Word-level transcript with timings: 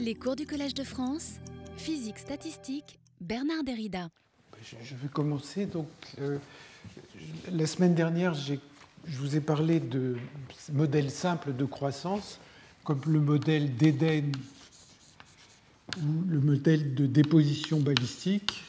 Les 0.00 0.14
cours 0.14 0.36
du 0.36 0.46
Collège 0.46 0.74
de 0.74 0.84
France, 0.84 1.34
physique 1.76 2.18
statistique, 2.18 2.98
Bernard 3.20 3.62
Derrida. 3.62 4.08
Je 4.62 4.94
vais 4.94 5.08
commencer. 5.08 5.66
Donc, 5.66 5.88
euh, 6.20 6.38
la 7.52 7.66
semaine 7.66 7.94
dernière, 7.94 8.34
je 8.34 8.56
vous 9.06 9.36
ai 9.36 9.40
parlé 9.40 9.80
de 9.80 10.16
modèles 10.72 11.10
simples 11.10 11.54
de 11.54 11.64
croissance, 11.64 12.40
comme 12.84 13.00
le 13.06 13.20
modèle 13.20 13.76
d'Éden 13.76 14.32
ou 15.98 16.22
le 16.28 16.40
modèle 16.40 16.94
de 16.94 17.06
déposition 17.06 17.78
balistique. 17.78 18.64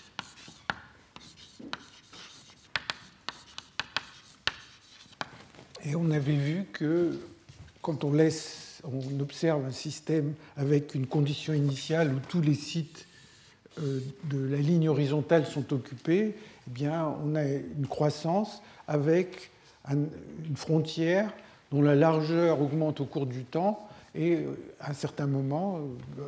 Et 5.83 5.95
on 5.95 6.11
avait 6.11 6.36
vu 6.36 6.65
que 6.73 7.20
quand 7.81 8.04
on 8.04 8.13
laisse, 8.13 8.68
on 8.84 9.20
observe 9.20 9.66
un 9.66 9.71
système 9.71 10.34
avec 10.57 10.96
une 10.96 11.07
condition 11.07 11.54
initiale 11.54 12.14
où 12.14 12.20
tous 12.29 12.42
les 12.42 12.56
sites 12.56 13.05
euh, 13.82 14.00
de 14.25 14.39
la 14.39 14.57
ligne 14.57 14.89
horizontale 14.89 15.46
sont 15.46 15.74
occupés, 15.74 16.36
eh 16.79 16.88
on 16.88 17.36
a 17.36 17.43
une 17.46 17.88
croissance 17.88 18.61
avec 18.88 19.52
une 19.89 20.10
frontière 20.55 21.32
dont 21.71 21.82
la 21.82 21.96
largeur 21.96 22.61
augmente 22.61 23.00
au 23.00 23.05
cours 23.05 23.25
du 23.25 23.43
temps 23.43 23.88
et 24.15 24.36
euh, 24.36 24.57
à 24.80 24.91
un 24.91 24.93
certain 24.93 25.27
moment, 25.27 25.80
euh, 26.19 26.24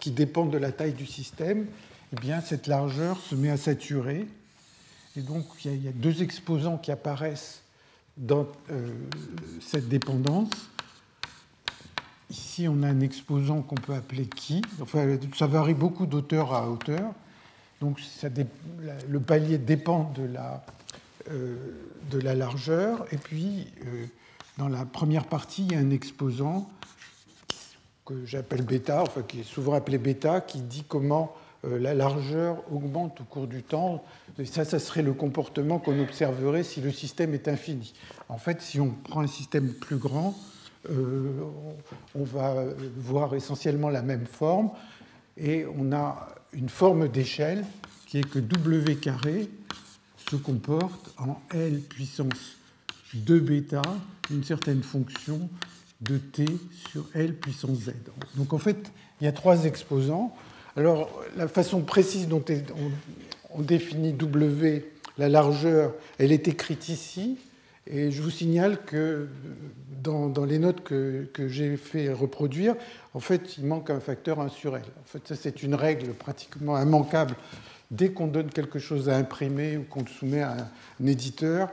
qui 0.00 0.10
dépend 0.10 0.46
de 0.46 0.58
la 0.58 0.72
taille 0.72 0.92
du 0.92 1.06
système, 1.06 1.66
eh 2.12 2.32
cette 2.44 2.66
largeur 2.66 3.18
se 3.20 3.34
met 3.34 3.50
à 3.50 3.56
saturer. 3.56 4.26
Et 5.16 5.20
donc, 5.20 5.44
il 5.64 5.84
y 5.84 5.88
a 5.88 5.92
deux 5.92 6.22
exposants 6.22 6.76
qui 6.76 6.90
apparaissent 6.90 7.62
dans 8.16 8.46
cette 9.60 9.88
dépendance. 9.88 10.50
Ici, 12.30 12.68
on 12.68 12.82
a 12.84 12.86
un 12.86 13.00
exposant 13.00 13.60
qu'on 13.60 13.74
peut 13.74 13.94
appeler 13.94 14.26
qui. 14.26 14.62
Enfin, 14.80 15.18
ça 15.36 15.48
varie 15.48 15.74
beaucoup 15.74 16.06
d'auteur 16.06 16.54
à 16.54 16.70
hauteur. 16.70 17.12
Donc, 17.80 17.98
le 19.08 19.20
palier 19.20 19.58
dépend 19.58 20.12
de 20.14 20.22
la, 20.22 20.64
euh, 21.30 21.56
de 22.08 22.20
la 22.20 22.36
largeur. 22.36 23.04
Et 23.10 23.16
puis, 23.16 23.66
euh, 23.84 24.06
dans 24.58 24.68
la 24.68 24.84
première 24.84 25.26
partie, 25.26 25.64
il 25.64 25.72
y 25.72 25.74
a 25.74 25.78
un 25.78 25.90
exposant 25.90 26.70
que 28.04 28.24
j'appelle 28.26 28.62
bêta, 28.62 29.02
enfin, 29.02 29.22
qui 29.22 29.40
est 29.40 29.44
souvent 29.44 29.74
appelé 29.74 29.98
bêta, 29.98 30.40
qui 30.40 30.60
dit 30.60 30.84
comment 30.86 31.34
euh, 31.64 31.80
la 31.80 31.94
largeur 31.94 32.62
augmente 32.72 33.20
au 33.22 33.24
cours 33.24 33.48
du 33.48 33.64
temps. 33.64 34.04
Ça, 34.44 34.64
ça 34.64 34.78
serait 34.78 35.02
le 35.02 35.14
comportement 35.14 35.80
qu'on 35.80 35.98
observerait 36.00 36.62
si 36.62 36.80
le 36.80 36.92
système 36.92 37.34
est 37.34 37.48
infini. 37.48 37.92
En 38.28 38.38
fait, 38.38 38.62
si 38.62 38.78
on 38.78 38.90
prend 38.90 39.20
un 39.20 39.26
système 39.26 39.72
plus 39.72 39.96
grand, 39.96 40.36
on 40.88 42.24
va 42.24 42.64
voir 42.96 43.34
essentiellement 43.34 43.90
la 43.90 44.02
même 44.02 44.26
forme 44.26 44.70
et 45.36 45.66
on 45.76 45.92
a 45.92 46.28
une 46.52 46.68
forme 46.68 47.08
d'échelle 47.08 47.64
qui 48.06 48.18
est 48.18 48.28
que 48.28 48.38
W 48.38 48.96
carré 48.96 49.48
se 50.30 50.36
comporte 50.36 51.14
en 51.18 51.40
L 51.52 51.80
puissance 51.80 52.56
2 53.14 53.40
bêta, 53.40 53.82
une 54.30 54.44
certaine 54.44 54.82
fonction 54.82 55.48
de 56.00 56.18
t 56.18 56.44
sur 56.90 57.04
L 57.14 57.34
puissance 57.34 57.78
z. 57.78 57.92
Donc 58.36 58.52
en 58.52 58.58
fait, 58.58 58.90
il 59.20 59.24
y 59.24 59.26
a 59.28 59.32
trois 59.32 59.64
exposants. 59.64 60.34
Alors 60.76 61.10
la 61.36 61.48
façon 61.48 61.82
précise 61.82 62.28
dont 62.28 62.44
on 63.52 63.60
définit 63.62 64.12
W, 64.12 64.92
la 65.18 65.28
largeur, 65.28 65.94
elle 66.18 66.32
est 66.32 66.48
écrite 66.48 66.88
ici. 66.88 67.38
Et 67.92 68.12
je 68.12 68.22
vous 68.22 68.30
signale 68.30 68.78
que 68.84 69.28
dans, 70.02 70.44
les 70.44 70.58
notes 70.58 70.82
que, 70.82 71.28
j'ai 71.48 71.76
fait 71.76 72.12
reproduire, 72.12 72.76
en 73.14 73.20
fait, 73.20 73.58
il 73.58 73.66
manque 73.66 73.90
un 73.90 74.00
facteur 74.00 74.40
1 74.40 74.48
sur 74.48 74.76
L. 74.76 74.84
En 75.00 75.04
fait, 75.04 75.26
ça, 75.26 75.34
c'est 75.34 75.62
une 75.62 75.74
règle 75.74 76.12
pratiquement 76.12 76.80
immanquable. 76.80 77.34
Dès 77.90 78.12
qu'on 78.12 78.28
donne 78.28 78.50
quelque 78.50 78.78
chose 78.78 79.08
à 79.08 79.16
imprimer 79.16 79.76
ou 79.76 79.82
qu'on 79.82 80.00
le 80.00 80.06
soumet 80.06 80.42
à 80.42 80.70
un 81.02 81.06
éditeur, 81.06 81.68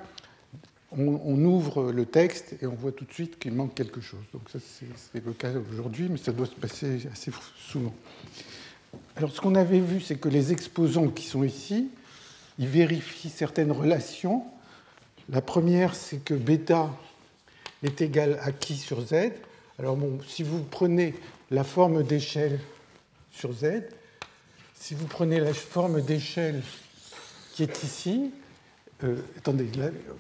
on, 0.92 1.44
ouvre 1.44 1.92
le 1.92 2.06
texte 2.06 2.56
et 2.62 2.66
on 2.66 2.74
voit 2.74 2.92
tout 2.92 3.06
de 3.06 3.14
suite 3.14 3.38
qu'il 3.38 3.54
manque 3.54 3.76
quelque 3.76 4.02
chose. 4.02 4.24
Donc 4.34 4.50
ça, 4.52 4.58
c'est 4.60 5.24
le 5.24 5.34
cas 5.34 5.52
aujourd'hui, 5.72 6.08
mais 6.10 6.18
ça 6.18 6.32
doit 6.32 6.48
se 6.48 6.56
passer 6.56 7.08
assez 7.12 7.32
souvent. 7.60 7.94
Alors, 9.16 9.32
ce 9.32 9.40
qu'on 9.40 9.54
avait 9.54 9.82
vu, 9.82 10.02
c'est 10.02 10.16
que 10.16 10.30
les 10.30 10.52
exposants 10.52 11.10
qui 11.10 11.26
sont 11.26 11.44
ici, 11.44 11.90
ils 12.58 12.68
vérifient 12.68 13.30
certaines 13.30 13.72
relations 13.72 14.46
la 15.30 15.42
première, 15.42 15.96
c'est 15.96 16.18
que 16.18 16.34
bêta 16.34 16.90
est 17.84 18.02
égal 18.02 18.40
à 18.42 18.52
qui 18.52 18.76
sur 18.76 19.02
z. 19.02 19.32
Alors 19.78 19.96
bon, 19.96 20.20
si 20.28 20.44
vous 20.44 20.64
prenez 20.64 21.14
la 21.52 21.64
forme 21.64 22.04
d'échelle 22.04 22.60
sur 23.32 23.54
z, 23.54 23.84
si 24.74 24.96
vous 24.96 25.06
prenez 25.06 25.40
la 25.40 25.54
forme 25.54 26.02
d'échelle 26.02 26.62
qui 27.54 27.64
est 27.64 27.84
ici, 27.84 28.32
euh, 29.04 29.18
attendez, 29.38 29.70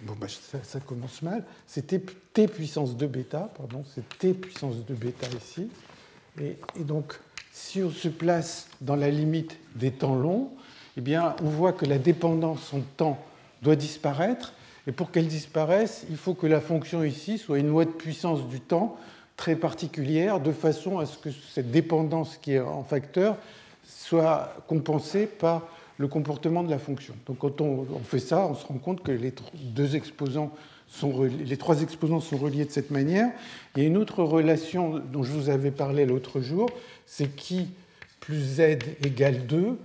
bon, 0.04 0.14
bah, 0.20 0.28
ça, 0.64 0.80
commence 0.80 1.22
mal, 1.22 1.44
c'est 1.66 1.88
t, 1.88 2.48
puissance 2.48 2.96
de 2.96 3.08
bêta, 3.08 3.52
pardon, 3.58 3.84
c'est 3.96 4.08
t 4.20 4.34
puissance 4.34 4.86
de 4.86 4.94
bêta 4.94 5.28
ici. 5.36 5.70
Et, 6.40 6.58
et, 6.80 6.84
donc, 6.84 7.20
si 7.52 7.82
on 7.82 7.90
se 7.90 8.08
place 8.10 8.68
dans 8.82 8.96
la 8.96 9.10
limite 9.10 9.58
des 9.76 9.92
temps 9.92 10.16
longs, 10.16 10.52
eh 10.98 11.02
bien, 11.02 11.36
on 11.42 11.50
voit 11.50 11.74
que 11.74 11.86
la 11.86 11.98
dépendance 11.98 12.74
en 12.74 12.82
temps 12.82 13.24
doit 13.64 13.76
disparaître 13.76 14.54
et 14.88 14.94
pour 14.94 15.12
qu'elle 15.12 15.28
disparaisse, 15.28 16.06
il 16.10 16.18
faut 16.18 16.34
que 16.34 16.48
la 16.48 16.62
fonction 16.62 17.04
ici 17.04 17.38
soit 17.38 17.60
une 17.60 17.68
loi 17.68 17.86
de 17.86 17.92
puissance 17.92 18.48
du 18.48 18.62
temps 18.62 18.98
très 19.36 19.56
particulière, 19.56 20.40
de 20.40 20.54
façon 20.54 20.98
à 20.98 21.06
ce 21.06 21.18
que 21.18 21.30
cette 21.30 21.72
dépendance 21.72 22.38
qui 22.38 22.54
est 22.54 22.60
en 22.60 22.84
facteur 22.84 23.38
soit 23.86 24.56
compensée 24.68 25.28
par 25.28 25.68
le 25.98 26.08
comportement 26.08 26.64
de 26.64 26.70
la 26.70 26.80
fonction. 26.80 27.14
Donc 27.26 27.40
quand 27.40 27.60
on, 27.62 27.86
fait 28.04 28.20
ça, 28.20 28.48
on 28.48 28.56
se 28.56 28.66
rend 28.66 28.78
compte 28.78 29.04
que 29.04 29.12
les 29.12 29.34
deux 29.54 29.96
exposants 29.96 30.52
les 31.46 31.58
trois 31.58 31.82
exposants 31.82 32.22
sont 32.22 32.38
reliés 32.38 32.64
de 32.64 32.72
cette 32.72 32.92
manière. 32.92 33.30
Il 33.76 33.84
y 33.84 33.86
a 33.86 33.90
une 33.90 33.98
autre 33.98 34.24
relation 34.24 35.00
dont 35.12 35.22
je 35.22 35.34
vous 35.34 35.50
avais 35.50 35.72
parlé 35.72 36.06
l'autre 36.06 36.40
jour, 36.40 36.70
c'est 37.06 37.36
qui 37.36 37.68
plus 38.22 38.56
z 38.56 38.80
égale 39.04 39.46
2, 39.48 39.78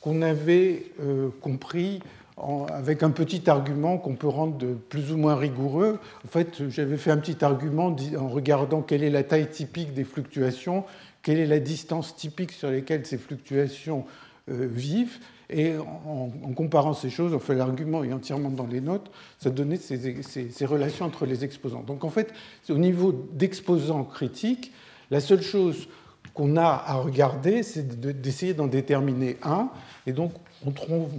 qu'on 0.00 0.22
avait 0.22 0.84
euh, 1.00 1.30
compris 1.40 2.00
avec 2.36 3.02
un 3.02 3.10
petit 3.10 3.48
argument 3.48 3.96
qu'on 3.98 4.16
peut 4.16 4.28
rendre 4.28 4.66
plus 4.88 5.12
ou 5.12 5.16
moins 5.16 5.36
rigoureux. 5.36 5.98
En 6.24 6.28
fait, 6.28 6.68
j'avais 6.68 6.96
fait 6.96 7.10
un 7.10 7.16
petit 7.18 7.44
argument 7.44 7.94
en 8.18 8.28
regardant 8.28 8.82
quelle 8.82 9.04
est 9.04 9.10
la 9.10 9.22
taille 9.22 9.48
typique 9.48 9.94
des 9.94 10.04
fluctuations, 10.04 10.84
quelle 11.22 11.38
est 11.38 11.46
la 11.46 11.60
distance 11.60 12.16
typique 12.16 12.52
sur 12.52 12.70
laquelle 12.70 13.06
ces 13.06 13.18
fluctuations 13.18 14.04
euh, 14.50 14.68
vivent. 14.70 15.18
Et 15.50 15.74
en, 15.76 16.30
comparant 16.54 16.94
ces 16.94 17.10
choses, 17.10 17.38
fait 17.40 17.54
l'argument 17.54 18.02
est 18.02 18.12
entièrement 18.12 18.50
dans 18.50 18.66
les 18.66 18.80
notes, 18.80 19.10
ça 19.38 19.50
donnait 19.50 19.76
ces, 19.76 20.66
relations 20.66 21.04
entre 21.04 21.26
les 21.26 21.44
exposants. 21.44 21.82
Donc 21.82 22.02
en 22.02 22.10
fait, 22.10 22.32
au 22.70 22.78
niveau 22.78 23.12
d'exposants 23.32 24.04
critiques, 24.04 24.72
la 25.10 25.20
seule 25.20 25.42
chose 25.42 25.88
qu'on 26.32 26.56
a 26.56 26.82
à 26.86 26.94
regarder, 26.94 27.62
c'est 27.62 28.00
d'essayer 28.20 28.54
d'en 28.54 28.66
déterminer 28.66 29.36
un. 29.42 29.68
Et 30.06 30.12
donc 30.12 30.32
on 30.66 30.70
trouve 30.70 31.10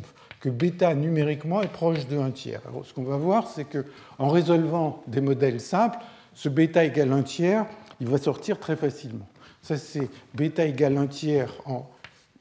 que 0.46 0.50
bêta 0.52 0.94
numériquement 0.94 1.64
est 1.64 1.72
proche 1.72 2.06
de 2.06 2.20
1 2.20 2.30
tiers. 2.30 2.62
Ce 2.84 2.94
qu'on 2.94 3.02
va 3.02 3.18
voir, 3.18 3.48
c'est 3.48 3.66
qu'en 3.66 4.30
résolvant 4.30 5.02
des 5.08 5.20
modèles 5.20 5.60
simples, 5.60 5.98
ce 6.36 6.50
bêta 6.50 6.86
égale 6.86 7.12
1 7.14 7.24
tiers, 7.24 7.66
il 8.00 8.08
va 8.08 8.20
sortir 8.20 8.60
très 8.60 8.76
facilement. 8.76 9.28
Ça, 9.64 9.76
c'est 9.76 10.08
bêta 10.36 10.64
égale 10.64 10.98
1 10.98 11.08
tiers 11.08 11.52
en 11.66 11.90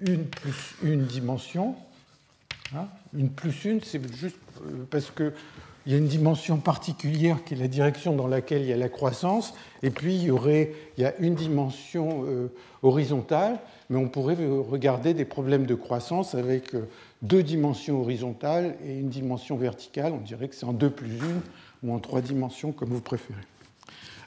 une 0.01 0.27
plus 0.27 0.75
une 0.83 1.07
dimension. 1.07 1.77
Hein? 2.77 2.89
une 3.17 3.31
plus 3.31 3.65
une, 3.65 3.81
c'est 3.81 4.03
juste 4.15 4.37
euh, 4.67 4.85
parce 4.91 5.11
qu'il 5.11 5.33
y 5.87 5.95
a 5.95 5.97
une 5.97 6.09
dimension 6.09 6.59
particulière 6.59 7.43
qui 7.43 7.55
est 7.55 7.59
la 7.59 7.69
direction 7.69 8.15
dans 8.15 8.27
laquelle 8.27 8.61
il 8.61 8.69
y 8.69 8.73
a 8.75 8.77
la 8.77 8.91
croissance, 8.91 9.55
et 9.83 9.89
puis 9.89 10.15
il 10.15 10.25
y 10.25 10.31
aurait 10.31 10.73
il 10.99 11.05
y 11.05 11.07
a 11.07 11.15
une 11.21 11.37
dimension 11.37 12.25
euh, 12.27 12.53
horizontale, 12.83 13.59
mais 13.89 13.97
on 13.97 14.09
pourrait 14.09 14.37
regarder 14.37 15.15
des 15.15 15.25
problèmes 15.25 15.65
de 15.65 15.75
croissance 15.75 16.35
avec 16.35 16.75
euh, 16.75 16.89
deux 17.25 17.43
dimensions 17.43 18.01
horizontales 18.01 18.77
et 18.87 18.99
une 18.99 19.09
dimension 19.09 19.57
verticale. 19.57 20.13
On 20.13 20.21
dirait 20.21 20.49
que 20.49 20.55
c'est 20.55 20.67
en 20.67 20.73
deux 20.73 20.91
plus 20.91 21.09
une 21.09 21.41
ou 21.83 21.95
en 21.95 21.99
trois 21.99 22.21
dimensions, 22.21 22.71
comme 22.71 22.91
vous 22.91 23.01
préférez. 23.01 23.41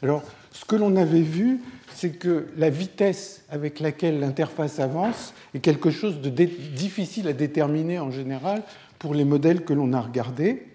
Alors, 0.02 0.24
ce 0.52 0.66
que 0.66 0.76
l'on 0.76 0.96
avait 0.96 1.22
vu, 1.22 1.62
c'est 1.94 2.12
que 2.12 2.48
la 2.58 2.70
vitesse 2.70 3.44
avec 3.50 3.80
laquelle 3.80 4.20
l'interface 4.20 4.80
avance 4.80 5.34
est 5.54 5.60
quelque 5.60 5.90
chose 5.90 6.22
de 6.22 6.30
difficile 6.30 7.28
à 7.28 7.34
déterminer 7.34 8.00
en 8.00 8.12
général 8.12 8.64
pour 9.00 9.14
les 9.14 9.26
modèles 9.26 9.64
que 9.64 9.74
l'on 9.74 9.94
a 9.94 10.02
regardés. 10.02 10.68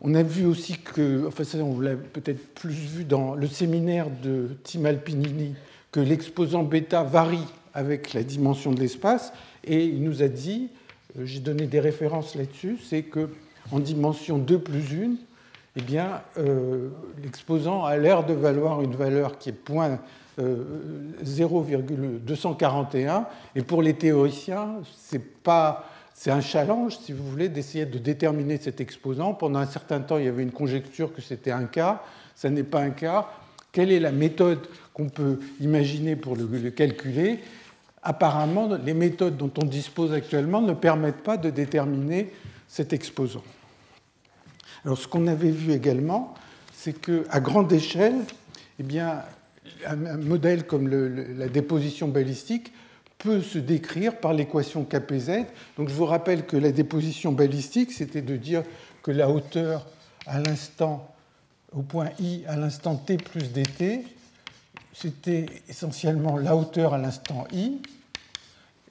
On 0.00 0.14
a 0.14 0.22
vu 0.22 0.44
aussi 0.44 0.78
que, 0.78 1.26
enfin 1.26 1.44
ça 1.44 1.58
on 1.58 1.80
l'a 1.80 1.94
peut-être 1.94 2.54
plus 2.54 2.74
vu 2.74 3.04
dans 3.04 3.34
le 3.34 3.46
séminaire 3.46 4.08
de 4.10 4.56
Tim 4.64 4.84
Alpinini, 4.84 5.54
que 5.92 6.00
l'exposant 6.00 6.62
bêta 6.62 7.04
varie 7.04 7.46
avec 7.72 8.12
la 8.12 8.22
dimension 8.22 8.72
de 8.72 8.80
l'espace, 8.80 9.32
et 9.64 9.84
il 9.84 10.02
nous 10.02 10.22
a 10.22 10.28
dit 10.28 10.68
j'ai 11.22 11.40
donné 11.40 11.66
des 11.66 11.80
références 11.80 12.34
là-dessus, 12.34 12.78
c'est 12.82 13.02
que 13.02 13.28
en 13.72 13.78
dimension 13.78 14.38
2 14.38 14.58
plus 14.58 14.92
1, 14.92 15.12
eh 15.76 15.82
bien, 15.82 16.22
euh, 16.38 16.88
l'exposant 17.22 17.84
a 17.84 17.96
l'air 17.96 18.24
de 18.24 18.34
valoir 18.34 18.82
une 18.82 18.94
valeur 18.94 19.38
qui 19.38 19.48
est 19.50 19.52
point 19.52 19.98
0,241. 20.36 23.26
Et 23.54 23.62
pour 23.62 23.82
les 23.82 23.94
théoriciens, 23.94 24.80
c'est 24.96 25.24
pas 25.42 25.88
c'est 26.16 26.30
un 26.30 26.40
challenge, 26.40 26.96
si 26.98 27.12
vous 27.12 27.28
voulez, 27.28 27.48
d'essayer 27.48 27.86
de 27.86 27.98
déterminer 27.98 28.56
cet 28.56 28.80
exposant. 28.80 29.34
Pendant 29.34 29.58
un 29.58 29.66
certain 29.66 30.00
temps, 30.00 30.16
il 30.16 30.26
y 30.26 30.28
avait 30.28 30.44
une 30.44 30.52
conjecture 30.52 31.12
que 31.12 31.20
c'était 31.20 31.50
un 31.50 31.64
cas. 31.64 32.04
Ça 32.36 32.50
n'est 32.50 32.62
pas 32.62 32.80
un 32.80 32.90
cas. 32.90 33.26
Quelle 33.72 33.90
est 33.90 33.98
la 33.98 34.12
méthode 34.12 34.60
qu'on 34.94 35.08
peut 35.08 35.40
imaginer 35.60 36.14
pour 36.14 36.36
le, 36.36 36.70
calculer? 36.70 37.40
Apparemment, 38.06 38.68
les 38.84 38.94
méthodes 38.94 39.36
dont 39.36 39.50
on 39.60 39.64
dispose 39.64 40.12
actuellement 40.12 40.60
ne 40.60 40.74
permettent 40.74 41.22
pas 41.22 41.38
de 41.38 41.50
déterminer 41.50 42.30
cet 42.68 42.92
exposant. 42.92 43.42
Alors, 44.84 44.98
ce 44.98 45.08
qu'on 45.08 45.26
avait 45.26 45.50
vu 45.50 45.72
également, 45.72 46.34
c'est 46.72 46.92
qu'à 47.00 47.40
grande 47.40 47.72
échelle, 47.72 48.16
eh 48.78 49.00
un 49.86 50.16
modèle 50.18 50.66
comme 50.66 50.88
la 50.88 51.48
déposition 51.48 52.08
balistique 52.08 52.72
peut 53.18 53.40
se 53.40 53.58
décrire 53.58 54.18
par 54.18 54.34
l'équation 54.34 54.84
KPZ. 54.84 55.46
Donc 55.78 55.88
je 55.88 55.94
vous 55.94 56.04
rappelle 56.04 56.44
que 56.44 56.58
la 56.58 56.72
déposition 56.72 57.32
balistique, 57.32 57.92
c'était 57.92 58.22
de 58.22 58.36
dire 58.36 58.62
que 59.02 59.10
la 59.10 59.30
hauteur 59.30 59.86
à 60.26 60.40
l'instant, 60.40 61.10
au 61.72 61.82
point 61.82 62.10
I, 62.20 62.42
à 62.46 62.56
l'instant 62.56 62.96
t 62.96 63.16
plus 63.16 63.50
dt, 63.52 64.04
c'était 64.94 65.46
essentiellement 65.68 66.36
la 66.36 66.56
hauteur 66.56 66.94
à 66.94 66.98
l'instant 66.98 67.46
i, 67.52 67.82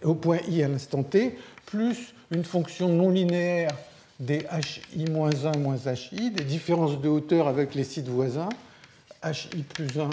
au 0.03 0.15
point 0.15 0.39
i 0.49 0.61
à 0.61 0.67
l'instant 0.67 1.03
t, 1.03 1.37
plus 1.65 2.13
une 2.31 2.43
fonction 2.43 2.89
non 2.89 3.09
linéaire 3.09 3.71
des 4.19 4.45
hi-1 4.95 5.57
moins 5.57 5.77
hi, 6.11 6.31
des 6.31 6.43
différences 6.43 7.01
de 7.01 7.07
hauteur 7.09 7.47
avec 7.47 7.73
les 7.73 7.83
sites 7.83 8.07
voisins, 8.07 8.49
hi 9.25 9.63
plus 9.63 9.99
1 9.99 10.09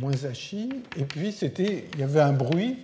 moins 0.00 0.12
hi, 0.12 0.70
et 0.96 1.04
puis 1.04 1.32
c'était, 1.32 1.86
il 1.92 2.00
y 2.00 2.02
avait 2.02 2.20
un 2.20 2.32
bruit 2.32 2.78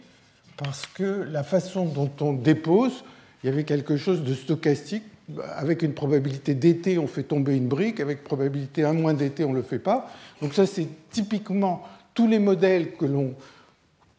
parce 0.59 0.87
que 0.87 1.27
la 1.31 1.45
façon 1.45 1.87
dont 1.87 2.11
on 2.21 2.33
dépose, 2.33 3.05
il 3.43 3.47
y 3.47 3.53
avait 3.53 3.65
quelque 3.65 3.97
chose 3.97 4.25
de 4.25 4.35
stochastique. 4.35 5.05
Avec 5.57 5.83
une 5.83 5.93
probabilité 5.93 6.55
dt, 6.55 6.99
on 6.99 7.07
fait 7.07 7.23
tomber 7.23 7.57
une 7.57 7.69
brique. 7.69 8.01
Avec 8.01 8.25
probabilité 8.25 8.83
1 8.83 8.95
moins 8.95 9.15
dt, 9.15 9.45
on 9.45 9.51
ne 9.51 9.57
le 9.57 9.63
fait 9.63 9.79
pas. 9.79 10.11
Donc 10.43 10.55
ça, 10.55 10.67
c'est 10.67 10.89
typiquement 11.11 11.87
tous 12.19 12.27
les 12.27 12.41
modèles 12.41 12.97
que 12.97 13.05
l'on 13.05 13.37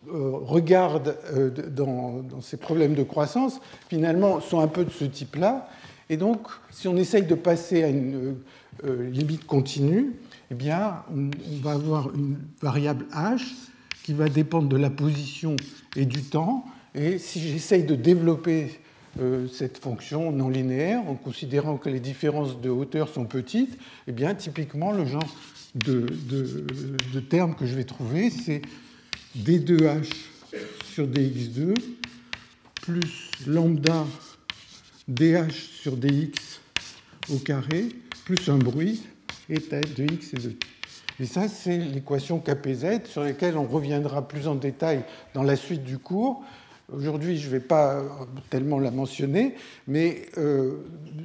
euh, 0.07 0.31
regarde 0.31 1.17
euh, 1.33 1.49
dans, 1.49 2.23
ces 2.39 2.55
problèmes 2.55 2.95
de 2.95 3.03
croissance, 3.03 3.59
finalement, 3.89 4.39
sont 4.39 4.61
un 4.61 4.69
peu 4.69 4.85
de 4.85 4.89
ce 4.89 5.03
type-là. 5.03 5.67
Et 6.09 6.15
donc, 6.15 6.47
si 6.71 6.87
on 6.87 6.95
essaye 6.95 7.23
de 7.23 7.35
passer 7.35 7.83
à 7.83 7.89
une 7.89 8.37
euh, 8.85 9.09
limite 9.09 9.45
continue, 9.45 10.13
eh 10.49 10.55
bien, 10.55 11.03
on 11.13 11.29
va 11.61 11.73
avoir 11.73 12.15
une 12.15 12.37
variable 12.61 13.05
h 13.13 13.41
qui 14.05 14.13
va 14.13 14.29
dépendre 14.29 14.69
de 14.69 14.77
la 14.77 14.89
position 14.89 15.57
et 15.97 16.05
du 16.05 16.23
temps. 16.23 16.63
Et 16.95 17.17
si 17.17 17.41
j'essaye 17.41 17.83
de 17.83 17.95
développer 17.95 18.79
cette 19.51 19.79
fonction 19.79 20.31
non 20.31 20.47
linéaire 20.47 21.01
en 21.09 21.15
considérant 21.15 21.75
que 21.75 21.89
les 21.89 21.99
différences 21.99 22.61
de 22.61 22.69
hauteur 22.69 23.09
sont 23.09 23.25
petites, 23.25 23.77
eh 24.07 24.13
bien, 24.13 24.33
typiquement, 24.35 24.93
le 24.93 25.05
genre 25.05 25.27
de, 25.75 26.05
de, 27.13 27.19
terme 27.19 27.55
que 27.55 27.65
je 27.65 27.75
vais 27.75 27.83
trouver, 27.83 28.29
c'est 28.29 28.61
d2h 29.37 30.03
sur 30.93 31.07
dx2 31.07 31.75
plus 32.81 33.31
lambda 33.45 34.07
dh 35.07 35.51
sur 35.51 35.95
dx 35.95 36.59
au 37.29 37.37
carré 37.37 37.89
plus 38.25 38.49
un 38.49 38.57
bruit 38.57 39.03
eta 39.49 39.81
de 39.81 40.03
x 40.13 40.33
et 40.33 40.37
de 40.37 40.49
t. 40.49 40.67
Et 41.21 41.25
ça, 41.25 41.49
c'est 41.49 41.77
l'équation 41.77 42.39
KPZ 42.39 43.05
sur 43.05 43.23
laquelle 43.23 43.57
on 43.57 43.65
reviendra 43.65 44.25
plus 44.25 44.47
en 44.47 44.55
détail 44.55 45.03
dans 45.33 45.43
la 45.43 45.57
suite 45.57 45.83
du 45.83 45.97
cours. 45.97 46.43
Aujourd'hui, 46.95 47.37
je 47.37 47.47
ne 47.47 47.51
vais 47.51 47.59
pas 47.59 48.03
tellement 48.49 48.79
la 48.79 48.91
mentionner, 48.91 49.55
mais 49.87 50.23
euh, 50.37 50.77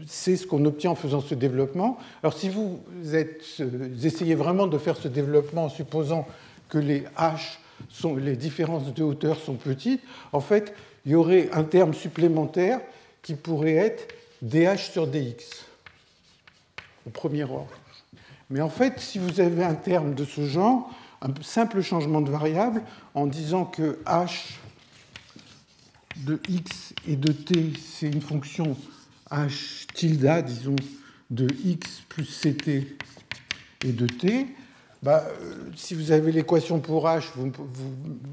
c'est 0.06 0.37
ce 0.37 0.46
qu'on 0.46 0.64
obtient 0.64 0.90
en 0.90 0.94
faisant 0.94 1.20
ce 1.20 1.34
développement. 1.34 1.99
Alors, 2.22 2.34
si 2.34 2.49
vous, 2.49 2.82
vous 3.02 4.06
essayez 4.06 4.34
vraiment 4.34 4.66
de 4.66 4.78
faire 4.78 4.96
ce 4.96 5.08
développement 5.08 5.64
en 5.66 5.69
supposant 5.69 6.26
que 6.69 6.78
les 6.78 7.05
h 7.19 7.58
sont, 7.88 8.16
les 8.16 8.37
différences 8.37 8.93
de 8.93 9.02
hauteur 9.02 9.38
sont 9.38 9.55
petites, 9.55 10.02
en 10.32 10.40
fait, 10.40 10.75
il 11.06 11.12
y 11.12 11.14
aurait 11.14 11.49
un 11.52 11.64
terme 11.64 11.94
supplémentaire 11.94 12.81
qui 13.22 13.34
pourrait 13.34 13.75
être 13.75 14.08
dh 14.43 14.76
sur 14.76 15.06
dx 15.06 15.64
au 17.06 17.11
premier 17.11 17.44
ordre. 17.44 17.69
Mais 18.50 18.61
en 18.61 18.69
fait, 18.69 19.00
si 19.00 19.19
vous 19.19 19.40
avez 19.40 19.64
un 19.64 19.75
terme 19.75 20.14
de 20.14 20.25
ce 20.25 20.43
genre, 20.46 20.90
un 21.22 21.32
simple 21.43 21.81
changement 21.81 22.20
de 22.20 22.31
variable, 22.31 22.82
en 23.14 23.26
disant 23.26 23.64
que 23.64 23.99
h 24.05 24.58
de 26.16 26.40
x 26.49 26.94
et 27.08 27.16
de 27.16 27.32
t, 27.32 27.72
c'est 27.81 28.06
une 28.06 28.20
fonction 28.20 28.76
h 29.31 29.87
tilde, 29.94 30.44
disons, 30.46 30.76
de 31.31 31.49
x 31.64 32.02
plus 32.08 32.25
ct 32.25 32.69
et 32.69 33.93
de 33.93 34.06
t, 34.06 34.46
bah, 35.05 35.22
euh, 35.43 35.55
si 35.76 35.93
vous 35.93 36.12
avez 36.12 36.32
l'équation 36.32 36.81
pour 36.81 37.06
h, 37.06 37.25
vous, 37.37 37.52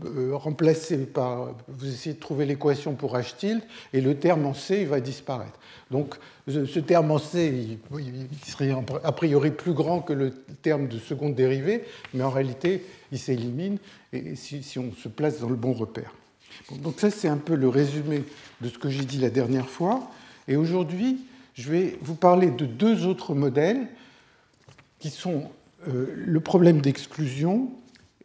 euh, 0.06 0.38
remplacez 0.38 1.00
par, 1.00 1.54
vous 1.68 1.86
essayez 1.86 2.16
de 2.16 2.20
trouver 2.22 2.46
l'équation 2.46 2.96
pour 2.96 3.18
h 3.18 3.36
tilde, 3.36 3.62
et 3.92 4.00
le 4.00 4.16
terme 4.16 4.46
en 4.46 4.54
c 4.54 4.86
va 4.86 5.02
disparaître. 5.02 5.60
Donc 5.92 6.16
ce 6.48 6.80
terme 6.80 7.12
en 7.12 7.18
c, 7.18 7.78
il, 8.00 8.50
serait 8.50 8.74
a 9.04 9.12
priori 9.12 9.52
plus 9.52 9.74
grand 9.74 10.00
que 10.00 10.14
le 10.14 10.32
terme 10.62 10.88
de 10.88 10.98
seconde 10.98 11.36
dérivée, 11.36 11.84
mais 12.14 12.24
en 12.24 12.30
réalité, 12.30 12.86
il 13.12 13.20
s'élimine 13.20 13.78
si, 14.36 14.80
on 14.80 14.94
se 14.94 15.10
place 15.10 15.42
dans 15.42 15.50
le 15.50 15.58
bon 15.58 15.74
repère. 15.74 16.14
Donc 16.82 17.00
ça, 17.00 17.10
c'est 17.10 17.28
un 17.28 17.38
peu 17.38 17.56
le 17.56 17.68
résumé 17.70 18.24
de 18.62 18.70
ce 18.70 18.78
que 18.78 18.90
j'ai 18.90 19.06
dit 19.06 19.18
la 19.18 19.30
dernière 19.30 19.68
fois. 19.68 20.10
Et 20.48 20.56
aujourd'hui, 20.56 21.26
je 21.54 21.72
vais 21.72 21.98
vous 22.02 22.16
parler 22.16 22.52
de 22.52 22.66
deux 22.66 23.06
autres 23.06 23.34
modèles 23.34 23.88
qui 25.00 25.10
sont 25.10 25.50
euh, 25.88 26.14
le 26.16 26.40
problème 26.40 26.82
d'exclusion 26.82 27.72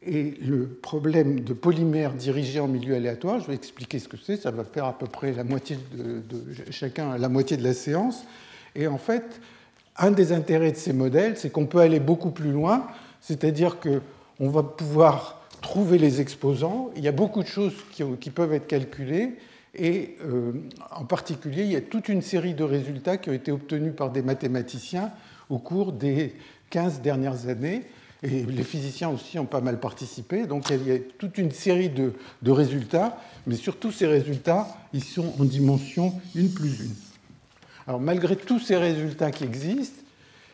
et 0.02 0.34
le 0.42 0.66
problème 0.66 1.40
de 1.40 1.52
polymère 1.52 2.12
dirigé 2.12 2.60
en 2.60 2.68
milieu 2.68 2.94
aléatoire. 2.94 3.40
Je 3.40 3.48
vais 3.48 3.54
expliquer 3.54 3.98
ce 3.98 4.08
que 4.08 4.16
c'est. 4.16 4.36
Ça 4.36 4.50
va 4.50 4.62
faire 4.64 4.84
à 4.84 4.96
peu 4.96 5.06
près 5.06 5.32
la 5.32 5.42
moitié 5.42 5.78
de, 5.94 6.22
chacun 6.70 7.18
la 7.18 7.28
moitié 7.28 7.56
de 7.56 7.64
la 7.64 7.74
séance. 7.74 8.24
Et 8.74 8.86
en 8.86 8.98
fait, 8.98 9.40
un 9.96 10.10
des 10.10 10.32
intérêts 10.32 10.72
de 10.72 10.76
ces 10.76 10.92
modèles, 10.92 11.36
c'est 11.36 11.50
qu'on 11.50 11.66
peut 11.66 11.80
aller 11.80 11.98
beaucoup 11.98 12.30
plus 12.30 12.52
loin. 12.52 12.86
C'est-à-dire 13.20 13.78
qu'on 13.80 14.50
va 14.50 14.62
pouvoir 14.62 15.35
trouver 15.66 15.98
les 15.98 16.20
exposants. 16.20 16.90
Il 16.96 17.02
y 17.02 17.08
a 17.08 17.12
beaucoup 17.12 17.42
de 17.42 17.48
choses 17.48 17.74
qui, 17.90 18.30
peuvent 18.30 18.52
être 18.52 18.68
calculées. 18.68 19.34
Et 19.74 20.16
euh, 20.24 20.52
en 20.92 21.04
particulier, 21.04 21.64
il 21.64 21.72
y 21.72 21.76
a 21.76 21.80
toute 21.80 22.08
une 22.08 22.22
série 22.22 22.54
de 22.54 22.62
résultats 22.62 23.16
qui 23.16 23.30
ont 23.30 23.32
été 23.32 23.50
obtenus 23.50 23.92
par 23.94 24.10
des 24.10 24.22
mathématiciens 24.22 25.10
au 25.50 25.58
cours 25.58 25.92
des 25.92 26.36
15 26.70 27.00
dernières 27.00 27.48
années. 27.48 27.82
Et 28.22 28.44
les 28.44 28.62
physiciens 28.62 29.08
aussi 29.10 29.40
ont 29.40 29.44
pas 29.44 29.60
mal 29.60 29.80
participé. 29.80 30.46
Donc 30.46 30.70
il 30.70 30.86
y 30.86 30.92
a 30.92 30.98
toute 31.18 31.36
une 31.36 31.50
série 31.50 31.90
de, 31.90 32.12
résultats, 32.50 33.18
mais 33.48 33.56
surtout 33.56 33.90
ces 33.90 34.06
résultats, 34.06 34.68
ils 34.94 35.04
sont 35.04 35.34
en 35.40 35.44
dimension 35.44 36.14
1 36.36 36.46
plus 36.54 36.80
1. 37.88 37.88
Alors 37.88 38.00
malgré 38.00 38.36
tous 38.36 38.60
ces 38.60 38.76
résultats 38.76 39.32
qui 39.32 39.42
existent, 39.42 40.02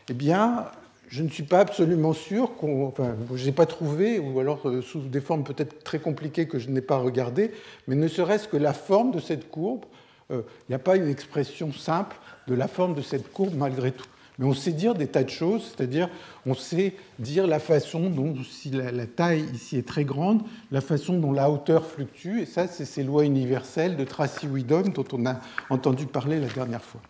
eh 0.09 0.13
bien, 0.13 0.65
je 1.13 1.21
ne 1.21 1.29
suis 1.29 1.43
pas 1.43 1.59
absolument 1.59 2.13
sûr 2.13 2.55
qu'on. 2.55 2.87
Enfin, 2.87 3.15
je 3.35 3.45
n'ai 3.45 3.51
pas 3.51 3.67
trouvé, 3.67 4.17
ou 4.17 4.39
alors 4.39 4.67
euh, 4.67 4.81
sous 4.81 4.99
des 4.99 5.21
formes 5.21 5.43
peut-être 5.43 5.83
très 5.83 5.99
compliquées 5.99 6.47
que 6.47 6.57
je 6.57 6.71
n'ai 6.71 6.81
pas 6.81 6.97
regardées, 6.97 7.51
mais 7.87 7.93
ne 7.93 8.07
serait-ce 8.07 8.47
que 8.47 8.57
la 8.57 8.73
forme 8.73 9.11
de 9.11 9.19
cette 9.19 9.51
courbe, 9.51 9.85
euh, 10.31 10.41
il 10.67 10.71
n'y 10.71 10.75
a 10.75 10.79
pas 10.79 10.95
une 10.95 11.07
expression 11.07 11.71
simple 11.71 12.15
de 12.47 12.55
la 12.55 12.67
forme 12.67 12.95
de 12.95 13.03
cette 13.03 13.31
courbe 13.31 13.53
malgré 13.55 13.91
tout. 13.91 14.07
Mais 14.39 14.47
on 14.47 14.55
sait 14.55 14.71
dire 14.71 14.95
des 14.95 15.05
tas 15.05 15.23
de 15.23 15.29
choses, 15.29 15.75
c'est-à-dire 15.75 16.09
on 16.47 16.55
sait 16.55 16.95
dire 17.19 17.45
la 17.45 17.59
façon 17.59 18.09
dont, 18.09 18.33
si 18.43 18.71
la, 18.71 19.05
taille 19.05 19.45
ici 19.53 19.77
est 19.77 19.87
très 19.87 20.05
grande, 20.05 20.41
la 20.71 20.81
façon 20.81 21.19
dont 21.19 21.31
la 21.31 21.51
hauteur 21.51 21.85
fluctue, 21.85 22.41
et 22.41 22.47
ça, 22.47 22.67
c'est 22.67 22.85
ces 22.85 23.03
lois 23.03 23.23
universelles 23.23 23.97
de 23.97 24.03
Tracy-Widom 24.03 24.89
dont 24.89 25.05
on 25.13 25.27
a 25.27 25.35
entendu 25.69 26.07
parler 26.07 26.39
la 26.39 26.47
dernière 26.47 26.81
fois. 26.81 27.01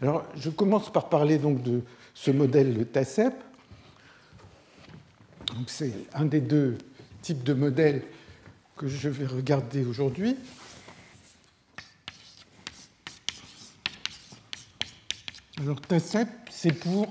Alors, 0.00 0.22
je 0.36 0.50
commence 0.50 0.92
par 0.92 1.08
parler 1.08 1.38
donc 1.38 1.64
de 1.64 1.82
ce 2.22 2.30
modèle 2.30 2.76
de 2.76 2.84
TACEP. 2.84 3.32
C'est 5.66 5.94
un 6.12 6.26
des 6.26 6.42
deux 6.42 6.76
types 7.22 7.42
de 7.42 7.54
modèles 7.54 8.02
que 8.76 8.88
je 8.88 9.08
vais 9.08 9.24
regarder 9.24 9.84
aujourd'hui. 9.86 10.36
Alors 15.58 15.80
TACEP, 15.80 16.28
c'est 16.50 16.72
pour 16.72 17.10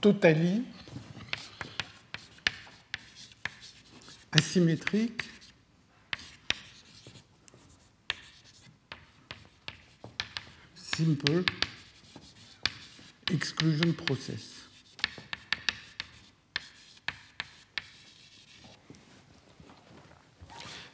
totali 0.00 0.64
asymétrique 4.30 5.22
simple 10.76 11.44
exclusion 13.32 13.92
process. 13.92 14.54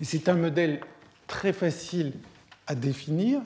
C'est 0.02 0.28
un 0.28 0.34
modèle 0.34 0.80
très 1.26 1.52
facile 1.52 2.14
à 2.66 2.74
définir. 2.74 3.42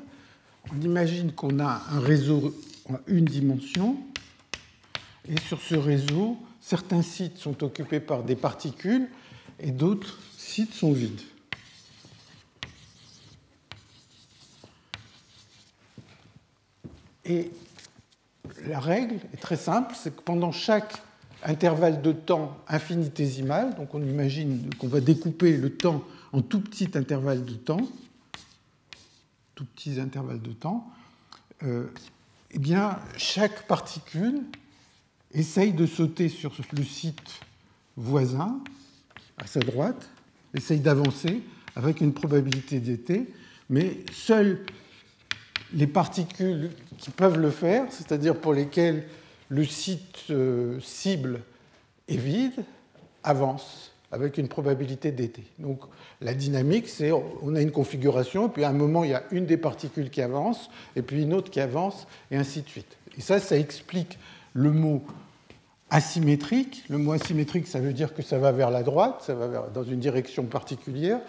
On 0.72 0.80
imagine 0.80 1.32
qu'on 1.32 1.58
a 1.58 1.82
un 1.90 2.00
réseau 2.00 2.54
en 2.88 2.98
une 3.06 3.24
dimension, 3.24 3.98
et 5.28 5.40
sur 5.40 5.60
ce 5.60 5.74
réseau, 5.74 6.38
certains 6.60 7.02
sites 7.02 7.38
sont 7.38 7.64
occupés 7.64 8.00
par 8.00 8.22
des 8.22 8.36
particules 8.36 9.08
et 9.58 9.70
d'autres 9.70 10.18
sites 10.36 10.74
sont 10.74 10.92
vides. 10.92 11.20
Et 17.24 17.50
la 18.66 18.80
règle 18.80 19.16
est 19.32 19.40
très 19.40 19.56
simple, 19.56 19.94
c'est 19.96 20.14
que 20.14 20.22
pendant 20.22 20.52
chaque 20.52 21.02
intervalle 21.42 22.02
de 22.02 22.12
temps 22.12 22.56
infinitésimal, 22.68 23.74
donc 23.74 23.94
on 23.94 24.02
imagine 24.02 24.70
qu'on 24.78 24.88
va 24.88 25.00
découper 25.00 25.56
le 25.56 25.70
temps 25.70 26.02
en 26.32 26.40
tout 26.40 26.60
petits 26.60 26.90
intervalles 26.94 27.44
de 27.44 27.54
temps, 27.54 27.86
tout 29.54 29.64
petits 29.64 30.00
intervalles 30.00 30.40
de 30.42 30.52
temps, 30.52 30.90
euh, 31.62 31.86
eh 32.50 32.58
bien, 32.58 32.98
chaque 33.16 33.66
particule 33.66 34.42
essaye 35.32 35.72
de 35.72 35.86
sauter 35.86 36.28
sur 36.28 36.52
le 36.72 36.84
site 36.84 37.40
voisin, 37.96 38.60
à 39.38 39.46
sa 39.46 39.60
droite, 39.60 40.08
essaye 40.54 40.80
d'avancer 40.80 41.42
avec 41.76 42.00
une 42.00 42.12
probabilité 42.12 42.80
d'été, 42.80 43.26
mais 43.68 43.98
seules 44.12 44.64
les 45.72 45.86
particules 45.86 46.70
qui 46.98 47.10
peuvent 47.10 47.38
le 47.38 47.50
faire, 47.50 47.84
c'est-à-dire 47.90 48.36
pour 48.36 48.52
lesquelles 48.52 49.04
le 49.48 49.64
site 49.64 50.24
euh, 50.30 50.78
cible 50.80 51.40
est 52.08 52.16
vide, 52.16 52.64
avancent 53.22 53.92
avec 54.12 54.38
une 54.38 54.48
probabilité 54.48 55.10
d'été. 55.10 55.42
Donc 55.58 55.80
la 56.20 56.34
dynamique, 56.34 56.88
c'est 56.88 57.10
on 57.10 57.54
a 57.54 57.60
une 57.60 57.72
configuration, 57.72 58.48
puis 58.48 58.64
à 58.64 58.68
un 58.68 58.72
moment, 58.74 59.02
il 59.04 59.10
y 59.10 59.14
a 59.14 59.24
une 59.32 59.46
des 59.46 59.56
particules 59.56 60.10
qui 60.10 60.22
avance, 60.22 60.70
et 60.94 61.02
puis 61.02 61.22
une 61.22 61.34
autre 61.34 61.50
qui 61.50 61.60
avance, 61.60 62.06
et 62.30 62.36
ainsi 62.36 62.62
de 62.62 62.68
suite. 62.68 62.96
Et 63.18 63.20
ça, 63.20 63.40
ça 63.40 63.58
explique 63.58 64.18
le 64.52 64.70
mot 64.70 65.02
asymétrique. 65.90 66.84
Le 66.88 66.98
mot 66.98 67.12
asymétrique, 67.12 67.66
ça 67.66 67.80
veut 67.80 67.92
dire 67.92 68.14
que 68.14 68.22
ça 68.22 68.38
va 68.38 68.52
vers 68.52 68.70
la 68.70 68.82
droite, 68.82 69.22
ça 69.26 69.34
va 69.34 69.68
dans 69.72 69.84
une 69.84 70.00
direction 70.00 70.44
particulière. 70.44 71.20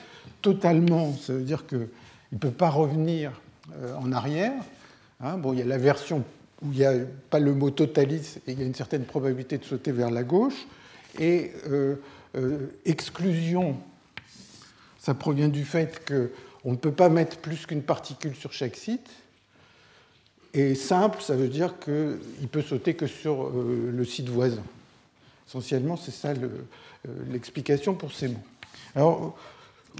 Totalement, 0.41 1.13
ça 1.13 1.33
veut 1.33 1.43
dire 1.43 1.67
qu'il 1.67 1.87
ne 2.31 2.37
peut 2.37 2.51
pas 2.51 2.69
revenir 2.69 3.41
en 4.00 4.12
arrière. 4.12 4.53
Hein. 5.22 5.38
bon, 5.38 5.53
il 5.53 5.60
y 5.60 5.62
a 5.62 5.65
la 5.65 5.77
version 5.77 6.24
où 6.62 6.72
il 6.72 6.77
n'y 6.77 6.86
a 6.86 6.93
pas 7.29 7.39
le 7.39 7.53
mot 7.53 7.69
totalis 7.69 8.38
et 8.48 8.51
il 8.51 8.60
y 8.60 8.63
a 8.63 8.65
une 8.65 8.75
certaine 8.75 9.05
probabilité 9.05 9.57
de 9.57 9.63
sauter 9.63 9.91
vers 9.91 10.12
la 10.12 10.24
gauche. 10.24 10.65
Et 11.19 11.51
euh, 11.67 11.95
euh, 12.36 12.67
exclusion, 12.86 13.77
ça 15.00 15.13
provient 15.13 15.50
du 15.50 15.63
fait 15.63 16.03
qu'on 16.05 16.72
ne 16.72 16.77
peut 16.77 16.91
pas 16.91 17.10
mettre 17.10 17.38
plus 17.38 17.65
qu'une 17.65 17.84
particule 17.84 18.36
sur 18.36 18.51
chaque 18.51 18.75
site. 18.75 19.10
Et 20.53 20.75
simple, 20.75 21.22
ça 21.22 21.36
veut 21.36 21.50
dire 21.50 21.75
qu'il 21.79 22.48
peut 22.50 22.62
sauter 22.62 22.95
que 22.95 23.07
sur 23.07 23.48
euh, 23.48 23.91
le 23.93 24.05
site 24.05 24.29
voisin. 24.29 24.63
Essentiellement, 25.48 25.98
c'est 25.98 26.12
ça 26.12 26.29
euh, 26.29 26.48
l'explication 27.29 27.93
pour 27.93 28.12
ces 28.12 28.29
mots. 28.29 28.43
Alors, 28.95 29.38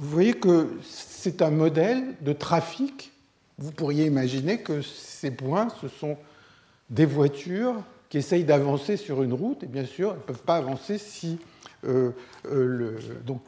vous 0.02 0.10
voyez 0.10 0.34
que 0.34 0.70
c'est 0.82 1.42
un 1.42 1.52
modèle 1.52 2.16
de 2.22 2.34
trafic. 2.34 3.12
Vous 3.58 3.72
pourriez 3.72 4.06
imaginer 4.06 4.60
que 4.60 4.82
ces 4.82 5.32
points, 5.32 5.70
ce 5.82 5.88
sont 5.88 6.18
des 6.90 7.06
voitures 7.06 7.76
qui 8.10 8.18
essayent 8.18 8.44
d'avancer 8.44 8.98
sur 8.98 9.24
une 9.24 9.34
route, 9.34 9.64
et 9.64 9.68
bien 9.68 9.86
sûr, 9.86 10.12
elles 10.12 10.18
ne 10.18 10.24
peuvent 10.24 10.44
pas 10.44 10.58
avancer 10.58 10.98
si 10.98 11.40
euh, 11.86 12.12
euh, 12.48 12.98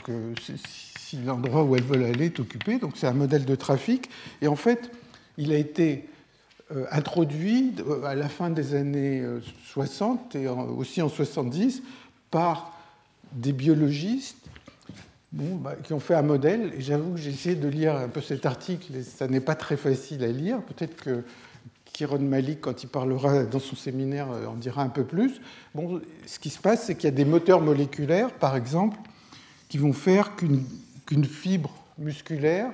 euh, 0.09 0.33
si 0.45 1.17
l'endroit 1.17 1.63
où 1.63 1.75
elles 1.75 1.83
veulent 1.83 2.03
aller 2.03 2.25
est 2.25 2.39
occupé. 2.39 2.77
Donc 2.77 2.97
c'est 2.97 3.07
un 3.07 3.13
modèle 3.13 3.45
de 3.45 3.55
trafic. 3.55 4.09
Et 4.41 4.47
en 4.47 4.55
fait, 4.55 4.91
il 5.37 5.51
a 5.51 5.57
été 5.57 6.07
introduit 6.91 7.73
à 8.03 8.13
la 8.13 8.27
fin 8.27 8.49
des 8.49 8.75
années 8.75 9.23
60 9.71 10.35
et 10.35 10.49
aussi 10.49 11.01
en 11.01 11.07
70 11.07 11.81
par 12.29 12.77
des 13.31 13.53
biologistes 13.53 14.46
bah, 15.33 15.75
qui 15.83 15.93
ont 15.93 15.99
fait 15.99 16.15
un 16.15 16.21
modèle. 16.21 16.73
Et 16.77 16.81
j'avoue 16.81 17.13
que 17.13 17.19
j'ai 17.19 17.31
essayé 17.31 17.55
de 17.55 17.67
lire 17.67 17.95
un 17.95 18.07
peu 18.07 18.21
cet 18.21 18.45
article 18.45 18.95
et 18.95 19.03
ça 19.03 19.27
n'est 19.27 19.41
pas 19.41 19.55
très 19.55 19.77
facile 19.77 20.23
à 20.23 20.31
lire. 20.31 20.61
Peut-être 20.61 20.95
que 20.95 21.23
Kiron 21.97 22.19
Malik, 22.19 22.61
quand 22.61 22.83
il 22.83 22.87
parlera 22.87 23.43
dans 23.43 23.59
son 23.59 23.75
séminaire, 23.75 24.29
euh, 24.31 24.45
en 24.45 24.53
dira 24.53 24.83
un 24.83 24.89
peu 24.89 25.03
plus. 25.03 25.41
Bon, 25.73 25.99
ce 26.25 26.37
qui 26.37 26.49
se 26.49 26.59
passe, 26.59 26.85
c'est 26.85 26.95
qu'il 26.95 27.05
y 27.05 27.13
a 27.13 27.15
des 27.15 27.25
moteurs 27.25 27.61
moléculaires, 27.61 28.31
par 28.31 28.55
exemple, 28.55 28.97
qui 29.67 29.77
vont 29.77 29.93
faire 29.93 30.35
qu'une 30.35 31.25
fibre 31.25 31.71
musculaire 31.97 32.71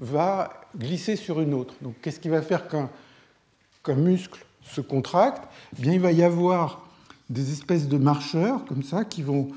va 0.00 0.60
glisser 0.76 1.16
sur 1.16 1.40
une 1.40 1.54
autre. 1.54 1.74
Donc, 1.82 1.94
qu'est-ce 2.02 2.18
qui 2.18 2.28
va 2.28 2.42
faire 2.42 2.66
qu'un 2.68 3.94
muscle 3.94 4.44
se 4.62 4.80
contracte? 4.80 5.44
Eh 5.78 5.82
Bien, 5.82 5.92
il 5.92 6.00
va 6.00 6.10
y 6.10 6.24
avoir 6.24 6.84
des 7.30 7.52
espèces 7.52 7.88
de 7.88 7.96
marcheurs 7.96 8.64
comme 8.64 8.82
ça 8.82 9.04
qui 9.04 9.22
vont. 9.22 9.48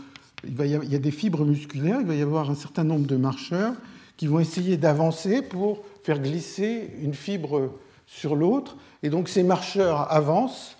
Il, 0.44 0.56
y 0.66 0.96
a 0.96 1.00
des 1.00 1.12
fibres 1.12 1.46
musculaires, 1.46 2.00
il 2.02 2.08
va 2.08 2.16
y 2.16 2.22
avoir 2.22 2.52
un 2.52 2.56
certain 2.56 2.84
nombre 2.84 3.08
de 3.08 3.16
marcheurs 3.16 3.74
qui 4.18 4.28
vont 4.28 4.40
essayer 4.40 4.78
d'avancer 4.78 5.42
pour 5.42 5.84
faire 6.04 6.20
glisser 6.20 6.92
une 7.02 7.14
fibre 7.14 7.72
sur 8.06 8.36
l'autre. 8.36 8.78
Et 9.04 9.10
donc 9.10 9.30
ces 9.30 9.44
marcheurs 9.44 10.12
avancent 10.12 10.78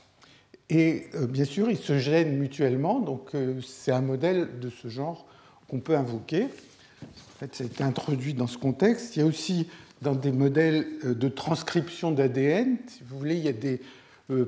et 0.70 1.08
euh, 1.16 1.28
bien 1.28 1.46
sûr 1.46 1.70
ils 1.70 1.78
se 1.78 1.98
gênent 1.98 2.38
mutuellement. 2.38 3.00
Donc 3.00 3.34
euh, 3.34 3.60
c'est 3.62 3.92
un 3.92 4.02
modèle 4.02 4.60
de 4.60 4.70
ce 4.70 4.90
genre 4.90 5.26
qu'on 5.68 5.80
peut 5.80 5.96
invoquer. 5.96 6.44
En 6.44 7.40
fait, 7.40 7.56
ça 7.56 7.64
a 7.64 7.68
été 7.68 7.84
introduit 7.84 8.34
dans 8.34 8.48
ce 8.48 8.58
contexte. 8.58 9.16
Il 9.16 9.20
y 9.20 9.22
a 9.22 9.26
aussi 9.26 9.68
dans 10.02 10.16
des 10.16 10.32
modèles 10.32 10.88
euh, 11.04 11.14
de 11.14 11.30
transcription 11.30 12.12
d'ADN, 12.12 12.78
si 12.88 13.04
vous 13.08 13.18
voulez, 13.18 13.36
il 13.36 13.44
y 13.44 13.50
a 13.50 13.54
des 13.54 13.82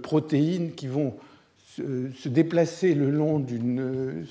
protéines 0.04 0.74
qui 0.74 0.88
vont 0.88 1.14
se 2.16 2.30
déplacer 2.30 2.94
le 2.94 3.10
long 3.10 3.40
d'une 3.40 4.26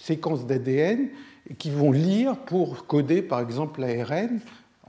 séquence 0.00 0.46
d'ADN 0.46 1.08
qui 1.58 1.70
vont 1.70 1.90
lire 1.92 2.36
pour 2.36 2.86
coder 2.86 3.22
par 3.22 3.40
exemple 3.40 3.80
l'ARN 3.80 4.40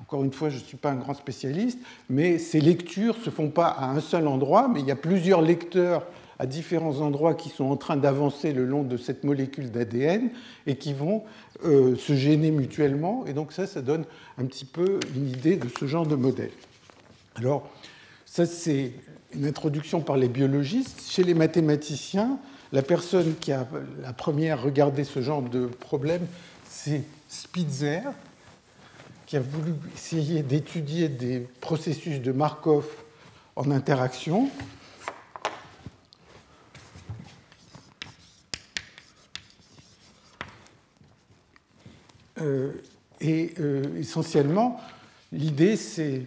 encore 0.03 0.25
une 0.25 0.33
fois, 0.33 0.50
je 0.50 0.57
ne 0.57 0.63
suis 0.63 0.75
pas 0.75 0.91
un 0.91 0.95
grand 0.95 1.13
spécialiste, 1.13 1.79
mais 2.10 2.38
ces 2.38 2.60
lectures 2.60 3.17
ne 3.17 3.24
se 3.24 3.29
font 3.29 3.50
pas 3.50 3.67
à 3.67 3.89
un 3.89 4.01
seul 4.01 4.27
endroit, 4.27 4.67
mais 4.67 4.81
il 4.81 4.86
y 4.86 4.91
a 4.91 4.98
plusieurs 4.98 5.41
lecteurs 5.41 6.05
à 6.39 6.45
différents 6.45 7.00
endroits 7.00 7.36
qui 7.36 7.48
sont 7.48 7.63
en 7.63 7.77
train 7.77 7.95
d'avancer 7.95 8.51
le 8.51 8.65
long 8.65 8.83
de 8.83 8.98
cette 8.98 9.24
molécule 9.24 9.72
d'ADN 9.72 10.29
et 10.67 10.75
qui 10.75 10.93
vont 10.93 11.24
euh, 11.63 11.95
se 11.95 12.13
gêner 12.13 12.51
mutuellement. 12.51 13.25
Et 13.27 13.33
donc 13.33 13.53
ça, 13.53 13.65
ça 13.65 13.81
donne 13.81 14.03
un 14.38 14.45
petit 14.45 14.65
peu 14.65 15.00
une 15.15 15.29
idée 15.29 15.55
de 15.55 15.69
ce 15.79 15.86
genre 15.86 16.05
de 16.05 16.15
modèle. 16.15 16.51
Alors, 17.36 17.69
ça, 18.25 18.45
c'est 18.45 18.91
une 19.36 19.46
introduction 19.46 20.02
par 20.02 20.18
les 20.18 20.28
biologistes. 20.28 21.10
Chez 21.10 21.24
les 21.24 21.34
mathématiciens, 21.34 22.40
la 22.72 22.82
personne 22.82 23.36
qui 23.40 23.52
a 23.52 23.68
la 24.02 24.13
première 24.13 24.62
regardé 24.62 25.04
ce 25.04 25.22
genre 25.22 25.42
de 25.42 25.66
problème, 25.68 26.25
c'est 26.68 27.04
Spitzer, 27.28 28.02
qui 29.25 29.38
a 29.38 29.40
voulu 29.40 29.74
essayer 29.96 30.44
d'étudier 30.44 31.10
des 31.10 31.40
processus 31.62 32.22
de 32.22 32.32
Markov 32.32 32.86
en 33.56 33.72
interaction. 33.72 34.50
Euh, 42.42 42.74
et 43.22 43.54
euh, 43.60 44.00
essentiellement, 44.00 44.80
l'idée, 45.32 45.78
c'est, 45.78 46.24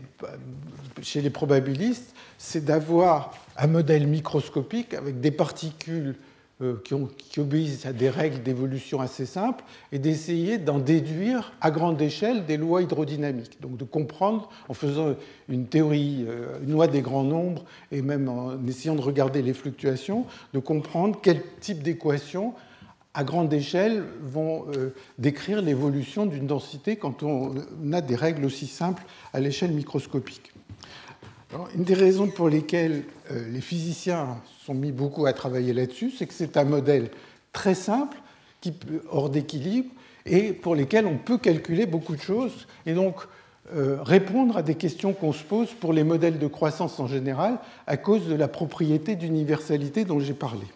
chez 1.02 1.20
les 1.20 1.30
probabilistes, 1.30 2.15
c'est 2.38 2.64
d'avoir 2.64 3.32
un 3.56 3.66
modèle 3.66 4.06
microscopique 4.06 4.94
avec 4.94 5.20
des 5.20 5.30
particules 5.30 6.16
euh, 6.62 6.76
qui, 7.18 7.38
obéissent 7.38 7.84
à 7.84 7.92
des 7.92 8.08
règles 8.08 8.42
d'évolution 8.42 9.02
assez 9.02 9.26
simples 9.26 9.62
et 9.92 9.98
d'essayer 9.98 10.56
d'en 10.56 10.78
déduire 10.78 11.52
à 11.60 11.70
grande 11.70 12.00
échelle 12.00 12.46
des 12.46 12.56
lois 12.56 12.80
hydrodynamiques. 12.80 13.60
Donc 13.60 13.76
de 13.76 13.84
comprendre 13.84 14.48
en 14.70 14.72
faisant 14.72 15.16
une 15.50 15.66
théorie, 15.66 16.24
euh, 16.26 16.58
une 16.62 16.72
loi 16.72 16.86
des 16.86 17.02
grands 17.02 17.24
nombres 17.24 17.62
et 17.92 18.00
même 18.00 18.30
en 18.30 18.56
essayant 18.66 18.94
de 18.94 19.02
regarder 19.02 19.42
les 19.42 19.52
fluctuations, 19.52 20.24
de 20.54 20.58
comprendre 20.58 21.18
quel 21.22 21.42
type 21.60 21.82
d'équations 21.82 22.54
à 23.12 23.22
grande 23.22 23.52
échelle 23.52 24.04
vont 24.22 24.64
euh, 24.74 24.94
décrire 25.18 25.60
l'évolution 25.60 26.24
d'une 26.24 26.46
densité 26.46 26.96
quand 26.96 27.22
on 27.22 27.52
a 27.92 28.00
des 28.00 28.16
règles 28.16 28.46
aussi 28.46 28.66
simples 28.66 29.04
à 29.34 29.40
l'échelle 29.40 29.72
microscopique. 29.72 30.55
Une 31.74 31.84
des 31.84 31.94
raisons 31.94 32.28
pour 32.28 32.48
lesquelles 32.48 33.04
les 33.30 33.60
physiciens 33.60 34.38
sont 34.64 34.74
mis 34.74 34.92
beaucoup 34.92 35.26
à 35.26 35.32
travailler 35.32 35.72
là-dessus, 35.72 36.10
c'est 36.10 36.26
que 36.26 36.34
c'est 36.34 36.56
un 36.56 36.64
modèle 36.64 37.10
très 37.52 37.74
simple, 37.74 38.18
qui, 38.60 38.74
hors 39.10 39.30
d'équilibre, 39.30 39.90
et 40.26 40.52
pour 40.52 40.74
lesquels 40.74 41.06
on 41.06 41.18
peut 41.18 41.38
calculer 41.38 41.86
beaucoup 41.86 42.16
de 42.16 42.20
choses, 42.20 42.66
et 42.84 42.94
donc 42.94 43.16
euh, 43.74 43.98
répondre 44.02 44.56
à 44.56 44.62
des 44.62 44.76
questions 44.76 45.12
qu'on 45.12 45.32
se 45.32 45.42
pose 45.42 45.72
pour 45.72 45.92
les 45.92 46.04
modèles 46.04 46.38
de 46.38 46.46
croissance 46.46 47.00
en 47.00 47.08
général, 47.08 47.58
à 47.86 47.96
cause 47.96 48.28
de 48.28 48.34
la 48.34 48.46
propriété 48.46 49.16
d'universalité 49.16 50.04
dont 50.04 50.20
j'ai 50.20 50.34
parlé. 50.34 50.66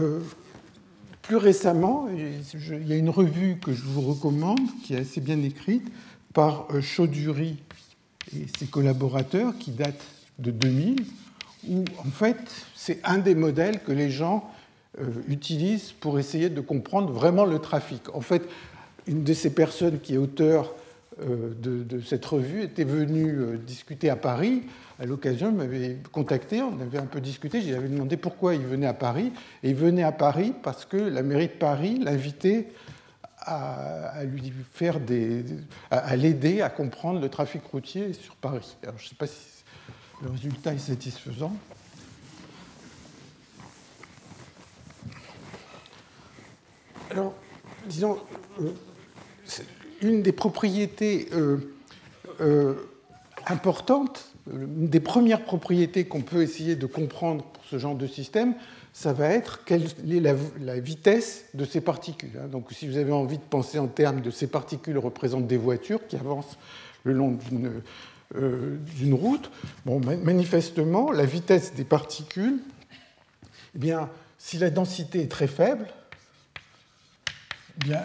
Euh, 0.00 0.20
plus 1.22 1.36
récemment, 1.36 2.08
il 2.08 2.88
y 2.88 2.92
a 2.92 2.96
une 2.96 3.10
revue 3.10 3.58
que 3.58 3.72
je 3.72 3.82
vous 3.82 4.00
recommande, 4.00 4.60
qui 4.84 4.94
est 4.94 5.00
assez 5.00 5.20
bien 5.20 5.40
écrite, 5.42 5.86
par 6.32 6.66
euh, 6.72 6.80
Chaudhury 6.80 7.56
et 8.34 8.46
ses 8.58 8.66
collaborateurs, 8.66 9.56
qui 9.58 9.70
date 9.70 10.00
de 10.38 10.50
2000, 10.50 11.04
où 11.68 11.84
en 11.98 12.10
fait 12.10 12.38
c'est 12.74 13.00
un 13.04 13.18
des 13.18 13.34
modèles 13.34 13.80
que 13.82 13.92
les 13.92 14.10
gens 14.10 14.48
euh, 15.00 15.04
utilisent 15.28 15.92
pour 15.92 16.18
essayer 16.18 16.48
de 16.48 16.60
comprendre 16.60 17.12
vraiment 17.12 17.44
le 17.44 17.58
trafic. 17.58 18.14
En 18.14 18.20
fait, 18.20 18.42
une 19.06 19.24
de 19.24 19.32
ces 19.32 19.50
personnes 19.54 20.00
qui 20.00 20.14
est 20.14 20.18
auteur 20.18 20.74
euh, 21.22 21.52
de, 21.58 22.00
cette 22.00 22.24
revue 22.26 22.62
était 22.62 22.84
venue 22.84 23.58
discuter 23.58 24.10
à 24.10 24.16
Paris. 24.16 24.62
À 24.98 25.06
l'occasion, 25.06 25.50
il 25.50 25.56
m'avait 25.56 25.96
contacté, 26.12 26.62
on 26.62 26.80
avait 26.80 26.98
un 26.98 27.06
peu 27.06 27.20
discuté, 27.20 27.60
je 27.60 27.74
demandé 27.74 28.16
pourquoi 28.16 28.54
il 28.54 28.62
venait 28.62 28.86
à 28.86 28.94
Paris. 28.94 29.32
Et 29.62 29.70
il 29.70 29.76
venait 29.76 30.02
à 30.02 30.12
Paris 30.12 30.52
parce 30.62 30.84
que 30.84 30.96
la 30.96 31.22
mairie 31.22 31.48
de 31.48 31.52
Paris 31.52 31.98
l'invitait 32.02 32.68
à, 33.46 34.24
lui 34.24 34.52
faire 34.72 35.00
des, 35.00 35.44
à, 35.90 36.16
l'aider 36.16 36.60
à 36.60 36.68
comprendre 36.68 37.20
le 37.20 37.28
trafic 37.28 37.62
routier 37.64 38.12
sur 38.12 38.34
Paris. 38.36 38.76
Alors, 38.82 38.98
je 38.98 39.04
ne 39.04 39.08
sais 39.08 39.14
pas 39.14 39.26
si 39.26 39.64
le 40.22 40.30
résultat 40.30 40.74
est 40.74 40.78
satisfaisant. 40.78 41.54
Alors, 47.10 47.34
disons, 47.86 48.18
euh, 48.60 48.70
une 50.02 50.22
des 50.22 50.32
propriétés 50.32 51.28
euh, 51.32 51.76
euh, 52.40 52.74
importantes, 53.46 54.32
une 54.52 54.88
des 54.88 55.00
premières 55.00 55.44
propriétés 55.44 56.06
qu'on 56.06 56.22
peut 56.22 56.42
essayer 56.42 56.76
de 56.76 56.86
comprendre 56.86 57.44
pour 57.44 57.64
ce 57.64 57.78
genre 57.78 57.94
de 57.94 58.06
système, 58.06 58.54
ça 58.96 59.12
va 59.12 59.28
être 59.28 59.62
quelle 59.66 59.84
est 59.84 60.20
la, 60.58 60.80
vitesse 60.80 61.44
de 61.52 61.66
ces 61.66 61.82
particules. 61.82 62.32
Hein. 62.42 62.46
Donc 62.46 62.72
si 62.72 62.88
vous 62.88 62.96
avez 62.96 63.12
envie 63.12 63.36
de 63.36 63.42
penser 63.42 63.78
en 63.78 63.88
termes 63.88 64.22
de 64.22 64.30
ces 64.30 64.46
particules 64.46 64.96
représentent 64.96 65.46
des 65.46 65.58
voitures 65.58 66.06
qui 66.06 66.16
avancent 66.16 66.56
le 67.04 67.12
long 67.12 67.32
d'une 67.32 67.82
euh, 68.36 68.78
route, 69.12 69.50
bon, 69.84 70.00
manifestement, 70.00 71.12
la 71.12 71.26
vitesse 71.26 71.74
des 71.74 71.84
particules, 71.84 72.58
eh 73.74 73.78
bien, 73.78 74.08
si 74.38 74.56
la 74.56 74.70
densité 74.70 75.20
est 75.20 75.30
très 75.30 75.46
faible, 75.46 75.86
eh 77.76 77.84
bien, 77.84 78.02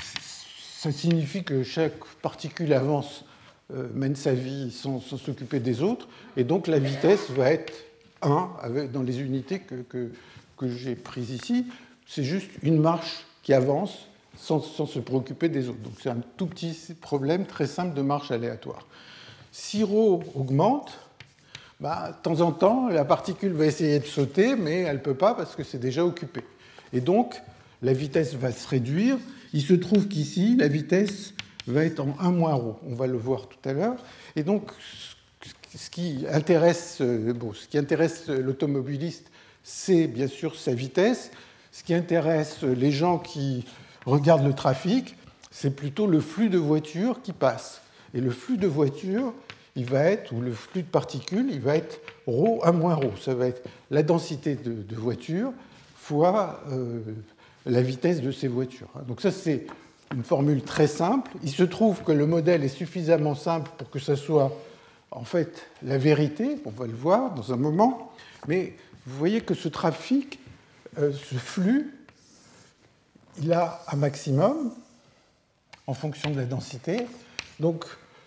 ça 0.00 0.92
signifie 0.92 1.42
que 1.42 1.64
chaque 1.64 1.98
particule 2.22 2.72
avance, 2.74 3.24
euh, 3.74 3.88
mène 3.92 4.14
sa 4.14 4.34
vie 4.34 4.70
sans 4.70 5.00
s'occuper 5.00 5.58
des 5.58 5.82
autres, 5.82 6.06
et 6.36 6.44
donc 6.44 6.68
la 6.68 6.78
vitesse 6.78 7.28
va 7.30 7.50
être 7.50 7.87
1 8.22 8.88
dans 8.92 9.02
les 9.02 9.20
unités 9.20 9.60
que, 9.60 9.84
que, 10.56 10.68
j'ai 10.68 10.94
prises 10.94 11.30
ici. 11.30 11.66
C'est 12.06 12.24
juste 12.24 12.50
une 12.62 12.80
marche 12.80 13.26
qui 13.42 13.52
avance 13.52 14.08
sans, 14.36 14.60
se 14.60 14.98
préoccuper 14.98 15.48
des 15.48 15.68
autres. 15.68 15.80
Donc 15.80 15.94
c'est 16.02 16.10
un 16.10 16.20
tout 16.36 16.46
petit 16.46 16.76
problème 17.00 17.46
très 17.46 17.66
simple 17.66 17.94
de 17.94 18.02
marche 18.02 18.30
aléatoire. 18.30 18.86
Si 19.52 19.82
ρ 19.82 20.20
augmente, 20.36 20.98
bah, 21.80 22.12
de 22.16 22.22
temps 22.22 22.40
en 22.40 22.52
temps, 22.52 22.88
la 22.88 23.04
particule 23.04 23.52
va 23.52 23.66
essayer 23.66 23.98
de 23.98 24.06
sauter, 24.06 24.56
mais 24.56 24.80
elle 24.82 24.96
ne 24.96 25.02
peut 25.02 25.14
pas 25.14 25.34
parce 25.34 25.54
que 25.54 25.62
c'est 25.62 25.78
déjà 25.78 26.04
occupé. 26.04 26.42
Et 26.92 27.00
donc, 27.00 27.40
la 27.82 27.92
vitesse 27.92 28.34
va 28.34 28.52
se 28.52 28.66
réduire. 28.68 29.16
Il 29.52 29.62
se 29.62 29.74
trouve 29.74 30.08
qu'ici, 30.08 30.56
la 30.56 30.68
vitesse 30.68 31.34
va 31.66 31.84
être 31.84 32.00
en 32.00 32.16
1 32.18 32.30
moins 32.32 32.54
ρ. 32.54 32.76
On 32.86 32.94
va 32.94 33.06
le 33.06 33.16
voir 33.16 33.48
tout 33.48 33.68
à 33.68 33.72
l'heure. 33.72 33.96
Et 34.36 34.42
donc, 34.42 34.70
ce 34.80 35.14
qui 35.90 36.24
intéresse, 36.30 36.98
euh, 37.00 37.32
bon, 37.32 37.52
ce 37.52 37.66
qui 37.68 37.78
intéresse 37.78 38.28
l'automobiliste, 38.28 39.30
c'est 39.62 40.06
bien 40.06 40.26
sûr 40.26 40.56
sa 40.56 40.72
vitesse. 40.72 41.30
Ce 41.72 41.84
qui 41.84 41.94
intéresse 41.94 42.62
les 42.62 42.90
gens 42.90 43.18
qui 43.18 43.64
regardent 44.06 44.46
le 44.46 44.54
trafic, 44.54 45.16
c'est 45.50 45.74
plutôt 45.74 46.06
le 46.06 46.20
flux 46.20 46.48
de 46.48 46.58
voitures 46.58 47.20
qui 47.22 47.32
passe. 47.32 47.82
Et 48.14 48.20
le 48.20 48.30
flux 48.30 48.56
de 48.56 48.66
voitures, 48.66 49.34
il 49.76 49.84
va 49.84 50.04
être, 50.04 50.32
ou 50.32 50.40
le 50.40 50.52
flux 50.52 50.82
de 50.82 50.88
particules, 50.88 51.48
il 51.50 51.60
va 51.60 51.76
être 51.76 52.00
ρ 52.26 52.64
à 52.64 52.72
moins 52.72 52.94
ρ. 52.94 53.12
Ça 53.20 53.34
va 53.34 53.46
être 53.46 53.62
la 53.90 54.02
densité 54.02 54.54
de, 54.54 54.96
voitures 54.96 55.52
fois 55.96 56.62
euh, 56.70 57.00
la 57.66 57.82
vitesse 57.82 58.22
de 58.22 58.32
ces 58.32 58.48
voitures. 58.48 58.88
Donc 59.06 59.20
ça, 59.20 59.30
c'est 59.30 59.66
une 60.14 60.24
formule 60.24 60.62
très 60.62 60.86
simple. 60.86 61.30
Il 61.42 61.50
se 61.50 61.64
trouve 61.64 62.02
que 62.02 62.12
le 62.12 62.26
modèle 62.26 62.64
est 62.64 62.68
suffisamment 62.68 63.34
simple 63.34 63.70
pour 63.76 63.90
que 63.90 63.98
ça 63.98 64.16
soit 64.16 64.52
en 65.10 65.24
fait 65.24 65.66
la 65.82 65.98
vérité, 65.98 66.58
on 66.64 66.70
va 66.70 66.86
le 66.86 66.94
voir 66.94 67.34
dans 67.34 67.52
un 67.52 67.56
moment, 67.56 68.12
mais 68.46 68.74
vous 69.06 69.16
voyez 69.16 69.40
que 69.40 69.54
ce 69.54 69.68
trafic, 69.68 70.38
euh, 70.98 71.12
ce 71.12 71.36
flux, 71.36 71.94
il 73.40 73.52
a 73.52 73.82
un 73.90 73.96
maximum 73.96 74.72
en 75.86 75.94
fonction 75.94 76.30
de 76.30 76.36
la 76.36 76.44
densité. 76.44 77.06
Donc 77.60 77.84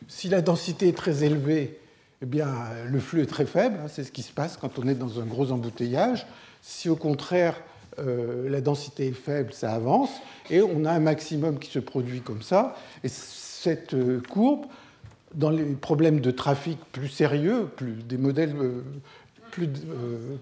si 0.08 0.30
la 0.30 0.42
densité 0.42 0.88
est 0.88 0.98
très 0.98 1.24
élevée, 1.24 1.80
eh 2.22 2.26
bien, 2.26 2.48
le 2.88 3.00
flux 3.00 3.22
est 3.22 3.28
très 3.28 3.46
faible, 3.46 3.80
hein, 3.84 3.88
c'est 3.88 4.04
ce 4.04 4.12
qui 4.12 4.22
se 4.22 4.32
passe 4.32 4.58
quand 4.58 4.78
on 4.80 4.88
est 4.88 4.96
dans 4.96 5.20
un 5.20 5.26
gros 5.26 5.52
embouteillage. 5.52 6.28
Si 6.62 6.90
au 6.90 6.96
contraire 6.96 7.56
euh, 8.00 8.50
la 8.50 8.62
densité 8.62 9.08
est 9.08 9.14
faible, 9.14 9.54
ça 9.54 9.74
avance, 9.74 10.12
et 10.50 10.62
on 10.62 10.86
a 10.86 10.92
un 10.92 11.00
maximum 11.00 11.60
qui 11.60 11.70
se 11.70 11.80
produit 11.80 12.22
comme 12.22 12.42
ça. 12.42 12.76
Et 13.04 13.10
cette 13.10 13.94
euh, 13.94 14.22
courbe, 14.30 14.66
dans 15.34 15.50
les 15.50 15.64
problèmes 15.64 16.20
de 16.20 16.32
trafic 16.32 16.80
plus 16.92 17.08
sérieux, 17.08 17.70
plus, 17.76 17.94
des 18.04 18.18
modèles 18.18 18.56
euh, 18.56 18.84
plus, 19.52 19.70
euh, 19.90 20.36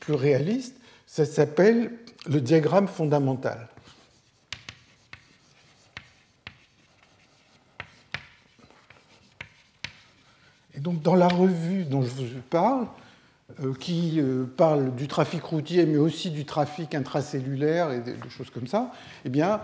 plus 0.00 0.14
réalistes, 0.14 0.76
ça 1.06 1.24
s'appelle 1.24 1.92
le 2.28 2.40
diagramme 2.40 2.88
fondamental. 2.88 3.68
Et 10.74 10.80
donc 10.80 11.02
dans 11.02 11.14
la 11.14 11.28
revue 11.28 11.84
dont 11.84 12.02
je 12.02 12.08
vous 12.08 12.40
parle, 12.50 12.86
euh, 13.62 13.74
qui 13.74 14.20
parle 14.56 14.94
du 14.94 15.08
trafic 15.08 15.42
routier, 15.42 15.86
mais 15.86 15.96
aussi 15.96 16.30
du 16.30 16.44
trafic 16.44 16.94
intracellulaire 16.94 17.90
et 17.90 18.00
des, 18.00 18.14
choses 18.28 18.50
comme 18.50 18.66
ça, 18.66 18.92
eh 19.24 19.30
bien, 19.30 19.60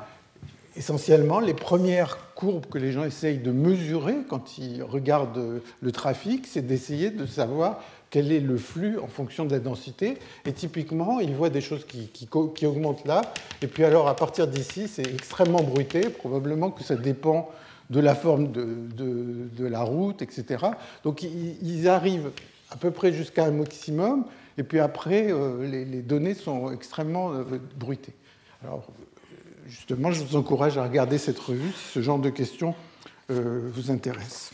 essentiellement, 0.77 1.41
les 1.41 1.55
premières 1.55 2.19
courbes 2.35 2.67
que 2.67 2.79
les 2.79 2.93
gens 2.93 3.05
essayent 3.05 3.39
de 3.39 3.53
mesurer 3.53 4.17
quand 4.29 4.59
ils 4.59 4.83
regardent 4.83 5.61
le 5.81 5.93
trafic, 5.93 6.47
c'est 6.47 6.67
d'essayer 6.67 7.11
de 7.11 7.27
savoir 7.27 7.81
quel 8.11 8.31
est 8.31 8.41
le 8.41 8.57
flux 8.57 8.99
en 8.99 9.09
fonction 9.09 9.45
de 9.45 9.53
la 9.53 9.59
densité. 9.59 10.19
Et 10.47 10.53
typiquement, 10.53 11.21
ils 11.21 11.35
voient 11.35 11.51
des 11.51 11.61
choses 11.61 11.85
qui, 11.85 12.09
qui, 12.09 12.67
augmentent 12.67 13.05
là. 13.07 13.23
Et 13.61 13.67
puis 13.67 13.85
alors, 13.85 14.09
à 14.09 14.15
partir 14.15 14.47
d'ici, 14.47 14.87
c'est 14.89 15.07
extrêmement 15.07 15.63
bruité. 15.63 16.09
Probablement 16.11 16.71
que 16.71 16.85
ça 16.85 16.95
dépend 16.95 17.51
de 17.91 18.01
la 18.01 18.15
forme 18.15 18.53
de, 18.53 18.67
de, 18.97 19.67
la 19.67 19.83
route, 19.83 20.23
etc. 20.23 20.65
Donc 21.03 21.23
ils 21.23 21.89
arrivent 21.89 22.31
à 22.71 22.77
peu 22.77 22.91
près 22.91 23.13
jusqu'à 23.13 23.45
un 23.45 23.51
maximum. 23.51 24.25
Et 24.59 24.63
puis 24.63 24.79
après, 24.79 25.33
euh, 25.33 25.67
les, 25.67 26.03
données 26.03 26.35
sont 26.35 26.73
extrêmement 26.73 27.33
euh, 27.33 27.45
bruitées. 27.77 28.15
Alors, 28.63 28.87
justement, 29.67 30.11
je 30.11 30.23
vous 30.23 30.37
encourage 30.37 30.79
à 30.79 30.83
regarder 30.83 31.19
cette 31.19 31.39
revue 31.39 31.73
si 31.73 31.93
ce 31.93 32.03
genre 32.03 32.19
de 32.19 32.31
questions 32.31 32.75
euh, 33.31 33.69
vous 33.73 33.91
intéresse. 33.91 34.53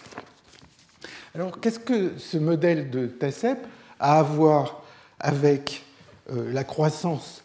Alors, 1.35 1.61
qu'est-ce 1.61 1.79
que 1.79 2.19
ce 2.19 2.39
modèle 2.39 2.91
de 2.91 3.07
TACEP 3.07 3.59
a 3.99 4.19
à 4.19 4.23
voir 4.23 4.83
avec 5.19 5.85
euh, 6.33 6.53
la 6.53 6.65
croissance 6.65 7.45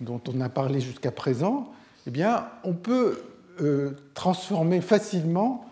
dont 0.00 0.20
on 0.28 0.40
a 0.40 0.48
parlé 0.48 0.80
jusqu'à 0.80 1.10
présent? 1.10 1.72
Eh 2.06 2.10
bien, 2.10 2.48
on 2.64 2.74
peut 2.74 3.22
euh, 3.60 3.92
transformer 4.14 4.80
facilement 4.80 5.64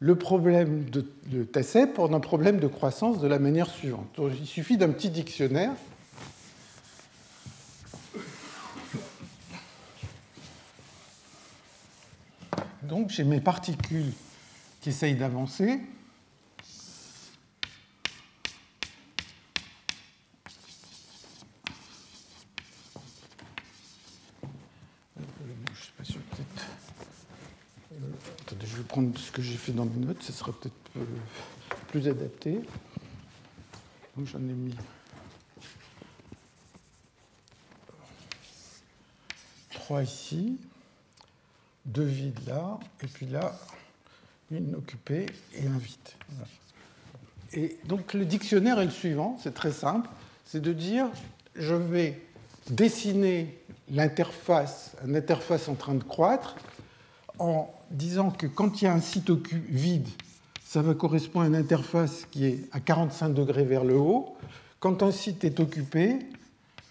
le 0.00 0.16
problème 0.16 0.84
de, 0.90 1.04
de 1.26 1.44
TACEP 1.44 1.98
en 1.98 2.12
un 2.12 2.20
problème 2.20 2.58
de 2.58 2.68
croissance 2.68 3.20
de 3.20 3.26
la 3.26 3.38
manière 3.38 3.68
suivante. 3.68 4.18
il 4.40 4.46
suffit 4.46 4.76
d'un 4.76 4.90
petit 4.90 5.10
dictionnaire 5.10 5.72
Donc 12.88 13.10
j'ai 13.10 13.22
mes 13.22 13.42
particules 13.42 14.12
qui 14.80 14.88
essayent 14.88 15.14
d'avancer. 15.14 15.78
je 28.60 28.76
vais 28.76 28.82
prendre 28.84 29.16
ce 29.18 29.30
que 29.30 29.42
j'ai 29.42 29.56
fait 29.56 29.72
dans 29.72 29.84
mes 29.84 30.06
notes, 30.06 30.22
ce 30.22 30.32
sera 30.32 30.52
peut-être 30.52 30.74
euh, 30.96 31.04
plus 31.88 32.08
adapté. 32.08 32.60
Donc 34.16 34.26
j'en 34.26 34.40
ai 34.40 34.52
mis 34.52 34.74
trois 39.70 40.02
ici 40.02 40.58
deux 41.88 42.04
vides 42.04 42.46
là, 42.46 42.78
et 43.02 43.06
puis 43.06 43.26
là, 43.26 43.58
une 44.50 44.74
occupée 44.74 45.26
et 45.54 45.66
un 45.66 45.78
vide. 45.78 45.96
Et 47.52 47.78
donc 47.86 48.14
le 48.14 48.24
dictionnaire 48.24 48.78
est 48.78 48.84
le 48.84 48.90
suivant, 48.90 49.38
c'est 49.42 49.54
très 49.54 49.72
simple, 49.72 50.08
c'est 50.44 50.60
de 50.60 50.72
dire 50.72 51.06
je 51.56 51.74
vais 51.74 52.20
dessiner 52.70 53.58
l'interface, 53.90 54.92
une 55.06 55.16
interface 55.16 55.68
en 55.68 55.74
train 55.74 55.94
de 55.94 56.04
croître, 56.04 56.56
en 57.38 57.70
disant 57.90 58.30
que 58.30 58.46
quand 58.46 58.80
il 58.80 58.84
y 58.84 58.88
a 58.88 58.92
un 58.92 59.00
site 59.00 59.30
vide, 59.30 60.08
ça 60.64 60.82
va 60.82 60.92
correspondre 60.92 61.46
à 61.46 61.48
une 61.48 61.56
interface 61.56 62.26
qui 62.30 62.44
est 62.44 62.68
à 62.72 62.80
45 62.80 63.30
degrés 63.30 63.64
vers 63.64 63.84
le 63.84 63.96
haut. 63.96 64.36
Quand 64.80 65.02
un 65.02 65.10
site 65.10 65.44
est 65.44 65.60
occupé, 65.60 66.18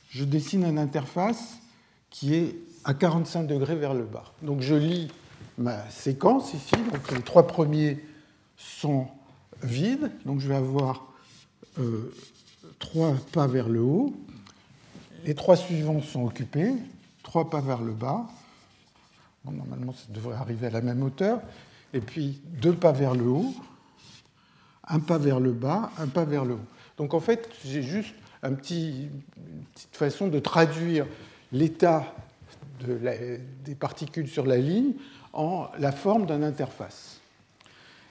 je 0.09 0.23
dessine 0.23 0.65
une 0.65 0.79
interface 0.79 1.59
qui 2.17 2.33
est 2.33 2.55
à 2.83 2.95
45 2.95 3.45
degrés 3.45 3.75
vers 3.75 3.93
le 3.93 4.03
bas. 4.03 4.25
Donc 4.41 4.61
je 4.61 4.73
lis 4.73 5.07
ma 5.59 5.87
séquence 5.89 6.53
ici. 6.53 6.75
Donc 6.91 7.11
les 7.11 7.21
trois 7.21 7.45
premiers 7.45 8.03
sont 8.57 9.07
vides. 9.61 10.11
Donc 10.25 10.39
je 10.39 10.47
vais 10.47 10.55
avoir 10.55 11.05
euh, 11.79 12.11
trois 12.79 13.13
pas 13.31 13.45
vers 13.45 13.69
le 13.69 13.81
haut. 13.81 14.15
Les 15.25 15.35
trois 15.35 15.55
suivants 15.55 16.01
sont 16.01 16.25
occupés. 16.25 16.73
Trois 17.21 17.51
pas 17.51 17.61
vers 17.61 17.81
le 17.81 17.91
bas. 17.91 18.25
normalement, 19.45 19.93
ça 19.93 20.05
devrait 20.09 20.37
arriver 20.37 20.67
à 20.67 20.71
la 20.71 20.81
même 20.81 21.03
hauteur. 21.03 21.39
Et 21.93 22.01
puis 22.01 22.41
deux 22.61 22.73
pas 22.73 22.93
vers 22.93 23.13
le 23.13 23.25
haut 23.25 23.53
un 24.87 24.99
pas 24.99 25.17
vers 25.17 25.39
le 25.39 25.51
bas, 25.51 25.91
un 25.97 26.07
pas 26.07 26.25
vers 26.25 26.45
le 26.45 26.55
haut. 26.55 26.65
Donc 26.97 27.13
en 27.13 27.19
fait, 27.19 27.49
j'ai 27.65 27.83
juste 27.83 28.15
une 28.43 28.55
petite 28.55 29.11
façon 29.91 30.27
de 30.27 30.39
traduire 30.39 31.05
l'état 31.51 32.13
des 32.79 33.75
particules 33.75 34.27
sur 34.27 34.45
la 34.45 34.57
ligne 34.57 34.93
en 35.33 35.67
la 35.79 35.91
forme 35.91 36.25
d'une 36.25 36.43
interface. 36.43 37.19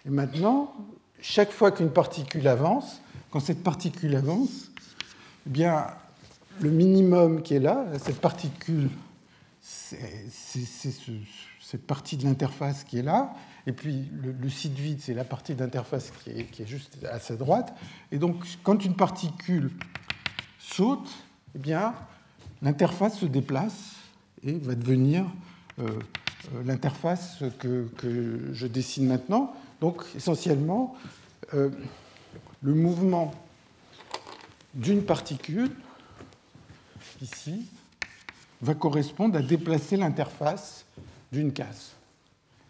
Et 0.04 0.10
maintenant, 0.10 0.74
chaque 1.20 1.50
fois 1.50 1.70
qu'une 1.70 1.90
particule 1.90 2.46
avance, 2.48 3.00
quand 3.30 3.40
cette 3.40 3.62
particule 3.62 4.16
avance, 4.16 4.70
eh 5.46 5.50
bien, 5.50 5.86
le 6.60 6.70
minimum 6.70 7.42
qui 7.42 7.54
est 7.54 7.60
là, 7.60 7.86
cette 8.02 8.20
particule, 8.20 8.88
c'est 9.60 10.28
cette 11.60 11.86
partie 11.86 12.16
de 12.16 12.24
l'interface 12.24 12.84
qui 12.84 12.98
est 12.98 13.02
là, 13.02 13.34
et 13.66 13.72
puis 13.72 14.08
le, 14.22 14.48
site 14.48 14.78
vide, 14.78 15.00
c'est 15.00 15.14
la 15.14 15.24
partie 15.24 15.54
d'interface 15.54 16.12
qui 16.22 16.30
est, 16.30 16.66
juste 16.66 17.04
à 17.10 17.18
sa 17.18 17.34
droite. 17.34 17.74
Et 18.12 18.18
donc, 18.18 18.44
quand 18.62 18.84
une 18.84 18.94
particule 18.94 19.72
saute, 20.60 21.10
eh 21.56 21.58
bien, 21.58 21.92
l'interface 22.62 23.18
se 23.18 23.26
déplace 23.26 23.96
et 24.44 24.52
va 24.52 24.74
devenir 24.74 25.24
euh, 25.78 25.88
euh, 26.54 26.62
l'interface 26.64 27.42
que, 27.58 27.88
je 28.52 28.66
dessine 28.66 29.06
maintenant. 29.06 29.54
Donc, 29.80 30.02
essentiellement, 30.16 30.94
euh, 31.54 31.70
le 32.62 32.74
mouvement 32.74 33.34
d'une 34.74 35.02
particule, 35.02 35.70
ici, 37.22 37.66
va 38.62 38.74
correspondre 38.74 39.38
à 39.38 39.42
déplacer 39.42 39.96
l'interface 39.96 40.86
d'une 41.32 41.52
case. 41.52 41.92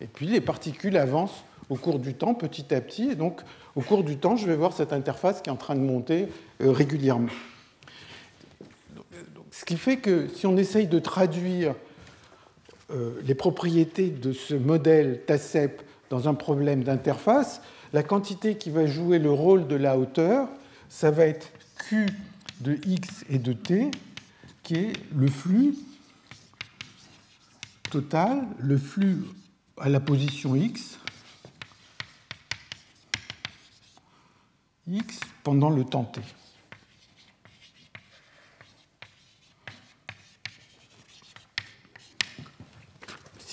Et 0.00 0.06
puis 0.06 0.26
les 0.26 0.40
particules 0.40 0.96
avancent 0.96 1.44
au 1.70 1.76
cours 1.76 1.98
du 1.98 2.14
temps, 2.14 2.34
petit 2.34 2.74
à 2.74 2.80
petit. 2.80 3.10
Et 3.10 3.14
donc, 3.14 3.40
au 3.76 3.80
cours 3.80 4.04
du 4.04 4.16
temps, 4.16 4.36
je 4.36 4.46
vais 4.46 4.56
voir 4.56 4.72
cette 4.72 4.92
interface 4.92 5.40
qui 5.40 5.48
est 5.48 5.52
en 5.52 5.56
train 5.56 5.74
de 5.74 5.80
monter 5.80 6.28
régulièrement. 6.60 7.30
Ce 9.66 9.74
qui 9.74 9.80
fait 9.80 9.96
que 9.96 10.28
si 10.28 10.46
on 10.46 10.56
essaye 10.56 10.86
de 10.86 11.00
traduire 11.00 11.74
euh, 12.92 13.20
les 13.24 13.34
propriétés 13.34 14.10
de 14.10 14.32
ce 14.32 14.54
modèle 14.54 15.24
TACEP 15.26 15.82
dans 16.08 16.28
un 16.28 16.34
problème 16.34 16.84
d'interface, 16.84 17.60
la 17.92 18.04
quantité 18.04 18.58
qui 18.58 18.70
va 18.70 18.86
jouer 18.86 19.18
le 19.18 19.32
rôle 19.32 19.66
de 19.66 19.74
la 19.74 19.98
hauteur, 19.98 20.48
ça 20.88 21.10
va 21.10 21.26
être 21.26 21.50
Q 21.80 22.06
de 22.60 22.78
x 22.86 23.24
et 23.28 23.40
de 23.40 23.52
t, 23.52 23.90
qui 24.62 24.74
est 24.76 24.92
le 25.12 25.26
flux 25.26 25.74
total, 27.90 28.46
le 28.60 28.78
flux 28.78 29.24
à 29.78 29.88
la 29.88 29.98
position 29.98 30.54
x, 30.54 31.00
x 34.86 35.18
pendant 35.42 35.70
le 35.70 35.82
temps 35.82 36.04
t. 36.04 36.20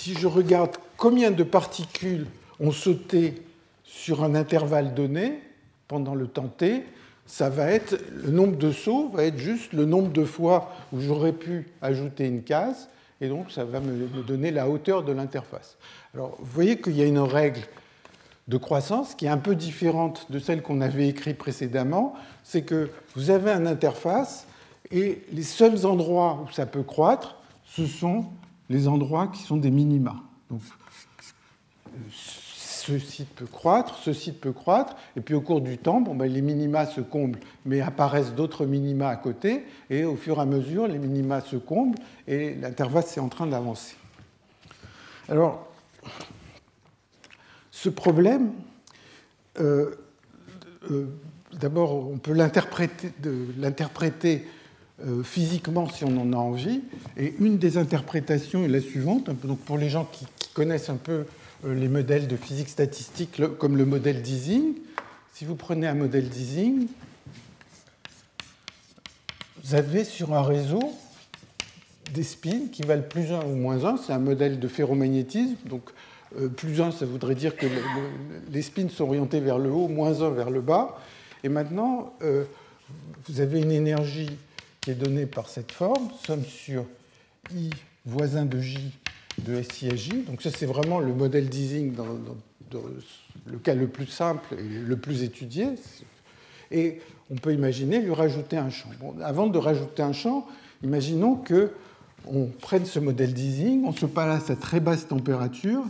Si 0.03 0.15
je 0.15 0.27
regarde 0.27 0.71
combien 0.97 1.31
de 1.31 1.43
particules 1.43 2.27
ont 2.59 2.73
sauté 2.73 3.41
sur 3.85 4.21
un 4.21 4.35
intervalle 4.35 4.93
donné 4.93 5.39
pendant 5.87 6.13
le 6.13 6.27
temps 6.27 6.49
t, 6.49 6.83
ça 7.25 7.49
va 7.49 7.71
être 7.71 7.97
le 8.11 8.29
nombre 8.29 8.57
de 8.57 8.73
sauts 8.73 9.07
va 9.07 9.23
être 9.23 9.37
juste 9.37 9.71
le 9.71 9.85
nombre 9.85 10.11
de 10.11 10.25
fois 10.25 10.73
où 10.91 10.99
j'aurais 10.99 11.31
pu 11.31 11.69
ajouter 11.81 12.25
une 12.25 12.43
case 12.43 12.89
et 13.21 13.29
donc 13.29 13.49
ça 13.49 13.63
va 13.63 13.79
me 13.79 14.21
donner 14.23 14.51
la 14.51 14.67
hauteur 14.67 15.03
de 15.03 15.13
l'interface. 15.13 15.77
Alors, 16.13 16.35
vous 16.37 16.51
voyez 16.51 16.81
qu'il 16.81 16.97
y 16.97 17.01
a 17.01 17.05
une 17.05 17.19
règle 17.19 17.61
de 18.49 18.57
croissance 18.57 19.15
qui 19.15 19.27
est 19.27 19.29
un 19.29 19.37
peu 19.37 19.55
différente 19.55 20.29
de 20.29 20.37
celle 20.37 20.61
qu'on 20.63 20.81
avait 20.81 21.07
écrite 21.07 21.37
précédemment. 21.37 22.13
C'est 22.43 22.63
que 22.63 22.89
vous 23.15 23.29
avez 23.29 23.51
une 23.51 23.67
interface 23.67 24.47
et 24.91 25.21
les 25.31 25.43
seuls 25.43 25.85
endroits 25.85 26.43
où 26.45 26.51
ça 26.51 26.65
peut 26.65 26.83
croître, 26.83 27.37
ce 27.63 27.85
sont 27.85 28.25
les 28.69 28.87
endroits 28.87 29.27
qui 29.27 29.41
sont 29.41 29.57
des 29.57 29.71
minima. 29.71 30.15
Donc, 30.49 30.61
ce 32.09 32.99
site 32.99 33.29
peut 33.29 33.45
croître, 33.45 33.97
ce 33.97 34.11
site 34.11 34.41
peut 34.41 34.51
croître, 34.51 34.95
et 35.15 35.21
puis 35.21 35.35
au 35.35 35.41
cours 35.41 35.61
du 35.61 35.77
temps, 35.77 36.01
bon, 36.01 36.15
ben, 36.15 36.31
les 36.31 36.41
minima 36.41 36.85
se 36.85 37.01
comblent, 37.01 37.39
mais 37.65 37.81
apparaissent 37.81 38.33
d'autres 38.33 38.65
minima 38.65 39.09
à 39.09 39.15
côté, 39.15 39.65
et 39.89 40.03
au 40.03 40.15
fur 40.15 40.37
et 40.37 40.41
à 40.41 40.45
mesure, 40.45 40.87
les 40.87 40.99
minima 40.99 41.41
se 41.41 41.55
comblent, 41.55 41.99
et 42.27 42.55
l'interface 42.55 43.15
est 43.15 43.21
en 43.21 43.29
train 43.29 43.47
d'avancer. 43.47 43.95
Alors, 45.29 45.67
ce 47.71 47.89
problème, 47.89 48.51
euh, 49.59 49.95
euh, 50.91 51.07
d'abord, 51.53 52.09
on 52.09 52.17
peut 52.17 52.33
l'interpréter 52.33 54.45
physiquement 55.23 55.89
si 55.89 56.05
on 56.05 56.17
en 56.17 56.33
a 56.33 56.37
envie. 56.37 56.81
Et 57.17 57.33
une 57.39 57.57
des 57.57 57.77
interprétations 57.77 58.63
est 58.63 58.69
la 58.69 58.79
suivante. 58.79 59.29
Donc 59.45 59.59
pour 59.59 59.77
les 59.77 59.89
gens 59.89 60.07
qui, 60.11 60.25
connaissent 60.53 60.89
un 60.89 60.97
peu 60.97 61.25
les 61.65 61.87
modèles 61.87 62.27
de 62.27 62.35
physique 62.35 62.69
statistique, 62.69 63.41
comme 63.57 63.75
le 63.75 63.85
modèle 63.85 64.21
d'Ising, 64.21 64.75
si 65.33 65.45
vous 65.45 65.55
prenez 65.55 65.87
un 65.87 65.95
modèle 65.95 66.29
d'Ising, 66.29 66.87
vous 69.63 69.75
avez 69.75 70.03
sur 70.03 70.33
un 70.33 70.43
réseau 70.43 70.93
des 72.13 72.23
spins 72.23 72.67
qui 72.71 72.83
valent 72.83 73.07
plus 73.09 73.31
1 73.31 73.45
ou 73.45 73.55
moins 73.55 73.83
1. 73.83 73.97
C'est 73.97 74.13
un 74.13 74.19
modèle 74.19 74.59
de 74.59 74.67
ferromagnétisme. 74.67 75.55
Donc, 75.65 75.89
euh, 76.37 76.49
plus 76.49 76.81
1, 76.81 76.91
ça 76.91 77.05
voudrait 77.05 77.35
dire 77.35 77.55
que 77.55 77.65
les 78.51 78.61
spins 78.61 78.89
sont 78.89 79.05
orientés 79.05 79.39
vers 79.39 79.57
le 79.57 79.71
haut, 79.71 79.87
moins 79.87 80.21
1 80.21 80.29
vers 80.31 80.49
le 80.49 80.61
bas. 80.61 80.99
Et 81.43 81.49
maintenant, 81.49 82.13
euh, 82.21 82.43
vous 83.27 83.41
avez 83.41 83.61
une 83.61 83.71
énergie 83.71 84.29
qui 84.83 84.91
est 84.91 84.95
donnée 84.95 85.25
par 85.25 85.47
cette 85.47 85.71
forme, 85.71 86.09
somme 86.25 86.43
sur 86.43 86.85
I 87.53 87.69
voisin 88.05 88.45
de 88.45 88.59
J 88.59 88.91
de 89.41 89.61
SI 89.63 89.89
à 89.89 89.95
J. 89.95 90.23
Donc 90.27 90.41
ça, 90.41 90.49
c'est 90.51 90.65
vraiment 90.65 90.99
le 90.99 91.13
modèle 91.13 91.49
d'Ising 91.49 91.93
dans, 91.93 92.05
le 93.45 93.57
cas 93.57 93.73
le 93.75 93.87
plus 93.87 94.07
simple 94.07 94.55
et 94.57 94.63
le 94.63 94.97
plus 94.97 95.23
étudié. 95.23 95.67
Et 96.71 96.99
on 97.31 97.35
peut 97.35 97.53
imaginer 97.53 97.99
lui 97.99 98.13
rajouter 98.13 98.57
un 98.57 98.69
champ. 98.69 98.89
avant 99.23 99.47
de 99.47 99.57
rajouter 99.57 100.03
un 100.03 100.13
champ, 100.13 100.47
imaginons 100.83 101.35
que 101.35 101.71
on 102.25 102.45
prenne 102.45 102.85
ce 102.85 102.99
modèle 102.99 103.33
d'Ising, 103.33 103.83
on 103.85 103.91
se 103.91 104.05
place 104.05 104.49
à 104.49 104.55
très 104.55 104.79
basse 104.79 105.07
température. 105.07 105.83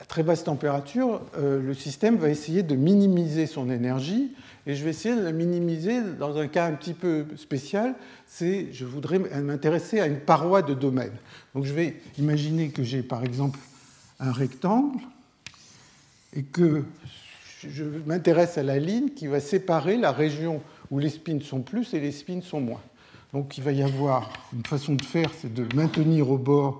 À 0.00 0.04
très 0.04 0.22
basse 0.22 0.44
température, 0.44 1.20
euh, 1.36 1.60
le 1.60 1.74
système 1.74 2.16
va 2.16 2.30
essayer 2.30 2.62
de 2.62 2.74
minimiser 2.74 3.46
son 3.46 3.70
énergie, 3.70 4.32
et 4.66 4.74
je 4.74 4.84
vais 4.84 4.90
essayer 4.90 5.14
de 5.14 5.22
la 5.22 5.32
minimiser 5.32 6.00
dans 6.18 6.36
un 6.38 6.48
cas 6.48 6.66
un 6.66 6.72
petit 6.72 6.94
peu 6.94 7.24
spécial, 7.36 7.94
c'est 8.26 8.72
je 8.72 8.84
voudrais 8.84 9.18
m'intéresser 9.18 10.00
à 10.00 10.06
une 10.06 10.20
paroi 10.20 10.62
de 10.62 10.74
domaine. 10.74 11.12
Donc 11.54 11.64
je 11.64 11.72
vais 11.72 11.96
imaginer 12.18 12.70
que 12.70 12.82
j'ai 12.82 13.02
par 13.02 13.24
exemple 13.24 13.58
un 14.18 14.32
rectangle, 14.32 14.98
et 16.36 16.42
que 16.42 16.84
je 17.66 17.84
m'intéresse 18.06 18.58
à 18.58 18.62
la 18.62 18.78
ligne 18.78 19.10
qui 19.10 19.26
va 19.26 19.40
séparer 19.40 19.96
la 19.96 20.12
région 20.12 20.62
où 20.90 20.98
les 20.98 21.08
spins 21.08 21.40
sont 21.40 21.62
plus 21.62 21.94
et 21.94 22.00
les 22.00 22.12
spins 22.12 22.42
sont 22.42 22.60
moins. 22.60 22.82
Donc 23.32 23.58
il 23.58 23.64
va 23.64 23.72
y 23.72 23.82
avoir 23.82 24.30
une 24.52 24.64
façon 24.64 24.94
de 24.94 25.04
faire, 25.04 25.30
c'est 25.36 25.52
de 25.52 25.66
maintenir 25.74 26.30
au 26.30 26.38
bord 26.38 26.78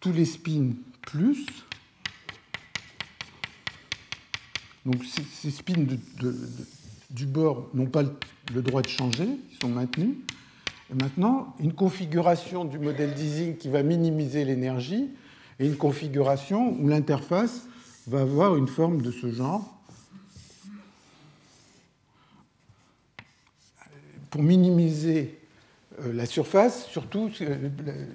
tous 0.00 0.12
les 0.12 0.24
spins 0.24 0.72
plus. 1.02 1.46
Donc 4.84 5.02
ces, 5.04 5.50
spins 5.50 5.86
du 7.10 7.26
bord 7.26 7.68
n'ont 7.74 7.86
pas 7.86 8.02
le 8.54 8.62
droit 8.62 8.82
de 8.82 8.88
changer, 8.88 9.28
ils 9.50 9.58
sont 9.60 9.68
maintenus. 9.68 10.16
Et 10.90 10.94
maintenant, 10.94 11.54
une 11.60 11.72
configuration 11.72 12.64
du 12.64 12.78
modèle 12.78 13.14
d'easing 13.14 13.56
qui 13.56 13.68
va 13.68 13.82
minimiser 13.82 14.44
l'énergie 14.44 15.10
et 15.58 15.66
une 15.66 15.76
configuration 15.76 16.76
où 16.78 16.88
l'interface 16.88 17.66
va 18.06 18.22
avoir 18.22 18.56
une 18.56 18.68
forme 18.68 19.02
de 19.02 19.10
ce 19.10 19.30
genre. 19.30 19.74
Pour 24.30 24.42
minimiser 24.42 25.38
euh, 26.00 26.12
la 26.12 26.26
surface, 26.26 26.86
surtout 26.86 27.30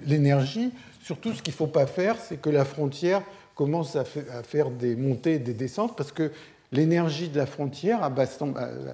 l'énergie, 0.06 0.70
surtout 1.00 1.32
ce 1.32 1.42
qu'il 1.42 1.52
ne 1.52 1.56
faut 1.56 1.66
pas 1.66 1.86
faire, 1.86 2.16
c'est 2.20 2.40
que 2.40 2.50
la 2.50 2.64
frontière 2.64 3.22
commence 3.54 3.94
à 3.94 4.04
faire 4.04 4.70
des 4.70 4.96
montées 4.96 5.34
et 5.34 5.38
des 5.38 5.54
descentes, 5.54 5.96
parce 5.96 6.10
que 6.10 6.32
l'énergie 6.72 7.28
de 7.28 7.36
la 7.36 7.46
frontière 7.46 8.02
à, 8.02 8.10
basse 8.10 8.38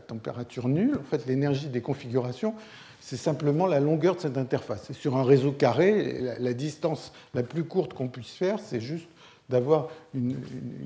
température 0.07 0.69
nulle, 0.69 0.99
en 0.99 1.05
fait 1.05 1.27
l'énergie 1.27 1.69
des 1.69 1.81
configurations, 1.81 2.55
c'est 3.01 3.17
simplement 3.17 3.67
la 3.67 3.81
longueur 3.81 4.17
de 4.17 4.21
cette 4.21 4.37
interface. 4.37 4.91
Et 4.91 4.93
sur 4.93 5.17
un 5.17 5.25
réseau 5.25 5.53
carré, 5.53 6.37
la, 6.39 6.53
distance 6.53 7.13
la 7.35 7.43
plus 7.43 7.65
courte 7.65 7.95
qu'on 7.95 8.09
puisse 8.09 8.33
faire, 8.33 8.59
c'est 8.59 8.81
juste 8.81 9.09
d'avoir 9.49 9.89
une, 10.15 10.37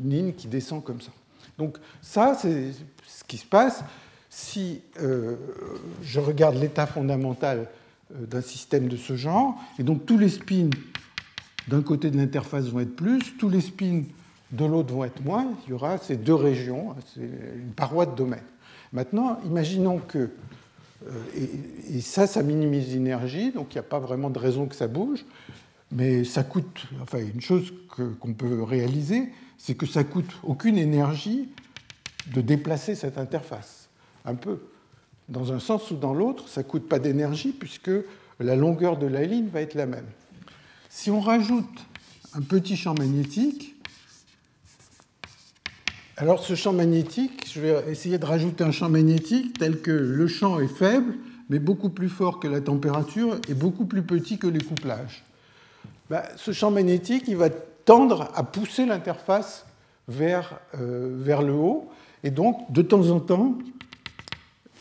ligne 0.04 0.32
qui 0.32 0.46
descend 0.46 0.82
comme 0.82 1.00
ça. 1.00 1.10
Donc 1.58 1.76
ça, 2.00 2.36
c'est 2.40 2.72
ce 3.06 3.24
qui 3.24 3.36
se 3.36 3.46
passe 3.46 3.84
si 4.30 4.80
euh, 5.00 5.36
je 6.02 6.18
regarde 6.18 6.56
l'état 6.56 6.86
fondamental 6.86 7.68
euh, 8.12 8.26
d'un 8.26 8.40
système 8.40 8.88
de 8.88 8.96
ce 8.96 9.16
genre. 9.16 9.54
Et 9.78 9.82
donc 9.82 10.06
tous 10.06 10.18
les 10.18 10.28
spins 10.28 10.70
d'un 11.68 11.82
côté 11.82 12.10
de 12.10 12.16
l'interface 12.16 12.64
vont 12.66 12.80
être 12.80 12.96
plus, 12.96 13.36
tous 13.38 13.48
les 13.48 13.60
spins 13.60 14.02
de 14.54 14.64
l'autre 14.64 14.92
vont 14.94 15.04
être 15.04 15.22
moins. 15.24 15.46
Il 15.66 15.70
y 15.70 15.72
aura 15.72 15.98
ces 15.98 16.16
deux 16.16 16.34
régions, 16.34 16.92
hein, 16.92 16.96
c'est 17.14 17.20
une 17.20 17.72
paroi 17.74 18.06
de 18.06 18.14
domaine. 18.14 18.44
Maintenant, 18.92 19.38
imaginons 19.44 19.98
que 19.98 20.30
euh, 21.06 21.46
et, 21.90 22.00
ça, 22.00 22.26
ça 22.26 22.42
minimise 22.42 22.92
l'énergie, 22.92 23.50
donc 23.52 23.74
il 23.74 23.74
n'y 23.74 23.80
a 23.80 23.88
pas 23.88 23.98
vraiment 23.98 24.30
de 24.30 24.38
raison 24.38 24.66
que 24.66 24.74
ça 24.74 24.86
bouge. 24.86 25.24
Mais 25.92 26.24
ça 26.24 26.42
coûte, 26.42 26.86
enfin, 27.02 27.18
une 27.18 27.40
chose 27.40 27.72
qu'on 28.20 28.32
peut 28.32 28.62
réaliser, 28.62 29.28
c'est 29.58 29.74
que 29.74 29.86
ça 29.86 30.02
coûte 30.02 30.30
aucune 30.42 30.78
énergie 30.78 31.48
de 32.32 32.40
déplacer 32.40 32.94
cette 32.94 33.18
interface. 33.18 33.88
Un 34.24 34.34
peu. 34.34 34.60
Dans 35.28 35.52
un 35.52 35.58
sens 35.58 35.90
ou 35.90 35.96
dans 35.96 36.14
l'autre, 36.14 36.48
ça 36.48 36.62
ne 36.62 36.66
coûte 36.66 36.88
pas 36.88 36.98
d'énergie 36.98 37.52
puisque 37.52 37.90
la 38.40 38.56
longueur 38.56 38.96
de 38.96 39.06
la 39.06 39.24
ligne 39.24 39.48
va 39.48 39.60
être 39.60 39.74
la 39.74 39.86
même. 39.86 40.06
Si 40.88 41.10
on 41.10 41.20
rajoute 41.20 41.86
un 42.34 42.40
petit 42.40 42.76
champ 42.76 42.94
magnétique, 42.94 43.73
alors 46.16 46.44
ce 46.44 46.54
champ 46.54 46.72
magnétique, 46.72 47.50
je 47.52 47.60
vais 47.60 47.90
essayer 47.90 48.18
de 48.18 48.24
rajouter 48.24 48.62
un 48.62 48.70
champ 48.70 48.88
magnétique 48.88 49.58
tel 49.58 49.80
que 49.80 49.90
le 49.90 50.28
champ 50.28 50.60
est 50.60 50.68
faible, 50.68 51.14
mais 51.48 51.58
beaucoup 51.58 51.88
plus 51.88 52.08
fort 52.08 52.38
que 52.38 52.46
la 52.46 52.60
température 52.60 53.38
et 53.48 53.54
beaucoup 53.54 53.84
plus 53.84 54.02
petit 54.02 54.38
que 54.38 54.46
les 54.46 54.60
couplages. 54.60 55.24
Ben, 56.10 56.22
ce 56.36 56.52
champ 56.52 56.70
magnétique, 56.70 57.24
il 57.26 57.36
va 57.36 57.50
tendre 57.50 58.30
à 58.34 58.44
pousser 58.44 58.86
l'interface 58.86 59.66
vers, 60.06 60.60
euh, 60.78 61.16
vers 61.18 61.42
le 61.42 61.52
haut, 61.52 61.88
et 62.22 62.30
donc 62.30 62.70
de 62.70 62.82
temps 62.82 63.10
en 63.10 63.18
temps, 63.18 63.58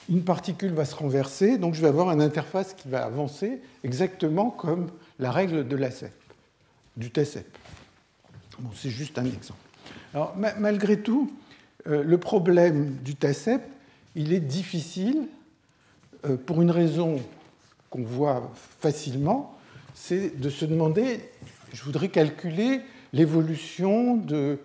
une 0.10 0.24
particule 0.24 0.74
va 0.74 0.86
se 0.86 0.96
renverser, 0.96 1.58
donc 1.58 1.74
je 1.74 1.82
vais 1.82 1.88
avoir 1.88 2.12
une 2.12 2.22
interface 2.22 2.74
qui 2.74 2.90
va 2.90 3.06
avancer 3.06 3.60
exactement 3.84 4.52
comme 4.52 4.92
la 5.18 5.32
règle 5.32 5.68
de 5.68 5.76
la 5.76 5.90
CEP, 5.90 6.14
du 6.96 7.10
TCEP. 7.10 7.58
Bon, 8.60 8.70
c'est 8.76 8.90
juste 8.90 9.18
un 9.18 9.26
exemple. 9.26 9.73
Alors, 10.14 10.36
malgré 10.60 11.00
tout, 11.00 11.32
euh, 11.88 12.04
le 12.04 12.18
problème 12.20 12.98
du 13.04 13.16
TACEP, 13.16 13.62
il 14.16 14.32
est 14.32 14.40
difficile 14.40 15.28
euh, 16.26 16.38
pour 16.38 16.62
une 16.62 16.70
raison 16.70 17.20
qu'on 17.90 18.04
voit 18.04 18.52
facilement, 18.80 19.58
c'est 19.96 20.40
de 20.40 20.50
se 20.52 20.66
demander, 20.66 21.20
je 21.74 21.84
voudrais 21.84 22.10
calculer 22.10 22.82
l'évolution 23.12 24.16
de 24.16 24.60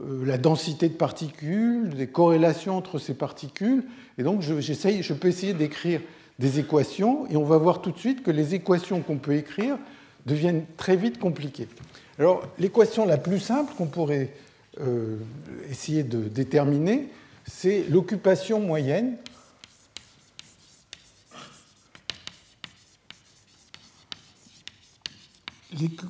euh, 0.00 0.24
la 0.26 0.36
densité 0.36 0.90
de 0.90 0.94
particules, 0.94 1.88
des 1.90 2.06
corrélations 2.06 2.76
entre 2.76 2.98
ces 2.98 3.14
particules, 3.14 3.84
et 4.18 4.22
donc 4.22 4.42
je, 4.42 4.60
je 4.60 5.12
peux 5.14 5.28
essayer 5.28 5.54
d'écrire 5.54 6.02
des 6.38 6.58
équations, 6.58 7.26
et 7.30 7.36
on 7.36 7.44
va 7.44 7.56
voir 7.56 7.80
tout 7.80 7.90
de 7.90 7.98
suite 7.98 8.22
que 8.22 8.30
les 8.30 8.54
équations 8.54 9.00
qu'on 9.00 9.16
peut 9.16 9.34
écrire 9.34 9.78
deviennent 10.26 10.64
très 10.76 10.96
vite 10.96 11.18
compliquées. 11.18 11.68
Alors 12.18 12.42
l'équation 12.58 13.06
la 13.06 13.16
plus 13.16 13.40
simple 13.40 13.72
qu'on 13.76 13.86
pourrait 13.86 14.30
euh, 14.80 15.16
essayer 15.70 16.02
de 16.02 16.28
déterminer, 16.28 17.08
c'est 17.46 17.84
l'occupation 17.88 18.60
moyenne 18.60 19.16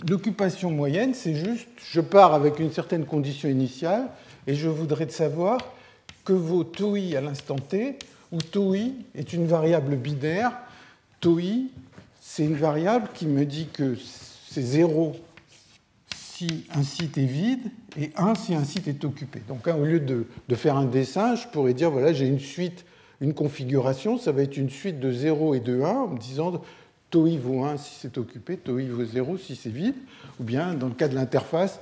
L'occupation 0.09 0.71
moyenne, 0.71 1.15
c'est 1.15 1.35
juste, 1.35 1.69
je 1.91 2.01
pars 2.01 2.35
avec 2.35 2.59
une 2.59 2.71
certaine 2.71 3.07
condition 3.07 3.49
initiale 3.49 4.09
et 4.47 4.55
je 4.55 4.69
voudrais 4.69 5.09
savoir 5.09 5.59
que 6.25 6.35
vaut 6.35 6.65
tau 6.65 6.97
i 6.97 7.17
à 7.17 7.23
l'instant 7.23 7.57
t, 7.57 7.99
où 8.31 8.43
tau 8.43 8.75
i 8.75 8.95
est 9.15 9.33
une 9.33 9.47
variable 9.47 9.97
binaire. 9.97 10.53
Tau 11.21 11.39
i, 11.39 11.71
c'est 12.21 12.45
une 12.45 12.57
variable 12.57 13.09
qui 13.15 13.27
me 13.27 13.47
dit 13.47 13.69
que 13.73 13.97
c'est 14.51 14.63
0 14.63 15.17
si 16.37 16.67
un 16.75 16.83
site 16.83 17.17
est 17.17 17.27
vide 17.27 17.71
et 17.97 18.11
1 18.17 18.35
si 18.35 18.55
un 18.55 18.65
site 18.65 18.89
est 18.89 19.05
occupé. 19.05 19.41
Donc 19.47 19.69
hein, 19.69 19.77
au 19.77 19.85
lieu 19.85 20.01
de, 20.01 20.27
faire 20.55 20.77
un 20.77 20.87
dessin, 20.87 21.37
je 21.37 21.47
pourrais 21.47 21.75
dire, 21.75 21.91
voilà, 21.91 22.13
j'ai 22.13 22.27
une 22.27 22.41
suite, 22.41 22.85
une 23.21 23.35
configuration, 23.35 24.19
ça 24.19 24.33
va 24.33 24.43
être 24.43 24.57
une 24.57 24.71
suite 24.71 24.99
de 24.99 25.13
0 25.13 25.55
et 25.55 25.61
de 25.61 25.81
1, 25.81 25.87
en 25.87 26.09
me 26.09 26.19
disant 26.19 26.61
tau 27.11 27.29
i 27.29 27.39
vaut 27.39 27.65
1 27.65 27.77
si 27.77 27.95
c'est 28.01 28.19
occupé, 28.19 28.57
tau 28.57 28.81
i 28.81 28.89
vaut 28.89 29.05
0 29.05 29.39
si 29.39 29.55
c'est 29.55 29.71
vide, 29.71 29.95
ou 30.41 30.45
bien 30.45 30.75
dans 30.75 30.89
le 30.89 30.95
cas 30.95 31.07
de 31.07 31.15
l'interface, 31.15 31.79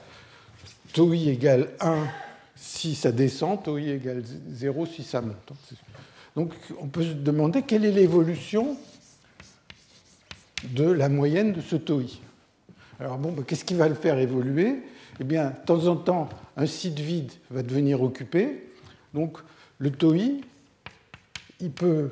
tau 0.92 1.14
i 1.14 1.30
égale 1.30 1.70
1 1.80 2.06
si 2.54 2.94
ça 2.94 3.10
descend, 3.10 3.62
tau 3.62 3.78
i 3.78 3.88
égale 3.88 4.22
0 4.50 4.84
si 4.84 5.02
ça 5.02 5.22
monte. 5.22 5.52
Donc 6.36 6.52
on 6.78 6.88
peut 6.88 7.04
se 7.04 7.12
demander 7.12 7.62
quelle 7.62 7.86
est 7.86 7.92
l'évolution 7.92 8.76
de 10.64 10.84
la 10.84 11.08
moyenne 11.08 11.54
de 11.54 11.62
ce 11.62 11.76
tau 11.76 12.02
i. 12.02 12.20
Alors 13.02 13.18
bon, 13.18 13.32
bah, 13.32 13.42
qu'est-ce 13.44 13.64
qui 13.64 13.74
va 13.74 13.88
le 13.88 13.96
faire 13.96 14.16
évoluer? 14.18 14.76
Eh 15.18 15.24
bien, 15.24 15.50
de 15.50 15.66
temps 15.66 15.88
en 15.88 15.96
temps, 15.96 16.28
un 16.56 16.66
site 16.66 17.00
vide 17.00 17.32
va 17.50 17.64
devenir 17.64 18.00
occupé. 18.00 18.68
Donc, 19.12 19.38
le 19.78 19.90
TOI, 19.90 20.40
il 21.58 21.72
peut, 21.72 22.10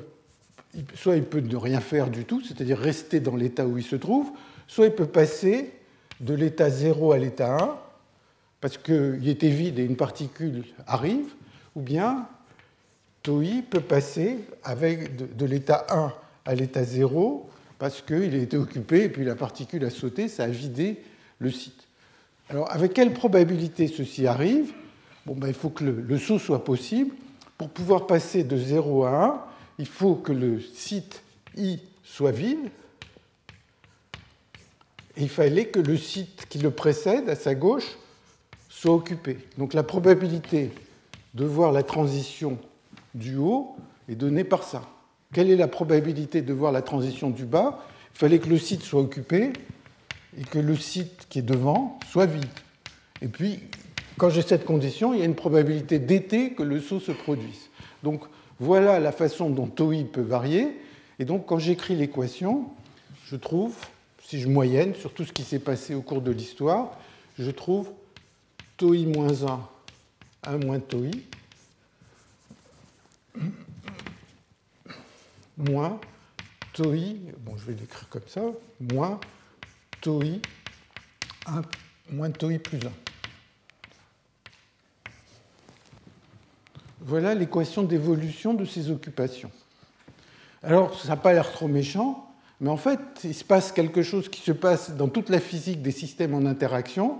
soit 0.93 1.15
il 1.15 1.23
peut 1.23 1.39
ne 1.39 1.55
rien 1.55 1.79
faire 1.79 2.09
du 2.09 2.25
tout, 2.25 2.41
c'est-à-dire 2.41 2.77
rester 2.77 3.21
dans 3.21 3.37
l'état 3.37 3.65
où 3.65 3.77
il 3.77 3.85
se 3.85 3.95
trouve, 3.95 4.31
soit 4.67 4.87
il 4.87 4.91
peut 4.91 5.05
passer 5.05 5.71
de 6.19 6.33
l'état 6.33 6.69
0 6.69 7.13
à 7.13 7.17
l'état 7.17 7.57
1, 7.57 7.77
parce 8.59 8.77
qu'il 8.77 9.29
était 9.29 9.47
vide 9.47 9.79
et 9.79 9.85
une 9.85 9.95
particule 9.95 10.65
arrive, 10.87 11.29
ou 11.73 11.81
bien 11.81 12.27
TOI 13.23 13.61
peut 13.69 13.79
passer 13.79 14.39
de, 14.67 15.25
de 15.25 15.45
l'état 15.45 15.85
1 15.89 16.13
à 16.43 16.53
l'état 16.53 16.83
0 16.83 17.49
parce 17.81 18.03
qu'il 18.03 18.35
a 18.35 18.37
été 18.37 18.57
occupé 18.57 19.05
et 19.05 19.09
puis 19.09 19.25
la 19.25 19.33
particule 19.33 19.83
a 19.85 19.89
sauté, 19.89 20.27
ça 20.27 20.43
a 20.43 20.47
vidé 20.49 21.01
le 21.39 21.49
site. 21.49 21.87
Alors, 22.47 22.71
avec 22.71 22.93
quelle 22.93 23.11
probabilité 23.11 23.87
ceci 23.87 24.27
arrive? 24.27 24.71
Bon, 25.25 25.33
ben, 25.33 25.47
Il 25.47 25.55
faut 25.55 25.71
que 25.71 25.83
le, 25.83 26.17
saut 26.19 26.37
soit 26.37 26.63
possible. 26.63 27.15
Pour 27.57 27.71
pouvoir 27.71 28.05
passer 28.05 28.43
de 28.43 28.55
0 28.55 29.05
à 29.05 29.25
1, 29.25 29.43
il 29.79 29.87
faut 29.87 30.13
que 30.13 30.31
le 30.31 30.61
site 30.61 31.23
I 31.57 31.79
soit 32.03 32.29
vide. 32.29 32.69
Et 35.17 35.23
il 35.23 35.29
fallait 35.29 35.65
que 35.65 35.79
le 35.79 35.97
site 35.97 36.45
qui 36.49 36.59
le 36.59 36.69
précède, 36.69 37.29
à 37.29 37.35
sa 37.35 37.55
gauche, 37.55 37.97
soit 38.69 38.93
occupé. 38.93 39.39
Donc 39.57 39.73
la 39.73 39.81
probabilité 39.81 40.69
de 41.33 41.45
voir 41.45 41.71
la 41.71 41.81
transition 41.81 42.59
du 43.15 43.37
haut 43.37 43.75
est 44.07 44.13
donnée 44.13 44.43
par 44.43 44.61
ça. 44.61 44.83
Quelle 45.33 45.49
est 45.49 45.55
la 45.55 45.67
probabilité 45.67 46.41
de 46.41 46.53
voir 46.53 46.71
la 46.71 46.81
transition 46.81 47.29
du 47.29 47.45
bas? 47.45 47.85
Il 48.13 48.17
fallait 48.17 48.39
que 48.39 48.49
le 48.49 48.57
site 48.57 48.83
soit 48.83 48.99
occupé 48.99 49.53
et 50.37 50.43
que 50.43 50.59
le 50.59 50.75
site 50.75 51.27
qui 51.29 51.39
est 51.39 51.43
devant 51.43 51.99
soit 52.09 52.25
vide. 52.25 52.45
Et 53.21 53.27
puis, 53.27 53.59
quand 54.17 54.29
j'ai 54.29 54.41
cette 54.41 54.65
condition, 54.65 55.13
il 55.13 55.19
y 55.19 55.21
a 55.21 55.25
une 55.25 55.35
probabilité 55.35 55.99
d'été 55.99 56.51
que 56.51 56.63
le 56.63 56.79
saut 56.81 56.99
se 56.99 57.11
produise. 57.11 57.69
Donc, 58.03 58.23
voilà 58.59 58.99
la 58.99 59.11
façon 59.11 59.49
dont 59.49 59.67
TOI 59.67 60.03
peut 60.11 60.21
varier. 60.21 60.77
Et 61.17 61.25
donc, 61.25 61.45
quand 61.45 61.59
j'écris 61.59 61.95
l'équation, 61.95 62.65
je 63.25 63.35
trouve, 63.37 63.73
si 64.23 64.39
je 64.39 64.49
moyenne 64.49 64.93
sur 64.95 65.13
tout 65.13 65.23
ce 65.23 65.31
qui 65.31 65.43
s'est 65.43 65.59
passé 65.59 65.95
au 65.95 66.01
cours 66.01 66.21
de 66.21 66.31
l'histoire, 66.31 66.91
je 67.39 67.51
trouve 67.51 67.89
TOI 68.77 69.05
moins 69.05 69.43
1, 69.43 69.59
1 70.43 70.57
moins 70.57 70.79
TOI, 70.79 71.11
moins 75.69 75.99
TOI, 76.73 77.15
bon 77.39 77.57
je 77.57 77.65
vais 77.65 77.73
l'écrire 77.73 78.07
comme 78.09 78.27
ça, 78.27 78.41
moins 78.79 79.19
TOI, 80.01 80.39
1, 81.45 81.61
moins 82.11 82.29
plus 82.31 82.77
1. 82.77 82.91
Voilà 87.01 87.33
l'équation 87.33 87.83
d'évolution 87.83 88.53
de 88.53 88.63
ces 88.63 88.91
occupations. 88.91 89.51
Alors, 90.63 90.99
ça 90.99 91.09
n'a 91.09 91.17
pas 91.17 91.33
l'air 91.33 91.51
trop 91.51 91.67
méchant, 91.67 92.31
mais 92.59 92.69
en 92.69 92.77
fait, 92.77 92.99
il 93.23 93.33
se 93.33 93.43
passe 93.43 93.71
quelque 93.71 94.03
chose 94.03 94.29
qui 94.29 94.39
se 94.41 94.51
passe 94.51 94.91
dans 94.91 95.07
toute 95.07 95.29
la 95.29 95.39
physique 95.39 95.81
des 95.81 95.91
systèmes 95.91 96.35
en 96.35 96.45
interaction. 96.45 97.17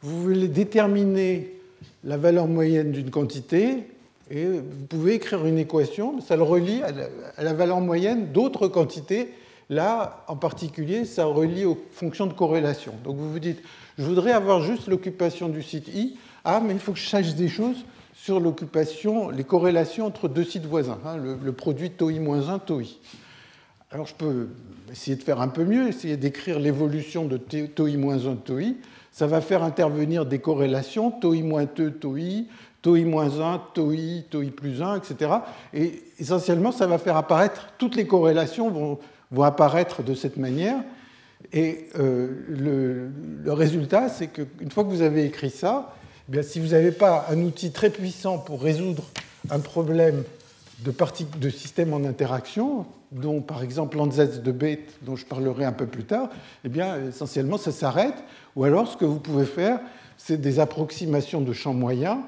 Vous 0.00 0.22
voulez 0.22 0.46
déterminer 0.46 1.52
la 2.04 2.16
valeur 2.16 2.46
moyenne 2.46 2.92
d'une 2.92 3.10
quantité, 3.10 3.88
et 4.30 4.44
vous 4.44 4.86
pouvez 4.88 5.14
écrire 5.14 5.46
une 5.46 5.58
équation, 5.58 6.20
ça 6.20 6.36
le 6.36 6.42
relie 6.42 6.82
à 6.82 7.42
la, 7.42 7.52
valeur 7.52 7.80
moyenne 7.80 8.32
d'autres 8.32 8.66
quantités, 8.66 9.32
là, 9.70 10.24
en 10.26 10.36
particulier, 10.36 11.04
ça 11.04 11.26
relie 11.26 11.64
aux 11.64 11.78
fonctions 11.92 12.26
de 12.26 12.32
corrélation. 12.32 12.94
Donc 13.04 13.16
vous 13.16 13.30
vous 13.30 13.38
dites, 13.38 13.62
je 13.98 14.04
voudrais 14.04 14.32
avoir 14.32 14.62
juste 14.62 14.88
l'occupation 14.88 15.48
du 15.48 15.62
site 15.62 15.88
I. 15.88 16.16
Ah, 16.44 16.60
mais 16.64 16.74
il 16.74 16.80
faut 16.80 16.92
que 16.92 16.98
je 16.98 17.08
sache 17.08 17.34
des 17.34 17.48
choses 17.48 17.84
sur 18.14 18.40
l'occupation, 18.40 19.30
les 19.30 19.44
corrélations 19.44 20.06
entre 20.06 20.28
deux 20.28 20.44
sites 20.44 20.66
voisins, 20.66 20.98
hein, 21.04 21.16
le, 21.16 21.52
produit 21.52 21.90
TOI-1, 21.90 22.60
TOI. 22.64 22.82
Alors 23.92 24.06
je 24.06 24.14
peux 24.14 24.48
essayer 24.90 25.16
de 25.16 25.22
faire 25.22 25.40
un 25.40 25.48
peu 25.48 25.64
mieux, 25.64 25.88
essayer 25.88 26.16
d'écrire 26.16 26.58
l'évolution 26.58 27.24
de 27.24 27.36
TOI-1, 27.36 28.36
TOI. 28.38 28.74
Ça 29.12 29.26
va 29.26 29.40
faire 29.40 29.62
intervenir 29.62 30.26
des 30.26 30.40
corrélations, 30.40 31.10
TOI-2, 31.10 32.46
TOI, 32.86 33.00
TOI-1, 33.00 33.60
TOI, 33.74 34.22
TOI 34.30 34.50
plus 34.56 34.80
1, 34.80 34.96
etc. 34.96 35.30
Et 35.74 36.04
essentiellement, 36.20 36.70
ça 36.70 36.86
va 36.86 36.98
faire 36.98 37.16
apparaître, 37.16 37.72
toutes 37.78 37.96
les 37.96 38.06
corrélations 38.06 38.70
vont, 38.70 38.98
vont 39.32 39.42
apparaître 39.42 40.04
de 40.04 40.14
cette 40.14 40.36
manière. 40.36 40.78
Et 41.52 41.88
euh, 41.98 43.10
le, 43.44 43.52
résultat, 43.52 44.08
c'est 44.08 44.28
qu'une 44.28 44.70
fois 44.70 44.84
que 44.84 44.88
vous 44.88 45.02
avez 45.02 45.24
écrit 45.24 45.50
ça, 45.50 45.94
eh 46.28 46.32
bien, 46.32 46.42
si 46.42 46.60
vous 46.60 46.68
n'avez 46.68 46.92
pas 46.92 47.26
un 47.28 47.40
outil 47.42 47.72
très 47.72 47.90
puissant 47.90 48.38
pour 48.38 48.62
résoudre 48.62 49.02
un 49.50 49.58
problème 49.58 50.22
de, 50.84 50.94
de 51.38 51.50
système 51.50 51.92
en 51.92 52.04
interaction, 52.04 52.86
dont 53.10 53.40
par 53.40 53.62
exemple 53.62 53.96
l'ANSES 53.96 54.42
de 54.42 54.52
Bate, 54.52 54.94
dont 55.02 55.16
je 55.16 55.26
parlerai 55.26 55.64
un 55.64 55.72
peu 55.72 55.86
plus 55.86 56.04
tard, 56.04 56.28
eh 56.64 56.68
bien, 56.68 57.08
essentiellement, 57.08 57.58
ça 57.58 57.72
s'arrête. 57.72 58.22
Ou 58.54 58.62
alors, 58.62 58.86
ce 58.86 58.96
que 58.96 59.04
vous 59.04 59.18
pouvez 59.18 59.44
faire, 59.44 59.80
c'est 60.16 60.40
des 60.40 60.60
approximations 60.60 61.40
de 61.40 61.52
champs 61.52 61.74
moyens 61.74 62.18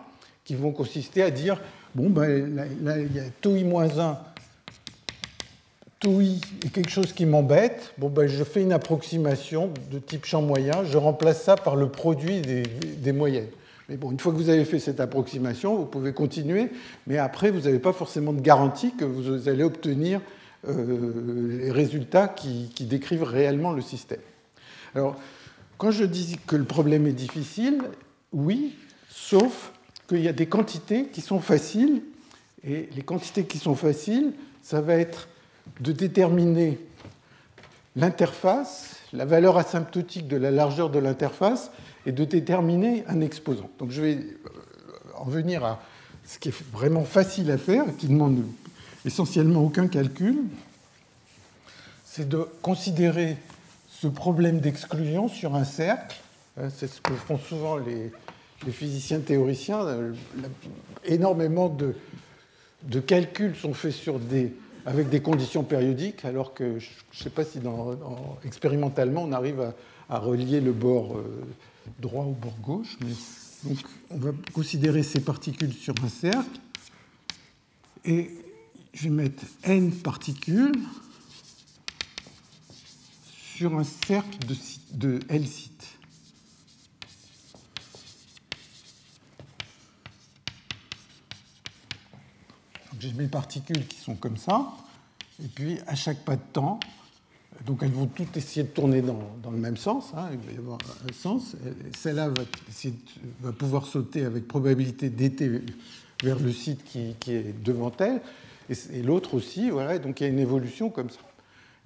qui 0.49 0.55
vont 0.55 0.73
consister 0.73 1.23
à 1.23 1.31
dire 1.31 1.61
bon, 1.95 2.09
ben, 2.09 2.57
là, 2.83 2.99
il 2.99 3.15
y 3.15 3.21
a 3.21 3.25
tau 3.43 3.55
i-1 3.55 4.17
tau 6.01 6.23
i 6.23 6.41
est 6.65 6.71
quelque 6.71 6.89
chose 6.89 7.13
qui 7.13 7.27
m'embête, 7.27 7.93
bon, 7.99 8.09
ben, 8.09 8.27
je 8.27 8.43
fais 8.45 8.63
une 8.63 8.73
approximation 8.73 9.71
de 9.93 9.99
type 9.99 10.25
champ 10.25 10.41
moyen, 10.41 10.85
je 10.85 10.97
remplace 10.97 11.43
ça 11.43 11.57
par 11.57 11.77
le 11.77 11.91
produit 11.91 12.41
des, 12.41 13.13
moyennes. 13.13 13.51
Mais 13.91 13.99
bon, 13.99 14.11
une 14.11 14.19
fois 14.19 14.33
que 14.33 14.39
vous 14.39 14.49
avez 14.49 14.65
fait 14.65 14.79
cette 14.79 15.01
approximation, 15.01 15.77
vous 15.77 15.85
pouvez 15.85 16.15
continuer, 16.15 16.71
mais 17.07 17.19
après, 17.19 17.51
vous 17.51 17.61
n'avez 17.61 17.79
pas 17.79 17.93
forcément 17.93 18.33
de 18.33 18.41
garantie 18.41 18.95
que 18.97 19.05
vous 19.05 19.51
allez 19.51 19.65
obtenir 19.65 20.23
euh, 20.67 21.59
les 21.59 21.71
résultats 21.71 22.29
qui, 22.29 22.71
qui, 22.75 22.85
décrivent 22.85 23.23
réellement 23.23 23.73
le 23.73 23.83
système. 23.83 24.21
Alors, 24.95 25.17
quand 25.77 25.91
je 25.91 26.05
dis 26.05 26.39
que 26.47 26.57
le 26.57 26.65
problème 26.65 27.07
est 27.07 27.13
difficile, 27.13 27.83
oui, 28.33 28.77
sauf 29.11 29.73
qu'il 30.09 30.23
y 30.23 30.29
a 30.29 30.33
des 30.33 30.47
quantités 30.47 31.07
qui 31.07 31.21
sont 31.21 31.41
faciles, 31.41 32.03
et 32.65 32.89
les 32.95 33.03
quantités 33.03 33.45
qui 33.45 33.59
sont 33.59 33.75
faciles, 33.75 34.33
ça 34.63 34.81
va 34.81 34.95
être 34.95 35.29
de 35.81 35.93
déterminer 35.93 36.79
l'interface, 37.95 38.97
la 39.13 39.25
valeur 39.25 39.59
asymptotique 39.59 40.27
de 40.27 40.37
la 40.37 40.51
largeur 40.51 40.91
de 40.91 40.99
l'interface, 40.99 41.71
et 42.07 42.13
de 42.13 42.25
déterminer 42.25 43.05
un 43.07 43.21
exposant. 43.21 43.71
Donc 43.79 43.91
je 43.91 44.01
vais 44.01 44.15
euh, 44.15 44.51
en 45.17 45.25
venir 45.25 45.65
à 45.65 45.81
ce 46.25 46.39
qui 46.39 46.49
est 46.49 46.63
vraiment 46.73 47.05
facile 47.05 47.51
à 47.51 47.59
faire, 47.59 47.85
qui 47.99 48.09
demande 48.09 48.45
essentiellement 49.05 49.61
aucun 49.61 49.89
calcul, 49.89 50.39
c'est 52.05 52.29
de 52.29 52.49
considérer 52.63 53.37
ce 53.91 54.07
problème 54.07 54.61
d'exclusion 54.61 55.29
sur 55.29 55.55
un 55.55 55.65
cercle. 55.65 56.17
Hein, 56.59 56.69
c'est 56.75 56.89
ce 56.89 57.01
que 57.01 57.13
font 57.15 57.39
souvent 57.39 57.77
les, 57.77 58.11
physiciens 58.71 59.21
théoriciens. 59.21 59.81
Euh, 59.81 60.13
énormément 61.05 61.69
de, 61.69 61.95
calculs 63.01 63.57
sont 63.57 63.75
faits 63.75 63.95
avec 64.87 65.09
des 65.09 65.21
conditions 65.21 65.65
périodiques, 65.65 66.25
alors 66.25 66.55
que 66.55 66.79
je 66.79 66.89
ne 66.89 67.23
sais 67.23 67.31
pas 67.31 67.45
si 67.45 67.61
expérimentalement 68.45 69.25
on 69.25 69.33
arrive 69.33 69.73
à, 70.09 70.19
relier 70.19 70.61
le 70.61 70.73
bord 70.73 71.17
euh, 71.17 71.45
droit 71.99 72.25
au 72.25 72.33
bord 72.33 72.57
gauche. 72.63 72.97
Mais, 73.01 73.13
donc 73.65 73.79
on 74.11 74.17
va 74.17 74.31
considérer 74.53 75.03
ces 75.03 75.21
particules 75.21 75.73
sur 75.73 75.95
un 76.03 76.09
cercle 76.09 76.61
et 78.05 78.31
je 78.95 79.05
vais 79.05 79.11
mettre 79.11 79.45
n 79.65 79.93
particules 79.93 80.73
sur 83.57 83.77
un 83.77 83.85
cercle 83.85 84.39
de, 84.93 85.19
L 85.29 85.47
sites. 85.47 85.78
J'ai 93.01 93.13
mes 93.13 93.29
particules 93.29 93.87
qui 93.87 93.99
sont 93.99 94.15
comme 94.15 94.37
ça, 94.37 94.73
et 95.43 95.49
puis 95.49 95.79
à 95.87 95.95
chaque 95.95 96.25
pas 96.25 96.37
de 96.37 96.43
temps, 96.53 96.81
donc 97.67 97.83
elles 97.83 97.91
vont 97.91 98.07
toutes 98.07 98.37
essayer 98.37 98.65
de 98.65 98.71
tourner 98.71 99.03
dans, 99.03 99.21
dans 99.43 99.51
le 99.51 99.59
même 99.59 99.77
sens, 99.77 100.13
hein, 100.17 100.29
il 100.33 100.39
va 100.39 100.53
y 100.53 100.59
avoir 100.59 100.79
un 101.09 101.13
sens. 101.13 101.57
Celle-là 101.97 102.31
va, 103.41 103.53
pouvoir 103.53 103.87
sauter 103.87 104.25
avec 104.25 104.47
probabilité 104.47 105.11
d'été 105.11 105.63
vers 106.23 106.39
le 106.39 106.53
site 106.53 106.85
qui, 106.85 107.15
qui 107.19 107.33
est 107.33 107.63
devant 107.63 107.93
elle, 107.99 108.21
et, 108.71 109.03
l'autre 109.03 109.35
aussi, 109.35 109.71
voilà, 109.71 109.99
donc 109.99 110.21
il 110.21 110.25
y 110.25 110.27
a 110.27 110.31
une 110.31 110.39
évolution 110.39 110.91
comme 110.91 111.11
ça. 111.11 111.21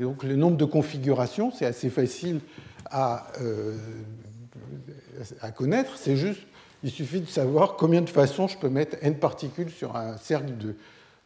Et 0.00 0.02
donc 0.02 0.24
le 0.24 0.36
nombre 0.36 0.56
de 0.56 0.64
configurations, 0.64 1.52
c'est 1.52 1.66
assez 1.66 1.90
facile 1.90 2.40
à, 2.90 3.28
euh, 3.40 3.76
à 5.40 5.52
connaître, 5.52 5.96
c'est 5.96 6.16
juste, 6.16 6.40
il 6.82 6.90
suffit 6.90 7.20
de 7.20 7.26
savoir 7.26 7.76
combien 7.76 8.00
de 8.00 8.08
façons 8.08 8.48
je 8.48 8.58
peux 8.58 8.68
mettre 8.68 8.96
n 9.00 9.16
particules 9.16 9.70
sur 9.70 9.96
un 9.96 10.16
cercle 10.16 10.56
de, 10.56 10.74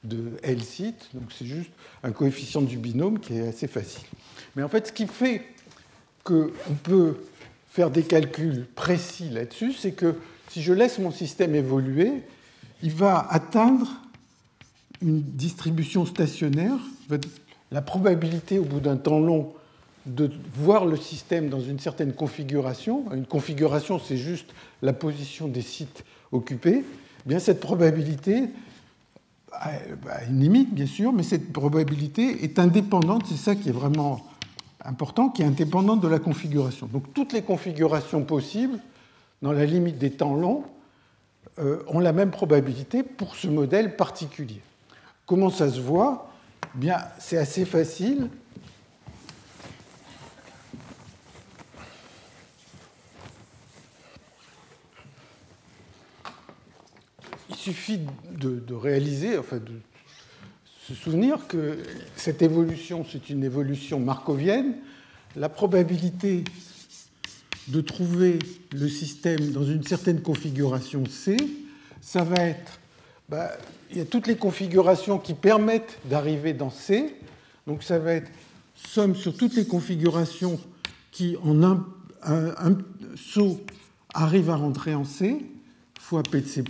de 0.04 0.32
L 0.42 0.62
site. 0.62 1.08
Donc 1.14 1.32
c'est 1.36 1.46
juste 1.46 1.70
un 2.02 2.12
coefficient 2.12 2.62
du 2.62 2.76
binôme 2.76 3.18
qui 3.18 3.36
est 3.36 3.48
assez 3.48 3.66
facile. 3.66 4.04
Mais 4.54 4.62
en 4.62 4.68
fait, 4.68 4.88
ce 4.88 4.92
qui 4.92 5.06
fait 5.06 5.42
qu'on 6.24 6.50
peut 6.82 7.16
faire 7.70 7.90
des 7.90 8.02
calculs 8.02 8.66
précis 8.74 9.28
là-dessus, 9.30 9.72
c'est 9.72 9.92
que 9.92 10.16
si 10.50 10.62
je 10.62 10.72
laisse 10.72 10.98
mon 10.98 11.10
système 11.10 11.54
évoluer, 11.54 12.22
il 12.82 12.92
va 12.92 13.26
atteindre 13.30 13.88
une 15.02 15.22
distribution 15.22 16.06
stationnaire. 16.06 16.78
La 17.70 17.82
probabilité 17.82 18.58
au 18.58 18.64
bout 18.64 18.80
d'un 18.80 18.96
temps 18.96 19.18
long 19.18 19.52
de 20.06 20.30
voir 20.54 20.86
le 20.86 20.96
système 20.96 21.48
dans 21.48 21.60
une 21.60 21.80
certaine 21.80 22.12
configuration, 22.12 23.04
une 23.12 23.26
configuration 23.26 23.98
c'est 23.98 24.16
juste 24.16 24.54
la 24.80 24.92
position 24.92 25.48
des 25.48 25.62
sites 25.62 26.04
occupés, 26.30 26.84
eh 26.84 27.28
bien 27.28 27.40
cette 27.40 27.60
probabilité 27.60 28.44
à 29.60 30.24
une 30.28 30.40
limite, 30.40 30.74
bien 30.74 30.86
sûr, 30.86 31.12
mais 31.12 31.22
cette 31.22 31.52
probabilité 31.52 32.44
est 32.44 32.58
indépendante, 32.58 33.24
c'est 33.26 33.36
ça 33.36 33.54
qui 33.54 33.68
est 33.68 33.72
vraiment 33.72 34.20
important, 34.84 35.28
qui 35.28 35.42
est 35.42 35.46
indépendante 35.46 36.00
de 36.00 36.08
la 36.08 36.18
configuration. 36.18 36.86
Donc 36.86 37.12
toutes 37.14 37.32
les 37.32 37.42
configurations 37.42 38.22
possibles, 38.22 38.78
dans 39.42 39.52
la 39.52 39.66
limite 39.66 39.98
des 39.98 40.10
temps 40.10 40.34
longs, 40.34 40.64
euh, 41.58 41.82
ont 41.88 42.00
la 42.00 42.12
même 42.12 42.30
probabilité 42.30 43.02
pour 43.02 43.34
ce 43.34 43.48
modèle 43.48 43.96
particulier. 43.96 44.60
Comment 45.24 45.50
ça 45.50 45.70
se 45.70 45.80
voit? 45.80 46.30
Eh 46.62 46.78
Bien, 46.78 46.98
c'est 47.18 47.38
assez 47.38 47.64
facile. 47.64 48.28
Suffit 57.66 57.98
de, 58.30 58.74
réaliser, 58.74 59.36
enfin 59.38 59.56
de 59.56 59.72
se 60.86 60.94
souvenir 60.94 61.48
que 61.48 61.78
cette 62.14 62.40
évolution, 62.40 63.04
c'est 63.10 63.28
une 63.28 63.42
évolution 63.42 63.98
markovienne. 63.98 64.76
La 65.34 65.48
probabilité 65.48 66.44
de 67.66 67.80
trouver 67.80 68.38
le 68.72 68.88
système 68.88 69.50
dans 69.50 69.64
une 69.64 69.82
certaine 69.82 70.22
configuration 70.22 71.06
C, 71.06 71.36
ça 72.00 72.22
va 72.22 72.36
être, 72.36 72.78
bah, 73.28 73.50
il 73.90 73.98
y 73.98 74.00
a 74.00 74.04
toutes 74.04 74.28
les 74.28 74.36
configurations 74.36 75.18
qui 75.18 75.34
permettent 75.34 75.98
d'arriver 76.04 76.52
dans 76.52 76.70
C, 76.70 77.16
donc 77.66 77.82
ça 77.82 77.98
va 77.98 78.12
être 78.12 78.30
somme 78.76 79.16
sur 79.16 79.36
toutes 79.36 79.56
les 79.56 79.66
configurations 79.66 80.60
qui 81.10 81.36
en 81.42 81.64
un, 81.64 81.84
un 82.22 82.78
saut 83.16 83.60
arrivent 84.14 84.50
à 84.50 84.56
rentrer 84.56 84.94
en 84.94 85.04
C, 85.04 85.44
fois 85.98 86.22
P 86.22 86.42
de 86.42 86.46
C', 86.46 86.62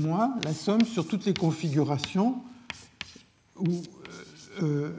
moins 0.00 0.34
la 0.44 0.52
somme 0.52 0.84
sur 0.84 1.06
toutes 1.06 1.24
les 1.24 1.34
configurations 1.34 2.36
où 3.56 3.82
euh, 4.62 4.62
euh, 4.62 4.90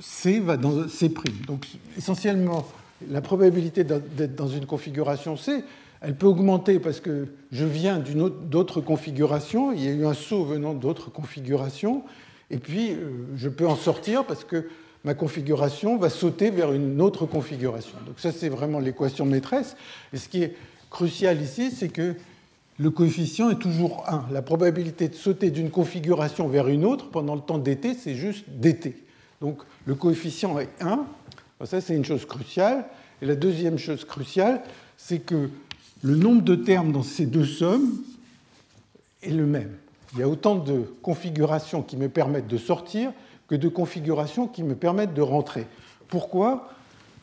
C 0.00 0.40
va 0.40 0.56
dans 0.56 0.88
C'. 0.88 1.10
Donc 1.46 1.66
essentiellement, 1.96 2.66
la 3.08 3.20
probabilité 3.20 3.84
d'être 3.84 4.34
dans 4.34 4.48
une 4.48 4.66
configuration 4.66 5.36
C, 5.36 5.64
elle 6.00 6.16
peut 6.16 6.26
augmenter 6.26 6.78
parce 6.80 7.00
que 7.00 7.28
je 7.52 7.64
viens 7.64 7.98
d'une 7.98 8.28
d'autres 8.28 8.80
configurations, 8.80 9.72
il 9.72 9.84
y 9.84 9.88
a 9.88 9.92
eu 9.92 10.04
un 10.04 10.14
saut 10.14 10.44
venant 10.44 10.74
d'autres 10.74 11.10
configurations, 11.10 12.02
et 12.50 12.58
puis 12.58 12.92
euh, 12.92 13.10
je 13.36 13.48
peux 13.48 13.66
en 13.66 13.76
sortir 13.76 14.24
parce 14.24 14.44
que 14.44 14.68
ma 15.04 15.14
configuration 15.14 15.96
va 15.96 16.10
sauter 16.10 16.50
vers 16.50 16.72
une 16.72 17.00
autre 17.00 17.26
configuration. 17.26 17.96
Donc 18.06 18.18
ça, 18.18 18.32
c'est 18.32 18.48
vraiment 18.48 18.78
l'équation 18.78 19.24
maîtresse. 19.24 19.76
Et 20.12 20.16
ce 20.16 20.28
qui 20.28 20.42
est 20.42 20.56
crucial 20.90 21.40
ici, 21.40 21.70
c'est 21.70 21.88
que 21.88 22.14
le 22.78 22.90
coefficient 22.90 23.50
est 23.50 23.58
toujours 23.58 24.04
1. 24.08 24.26
La 24.32 24.42
probabilité 24.42 25.08
de 25.08 25.14
sauter 25.14 25.50
d'une 25.50 25.70
configuration 25.70 26.48
vers 26.48 26.68
une 26.68 26.84
autre 26.84 27.10
pendant 27.10 27.34
le 27.34 27.40
temps 27.40 27.58
d'été, 27.58 27.94
c'est 27.94 28.14
juste 28.14 28.44
d'été. 28.48 28.96
Donc 29.40 29.62
le 29.86 29.94
coefficient 29.94 30.58
est 30.58 30.70
1. 30.80 31.04
Ça, 31.64 31.80
c'est 31.80 31.94
une 31.94 32.04
chose 32.04 32.24
cruciale. 32.24 32.86
Et 33.20 33.26
la 33.26 33.36
deuxième 33.36 33.78
chose 33.78 34.04
cruciale, 34.04 34.62
c'est 34.96 35.20
que 35.20 35.48
le 36.02 36.16
nombre 36.16 36.42
de 36.42 36.56
termes 36.56 36.90
dans 36.90 37.04
ces 37.04 37.26
deux 37.26 37.44
sommes 37.44 38.02
est 39.22 39.30
le 39.30 39.46
même. 39.46 39.76
Il 40.14 40.18
y 40.18 40.22
a 40.22 40.28
autant 40.28 40.56
de 40.56 40.84
configurations 41.02 41.82
qui 41.82 41.96
me 41.96 42.08
permettent 42.08 42.48
de 42.48 42.58
sortir 42.58 43.12
que 43.46 43.54
de 43.54 43.68
configurations 43.68 44.48
qui 44.48 44.62
me 44.62 44.74
permettent 44.74 45.14
de 45.14 45.22
rentrer. 45.22 45.66
Pourquoi? 46.08 46.68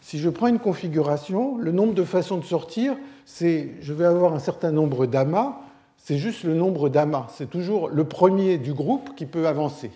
Si 0.02 0.20
je 0.20 0.30
prends 0.30 0.47
une 0.47 0.60
configuration, 0.60 1.58
le 1.58 1.72
nombre 1.72 1.93
de 1.93 2.04
façons 2.04 2.38
de 2.38 2.45
sortir, 2.45 2.95
c'est 3.32 3.70
je 3.82 3.94
vais 3.94 4.06
avoir 4.06 4.34
un 4.34 4.40
certain 4.40 4.72
nombre 4.72 5.06
d'amas, 5.06 5.60
c'est 5.98 6.18
juste 6.18 6.44
le 6.44 6.56
nombre 6.56 6.90
d'amas. 6.90 7.28
C'est 7.30 7.48
toujours 7.48 7.88
le 7.88 8.04
premier 8.04 8.58
du 8.58 8.74
groupe 8.74 9.16
qui 9.16 9.28
peut 9.28 9.48
avancer. 9.48 9.92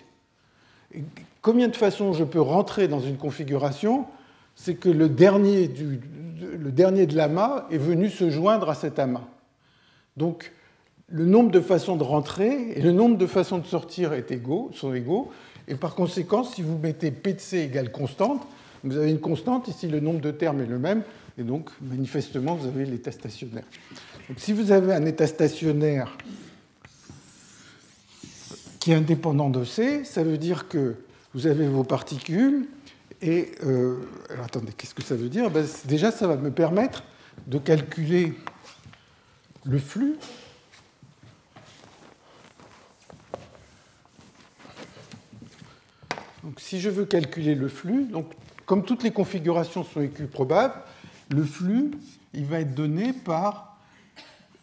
combien 1.42 1.68
de 1.68 1.76
façons 1.76 2.14
je 2.14 2.24
peux 2.24 2.40
rentrer 2.40 2.88
dans 2.88 3.00
une 3.00 3.18
configuration 3.18 4.06
C'est 4.56 4.76
que 4.76 4.88
le 4.88 5.10
dernier, 5.10 5.68
du, 5.68 6.00
le 6.40 6.72
dernier 6.72 7.08
de 7.08 7.18
l'amas 7.18 7.66
est 7.72 7.80
venu 7.80 8.12
se 8.12 8.30
joindre 8.30 8.70
à 8.70 8.76
cet 8.76 9.00
amas. 9.00 9.26
Donc, 10.16 10.52
le 11.08 11.26
nombre 11.26 11.50
de 11.50 11.60
façons 11.60 11.96
de 11.96 12.04
rentrer 12.04 12.74
et 12.76 12.82
le 12.82 12.92
nombre 12.92 13.18
de 13.18 13.26
façons 13.26 13.58
de 13.58 13.66
sortir 13.66 14.14
est 14.14 14.32
sont 14.74 14.94
égaux. 14.94 15.32
Et 15.68 15.74
par 15.74 15.96
conséquent, 15.96 16.44
si 16.44 16.62
vous 16.62 16.78
mettez 16.78 17.10
P 17.10 17.34
de 17.34 17.58
égale 17.58 17.92
constante, 17.92 18.46
vous 18.84 18.96
avez 18.96 19.10
une 19.10 19.20
constante, 19.20 19.68
ici 19.70 19.88
le 19.88 20.02
nombre 20.02 20.22
de 20.22 20.30
termes 20.30 20.62
est 20.62 20.68
le 20.68 20.78
même, 20.78 21.02
et 21.38 21.44
donc 21.44 21.70
manifestement 21.82 22.56
vous 22.56 22.68
avez 22.68 22.86
l'état 22.86 23.12
stationnaire. 23.12 23.66
Donc 24.28 24.40
si 24.40 24.54
vous 24.54 24.72
avez 24.72 24.94
un 24.94 25.06
état 25.06 25.28
stationnaire 25.28 26.16
qui 28.80 28.92
est 28.92 28.96
indépendant 28.96 29.50
de 29.50 29.64
C, 29.64 30.04
ça 30.04 30.24
veut 30.24 30.38
dire 30.38 30.68
que 30.68 30.96
vous 31.34 31.48
avez 31.48 31.68
vos 31.68 31.84
particules, 31.84 32.68
et 33.22 33.54
euh, 33.66 33.98
alors 34.30 34.46
attendez, 34.46 34.74
qu'est-ce 34.78 34.94
que 34.94 35.02
ça 35.02 35.16
veut 35.16 35.30
dire? 35.30 35.50
Ben, 35.50 35.66
Déjà, 35.86 36.12
ça 36.12 36.28
va 36.28 36.36
me 36.36 36.52
permettre 36.52 37.04
de 37.48 37.58
calculer 37.58 38.34
le 39.64 39.80
flux 39.80 40.18
Donc, 46.44 46.60
si 46.60 46.82
je 46.82 46.90
veux 46.90 47.06
calculer 47.06 47.56
le 47.56 47.70
flux, 47.70 48.04
donc, 48.04 48.26
comme 48.66 48.84
toutes 48.84 49.04
les 49.04 49.12
configurations 49.12 49.86
sont 49.86 50.02
équiprobables, 50.02 50.76
le 51.30 51.44
flux 51.44 51.92
il 52.34 52.46
va 52.46 52.60
être 52.60 52.74
donné 52.74 53.14
par 53.14 53.78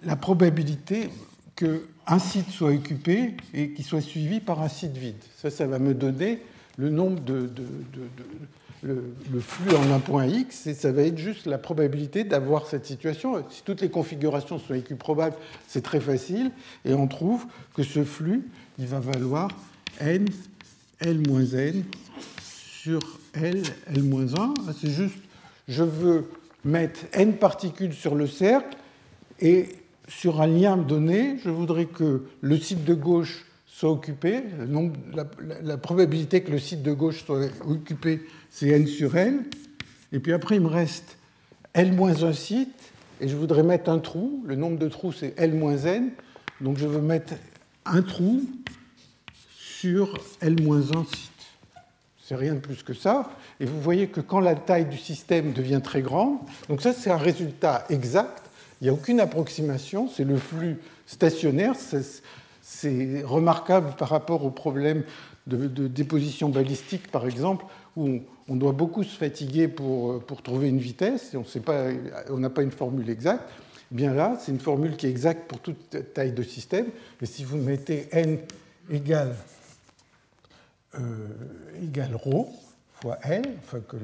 la 0.05 0.17
probabilité 0.17 1.11
qu'un 1.57 2.19
site 2.19 2.51
soit 2.51 2.71
occupé 2.71 3.35
et 3.55 3.71
qu'il 3.71 3.85
soit 3.85 4.01
suivi 4.01 4.41
par 4.41 4.63
un 4.63 4.69
site 4.69 4.97
vide. 4.97 5.23
Ça, 5.37 5.51
ça 5.51 5.67
va 5.67 5.79
me 5.79 5.95
donner 5.95 6.41
le 6.79 6.91
nombre 6.91 7.21
de, 7.21 7.51
le, 8.83 9.41
flux 9.41 9.75
en 9.77 9.93
un 9.93 9.99
point 9.99 10.27
x, 10.27 10.67
et 10.67 10.75
ça 10.75 10.91
va 10.91 11.03
être 11.03 11.19
juste 11.19 11.47
la 11.47 11.59
probabilité 11.59 12.25
d'avoir 12.25 12.67
cette 12.67 12.87
situation. 12.87 13.45
Si 13.51 13.63
toutes 13.63 13.83
les 13.83 13.91
configurations 13.91 14.59
sont 14.59 14.75
équiprobables, 14.75 15.37
c'est 15.69 15.83
très 15.83 16.01
facile, 16.01 16.51
et 16.87 16.95
on 16.95 17.07
trouve 17.07 17.45
que 17.75 17.83
ce 17.83 18.05
flux, 18.05 18.49
il 18.79 18.87
va 18.87 19.01
valoir 19.01 19.49
n 20.01 20.27
L-n 21.01 21.85
sur 22.43 23.01
L, 23.35 23.63
L-1. 23.89 24.55
C'est 24.79 24.91
juste, 24.91 25.17
je 25.69 25.83
veux 25.83 26.27
mettre 26.65 27.01
n 27.13 27.35
particules 27.35 27.95
sur 27.95 28.15
le 28.15 28.27
cercle 28.27 28.77
et 29.41 29.69
sur 30.09 30.41
un 30.41 30.47
lien 30.47 30.77
donné, 30.77 31.37
je 31.45 31.51
voudrais 31.51 31.87
que 31.87 32.25
le 32.41 32.59
site 32.59 32.85
de 32.85 32.95
gauche 32.95 33.47
soit 33.67 33.91
occupé. 33.91 34.43
la, 35.63 35.79
probabilité 35.79 36.43
que 36.43 36.51
le 36.51 36.59
site 36.59 36.83
de 36.83 36.93
gauche 36.93 37.25
soit 37.25 37.49
occupé, 37.67 38.21
c'est 38.51 38.69
n 38.69 38.87
sur 38.87 39.17
L. 39.17 39.45
Et 40.13 40.19
puis 40.19 40.33
après, 40.33 40.57
il 40.57 40.61
me 40.61 40.69
reste 40.69 41.17
L-1 41.73 42.35
site, 42.35 42.93
et 43.21 43.29
je 43.29 43.37
voudrais 43.37 43.63
mettre 43.63 43.91
un 43.91 43.99
trou. 43.99 44.43
Le 44.47 44.57
nombre 44.57 44.79
de 44.79 44.89
trous, 44.89 45.13
c'est 45.13 45.35
L-n. 45.39 46.11
Donc 46.61 46.77
je 46.77 46.87
veux 46.87 47.01
mettre 47.01 47.35
un 47.87 48.03
trou 48.03 48.43
sur 49.57 50.19
L-1 50.41 51.07
site. 51.07 51.30
C'est 52.31 52.37
rien 52.37 52.55
de 52.55 52.61
plus 52.61 52.85
que 52.85 52.95
ça. 52.95 53.28
Et 53.59 53.64
vous 53.64 53.81
voyez 53.81 54.07
que 54.07 54.20
quand 54.20 54.39
la 54.39 54.55
taille 54.55 54.85
du 54.85 54.99
système 54.99 55.53
devient 55.53 55.81
très 55.83 56.01
grande, 56.01 56.39
donc 56.68 56.81
ça 56.81 56.93
c'est 56.93 57.11
un 57.11 57.16
résultat 57.16 57.85
exact, 57.91 58.45
il 58.81 58.85
n'y 58.85 58.89
a 58.89 58.93
aucune 58.93 59.18
approximation, 59.18 60.09
c'est 60.09 60.22
le 60.22 60.37
flux 60.37 60.78
stationnaire, 61.07 61.74
c'est 62.62 63.22
remarquable 63.24 63.97
par 63.99 64.11
rapport 64.11 64.45
au 64.45 64.53
problème 64.53 65.03
de, 65.49 65.89
déposition 65.89 66.51
balistique 66.51 67.11
par 67.11 67.26
exemple, 67.26 67.64
où 67.97 68.20
on, 68.47 68.55
doit 68.55 68.74
beaucoup 68.74 69.03
se 69.03 69.16
fatiguer 69.16 69.66
pour, 69.66 70.22
trouver 70.45 70.68
une 70.68 70.78
vitesse, 70.78 71.35
et 71.35 71.37
on 71.37 72.39
n'a 72.39 72.51
pas 72.51 72.62
une 72.62 72.70
formule 72.70 73.11
exacte. 73.11 73.51
Bien 73.91 74.14
là, 74.14 74.39
c'est 74.39 74.53
une 74.53 74.61
formule 74.61 74.97
qui 74.97 75.09
est 75.09 75.11
exacte 75.11 75.49
pour 75.49 75.59
toute 75.59 76.14
taille 76.14 76.31
de 76.31 76.45
système, 76.45 76.87
mais 77.20 77.26
si 77.26 77.43
vous 77.43 77.57
mettez 77.57 78.07
n 78.12 78.39
égale 78.89 79.35
égale 81.82 82.16
ρ 82.16 82.47
fois 82.93 83.18
L, 83.24 83.43
enfin 83.60 83.80
que 83.82 83.97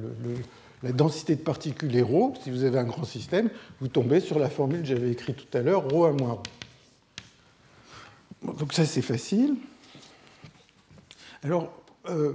la 0.83 0.91
densité 0.91 1.35
de 1.35 1.41
particules 1.41 1.95
est 1.95 2.01
ρ, 2.01 2.33
si 2.43 2.51
vous 2.51 2.63
avez 2.63 2.79
un 2.79 2.83
grand 2.83 3.05
système, 3.05 3.49
vous 3.79 3.87
tombez 3.87 4.19
sur 4.19 4.39
la 4.39 4.49
formule 4.49 4.81
que 4.81 4.87
j'avais 4.87 5.11
écrite 5.11 5.37
tout 5.37 5.57
à 5.57 5.61
l'heure, 5.61 5.87
ρ 5.87 6.05
à 6.07 6.11
moins 6.11 6.33
ρ. 6.33 6.43
donc 8.57 8.73
ça 8.73 8.85
c'est 8.85 9.01
facile. 9.01 9.55
Alors, 11.43 11.71
euh, 12.09 12.33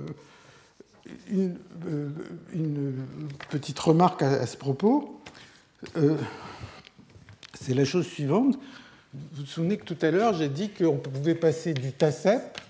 une, 1.28 1.56
euh, 1.86 2.08
une, 2.52 3.04
petite 3.50 3.78
remarque 3.78 4.22
à, 4.22 4.46
ce 4.46 4.56
propos, 4.56 5.20
c'est 7.54 7.74
la 7.74 7.84
chose 7.84 8.06
suivante. 8.06 8.58
Vous 9.14 9.42
vous 9.42 9.46
souvenez 9.46 9.76
que 9.78 9.84
tout 9.84 9.98
à 10.02 10.10
l'heure 10.10 10.34
j'ai 10.34 10.48
dit 10.48 10.70
qu'on 10.70 10.96
pouvait 10.96 11.34
passer 11.34 11.74
du 11.74 11.92
TACEP 11.92 12.60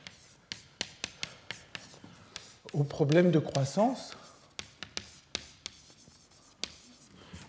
au 2.74 2.84
problème 2.84 3.32
de 3.32 3.40
croissance. 3.40 4.16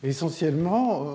Essentiellement, 0.02 1.02
euh, 1.02 1.14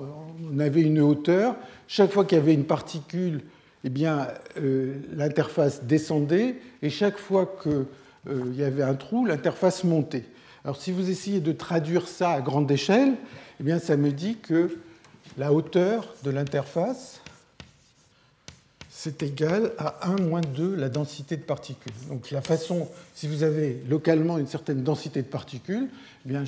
on 0.52 0.58
avait 0.58 0.80
une 0.80 1.00
hauteur. 1.00 1.56
Chaque 1.88 2.10
fois 2.10 2.24
qu'il 2.24 2.38
y 2.38 2.40
avait 2.40 2.54
une 2.54 2.64
particule, 2.64 3.42
eh 3.84 3.90
bien, 3.90 4.28
euh, 4.56 4.94
l'interface 5.12 5.84
descendait, 5.84 6.56
et 6.82 6.90
chaque 6.90 7.18
fois 7.18 7.54
qu'il 7.62 7.86
euh, 8.28 8.52
y 8.54 8.62
avait 8.62 8.82
un 8.82 8.94
trou, 8.94 9.26
l'interface 9.26 9.84
montait. 9.84 10.24
Alors, 10.64 10.80
si 10.80 10.90
vous 10.90 11.10
essayez 11.10 11.40
de 11.40 11.52
traduire 11.52 12.08
ça 12.08 12.30
à 12.30 12.40
grande 12.40 12.70
échelle, 12.70 13.14
eh 13.60 13.62
bien, 13.62 13.78
ça 13.78 13.96
me 13.96 14.10
dit 14.10 14.38
que 14.38 14.78
la 15.36 15.52
hauteur 15.52 16.14
de 16.24 16.30
l'interface 16.30 17.20
c'est 19.00 19.22
égal 19.22 19.70
à 19.78 20.08
1 20.08 20.22
moins 20.22 20.40
2 20.40 20.74
la 20.74 20.88
densité 20.88 21.36
de 21.36 21.42
particules. 21.42 21.92
Donc 22.08 22.32
la 22.32 22.40
façon, 22.40 22.88
si 23.14 23.28
vous 23.28 23.44
avez 23.44 23.80
localement 23.88 24.38
une 24.38 24.48
certaine 24.48 24.82
densité 24.82 25.22
de 25.22 25.28
particules, 25.28 25.88
eh 26.26 26.28
bien 26.28 26.42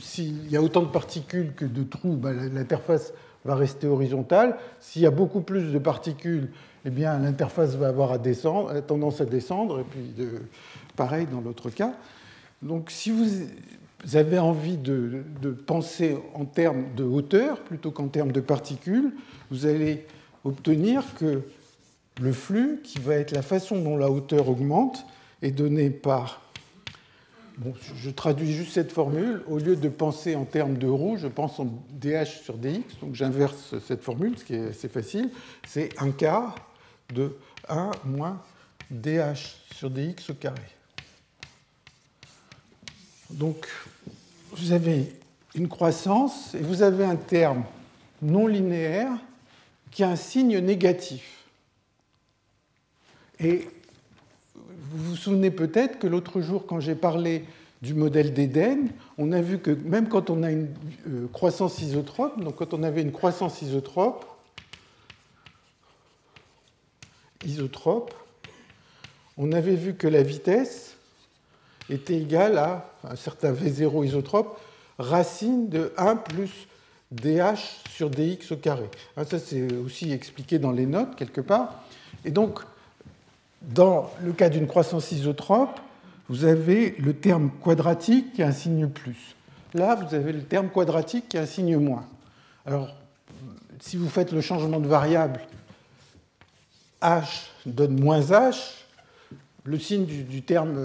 s'il 0.00 0.50
y 0.50 0.56
a 0.56 0.60
autant 0.60 0.82
de 0.82 0.88
particules 0.88 1.52
que 1.54 1.64
de 1.64 1.84
trous, 1.84 2.16
ben, 2.16 2.52
l'interface 2.52 3.12
va 3.44 3.54
rester 3.54 3.86
horizontale. 3.86 4.56
S'il 4.80 5.02
y 5.02 5.06
a 5.06 5.12
beaucoup 5.12 5.40
plus 5.40 5.70
de 5.72 5.78
particules, 5.78 6.50
eh 6.84 6.90
bien 6.90 7.16
l'interface 7.20 7.76
va 7.76 7.86
avoir 7.86 8.10
à 8.10 8.18
descendre, 8.18 8.70
a 8.70 8.82
tendance 8.82 9.20
à 9.20 9.24
descendre, 9.24 9.78
et 9.78 9.84
puis 9.84 10.14
de, 10.18 10.42
pareil 10.96 11.28
dans 11.30 11.40
l'autre 11.40 11.70
cas. 11.70 11.94
Donc 12.60 12.90
si 12.90 13.12
vous 13.12 14.16
avez 14.16 14.40
envie 14.40 14.78
de 14.78 15.22
penser 15.64 16.18
en 16.34 16.44
termes 16.44 16.86
de 16.96 17.04
hauteur 17.04 17.60
plutôt 17.60 17.92
qu'en 17.92 18.08
termes 18.08 18.32
de 18.32 18.40
particules, 18.40 19.12
vous 19.52 19.66
allez 19.66 20.06
obtenir 20.46 21.02
que 21.18 21.42
le 22.20 22.32
flux, 22.32 22.80
qui 22.82 22.98
va 22.98 23.14
être 23.14 23.32
la 23.32 23.42
façon 23.42 23.80
dont 23.80 23.96
la 23.96 24.10
hauteur 24.10 24.48
augmente, 24.48 25.04
est 25.42 25.50
donné 25.50 25.90
par... 25.90 26.42
Bon, 27.58 27.72
je 27.96 28.10
traduis 28.10 28.52
juste 28.52 28.72
cette 28.72 28.92
formule. 28.92 29.42
Au 29.48 29.58
lieu 29.58 29.76
de 29.76 29.88
penser 29.88 30.34
en 30.34 30.44
termes 30.44 30.76
de 30.76 30.88
ρ, 30.88 31.16
je 31.16 31.26
pense 31.26 31.58
en 31.58 31.66
dh 31.90 32.24
sur 32.24 32.58
dx. 32.58 32.98
Donc 33.00 33.14
j'inverse 33.14 33.74
cette 33.86 34.02
formule, 34.02 34.38
ce 34.38 34.44
qui 34.44 34.54
est 34.54 34.68
assez 34.68 34.88
facile. 34.88 35.30
C'est 35.66 35.90
un 35.98 36.10
quart 36.10 36.54
de 37.14 37.36
1 37.68 37.92
moins 38.04 38.42
dh 38.90 39.22
sur 39.74 39.90
dx 39.90 40.30
au 40.30 40.34
carré. 40.34 40.60
Donc 43.30 43.66
vous 44.52 44.72
avez 44.72 45.12
une 45.54 45.68
croissance 45.68 46.54
et 46.54 46.60
vous 46.60 46.82
avez 46.82 47.04
un 47.04 47.16
terme 47.16 47.64
non 48.20 48.46
linéaire 48.46 49.12
qui 49.96 50.04
a 50.04 50.10
un 50.10 50.16
signe 50.16 50.58
négatif. 50.58 51.46
Et 53.40 53.66
vous 54.54 55.12
vous 55.12 55.16
souvenez 55.16 55.50
peut-être 55.50 55.98
que 55.98 56.06
l'autre 56.06 56.42
jour, 56.42 56.66
quand 56.66 56.80
j'ai 56.80 56.94
parlé 56.94 57.46
du 57.80 57.94
modèle 57.94 58.34
d'Éden, 58.34 58.88
on 59.16 59.32
a 59.32 59.40
vu 59.40 59.58
que 59.58 59.70
même 59.70 60.10
quand 60.10 60.28
on 60.28 60.42
a 60.42 60.50
une 60.50 60.68
euh, 61.08 61.26
croissance 61.32 61.80
isotrope, 61.80 62.38
donc 62.44 62.56
quand 62.56 62.74
on 62.74 62.82
avait 62.82 63.00
une 63.00 63.10
croissance 63.10 63.62
isotrope, 63.62 64.26
isotrope, 67.46 68.12
on 69.38 69.50
avait 69.50 69.76
vu 69.76 69.94
que 69.94 70.08
la 70.08 70.22
vitesse 70.22 70.98
était 71.88 72.18
égal 72.18 72.58
à 72.58 72.92
un 73.02 73.16
certain 73.16 73.50
V0 73.50 74.04
isotrope, 74.04 74.60
racine 74.98 75.70
de 75.70 75.94
1 75.96 76.16
plus 76.16 76.68
dH 77.12 77.82
sur 77.90 78.10
dx 78.10 78.52
au 78.52 78.56
carré. 78.56 78.88
Hein, 79.16 79.24
ça, 79.24 79.38
c'est 79.38 79.72
aussi 79.74 80.12
expliqué 80.12 80.58
dans 80.58 80.72
les 80.72 80.86
notes, 80.86 81.16
quelque 81.16 81.40
part. 81.40 81.82
Et 82.24 82.30
donc, 82.30 82.60
dans 83.62 84.10
le 84.22 84.32
cas 84.32 84.48
d'une 84.48 84.66
croissance 84.66 85.12
isotrope, 85.12 85.80
vous 86.28 86.44
avez 86.44 86.96
le 86.98 87.14
terme 87.14 87.50
quadratique 87.62 88.32
qui 88.34 88.42
a 88.42 88.48
un 88.48 88.52
signe 88.52 88.88
plus. 88.88 89.36
Là, 89.74 89.94
vous 89.94 90.14
avez 90.14 90.32
le 90.32 90.42
terme 90.42 90.68
quadratique 90.68 91.28
qui 91.28 91.38
a 91.38 91.42
un 91.42 91.46
signe 91.46 91.76
moins. 91.76 92.06
Alors, 92.64 92.94
si 93.80 93.96
vous 93.96 94.08
faites 94.08 94.32
le 94.32 94.40
changement 94.40 94.80
de 94.80 94.88
variable, 94.88 95.40
h 97.02 97.24
donne 97.66 98.00
moins 98.00 98.20
h, 98.20 98.85
le 99.66 99.78
signe 99.78 100.04
du, 100.04 100.42
terme 100.42 100.78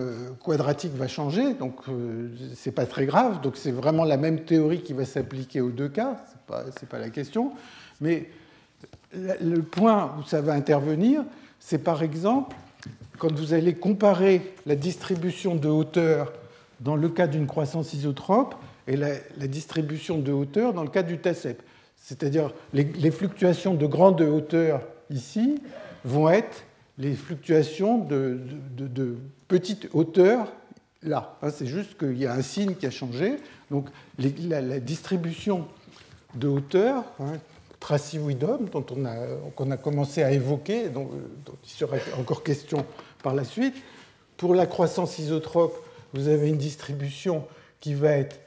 quadratique 0.43 0.93
va 0.95 1.07
changer, 1.07 1.53
donc 1.53 1.75
euh, 1.87 2.29
ce 2.55 2.69
n'est 2.69 2.73
pas 2.73 2.85
très 2.85 3.05
grave. 3.05 3.41
Donc 3.41 3.55
c'est 3.55 3.71
vraiment 3.71 4.03
la 4.03 4.17
même 4.17 4.43
théorie 4.43 4.81
qui 4.81 4.93
va 4.93 5.05
s'appliquer 5.05 5.61
aux 5.61 5.69
deux 5.69 5.89
cas, 5.89 6.17
ce 6.49 6.53
n'est 6.53 6.87
pas, 6.89 6.99
la 6.99 7.09
question. 7.09 7.51
Mais 7.99 8.29
le 9.13 9.61
point 9.61 10.15
où 10.19 10.23
ça 10.23 10.41
va 10.41 10.53
intervenir, 10.53 11.23
c'est 11.59 11.83
par 11.83 12.01
exemple 12.01 12.55
quand 13.19 13.31
vous 13.31 13.53
allez 13.53 13.75
comparer 13.75 14.53
la 14.65 14.75
distribution 14.75 15.55
de 15.55 15.69
hauteur 15.69 16.33
dans 16.79 16.95
le 16.95 17.07
cas 17.07 17.27
d'une 17.27 17.45
croissance 17.45 17.93
isotrope 17.93 18.55
et 18.87 18.97
la, 18.97 19.13
distribution 19.47 20.17
de 20.17 20.31
hauteur 20.31 20.73
dans 20.73 20.81
le 20.81 20.89
cas 20.89 21.03
du 21.03 21.19
TACEP. 21.19 21.61
C'est-à-dire 21.97 22.51
les, 22.73 23.11
fluctuations 23.11 23.75
de 23.75 23.85
grande 23.85 24.21
hauteur 24.21 24.81
ici 25.11 25.61
vont 26.03 26.29
être 26.29 26.63
les 27.01 27.15
fluctuations 27.15 27.97
de, 27.97 29.17
petite 29.47 29.89
hauteur 29.93 30.47
là. 31.03 31.37
Hein, 31.41 31.49
c'est 31.49 31.65
juste 31.65 31.97
qu'il 31.97 32.17
y 32.17 32.27
a 32.27 32.33
un 32.33 32.43
signe 32.43 32.75
qui 32.75 32.85
a 32.85 32.91
changé. 32.91 33.37
Donc 33.71 33.89
la, 34.19 34.79
distribution 34.79 35.67
de 36.35 36.47
hauteur, 36.47 37.03
hein, 37.19 37.39
dont 38.39 38.85
on 38.91 39.05
a, 39.05 39.15
qu'on 39.55 39.71
a 39.71 39.77
commencé 39.77 40.21
à 40.21 40.31
évoquer, 40.31 40.89
dont, 40.89 41.09
il 41.63 41.69
sera 41.69 41.97
encore 42.19 42.43
question 42.43 42.85
par 43.23 43.33
la 43.33 43.43
suite, 43.43 43.75
pour 44.37 44.53
la 44.53 44.67
croissance 44.67 45.17
isotrope, 45.17 45.75
vous 46.13 46.27
avez 46.27 46.49
une 46.49 46.57
distribution 46.57 47.45
qui 47.79 47.95
va 47.95 48.11
être 48.11 48.39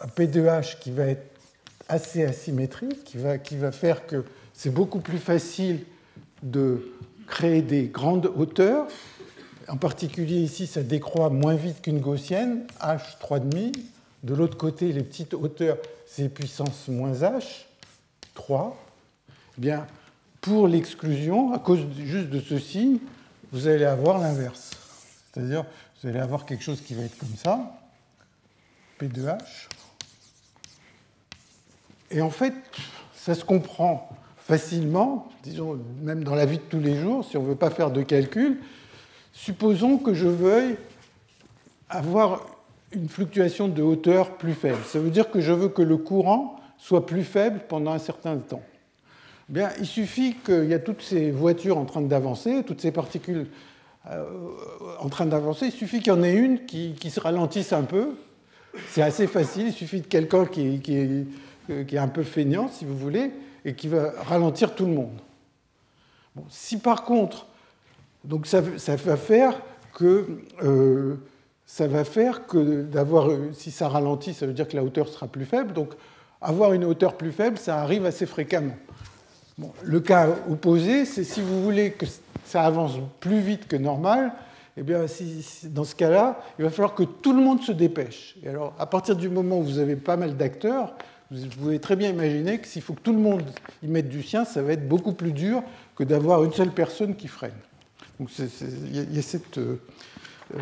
un 0.00 0.06
P 0.06 0.28
de 0.28 0.42
H 0.42 0.78
qui 0.78 0.92
va 0.92 1.06
être 1.06 1.26
assez 1.88 2.24
asymétrique, 2.24 3.02
qui 3.04 3.18
va, 3.18 3.38
qui 3.38 3.56
va 3.56 3.72
faire 3.72 4.06
que 4.06 4.24
c'est 4.52 4.72
beaucoup 4.72 5.00
plus 5.00 5.18
facile 5.18 5.80
de 6.42 6.92
créer 7.26 7.62
des 7.62 7.86
grandes 7.86 8.30
hauteurs. 8.36 8.86
En 9.68 9.76
particulier 9.76 10.36
ici, 10.36 10.66
ça 10.66 10.82
décroît 10.82 11.30
moins 11.30 11.54
vite 11.54 11.82
qu'une 11.82 12.00
gaussienne, 12.00 12.66
h 12.80 13.00
3,5. 13.20 13.74
De 14.22 14.34
l'autre 14.34 14.56
côté, 14.56 14.92
les 14.92 15.02
petites 15.02 15.34
hauteurs, 15.34 15.78
c'est 16.06 16.28
puissance 16.28 16.88
moins 16.88 17.12
h, 17.12 17.64
3. 18.34 18.76
Eh 19.28 19.60
bien, 19.60 19.86
pour 20.40 20.68
l'exclusion, 20.68 21.52
à 21.52 21.58
cause 21.58 21.80
juste 22.04 22.28
de 22.28 22.40
ce 22.40 22.58
signe, 22.58 22.98
vous 23.52 23.66
allez 23.66 23.84
avoir 23.84 24.18
l'inverse. 24.18 24.72
C'est-à-dire, 25.32 25.64
vous 26.02 26.08
allez 26.08 26.18
avoir 26.18 26.44
quelque 26.44 26.62
chose 26.62 26.80
qui 26.80 26.94
va 26.94 27.02
être 27.02 27.16
comme 27.16 27.34
ça, 27.36 27.80
P 28.98 29.08
de 29.08 29.22
H. 29.22 29.68
Et 32.10 32.20
en 32.20 32.30
fait, 32.30 32.54
ça 33.14 33.34
se 33.34 33.44
comprend 33.44 34.08
facilement, 34.44 35.26
disons 35.42 35.78
même 36.02 36.22
dans 36.22 36.34
la 36.34 36.44
vie 36.44 36.58
de 36.58 36.62
tous 36.62 36.78
les 36.78 36.96
jours, 36.96 37.24
si 37.24 37.36
on 37.38 37.42
ne 37.42 37.48
veut 37.48 37.54
pas 37.54 37.70
faire 37.70 37.90
de 37.90 38.02
calcul, 38.02 38.60
supposons 39.32 39.96
que 39.96 40.12
je 40.12 40.28
veuille 40.28 40.76
avoir 41.88 42.46
une 42.92 43.08
fluctuation 43.08 43.68
de 43.68 43.82
hauteur 43.82 44.36
plus 44.36 44.52
faible. 44.52 44.78
Ça 44.86 44.98
veut 44.98 45.10
dire 45.10 45.30
que 45.30 45.40
je 45.40 45.52
veux 45.52 45.68
que 45.68 45.80
le 45.80 45.96
courant 45.96 46.56
soit 46.76 47.06
plus 47.06 47.24
faible 47.24 47.60
pendant 47.68 47.92
un 47.92 47.98
certain 47.98 48.36
temps. 48.36 48.62
Bien, 49.48 49.70
il 49.78 49.86
suffit 49.86 50.34
qu'il 50.44 50.66
y 50.66 50.74
a 50.74 50.78
toutes 50.78 51.02
ces 51.02 51.30
voitures 51.30 51.78
en 51.78 51.86
train 51.86 52.02
d'avancer, 52.02 52.62
toutes 52.66 52.82
ces 52.82 52.92
particules 52.92 53.46
euh, 54.10 54.24
en 55.00 55.08
train 55.08 55.24
d'avancer, 55.24 55.66
il 55.66 55.72
suffit 55.72 56.00
qu'il 56.00 56.08
y 56.08 56.16
en 56.16 56.22
ait 56.22 56.34
une 56.34 56.66
qui, 56.66 56.94
se 57.08 57.18
ralentisse 57.18 57.72
un 57.72 57.84
peu. 57.84 58.10
C'est 58.90 59.00
assez 59.00 59.26
facile, 59.26 59.68
il 59.68 59.72
suffit 59.72 60.02
de 60.02 60.06
quelqu'un 60.06 60.44
qui, 60.44 60.80
qui, 60.80 60.96
est, 60.96 61.86
qui, 61.86 61.96
est, 61.96 61.98
un 61.98 62.08
peu 62.08 62.22
feignant, 62.22 62.68
si 62.68 62.84
vous 62.84 62.96
voulez, 62.96 63.30
et 63.64 63.74
qui 63.74 63.88
va 63.88 64.12
ralentir 64.28 64.74
tout 64.74 64.86
le 64.86 64.92
monde. 64.92 65.18
si 66.48 66.78
par 66.78 67.04
contre, 67.04 67.46
donc 68.24 68.46
ça, 68.46 68.60
va 68.60 69.16
faire 69.16 69.60
que 69.92 70.26
euh, 70.62 71.16
ça 71.66 71.86
va 71.86 72.04
faire 72.04 72.46
que 72.46 72.82
d'avoir, 72.82 73.28
si 73.52 73.70
ça 73.70 73.88
ralentit, 73.88 74.34
ça 74.34 74.46
veut 74.46 74.52
dire 74.52 74.68
que 74.68 74.76
la 74.76 74.84
hauteur 74.84 75.08
sera 75.08 75.26
plus 75.26 75.44
faible. 75.44 75.72
Donc 75.72 75.94
avoir 76.40 76.72
une 76.72 76.84
hauteur 76.84 77.16
plus 77.16 77.32
faible, 77.32 77.58
ça 77.58 77.80
arrive 77.80 78.06
assez 78.06 78.26
fréquemment. 78.26 78.76
le 79.82 80.00
cas 80.00 80.28
opposé, 80.50 81.04
c'est 81.04 81.24
si 81.24 81.40
vous 81.40 81.62
voulez 81.62 81.92
que 81.92 82.06
ça 82.44 82.62
avance 82.62 82.98
plus 83.20 83.40
vite 83.40 83.66
que 83.66 83.76
normal, 83.76 84.32
eh 84.76 84.82
bien, 84.82 85.06
dans 85.64 85.84
ce 85.84 85.94
cas-là, 85.94 86.40
il 86.58 86.64
va 86.64 86.70
falloir 86.70 86.94
que 86.94 87.04
tout 87.04 87.32
le 87.32 87.40
monde 87.40 87.62
se 87.62 87.72
dépêche. 87.72 88.36
Et 88.42 88.48
alors, 88.48 88.74
à 88.78 88.86
partir 88.86 89.14
du 89.14 89.28
moment 89.28 89.58
où 89.58 89.62
vous 89.62 89.78
avez 89.78 89.96
pas 89.96 90.16
mal 90.16 90.36
d'acteurs, 90.36 90.94
vous 91.34 91.48
pouvez 91.48 91.80
très 91.80 91.96
bien 91.96 92.10
imaginer 92.10 92.58
que 92.58 92.68
s'il 92.68 92.82
faut 92.82 92.94
que 92.94 93.00
tout 93.00 93.12
le 93.12 93.18
monde 93.18 93.42
y 93.82 93.88
mette 93.88 94.08
du 94.08 94.22
sien, 94.22 94.44
ça 94.44 94.62
va 94.62 94.72
être 94.72 94.88
beaucoup 94.88 95.12
plus 95.12 95.32
dur 95.32 95.62
que 95.96 96.04
d'avoir 96.04 96.44
une 96.44 96.52
seule 96.52 96.70
personne 96.70 97.16
qui 97.16 97.28
freine. 97.28 97.54
Donc 98.20 98.30
il 98.38 99.14
y, 99.14 99.18
a 99.18 99.22
cette, 99.22 99.58
euh, 99.58 99.80
euh, 100.56 100.60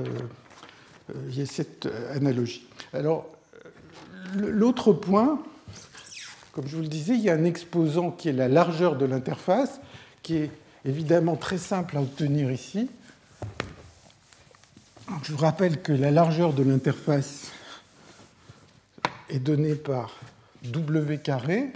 y 1.31 1.43
a 1.43 1.47
cette 1.47 1.89
analogie. 2.15 2.67
Alors, 2.95 3.27
l'autre 4.35 4.93
point, 4.95 5.43
comme 6.53 6.67
je 6.67 6.77
vous 6.77 6.83
le 6.83 6.89
disais, 6.89 7.15
il 7.15 7.21
y 7.21 7.29
a 7.29 7.35
un 7.35 7.45
exposant 7.45 8.11
qui 8.11 8.31
est 8.31 8.33
la 8.33 8.49
largeur 8.49 8.97
de 8.97 9.05
l'interface, 9.05 9.81
qui 10.23 10.37
est 10.37 10.51
évidemment 10.85 11.37
très 11.37 11.59
simple 11.59 11.99
à 11.99 12.01
obtenir 12.01 12.51
ici. 12.51 12.89
Je 15.23 15.33
vous 15.33 15.39
rappelle 15.39 15.83
que 15.83 15.93
la 15.93 16.11
largeur 16.11 16.55
de 16.55 16.63
l'interface 16.63 17.51
est 19.29 19.39
donnée 19.39 19.75
par 19.75 20.15
W 20.65 21.19
carré 21.19 21.73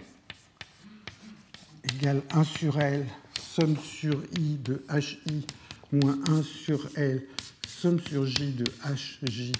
égale 1.84 2.22
1 2.30 2.44
sur 2.44 2.80
L, 2.80 3.06
somme 3.40 3.76
sur 3.76 4.22
I 4.38 4.56
de 4.56 4.84
HI 4.90 5.46
moins 5.92 6.18
1 6.28 6.42
sur 6.42 6.88
L, 6.96 7.26
somme 7.66 7.98
sur 8.00 8.26
J 8.26 8.52
de 8.52 8.64
HJ 8.84 9.52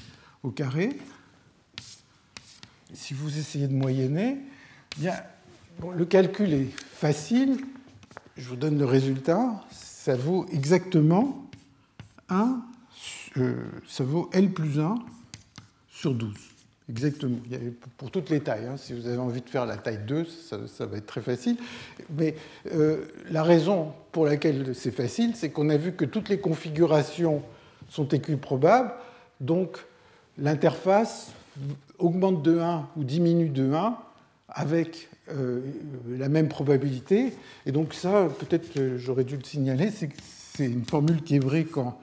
au 0.43 0.51
carré. 0.51 0.99
Si 2.95 3.15
vous 3.15 3.37
essayez 3.39 3.67
de 3.67 3.75
moyenner, 3.75 4.39
bien, 4.97 5.15
le 5.95 6.05
calcul 6.05 6.53
est 6.53 6.71
facile. 6.79 7.59
Je 8.37 8.49
vous 8.49 8.57
donne 8.57 8.79
le 8.79 8.85
résultat. 8.85 9.65
Ça 9.73 10.15
vaut 10.15 10.47
exactement 10.53 11.49
1, 12.29 12.63
euh, 13.39 13.57
ça 13.89 14.05
vaut 14.05 14.31
L 14.33 14.53
plus 14.53 14.79
1 14.79 14.95
sur 15.91 16.15
12. 16.15 16.56
Exactement. 16.89 17.39
Pour 17.97 18.11
toutes 18.11 18.31
les 18.31 18.41
tailles. 18.41 18.67
Hein. 18.67 18.77
Si 18.77 18.93
vous 18.93 19.09
avez 19.09 19.19
envie 19.19 19.41
de 19.41 19.49
faire 19.49 19.67
la 19.67 19.77
taille 19.77 20.01
2, 20.07 20.25
ça, 20.25 20.87
va 20.87 20.99
être 20.99 21.07
très 21.07 21.21
facile. 21.21 21.57
Mais 22.17 22.37
euh, 22.73 23.07
la 23.31 23.43
raison 23.43 23.93
pour 24.13 24.27
laquelle 24.27 24.75
c'est 24.75 24.93
facile, 24.93 25.35
c'est 25.35 25.51
qu'on 25.51 25.69
a 25.69 25.77
vu 25.77 25.93
que 25.93 26.05
toutes 26.05 26.29
les 26.29 26.39
configurations 26.39 27.43
sont 27.89 28.09
équiprobables. 28.09 28.93
Donc 29.41 29.79
l'interface 30.39 31.33
augmente 31.99 32.43
de 32.43 32.59
1 32.59 32.89
ou 32.97 33.05
diminue 33.05 33.49
de 33.49 33.73
1 33.73 33.97
avec 34.49 35.09
euh, 35.31 35.61
la 36.09 36.29
même 36.29 36.49
probabilité. 36.49 37.33
Et 37.67 37.73
donc 37.73 37.95
ça, 37.95 38.29
peut-être 38.39 38.97
j'aurais 38.97 39.25
dû 39.25 39.37
le 39.37 39.45
signaler, 39.45 39.91
c'est 39.91 40.11
c'est 40.57 40.67
une 40.67 40.85
formule 40.85 41.23
qui 41.23 41.37
est 41.37 41.45
vraie 41.45 41.65
quand 41.65 41.99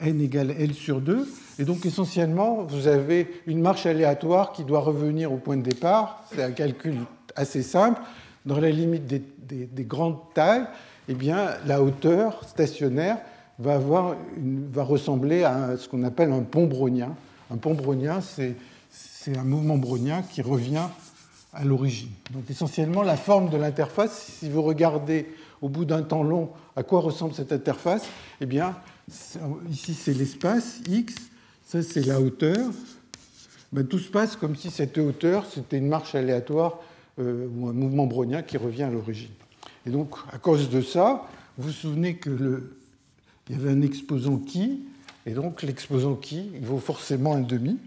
n 0.00 0.20
égale 0.20 0.54
L 0.58 0.74
sur 0.74 1.00
2. 1.00 1.28
Et 1.58 1.64
donc 1.64 1.86
essentiellement, 1.86 2.62
vous 2.62 2.88
avez 2.88 3.42
une 3.46 3.60
marche 3.60 3.86
aléatoire 3.86 4.52
qui 4.52 4.64
doit 4.64 4.80
revenir 4.80 5.32
au 5.32 5.36
point 5.36 5.56
de 5.56 5.62
départ. 5.62 6.24
C'est 6.34 6.42
un 6.42 6.50
calcul 6.50 6.96
assez 7.36 7.62
simple. 7.62 8.00
Dans 8.44 8.60
la 8.60 8.70
limite 8.70 9.06
des, 9.06 9.84
grandes 9.84 10.18
tailles, 10.34 10.66
eh 11.08 11.14
bien, 11.14 11.50
la 11.66 11.82
hauteur 11.82 12.46
stationnaire 12.46 13.18
va, 13.58 13.74
avoir 13.74 14.16
va 14.36 14.84
ressembler 14.84 15.44
à 15.44 15.76
ce 15.78 15.88
qu'on 15.88 16.02
appelle 16.02 16.32
un 16.32 16.42
pont 16.42 16.66
brownien. 16.66 17.14
Un 17.50 17.56
pont 17.56 17.74
brownien, 17.74 18.20
c'est 18.20 18.56
un 19.36 19.44
mouvement 19.44 19.78
brownien 19.78 20.22
qui 20.22 20.42
revient 20.42 20.88
à 21.54 21.64
l'origine. 21.64 22.10
Donc 22.32 22.50
essentiellement, 22.50 23.02
la 23.02 23.16
forme 23.16 23.48
de 23.48 23.56
l'interface, 23.56 24.36
si 24.38 24.50
vous 24.50 24.62
regardez 24.62 25.28
au 25.62 25.68
bout 25.68 25.84
d'un 25.84 26.02
temps 26.02 26.22
long 26.22 26.50
à 26.76 26.82
quoi 26.82 27.00
ressemble 27.00 27.32
cette 27.32 27.52
interface, 27.52 28.06
eh 28.40 28.46
bien, 28.46 28.74
ici 29.70 29.94
c'est 29.94 30.14
l'espace 30.14 30.80
x, 30.88 31.14
ça 31.64 31.82
c'est 31.82 32.06
la 32.06 32.20
hauteur. 32.20 32.70
Ben, 33.72 33.86
tout 33.86 33.98
se 33.98 34.08
passe 34.08 34.36
comme 34.36 34.56
si 34.56 34.70
cette 34.70 34.98
hauteur 34.98 35.46
c'était 35.52 35.78
une 35.78 35.88
marche 35.88 36.14
aléatoire 36.14 36.80
euh, 37.18 37.48
ou 37.56 37.68
un 37.68 37.72
mouvement 37.72 38.06
brownien 38.06 38.42
qui 38.42 38.56
revient 38.56 38.84
à 38.84 38.90
l'origine. 38.90 39.32
Et 39.86 39.90
donc 39.90 40.16
à 40.32 40.38
cause 40.38 40.70
de 40.70 40.80
ça, 40.80 41.28
vous 41.58 41.68
vous 41.68 41.72
souvenez 41.72 42.16
que 42.16 42.70
il 43.48 43.56
y 43.56 43.58
avait 43.58 43.70
un 43.70 43.82
exposant 43.82 44.38
qui, 44.38 44.84
Et 45.26 45.32
donc 45.32 45.62
l'exposant 45.62 46.14
qui, 46.14 46.50
il 46.54 46.64
vaut 46.64 46.78
forcément 46.78 47.34
un 47.34 47.40
demi. 47.40 47.78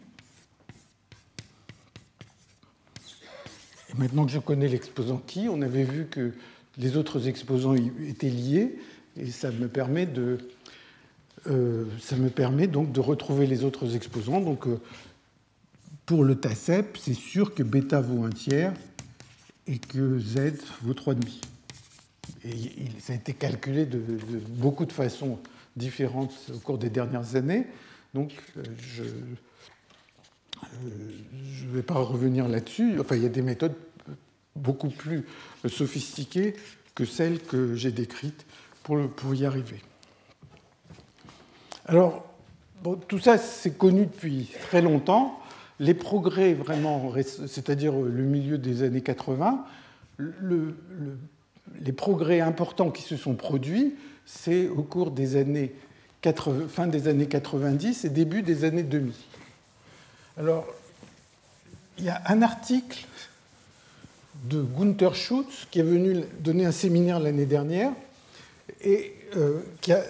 Maintenant 3.98 4.26
que 4.26 4.32
je 4.32 4.40
connais 4.40 4.68
l'exposant 4.68 5.18
qui, 5.26 5.48
on 5.50 5.62
avait 5.62 5.84
vu 5.84 6.06
que 6.06 6.34
les 6.78 6.98
autres 6.98 7.28
exposants 7.28 7.74
étaient 7.74 8.30
liés, 8.30 8.78
et 9.16 9.32
ça 9.32 9.50
me 9.50 9.68
permet 9.68 10.06
de, 10.06 10.38
euh, 11.50 11.86
ça 12.00 12.16
me 12.16 12.30
permet 12.30 12.68
donc 12.68 12.92
de 12.92 13.00
retrouver 13.00 13.48
les 13.48 13.64
autres 13.64 13.96
exposants. 13.96 14.42
Donc 14.42 14.68
euh, 14.68 14.80
pour 16.06 16.24
le 16.24 16.36
TACEP, 16.36 16.98
c'est 16.98 17.14
sûr 17.14 17.54
que 17.54 17.64
bêta 17.64 18.02
vaut 18.02 18.24
un 18.24 18.30
tiers 18.30 18.74
et 19.68 19.78
que 19.80 20.20
Z 20.20 20.54
vaut 20.82 20.94
3,5. 20.94 21.42
Et 22.46 22.72
ça 23.00 23.14
a 23.14 23.16
été 23.16 23.34
calculé 23.34 23.86
de, 23.86 24.02
beaucoup 24.50 24.86
de 24.86 24.92
façons 24.92 25.40
différentes 25.76 26.34
au 26.54 26.60
cours 26.60 26.78
des 26.78 26.90
dernières 26.90 27.36
années. 27.36 27.68
Donc, 28.14 28.34
euh, 28.58 28.64
je 28.84 29.04
ne 31.66 31.72
vais 31.72 31.84
pas 31.84 31.96
revenir 31.96 32.48
là-dessus. 32.48 33.00
Enfin, 33.00 33.16
il 33.16 33.24
y 33.24 33.26
a 33.26 33.30
des 33.30 33.42
méthodes 33.42 33.76
beaucoup 34.56 34.90
plus 34.90 35.26
sophistiquées 35.68 36.56
que 36.96 37.06
celles 37.06 37.40
que 37.42 37.76
j'ai 37.76 37.92
décrites 37.92 38.46
pour, 38.84 39.10
pour, 39.12 39.36
y 39.36 39.46
arriver. 39.46 39.82
Alors, 41.88 42.26
tout 43.08 43.20
ça, 43.20 43.38
c'est 43.38 43.78
connu 43.78 44.06
depuis 44.06 44.52
très 44.64 44.82
longtemps. 44.82 45.40
Les 45.80 45.94
progrès 45.94 46.54
vraiment, 46.54 47.14
c'est-à-dire 47.48 47.94
le 47.94 48.24
milieu 48.24 48.58
des 48.58 48.84
années 48.84 49.02
80, 49.02 49.66
le, 50.18 50.76
les 51.82 51.92
progrès 51.94 52.42
importants 52.42 52.92
qui 52.92 53.04
se 53.04 53.16
sont 53.16 53.36
produits, 53.36 53.96
c'est 54.26 54.68
au 54.68 54.84
cours 54.84 55.12
des 55.12 55.38
années 55.38 55.74
80, 56.22 56.68
fin 56.68 56.88
des 56.88 57.08
années 57.08 57.28
90 57.28 58.04
et 58.04 58.10
début 58.10 58.42
des 58.42 58.66
années 58.66 58.84
2000. 58.84 59.14
Alors, 60.38 60.68
il 61.98 62.06
y 62.06 62.10
a 62.10 62.22
un 62.26 62.42
article 62.42 63.06
de 64.44 64.62
Gunther 64.62 65.16
Schutz 65.16 65.68
qui 65.72 65.80
est 65.80 65.84
venu 65.84 66.24
donner 66.40 66.66
un 66.66 66.72
séminaire 66.72 67.20
l'année 67.20 67.46
dernière 67.46 67.92
et 68.82 69.14
euh, 69.36 69.62
qui 69.82 69.94
a 69.94 70.04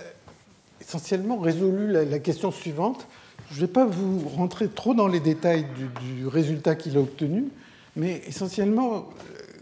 essentiellement 0.87 1.37
résolu 1.37 1.91
la, 1.91 2.19
question 2.19 2.49
suivante. 2.49 3.07
Je 3.51 3.55
ne 3.55 3.61
vais 3.61 3.71
pas 3.71 3.85
vous 3.85 4.19
rentrer 4.29 4.69
trop 4.69 4.93
dans 4.93 5.07
les 5.07 5.19
détails 5.19 5.67
du, 6.01 6.27
résultat 6.27 6.75
qu'il 6.75 6.95
a 6.95 7.01
obtenu, 7.01 7.49
mais 7.97 8.21
essentiellement, 8.25 9.09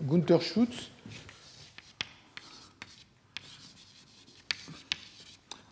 Gunther 0.03 0.41
Schutz 0.41 0.91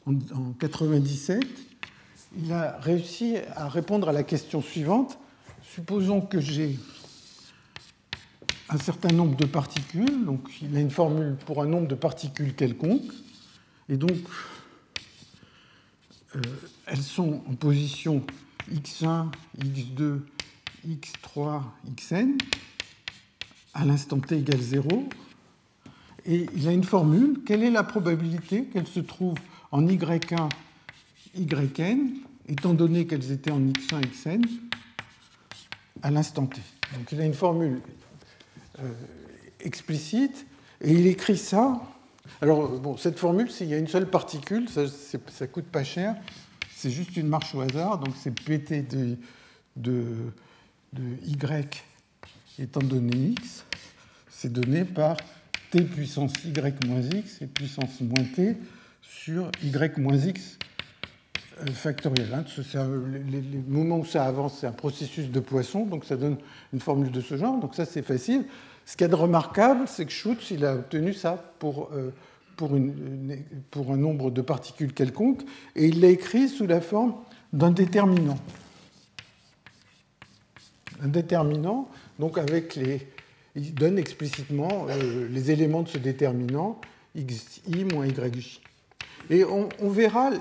en 0.08 0.12
1997, 0.12 1.44
il 2.38 2.52
a 2.52 2.80
réussi 2.80 3.36
à 3.56 3.70
répondre 3.70 4.10
à 4.10 4.12
la 4.12 4.24
question 4.24 4.62
suivante. 4.62 5.20
Supposons 5.62 6.22
que 6.22 6.40
j'ai 6.40 6.80
un 8.70 8.78
certain 8.78 9.14
nombre 9.14 9.38
de 9.38 9.46
particules, 9.46 10.26
donc 10.26 10.50
il 10.64 10.76
a 10.76 10.80
une 10.80 10.90
formule 10.90 11.36
pour 11.46 11.62
un 11.62 11.68
nombre 11.68 11.88
de 11.88 11.96
particules 11.96 12.56
quelconque, 12.56 13.12
et 13.88 13.98
donc 13.98 14.12
euh, 14.12 14.53
elles 16.86 17.02
sont 17.02 17.42
en 17.48 17.56
position 17.56 18.24
x1, 18.72 19.28
x2, 19.60 20.20
x3, 20.88 21.62
xn, 21.98 22.38
à 23.74 23.86
l'instant 23.86 24.20
t 24.20 24.38
égale 24.38 24.62
0, 24.62 25.10
et 26.26 26.48
il 26.56 26.68
a 26.68 26.72
une 26.72 26.84
formule, 26.84 27.42
quelle 27.46 27.64
est 27.64 27.72
la 27.72 27.84
probabilité 27.84 28.66
qu'elles 28.66 28.88
se 28.88 29.02
trouvent 29.02 29.38
en 29.72 29.86
Y1, 29.86 30.50
YN, 31.36 32.14
étant 32.48 32.74
donné 32.74 33.08
qu'elles 33.08 33.32
étaient 33.32 33.52
en 33.52 33.60
X1, 33.60 34.02
XN, 34.02 34.42
à 36.02 36.12
l'instant 36.12 36.46
T? 36.46 36.62
Donc 36.94 37.12
il 37.12 37.20
a 37.20 37.26
une 37.26 37.34
formule 37.34 37.82
euh, 38.80 38.92
explicite, 39.60 40.46
et 40.82 40.94
il 40.94 41.08
écrit 41.08 41.38
ça. 41.38 41.82
Alors, 42.42 42.80
bon, 42.80 42.98
cette 42.98 43.20
formule, 43.20 43.52
s'il 43.52 43.68
y 43.68 43.74
a 43.74 43.78
une 43.78 43.88
seule 43.88 44.10
particule, 44.10 44.70
ça 44.70 44.84
ne 44.84 45.46
coûte 45.48 45.66
pas 45.66 45.84
cher, 45.84 46.16
c'est 46.76 46.92
juste 46.92 47.16
une 47.18 47.28
marche 47.28 47.54
au 47.56 47.62
hasard, 47.62 48.00
donc 48.00 48.14
c'est 48.18 48.32
PT 48.32 48.88
de, 48.90 49.18
de, 49.76 50.06
de 50.94 51.04
Y 51.26 51.84
étant 52.60 52.82
donné 52.82 53.18
X, 53.18 53.66
c'est 54.30 54.52
donné 54.52 54.86
par 54.86 55.18
T 55.72 55.82
puissance 55.82 56.34
Y 56.46 56.86
moins 56.86 57.02
X 57.02 57.42
et 57.42 57.48
puissance 57.48 58.02
moins 58.02 58.24
T 58.36 58.58
sur 59.02 59.50
y 59.64 59.98
moins 59.98 60.18
x 60.18 60.58
euh, 61.62 61.66
factoriel. 61.68 62.34
Hein. 62.34 62.44
les, 63.30 63.42
moments 63.68 64.00
où 64.00 64.06
ça 64.06 64.26
avance, 64.26 64.60
c'est 64.60 64.68
un 64.68 64.72
processus 64.72 65.30
de 65.30 65.40
Poisson, 65.40 65.86
donc 65.86 66.06
ça 66.06 66.18
donne 66.18 66.38
une 66.74 66.80
formule 66.80 67.12
de 67.12 67.22
ce 67.22 67.38
genre, 67.38 67.60
donc 67.60 67.76
ça 67.76 67.86
c'est 67.86 68.02
facile. 68.02 68.46
Ce 68.86 68.98
qui 68.98 69.04
est 69.04 69.08
de 69.08 69.16
remarquable, 69.16 69.88
c'est 69.88 70.06
que 70.06 70.12
Schutz 70.12 70.52
il 70.52 70.66
a 70.66 70.76
obtenu 70.76 71.14
ça 71.14 71.54
pour, 71.60 71.90
euh, 71.94 72.12
pour 72.56 73.92
un 73.92 73.98
nombre 73.98 74.32
de 74.32 74.42
particules 74.42 74.94
quelconque, 74.94 75.42
et 75.76 75.88
il 75.88 76.02
l'a 76.02 76.10
écrit 76.10 76.50
sous 76.50 76.68
la 76.68 76.82
forme 76.82 77.16
d'un 77.52 77.72
déterminant. 77.72 78.38
Un 81.02 81.08
déterminant, 81.08 81.90
donc 82.20 82.38
avec 82.38 82.76
les. 82.76 83.08
Il 83.56 83.76
donne 83.76 84.00
explicitement 84.00 84.88
euh, 84.90 85.28
les 85.30 85.52
éléments 85.52 85.84
de 85.84 85.88
ce 85.88 86.00
déterminant, 86.00 86.82
xi 87.16 87.86
moins 87.86 88.08
yj. 88.08 88.62
Et 89.30 89.44
on, 89.44 89.90
verra, 89.90 90.32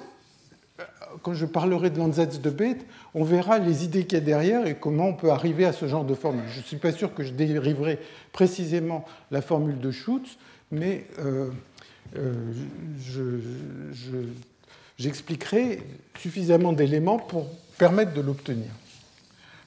quand 1.23 1.35
je 1.35 1.47
parlerai 1.47 1.91
de 1.91 1.99
l'ansatz 1.99 2.41
de 2.41 2.51
bête, 2.51 2.87
on 3.15 3.25
verra 3.25 3.59
les 3.59 3.85
idées 3.85 4.05
qu'il 4.05 4.19
y 4.19 4.21
a 4.21 4.25
derrière 4.25 4.67
et 4.67 4.75
comment 4.75 5.09
on 5.09 5.15
peut 5.15 5.31
arriver 5.31 5.65
à 5.65 5.73
ce 5.73 5.87
genre 5.87 6.05
de 6.05 6.15
formule. 6.15 6.45
Je 6.49 6.59
ne 6.59 6.65
suis 6.65 6.77
pas 6.77 6.93
sûr 6.93 7.15
que 7.15 7.23
je 7.23 7.33
dériverai 7.33 7.99
précisément 8.33 9.05
la 9.31 9.43
formule 9.43 9.79
de 9.79 9.91
Schutz, 9.91 10.39
mais 10.71 11.07
euh, 11.19 11.51
euh, 12.17 12.53
j'expliquerai 14.99 15.83
suffisamment 16.19 16.73
d'éléments 16.73 17.19
pour 17.19 17.47
permettre 17.79 18.15
de 18.15 18.21
l'obtenir. 18.21 18.71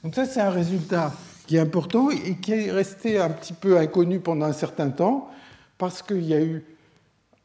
Donc 0.03 0.15
ça, 0.15 0.25
c'est 0.25 0.41
un 0.41 0.51
résultat 0.51 1.13
qui 1.47 1.57
est 1.57 1.59
important 1.59 2.09
et 2.09 2.35
qui 2.35 2.53
est 2.53 2.71
resté 2.71 3.19
un 3.19 3.29
petit 3.29 3.53
peu 3.53 3.77
inconnu 3.77 4.19
pendant 4.19 4.45
un 4.45 4.53
certain 4.53 4.89
temps, 4.89 5.29
parce 5.77 6.01
qu'il 6.01 6.23
y 6.23 6.33
a 6.33 6.41
eu 6.41 6.63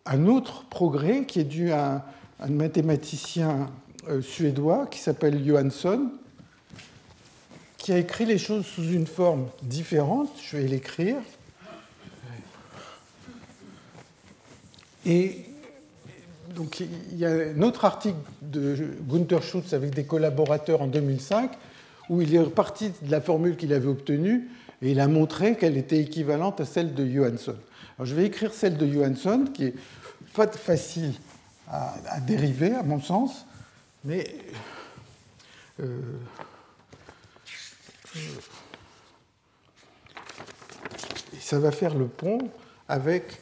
un 0.07 0.27
autre 0.27 0.65
progrès 0.65 1.25
qui 1.25 1.41
est 1.41 1.45
dû 1.45 1.73
à 1.73 2.05
un, 2.41 2.51
mathématicien 2.51 3.67
suédois 4.23 4.87
qui 4.87 4.99
s'appelle 4.99 5.45
Johansson, 5.47 6.11
qui 7.77 7.93
a 7.93 7.99
écrit 7.99 8.27
les 8.27 8.39
choses 8.39 8.67
sous 8.67 8.85
une 8.85 9.07
forme 9.07 9.47
différente. 9.63 10.31
Je 10.43 10.57
vais 10.57 10.67
l'écrire. 10.67 11.17
Et 15.07 15.47
donc, 16.55 16.81
il 16.81 17.19
y 17.19 17.25
a 17.25 17.31
un 17.31 17.63
autre 17.63 17.85
article 17.85 18.19
de 18.43 18.77
Gunther 19.09 19.43
Schutz 19.43 19.73
avec 19.73 19.95
des 19.95 20.05
collaborateurs 20.05 20.83
en 20.83 20.89
2005 20.89 21.51
où 22.09 22.21
il 22.21 22.35
est 22.35 22.41
reparti 22.41 22.91
de 23.03 23.11
la 23.11 23.21
formule 23.21 23.57
qu'il 23.57 23.73
avait 23.73 23.87
obtenue 23.87 24.49
et 24.83 24.91
il 24.91 25.01
a 25.01 25.09
montré 25.09 25.57
qu'elle 25.57 25.77
était 25.77 26.01
équivalente 26.01 26.61
à 26.61 26.65
celle 26.65 26.93
de 26.95 27.07
Johansson. 27.07 27.55
Alors, 27.97 28.07
je 28.07 28.15
vais 28.15 28.25
écrire 28.25 28.53
celle 28.53 28.77
de 28.77 28.87
Johansson 28.87 29.45
qui 29.55 29.67
est 29.67 29.75
pas 30.35 30.49
facile 30.49 31.13
à, 31.69 32.21
dériver, 32.27 32.75
à 32.75 32.83
mon 32.83 33.01
sens, 33.01 33.47
mais 34.05 34.35
euh, 35.81 36.19
ça 41.41 41.59
va 41.59 41.73
faire 41.73 41.95
le 41.95 42.07
pont 42.07 42.51
avec 42.89 43.41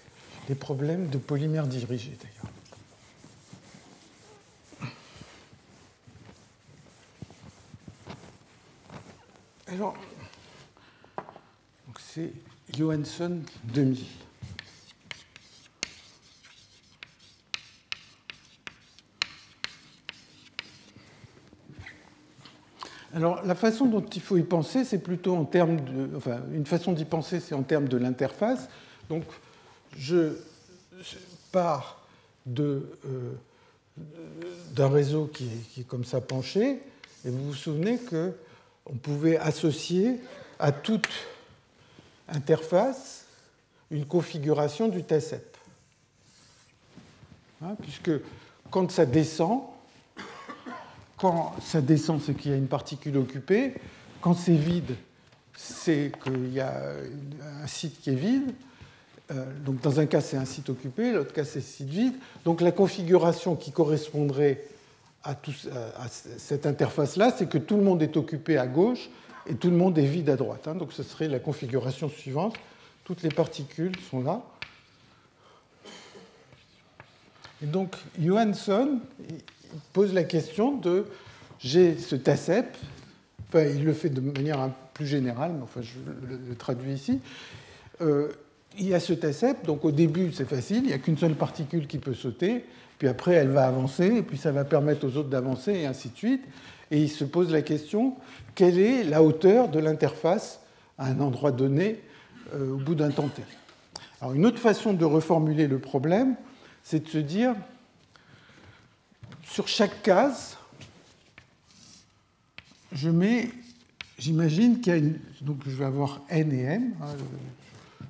les 0.49 0.55
problèmes 0.55 1.09
de 1.09 1.19
polymères 1.19 1.67
dirigés, 1.67 2.17
d'ailleurs. 2.21 2.53
Alors, 9.67 9.95
c'est 11.99 12.33
Johansson 12.75 13.43
2000. 13.65 14.07
Alors, 23.19 23.45
la 23.45 23.57
façon 23.57 23.87
dont 23.87 24.05
il 24.14 24.23
faut 24.23 24.37
y 24.37 24.45
penser, 24.45 24.85
c'est 24.85 25.01
plutôt 25.01 25.35
en 25.35 25.45
termes 25.45 25.81
de. 25.81 26.16
Enfin, 26.16 26.39
une 26.53 26.66
façon 26.66 26.93
d'y 26.93 27.05
penser, 27.05 27.41
c'est 27.41 27.57
en 27.57 27.64
termes 27.64 27.89
de 27.89 27.97
l'interface. 27.97 28.69
Donc, 29.11 29.25
je 29.97 30.35
pars 31.51 32.07
euh, 32.61 32.81
d'un 34.77 34.89
réseau 34.89 35.27
qui 35.27 35.51
est, 35.81 35.83
comme 35.83 36.05
ça 36.05 36.21
penché, 36.21 36.81
et 37.25 37.31
vous 37.31 37.47
vous 37.47 37.55
souvenez 37.55 37.99
qu'on 37.99 38.95
pouvait 38.95 39.37
associer 39.37 40.21
à 40.61 40.71
toute 40.71 41.09
interface 42.29 43.25
une 43.91 44.07
configuration 44.07 44.87
du 44.87 45.01
TSEP. 45.01 45.57
Hein, 47.64 47.75
puisque 47.83 48.12
quand 48.71 48.93
ça 48.93 49.07
descend, 49.07 49.62
quand 51.19 51.55
ça 51.61 51.81
descend, 51.81 52.21
c'est 52.21 52.35
qu'il 52.35 52.53
y 52.53 52.55
a 52.55 52.57
une 52.57 52.69
particule 52.69 53.16
occupée. 53.16 53.75
Quand 54.21 54.35
c'est 54.35 54.55
vide, 54.55 54.95
c'est 55.57 56.12
qu'il 56.23 56.53
y 56.53 56.61
a 56.61 56.93
un 57.62 57.66
site 57.66 58.01
qui 58.01 58.11
est 58.11 58.14
vide. 58.14 58.55
Euh, 59.31 59.45
donc 59.64 59.81
dans 59.81 60.01
un 60.01 60.07
cas, 60.07 60.21
c'est 60.21 60.37
un 60.37 60.45
site 60.45 60.71
occupé, 60.71 61.12
l'autre 61.12 61.33
cas, 61.33 61.45
c'est 61.45 61.61
site 61.61 61.89
vide. 61.89 62.14
Donc 62.45 62.61
la 62.61 62.73
configuration 62.73 63.57
qui 63.57 63.73
correspondrait 63.73 64.64
à, 65.25 65.33
à 65.33 66.09
cette 66.09 66.64
interface-là, 66.64 67.35
c'est 67.37 67.49
que 67.49 67.59
tout 67.59 67.77
le 67.77 67.83
monde 67.83 68.03
est 68.03 68.16
occupé 68.16 68.57
à 68.57 68.66
gauche 68.66 69.11
et 69.47 69.55
tout 69.55 69.71
le 69.71 69.77
monde 69.77 69.99
est 69.99 70.07
vide 70.07 70.31
à 70.31 70.37
droite. 70.37 70.69
Hein. 70.69 70.77
Donc 70.77 70.93
ce 70.93 71.03
serait 71.03 71.29
la 71.29 71.41
configuration 71.41 72.09
suivante. 72.09 72.55
Toutes 73.05 73.23
les 73.23 73.31
particules 73.31 73.99
sont 74.11 74.23
là. 74.23 74.43
Et 77.62 77.66
donc 77.66 77.97
Johansson 78.19 79.01
pose 79.93 80.12
la 80.14 80.25
question 80.25 80.77
de 80.77 81.07
j'ai 81.61 81.97
ce 81.97 82.14
TACEP, 82.14 82.77
enfin 83.49 83.64
il 83.64 83.85
le 83.85 83.93
fait 83.93 84.11
de 84.11 84.21
manière 84.21 84.71
plus 84.95 85.07
générale, 85.07 85.53
mais 85.57 85.62
enfin 85.62 85.81
je 85.83 85.95
le, 86.29 86.55
traduis 86.55 86.93
ici. 86.93 87.21
Euh, 88.01 88.29
il 88.79 88.89
y 88.89 88.95
a 88.95 89.01
ce 89.01 89.12
TACEP, 89.12 89.66
donc 89.66 89.85
au 89.85 89.91
début 89.91 90.33
c'est 90.33 90.49
facile, 90.49 90.79
il 90.79 90.89
n'y 90.89 90.93
a 90.93 90.99
qu'une 90.99 91.19
seule 91.19 91.35
particule 91.35 91.87
qui 91.87 91.99
peut 91.99 92.14
sauter, 92.14 92.64
puis 92.99 93.09
après 93.09 93.33
elle 93.33 93.49
va 93.49 93.66
avancer, 93.66 94.07
et 94.07 94.23
puis 94.23 94.39
ça 94.39 94.53
va 94.53 94.64
permettre 94.64 95.07
aux 95.07 95.16
autres 95.16 95.29
d'avancer, 95.29 95.73
et 95.73 95.87
ainsi 95.87 96.11
de 96.11 96.16
suite. 96.16 96.45
Et 96.91 96.99
il 96.99 97.11
se 97.11 97.25
pose 97.25 97.53
la 97.53 97.62
question, 97.62 98.14
quelle 98.55 98.79
est 98.79 99.05
la 99.05 99.23
hauteur 99.23 99.69
de 99.69 99.79
l'interface 99.79 100.61
à 100.97 101.07
un 101.07 101.21
endroit 101.21 101.53
donné 101.53 102.01
euh, 102.55 102.75
au 102.75 102.77
bout 102.77 102.95
d'un 102.95 103.11
temps 103.11 103.29
t 103.29 103.43
Alors 104.21 104.35
une 104.35 104.47
autre 104.47 104.59
façon 104.59 104.95
de 104.95 105.05
reformuler 105.05 105.66
le 105.66 105.79
problème, 105.79 106.37
c'est 106.83 107.05
de 107.05 107.09
se 107.09 107.19
dire, 107.19 107.55
sur 109.51 109.67
chaque 109.67 110.03
case, 110.03 110.57
je 112.93 113.11
mets, 113.11 113.51
j'imagine 114.19 114.81
qu'il 114.81 114.93
y 114.93 114.97
a 114.97 114.99
une, 114.99 115.19
donc 115.41 115.63
je 115.67 115.71
vais 115.71 115.85
avoir 115.85 116.21
n 116.29 116.53
et 116.53 116.63
m. 116.63 116.95
Hein, 117.03 117.17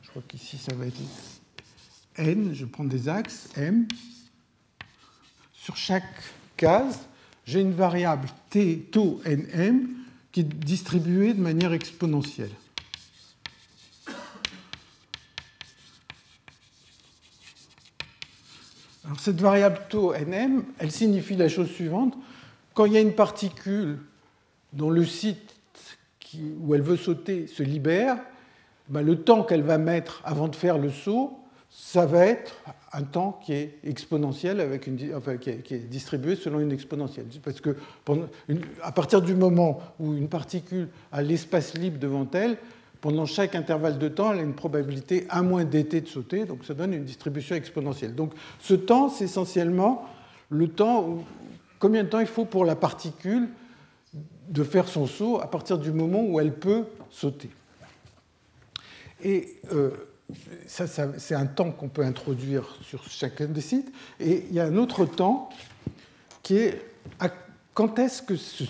je 0.03 0.11
crois 0.11 0.23
qu'ici 0.27 0.59
ça 0.59 0.75
va 0.75 0.87
être 0.87 1.01
n. 2.17 2.53
Je 2.55 2.65
prends 2.65 2.85
des 2.85 3.09
axes 3.09 3.49
m. 3.57 3.87
Sur 5.55 5.77
chaque 5.77 6.23
case, 6.57 7.01
j'ai 7.47 7.61
une 7.61 7.73
variable 7.73 8.29
t 8.51 8.89
tau 8.91 9.21
nm 9.25 9.89
qui 10.33 10.41
est 10.41 10.45
distribuée 10.45 11.35
de 11.35 11.41
manière 11.41 11.73
exponentielle. 11.73 12.53
Cette 19.17 19.41
variable 19.41 19.81
tau 19.89 20.15
nm, 20.15 20.65
elle 20.79 20.91
signifie 20.91 21.37
la 21.37 21.49
chose 21.49 21.69
suivante. 21.69 22.15
Quand 22.75 22.85
il 22.85 22.93
y 22.93 22.97
a 22.97 23.01
une 23.01 23.15
particule 23.15 23.99
dont 24.73 24.91
le 24.91 25.05
site 25.05 25.55
où 26.61 26.75
elle 26.75 26.83
veut 26.83 26.97
sauter 26.97 27.47
se 27.47 27.63
libère, 27.63 28.19
ben, 28.89 29.03
le 29.03 29.17
temps 29.17 29.43
qu'elle 29.43 29.63
va 29.63 29.79
mettre 29.79 30.21
avant 30.25 30.49
de 30.49 30.57
faire 30.57 30.79
le 30.79 30.91
saut, 30.91 31.39
ça 31.71 32.07
va 32.07 32.27
être 32.27 32.63
un 32.93 33.03
temps 33.03 33.39
qui 33.45 33.53
est 33.53 33.79
exponentiel, 33.85 34.61
avec 34.61 34.87
une, 34.87 34.97
qui, 34.97 35.51
est, 35.51 35.89
distribué 35.89 36.37
selon 36.37 36.61
une 36.61 36.73
exponentielle. 36.73 37.27
Parce 37.43 37.61
que 37.61 37.77
à 38.83 38.93
partir 38.93 39.21
du 39.21 39.35
moment 39.35 39.81
où 40.01 40.15
une 40.15 40.29
particule 40.29 40.89
a 41.13 41.23
l'espace 41.23 41.75
libre 41.75 41.99
devant 41.99 42.27
elle, 42.33 42.57
pendant 43.01 43.27
chaque 43.27 43.55
intervalle 43.55 43.99
de 43.99 44.09
temps, 44.09 44.33
elle 44.33 44.41
a 44.41 44.43
une 44.43 44.55
probabilité 44.55 45.27
1 45.31 45.43
moins 45.43 45.65
dt 45.65 46.01
de 46.01 46.09
sauter, 46.09 46.45
donc 46.45 46.65
ça 46.65 46.75
donne 46.75 46.95
une 46.95 47.05
distribution 47.05 47.55
exponentielle. 47.55 48.15
Donc 48.15 48.33
ce 48.61 48.75
temps, 48.75 49.09
c'est 49.09 49.25
essentiellement 49.25 50.07
le 50.51 50.69
temps, 50.69 51.19
combien 51.79 52.05
de 52.05 52.09
temps 52.09 52.21
il 52.21 52.27
faut 52.27 52.45
pour 52.45 52.65
la 52.65 52.77
particule 52.77 53.49
de 54.49 54.65
faire 54.65 54.89
son 54.89 55.07
saut 55.07 55.41
à 55.41 55.51
partir 55.51 55.79
du 55.79 55.93
moment 55.93 56.23
où 56.23 56.41
elle 56.41 56.55
peut 56.55 56.85
sauter. 57.11 57.51
Et 59.23 59.57
euh, 59.73 59.91
ça, 60.67 60.87
c'est 60.87 61.35
un 61.35 61.47
temps 61.47 61.71
qu'on 61.71 61.89
peut 61.89 62.05
introduire 62.05 62.77
sur 62.83 63.05
chacun 63.09 63.47
des 63.47 63.61
sites. 63.61 63.93
Et 64.21 64.45
il 64.49 64.55
y 64.55 64.61
a 64.61 64.65
un 64.65 64.77
autre 64.77 65.05
temps 65.05 65.51
qui 66.43 66.57
est 66.57 66.83
quand 67.75 67.99
est-ce 67.99 68.23
que 68.23 68.37
ce, 68.37 68.65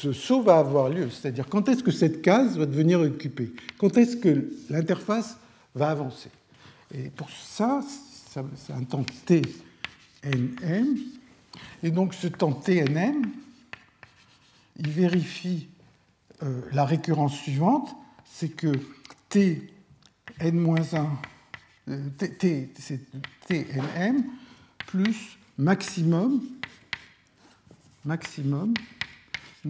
ce 0.00 0.12
saut 0.12 0.42
va 0.42 0.58
avoir 0.58 0.88
lieu, 0.88 1.10
c'est-à-dire 1.10 1.48
quand 1.48 1.68
est-ce 1.68 1.82
que 1.82 1.90
cette 1.90 2.22
case 2.22 2.56
va 2.56 2.66
devenir 2.66 3.00
occupée, 3.00 3.52
quand 3.78 3.96
est-ce 3.96 4.16
que 4.16 4.48
l'interface 4.70 5.36
va 5.74 5.90
avancer? 5.90 6.30
Et 6.94 7.10
pour 7.10 7.28
ça, 7.30 7.80
c'est 8.30 8.72
un 8.72 8.84
temps 8.84 9.04
TNM. 9.26 10.98
Et 11.82 11.90
donc 11.90 12.14
ce 12.14 12.28
temps 12.28 12.52
TNM, 12.52 13.22
il 14.76 14.88
vérifie 14.88 15.68
euh, 16.44 16.60
la 16.72 16.84
récurrence 16.84 17.36
suivante, 17.36 17.96
c'est 18.24 18.50
que 18.50 18.70
Tn-1, 19.30 21.06
euh, 21.88 22.08
T, 22.38 22.72
c'est 22.78 23.00
TNM 23.48 24.24
plus 24.86 25.38
maximum, 25.58 26.40
maximum 28.04 28.74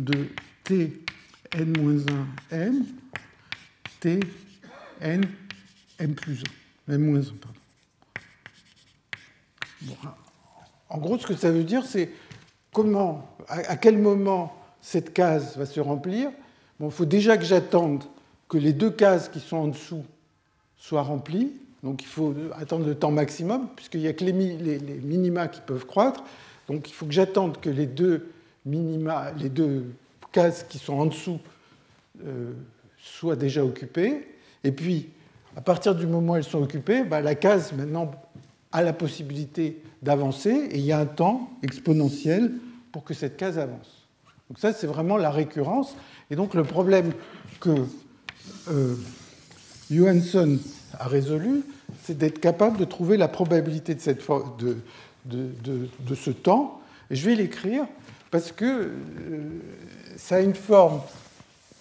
de 0.04 0.28
Tn-1m, 0.64 2.84
Tn 4.00 4.20
m 5.00 5.24
plus 6.14 6.44
1, 6.88 6.94
m 6.94 7.16
1, 7.16 7.22
pardon. 7.40 7.58
en 10.88 10.98
gros, 10.98 11.18
ce 11.18 11.26
que 11.26 11.34
ça 11.34 11.50
veut 11.50 11.64
dire, 11.64 11.84
c'est 11.84 12.10
comment, 12.72 13.36
à 13.48 13.76
quel 13.76 13.98
moment 13.98 14.54
cette 14.80 15.12
case 15.12 15.56
va 15.56 15.66
se 15.66 15.80
remplir. 15.80 16.30
Bon, 16.78 16.88
il 16.88 16.92
faut 16.92 17.04
déjà 17.04 17.36
que 17.36 17.44
j'attende 17.44 18.04
que 18.48 18.58
les 18.58 18.72
deux 18.72 18.90
cases 18.90 19.28
qui 19.28 19.40
sont 19.40 19.56
en 19.56 19.68
dessous 19.68 20.04
soient 20.76 21.02
remplies. 21.02 21.52
Donc 21.82 22.02
il 22.02 22.08
faut 22.08 22.34
attendre 22.58 22.86
le 22.86 22.94
temps 22.94 23.10
maximum, 23.10 23.68
puisqu'il 23.76 24.00
n'y 24.00 24.08
a 24.08 24.12
que 24.12 24.24
les, 24.24 24.32
les, 24.32 24.78
minima 24.78 25.48
qui 25.48 25.60
peuvent 25.60 25.86
croître. 25.86 26.22
Donc 26.66 26.88
il 26.88 26.92
faut 26.92 27.06
que 27.06 27.12
j'attende 27.12 27.60
que 27.60 27.70
les 27.70 27.86
deux 27.86 28.30
minima, 28.68 29.32
les 29.38 29.48
deux 29.48 29.86
cases 30.32 30.64
qui 30.68 30.78
sont 30.78 30.94
en 30.94 31.06
dessous 31.06 31.38
euh, 32.24 32.52
soient 32.98 33.36
déjà 33.36 33.64
occupées. 33.64 34.26
Et 34.64 34.72
puis, 34.72 35.08
à 35.56 35.60
partir 35.60 35.94
du 35.94 36.06
moment 36.06 36.34
où 36.34 36.36
elles 36.36 36.44
sont 36.44 36.62
occupées, 36.62 37.04
bah, 37.04 37.20
la 37.20 37.34
case 37.34 37.72
maintenant 37.72 38.10
a 38.72 38.82
la 38.82 38.92
possibilité 38.92 39.82
d'avancer 40.02 40.50
et 40.50 40.78
il 40.78 40.84
y 40.84 40.92
a 40.92 40.98
un 40.98 41.06
temps 41.06 41.50
exponentiel 41.62 42.52
pour 42.92 43.04
que 43.04 43.14
cette 43.14 43.36
case 43.36 43.58
avance. 43.58 44.06
Donc 44.48 44.58
ça, 44.58 44.72
c'est 44.72 44.86
vraiment 44.86 45.16
la 45.16 45.30
récurrence. 45.30 45.96
Et 46.30 46.36
donc 46.36 46.54
le 46.54 46.64
problème 46.64 47.12
que 47.60 47.74
euh, 48.70 48.94
Johansson 49.90 50.58
a 50.98 51.08
résolu, 51.08 51.62
c'est 52.04 52.16
d'être 52.16 52.40
capable 52.40 52.76
de 52.78 52.84
trouver 52.84 53.16
la 53.16 53.28
probabilité 53.28 53.94
de, 53.94 54.00
cette, 54.00 54.26
de, 54.58 54.76
de, 55.24 55.88
de 56.00 56.14
ce 56.14 56.30
temps. 56.30 56.80
Et 57.10 57.16
je 57.16 57.28
vais 57.28 57.34
l'écrire 57.34 57.86
parce 58.30 58.52
que 58.52 58.64
euh, 58.64 58.90
ça 60.16 60.36
a 60.36 60.40
une 60.40 60.54
forme 60.54 61.00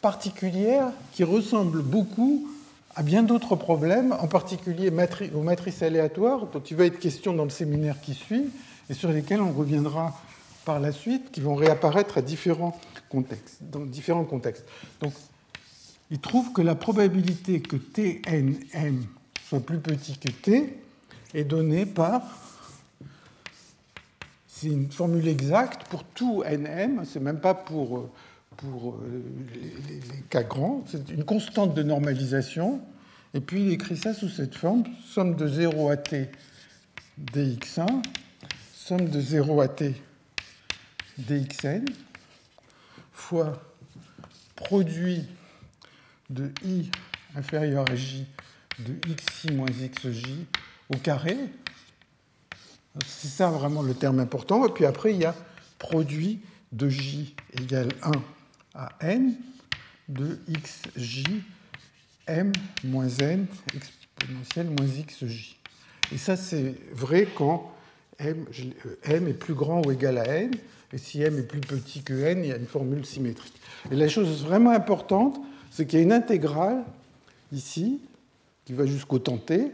particulière 0.01 0.91
qui 1.11 1.23
ressemble 1.23 1.81
beaucoup 1.81 2.47
à 2.95 3.03
bien 3.03 3.21
d'autres 3.21 3.55
problèmes, 3.55 4.15
en 4.19 4.27
particulier 4.27 4.91
aux 5.35 5.43
matrices 5.43 5.83
aléatoires, 5.83 6.47
dont 6.47 6.61
il 6.61 6.75
va 6.75 6.85
être 6.85 6.99
question 6.99 7.33
dans 7.33 7.43
le 7.43 7.51
séminaire 7.51 8.01
qui 8.01 8.15
suit, 8.15 8.49
et 8.89 8.93
sur 8.93 9.11
lesquels 9.11 9.41
on 9.41 9.51
reviendra 9.51 10.19
par 10.65 10.79
la 10.79 10.91
suite, 10.91 11.31
qui 11.31 11.39
vont 11.39 11.55
réapparaître 11.55 12.17
à 12.17 12.21
différents 12.21 12.79
contextes, 13.09 13.59
dans 13.61 13.85
différents 13.85 14.23
contextes. 14.23 14.65
Donc, 14.99 15.13
il 16.09 16.19
trouve 16.19 16.53
que 16.53 16.61
la 16.61 16.73
probabilité 16.73 17.61
que 17.61 17.75
TNM 17.75 19.05
soit 19.47 19.59
plus 19.59 19.79
petit 19.79 20.17
que 20.17 20.31
T 20.31 20.77
est 21.33 21.43
donnée 21.43 21.85
par 21.85 22.23
c'est 24.59 24.69
une 24.69 24.91
formule 24.91 25.27
exacte 25.27 25.87
pour 25.87 26.03
tout 26.03 26.43
NM, 26.43 27.03
c'est 27.05 27.19
même 27.19 27.39
pas 27.39 27.53
pour, 27.53 28.09
pour 28.55 28.95
euh, 28.95 29.23
les, 29.53 30.21
cas 30.29 30.41
grands, 30.41 30.83
c'est 30.87 31.09
une 31.09 31.23
constante 31.23 31.75
de 31.75 31.83
normalisation. 31.83 32.81
Et 33.35 33.39
puis 33.39 33.61
il 33.61 33.71
écrit 33.71 33.97
ça 33.97 34.15
sous 34.15 34.29
cette 34.29 34.55
forme 34.55 34.83
somme 35.05 35.35
de 35.35 35.47
0 35.47 35.89
à 35.89 35.97
t 35.97 36.31
dx1, 37.21 37.85
somme 38.73 39.09
de 39.09 39.21
0 39.21 39.61
à 39.61 39.67
t 39.67 39.93
dxn, 41.19 41.85
fois 43.13 43.61
produit 44.55 45.23
de 46.31 46.51
i 46.65 46.89
inférieur 47.35 47.85
à 47.91 47.95
j 47.95 48.25
de 48.79 48.93
xi 49.13 49.51
moins 49.53 49.67
xj 49.67 50.23
au 50.89 50.97
carré, 50.97 51.37
c'est 53.05 53.27
ça 53.27 53.49
vraiment 53.49 53.81
le 53.81 53.93
terme 53.93 54.19
important. 54.19 54.65
Et 54.65 54.71
puis 54.71 54.85
après, 54.85 55.13
il 55.13 55.19
y 55.19 55.25
a 55.25 55.35
produit 55.77 56.39
de 56.71 56.89
j 56.89 57.35
égale 57.53 57.89
1 58.03 58.11
à 58.75 58.89
n 59.01 59.35
de 60.09 60.39
xj 60.49 61.23
m 62.27 62.51
moins 62.83 63.07
n 63.07 63.47
exponentielle 63.73 64.67
moins 64.67 64.87
xj. 64.87 65.57
Et 66.11 66.17
ça, 66.17 66.35
c'est 66.35 66.75
vrai 66.93 67.27
quand 67.35 67.71
m, 68.19 68.45
m 69.03 69.27
est 69.27 69.33
plus 69.33 69.53
grand 69.53 69.85
ou 69.85 69.91
égal 69.91 70.17
à 70.17 70.27
n, 70.27 70.51
et 70.93 70.97
si 70.97 71.21
m 71.21 71.37
est 71.37 71.43
plus 71.43 71.61
petit 71.61 72.01
que 72.01 72.13
n, 72.13 72.43
il 72.43 72.49
y 72.49 72.53
a 72.53 72.57
une 72.57 72.67
formule 72.67 73.05
symétrique. 73.05 73.59
Et 73.91 73.95
la 73.95 74.07
chose 74.07 74.43
vraiment 74.43 74.71
importante, 74.71 75.39
c'est 75.71 75.85
qu'il 75.85 75.99
y 75.99 76.01
a 76.01 76.05
une 76.05 76.13
intégrale 76.13 76.83
ici, 77.51 78.01
qui 78.65 78.73
va 78.73 78.85
jusqu'au 78.85 79.19
temps 79.19 79.37
t, 79.37 79.71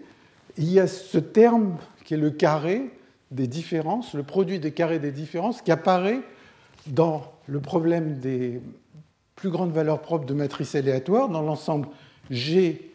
il 0.57 0.71
y 0.71 0.80
a 0.80 0.88
ce 0.88 1.17
terme 1.17 1.78
qui 2.03 2.13
est 2.13 2.17
le 2.17 2.32
carré 2.32 2.91
des 3.34 3.47
différences, 3.47 4.13
le 4.13 4.23
produit 4.23 4.59
des 4.59 4.71
carrés 4.71 4.99
des 4.99 5.11
différences, 5.11 5.61
qui 5.61 5.71
apparaît 5.71 6.21
dans 6.88 7.23
le 7.47 7.59
problème 7.59 8.19
des 8.19 8.61
plus 9.36 9.49
grandes 9.49 9.71
valeurs 9.71 10.01
propres 10.01 10.25
de 10.25 10.34
matrices 10.34 10.75
aléatoires, 10.75 11.29
dans 11.29 11.41
l'ensemble 11.41 11.88
G, 12.29 12.91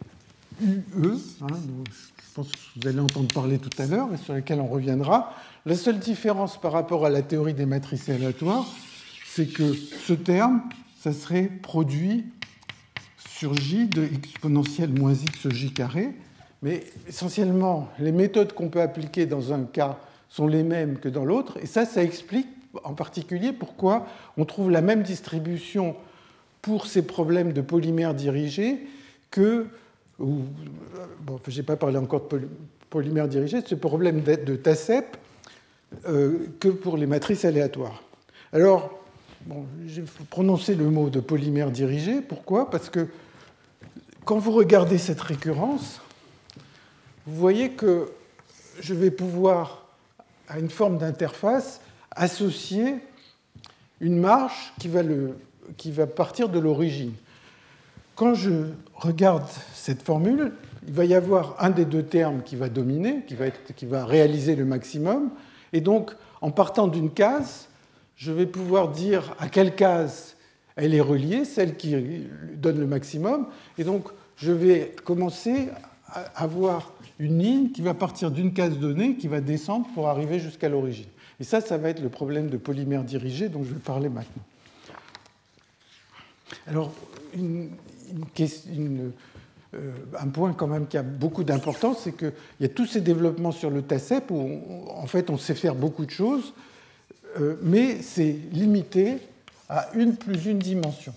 U, 0.62 0.82
E, 0.97 1.18
hein, 1.43 1.47
je 1.51 2.34
pense 2.34 2.51
que 2.51 2.59
vous 2.80 2.89
allez 2.89 3.01
entendre 3.01 3.28
parler 3.32 3.59
tout 3.59 3.70
à 3.82 3.86
l'heure, 3.86 4.09
et 4.14 4.16
sur 4.16 4.34
lequel 4.34 4.61
on 4.61 4.68
reviendra. 4.68 5.34
La 5.66 5.74
seule 5.74 5.99
différence 5.99 6.59
par 6.61 6.72
rapport 6.72 7.05
à 7.05 7.11
la 7.11 7.22
théorie 7.22 7.55
des 7.55 7.66
matrices 7.66 8.09
aléatoires, 8.09 8.66
c'est 9.26 9.47
que 9.47 9.74
ce 9.74 10.12
terme, 10.12 10.62
ça 11.01 11.12
serait 11.12 11.51
produit 11.62 12.26
sur 13.28 13.55
J 13.55 13.86
de 13.86 14.05
exponentielle 14.05 14.91
moins 14.91 15.14
x 15.14 15.49
j 15.51 15.72
carré, 15.72 16.14
mais 16.62 16.84
essentiellement, 17.07 17.89
les 17.99 18.12
méthodes 18.12 18.53
qu'on 18.53 18.68
peut 18.68 18.82
appliquer 18.82 19.26
dans 19.26 19.53
un 19.53 19.64
cas 19.64 19.99
sont 20.29 20.47
les 20.47 20.62
mêmes 20.62 20.99
que 20.99 21.09
dans 21.09 21.24
l'autre, 21.24 21.59
et 21.62 21.66
ça, 21.66 21.85
ça 21.85 22.03
explique 22.03 22.49
en 22.85 22.95
particulier 22.95 23.53
pourquoi 23.53 24.07
on 24.37 24.45
trouve 24.45 24.70
la 24.70 24.83
même 24.83 25.03
distribution 25.03 25.97
pour 26.62 26.87
ces 26.87 27.03
problèmes 27.03 27.53
de 27.53 27.61
polymères 27.61 28.14
dirigés 28.14 28.79
que, 29.31 29.66
je 30.18 31.57
n'ai 31.57 31.62
pas 31.62 31.76
parlé 31.76 31.97
encore 31.97 32.29
de 32.29 32.49
polymères 32.91 33.29
dirigés, 33.29 33.62
ce 33.64 33.74
problème 33.74 34.22
de 34.22 34.57
TACEP 34.57 35.16
euh, 36.07 36.49
que 36.61 36.68
pour 36.68 36.99
les 36.99 37.07
matrices 37.07 37.47
aléatoires. 37.47 38.03
Alors, 38.53 38.99
bon, 39.47 39.64
j'ai 39.87 40.05
prononcé 40.29 40.74
le 40.74 40.91
mot 40.91 41.09
de 41.09 41.20
polymère 41.20 41.70
dirigé. 41.70 42.20
Pourquoi? 42.20 42.68
Parce 42.68 42.91
que 42.91 43.09
quand 44.26 44.39
vous 44.39 44.53
regardez 44.53 44.99
cette 44.99 45.20
récurrence, 45.20 46.03
vous 47.26 47.37
voyez 47.37 47.70
que 47.70 48.11
je 48.81 48.93
vais 48.93 49.11
pouvoir, 49.11 49.78
à 50.49 50.59
une 50.59 50.70
forme 50.70 50.99
d'interface, 50.99 51.80
associer 52.11 52.96
une 54.01 54.18
marche 54.18 54.72
qui 54.80 54.88
va, 54.88 55.03
qui 55.76 55.92
va 55.92 56.07
partir 56.07 56.49
de 56.49 56.59
l'origine. 56.59 57.12
Quand 58.16 58.34
je 58.34 58.70
regarde 58.94 59.46
cette 59.74 60.03
formule, 60.03 60.53
il 60.86 60.92
va 60.92 61.05
y 61.05 61.14
avoir 61.14 61.57
un 61.61 61.70
des 61.70 61.84
deux 61.84 62.03
termes 62.03 62.42
qui 62.42 62.57
va 62.57 62.68
dominer, 62.68 63.22
qui 63.26 63.34
va, 63.34 63.51
qui 63.51 63.86
va 63.86 64.05
réaliser 64.05 64.57
le 64.57 64.64
maximum. 64.64 65.30
Et 65.72 65.80
donc, 65.80 66.12
en 66.40 66.51
partant 66.51 66.88
d'une 66.88 67.11
case, 67.11 67.68
je 68.16 68.32
vais 68.32 68.46
pouvoir 68.46 68.88
dire 68.88 69.34
à 69.38 69.49
quelle 69.49 69.74
case 69.74 70.34
elle 70.76 70.94
est 70.94 71.01
reliée, 71.01 71.44
celle 71.44 71.76
qui 71.76 72.26
donne 72.55 72.78
le 72.78 72.86
maximum. 72.86 73.46
Et 73.76 73.84
donc, 73.84 74.09
je 74.36 74.53
vais 74.53 74.94
commencer 75.05 75.68
à 76.09 76.20
avoir 76.42 76.92
une 77.19 77.39
ligne 77.39 77.71
qui 77.71 77.83
va 77.83 77.95
partir 77.95 78.31
d'une 78.31 78.53
case 78.53 78.79
donnée, 78.79 79.16
qui 79.16 79.29
va 79.29 79.41
descendre 79.41 79.87
pour 79.95 80.09
arriver 80.09 80.39
jusqu'à 80.39 80.69
l'origine. 80.69 81.09
Et 81.41 81.45
ça, 81.45 81.61
ça 81.61 81.77
va 81.77 81.91
être 81.91 82.03
le 82.03 82.09
problème 82.09 82.49
de 82.49 82.57
polymère 82.57 83.05
dirigé 83.05 83.49
dont 83.49 83.64
je 83.64 83.75
vais 83.75 83.81
parler 83.81 84.09
maintenant. 84.09 84.43
Alors, 86.66 86.93
euh, 89.75 89.93
un 90.19 90.29
point 90.29 90.53
quand 90.55 90.66
même 90.66 90.87
qui 90.87 90.97
a 90.97 91.03
beaucoup 91.03 91.45
d'importance, 91.45 92.01
c'est 92.05 92.16
qu'il 92.16 92.33
y 92.61 92.64
a 92.64 92.69
tous 92.69 92.87
ces 92.87 93.01
développements 93.01 93.53
sur 93.53 93.71
le 93.71 93.83
TACEP 93.83 94.31
où 94.31 94.61
en 94.89 95.07
fait 95.07 95.31
on 95.31 95.37
sait 95.37 95.55
faire 95.55 95.75
beaucoup 95.75 96.07
de 96.07 96.11
choses, 96.11 96.55
euh, 97.39 97.57
mais 97.62 98.01
c'est 98.03 98.39
limité 98.53 99.19
à 99.69 99.89
une 99.95 100.16
plus 100.16 100.47
une 100.47 100.59
dimension. 100.59 101.12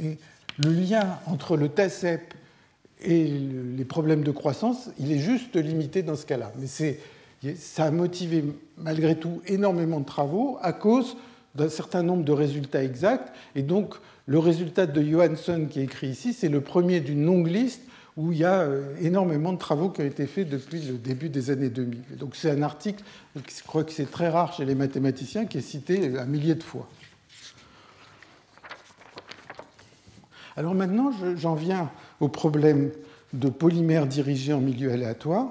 Et 0.00 0.16
le 0.58 0.72
lien 0.72 1.18
entre 1.26 1.56
le 1.56 1.68
TACEP 1.68 2.34
et 3.02 3.24
les 3.24 3.84
problèmes 3.84 4.22
de 4.22 4.30
croissance, 4.30 4.90
il 4.98 5.12
est 5.12 5.18
juste 5.18 5.56
limité 5.56 6.02
dans 6.02 6.16
ce 6.16 6.26
cas-là. 6.26 6.52
Mais 6.58 7.54
ça 7.54 7.84
a 7.84 7.90
motivé 7.90 8.44
malgré 8.76 9.16
tout 9.16 9.40
énormément 9.46 10.00
de 10.00 10.06
travaux 10.06 10.58
à 10.60 10.72
cause 10.72 11.16
d'un 11.54 11.68
certain 11.68 12.02
nombre 12.02 12.24
de 12.24 12.32
résultats 12.32 12.82
exacts. 12.84 13.32
Et 13.54 13.62
donc, 13.62 13.94
le 14.26 14.38
résultat 14.38 14.86
de 14.86 15.02
Johansson 15.02 15.66
qui 15.68 15.80
est 15.80 15.84
écrit 15.84 16.08
ici, 16.08 16.32
c'est 16.32 16.48
le 16.48 16.60
premier 16.60 17.00
d'une 17.00 17.24
longue 17.24 17.48
liste 17.48 17.82
où 18.16 18.32
il 18.32 18.38
y 18.38 18.44
a 18.44 18.60
euh, 18.60 18.94
énormément 19.00 19.52
de 19.52 19.58
travaux 19.58 19.88
qui 19.88 20.02
ont 20.02 20.04
été 20.04 20.26
faits 20.26 20.48
depuis 20.48 20.82
le 20.82 20.94
début 20.94 21.28
des 21.28 21.50
années 21.50 21.70
2000. 21.70 22.18
Donc, 22.18 22.36
c'est 22.36 22.50
un 22.50 22.62
article, 22.62 23.02
je 23.34 23.62
crois 23.64 23.84
que 23.84 23.92
c'est 23.92 24.10
très 24.10 24.28
rare 24.28 24.52
chez 24.52 24.64
les 24.64 24.74
mathématiciens, 24.74 25.46
qui 25.46 25.58
est 25.58 25.62
cité 25.62 26.18
un 26.18 26.26
millier 26.26 26.54
de 26.54 26.62
fois. 26.62 26.88
Alors 30.56 30.74
maintenant, 30.74 31.10
j'en 31.36 31.54
viens 31.54 31.90
au 32.20 32.28
problème 32.28 32.90
de 33.32 33.48
polymères 33.48 34.06
dirigés 34.06 34.52
en 34.52 34.60
milieu 34.60 34.92
aléatoire. 34.92 35.48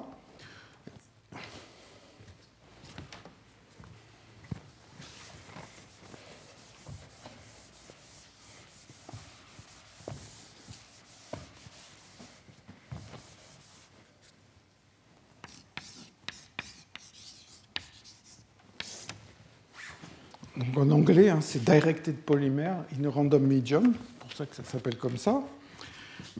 en 20.79 20.91
anglais, 20.91 21.29
hein, 21.29 21.39
c'est 21.41 21.63
Directed 21.63 22.15
Polymer 22.15 22.71
in 22.97 23.05
a 23.05 23.09
Random 23.09 23.45
Medium, 23.45 23.93
pour 24.19 24.31
ça 24.31 24.45
que 24.45 24.55
ça 24.55 24.63
s'appelle 24.63 24.97
comme 24.97 25.17
ça. 25.17 25.43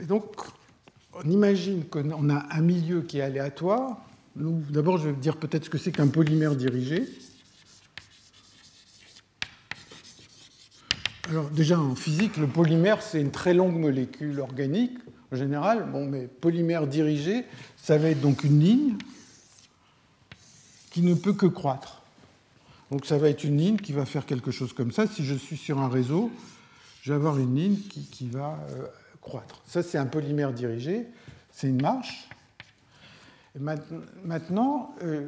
Donc, 0.08 0.24
on 1.14 1.30
imagine 1.30 1.86
qu'on 1.86 2.30
a 2.30 2.46
un 2.52 2.62
milieu 2.62 3.02
qui 3.02 3.20
est 3.20 3.22
aléatoire. 3.22 3.98
D'abord, 4.36 4.98
je 4.98 5.10
vais 5.10 5.16
dire 5.16 5.38
peut-être 5.38 5.66
ce 5.66 5.70
que 5.70 5.78
c'est 5.78 5.92
qu'un 5.92 6.08
polymère 6.08 6.56
dirigé. 6.56 7.08
Alors 11.30 11.50
déjà 11.52 11.80
en 11.80 11.94
physique, 11.94 12.38
le 12.38 12.48
polymère 12.48 13.04
c'est 13.04 13.22
une 13.22 13.30
très 13.30 13.54
longue 13.54 13.78
molécule 13.78 14.40
organique 14.40 14.98
en 15.32 15.36
général. 15.36 15.88
Bon, 15.92 16.08
mais 16.08 16.26
polymère 16.26 16.88
dirigé, 16.88 17.46
ça 17.78 18.00
va 18.00 18.10
être 18.10 18.22
donc 18.22 18.44
une 18.44 18.60
ligne 18.60 18.98
qui 20.90 21.04
ne 21.04 21.14
peut 21.14 21.34
que 21.34 21.46
croître. 21.46 22.02
Donc 22.90 23.06
ça 23.06 23.20
va 23.20 23.30
être 23.30 23.44
une 23.44 23.58
ligne 23.58 23.78
qui 23.78 23.94
va 23.94 24.06
faire 24.06 24.26
quelque 24.26 24.50
chose 24.50 24.74
comme 24.74 24.92
ça. 24.92 25.06
Si 25.06 25.24
je 25.24 25.36
suis 25.36 25.58
sur 25.58 25.78
un 25.78 25.88
réseau, 25.88 26.32
je 27.04 27.12
vais 27.12 27.16
avoir 27.16 27.38
une 27.38 27.56
ligne 27.56 27.78
qui, 27.78 28.28
va 28.28 28.58
euh, 28.72 28.88
croître. 29.22 29.62
Ça, 29.66 29.84
c'est 29.84 29.98
un 29.98 30.06
polymère 30.06 30.54
dirigé, 30.54 31.08
c'est 31.52 31.68
une 31.68 31.82
marche. 31.82 32.30
maintenant, 34.24 34.96
euh, 35.04 35.28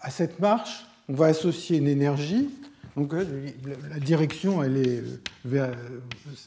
à 0.00 0.10
cette 0.10 0.38
marche, 0.40 0.86
on 1.08 1.14
va 1.14 1.26
associer 1.26 1.78
une 1.78 1.88
énergie. 1.88 2.50
Donc 2.96 3.14
euh, 3.14 3.50
la 3.90 4.00
direction, 4.00 4.62
elle 4.62 4.76
est 4.76 5.02
vers, 5.44 5.72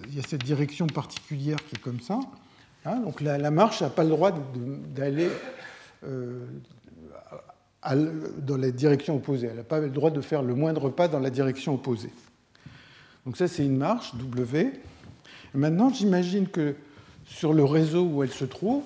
il 0.07 0.15
y 0.15 0.19
a 0.19 0.23
cette 0.23 0.43
direction 0.43 0.87
particulière 0.87 1.57
qui 1.67 1.75
est 1.75 1.81
comme 1.81 1.99
ça. 1.99 2.19
Hein. 2.85 2.97
donc 2.97 3.21
la, 3.21 3.49
marche 3.49 3.81
n'a 3.81 3.89
pas 3.89 4.03
le 4.03 4.09
droit 4.09 4.31
d'aller 4.93 5.29
euh, 6.03 6.45
dans 8.37 8.57
la 8.57 8.71
direction 8.71 9.15
opposée. 9.15 9.47
Elle 9.47 9.57
n'a 9.57 9.63
pas 9.63 9.79
le 9.79 9.89
droit 9.89 10.11
de 10.11 10.21
faire 10.21 10.41
le 10.41 10.53
moindre 10.53 10.89
pas 10.89 11.07
dans 11.07 11.19
la 11.19 11.29
direction 11.29 11.75
opposée. 11.75 12.11
Donc 13.25 13.37
ça, 13.37 13.47
c'est 13.47 13.65
une 13.65 13.77
marche, 13.77 14.13
W. 14.15 14.73
maintenant, 15.53 15.93
j'imagine 15.93 16.47
que 16.47 16.75
sur 17.25 17.53
le 17.53 17.63
réseau 17.63 18.05
où 18.05 18.23
elle 18.23 18.31
se 18.31 18.45
trouve, 18.45 18.83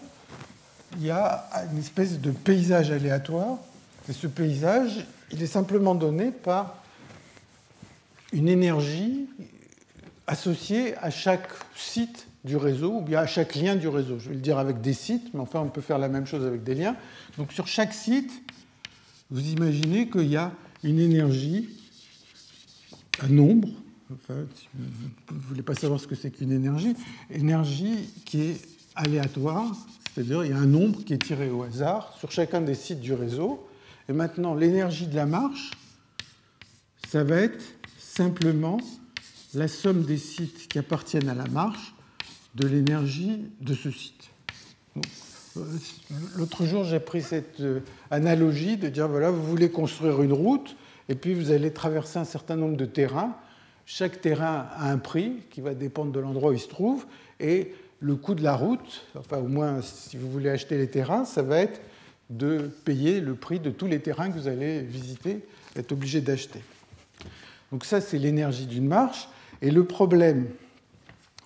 il 0.98 1.06
y 1.06 1.12
a 1.12 1.46
une 1.72 1.80
espèce 1.80 2.20
de 2.20 2.32
paysage 2.32 2.92
aléatoire. 2.92 3.58
Et 4.10 4.14
ce 4.14 4.28
paysage, 4.28 5.06
il 5.32 5.42
est 5.44 5.48
simplement 5.48 5.96
donné 5.96 6.32
par 6.32 6.82
une 8.32 8.48
énergie 8.48 9.28
associée 10.28 10.96
à 10.98 11.10
chaque 11.10 11.50
site 11.76 12.28
du 12.44 12.58
réseau 12.58 12.94
ou 12.96 13.02
bien 13.02 13.20
à 13.20 13.28
chaque 13.28 13.56
lien 13.56 13.76
du 13.76 13.88
réseau. 13.88 14.20
Je 14.20 14.30
vais 14.30 14.36
le 14.36 14.42
dire 14.42 14.58
avec 14.58 14.82
des 14.82 14.94
sites, 14.94 15.34
mais 15.34 15.40
enfin 15.40 15.60
on 15.60 15.70
peut 15.70 15.82
faire 15.82 15.98
la 15.98 16.10
même 16.10 16.26
chose 16.26 16.46
avec 16.46 16.64
des 16.64 16.76
liens. 16.76 16.96
Donc 17.38 17.52
sur 17.52 17.68
chaque 17.68 17.94
site, 17.94 18.32
vous 19.30 19.50
imaginez 19.50 20.10
qu'il 20.10 20.28
y 20.28 20.38
a 20.38 20.52
une 20.84 21.00
énergie, 21.00 21.70
un 23.22 23.28
nombre, 23.28 23.70
enfin, 24.14 24.46
vous 25.30 25.36
ne 25.36 25.42
voulez 25.42 25.62
pas 25.62 25.76
savoir 25.76 26.00
ce 26.00 26.08
que 26.08 26.16
c'est 26.16 26.32
qu'une 26.32 26.52
énergie, 26.52 26.96
énergie 27.30 28.10
qui 28.26 28.42
est 28.42 28.62
aléatoire, 28.96 29.76
c'est-à-dire 30.14 30.44
il 30.44 30.52
y 30.52 30.54
a 30.54 30.58
un 30.58 30.66
nombre 30.66 31.04
qui 31.04 31.14
est 31.14 31.24
tiré 31.24 31.50
au 31.50 31.64
hasard 31.64 32.16
sur 32.18 32.32
chacun 32.32 32.62
des 32.62 32.76
sites 32.76 33.02
du 33.02 33.14
réseau. 33.14 33.68
Et 34.10 34.14
maintenant, 34.14 34.56
l'énergie 34.56 35.08
de 35.08 35.16
la 35.16 35.26
marche, 35.26 35.72
ça 37.08 37.24
va 37.24 37.38
être 37.38 37.64
simplement 37.98 38.80
la 39.54 39.68
somme 39.68 40.04
des 40.04 40.18
sites 40.18 40.68
qui 40.68 40.80
appartiennent 40.80 41.30
à 41.30 41.36
la 41.36 41.48
marche 41.48 41.94
de 42.56 42.68
l'énergie 42.68 43.46
de 43.62 43.74
ce 43.74 43.92
site. 43.92 44.30
L'autre 46.36 46.66
jour, 46.66 46.84
j'ai 46.84 47.00
pris 47.00 47.22
cette 47.22 47.62
analogie 48.12 48.78
de 48.78 48.90
dire 48.90 49.08
voilà, 49.08 49.32
vous 49.32 49.44
voulez 49.44 49.70
construire 49.70 50.22
une 50.22 50.34
route, 50.34 50.76
et 51.10 51.16
puis 51.16 51.34
vous 51.34 51.52
allez 51.52 51.72
traverser 51.72 52.20
un 52.20 52.26
certain 52.26 52.56
nombre 52.56 52.78
de 52.78 52.86
terrains. 52.86 53.36
Chaque 53.90 54.20
terrain 54.20 54.68
a 54.76 54.92
un 54.92 54.98
prix 54.98 55.38
qui 55.50 55.62
va 55.62 55.74
dépendre 55.74 56.12
de 56.12 56.20
l'endroit 56.20 56.52
où 56.52 56.54
il 56.54 56.60
se 56.60 56.68
trouve, 56.68 57.06
et 57.40 57.74
le 58.02 58.18
coût 58.18 58.36
de 58.36 58.44
la 58.44 58.54
route, 58.54 59.06
enfin 59.16 59.38
au 59.38 59.48
moins 59.48 59.82
si 59.82 60.18
vous 60.18 60.30
voulez 60.30 60.50
acheter 60.50 60.78
les 60.78 60.90
terrains, 60.90 61.24
ça 61.24 61.42
va 61.42 61.60
être 61.60 61.80
de 62.30 62.70
payer 62.84 63.22
le 63.22 63.34
prix 63.34 63.62
de 63.62 63.70
tous 63.70 63.88
les 63.88 64.02
terrains 64.02 64.30
que 64.30 64.38
vous 64.38 64.50
allez 64.50 64.82
visiter, 64.82 65.40
être 65.78 65.94
obligé 65.94 66.20
d'acheter. 66.20 66.62
Donc 67.72 67.86
ça, 67.86 68.02
c'est 68.02 68.18
l'énergie 68.18 68.66
d'une 68.66 68.88
marche. 68.88 69.30
Et 69.62 69.72
le 69.72 69.86
problème 69.86 70.48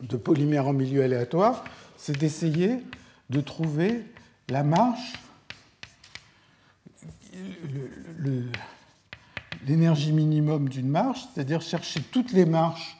de 0.01 0.17
polymère 0.17 0.67
en 0.67 0.73
milieu 0.73 1.03
aléatoire, 1.03 1.63
c'est 1.95 2.17
d'essayer 2.17 2.77
de 3.29 3.39
trouver 3.39 4.01
la 4.49 4.63
marche, 4.63 5.13
l'énergie 9.67 10.11
minimum 10.11 10.69
d'une 10.69 10.89
marche, 10.89 11.21
c'est-à-dire 11.33 11.61
chercher 11.61 12.01
toutes 12.01 12.31
les 12.31 12.45
marches 12.45 12.97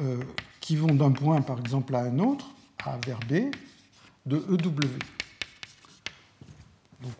euh, 0.00 0.22
qui 0.60 0.76
vont 0.76 0.94
d'un 0.94 1.12
point, 1.12 1.40
par 1.42 1.58
exemple, 1.58 1.94
à 1.94 2.00
un 2.00 2.18
autre, 2.18 2.46
A 2.84 2.98
vers 3.06 3.20
B, 3.20 3.50
de 4.26 4.36
EW. 4.36 4.98
Donc, 7.02 7.12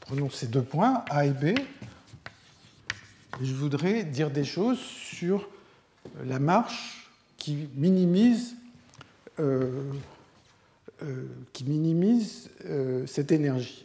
prenons 0.00 0.30
ces 0.30 0.46
deux 0.46 0.62
points, 0.62 1.04
A 1.10 1.26
et 1.26 1.32
B. 1.32 1.58
je 3.40 3.52
voudrais 3.52 4.04
dire 4.04 4.30
des 4.30 4.44
choses 4.44 4.78
sur 4.78 5.48
la 6.24 6.38
marche 6.38 7.10
qui 7.36 7.68
minimise, 7.74 8.54
euh, 9.40 9.92
euh, 11.02 11.26
qui 11.52 11.64
minimise 11.64 12.50
cette 13.06 13.32
énergie. 13.32 13.84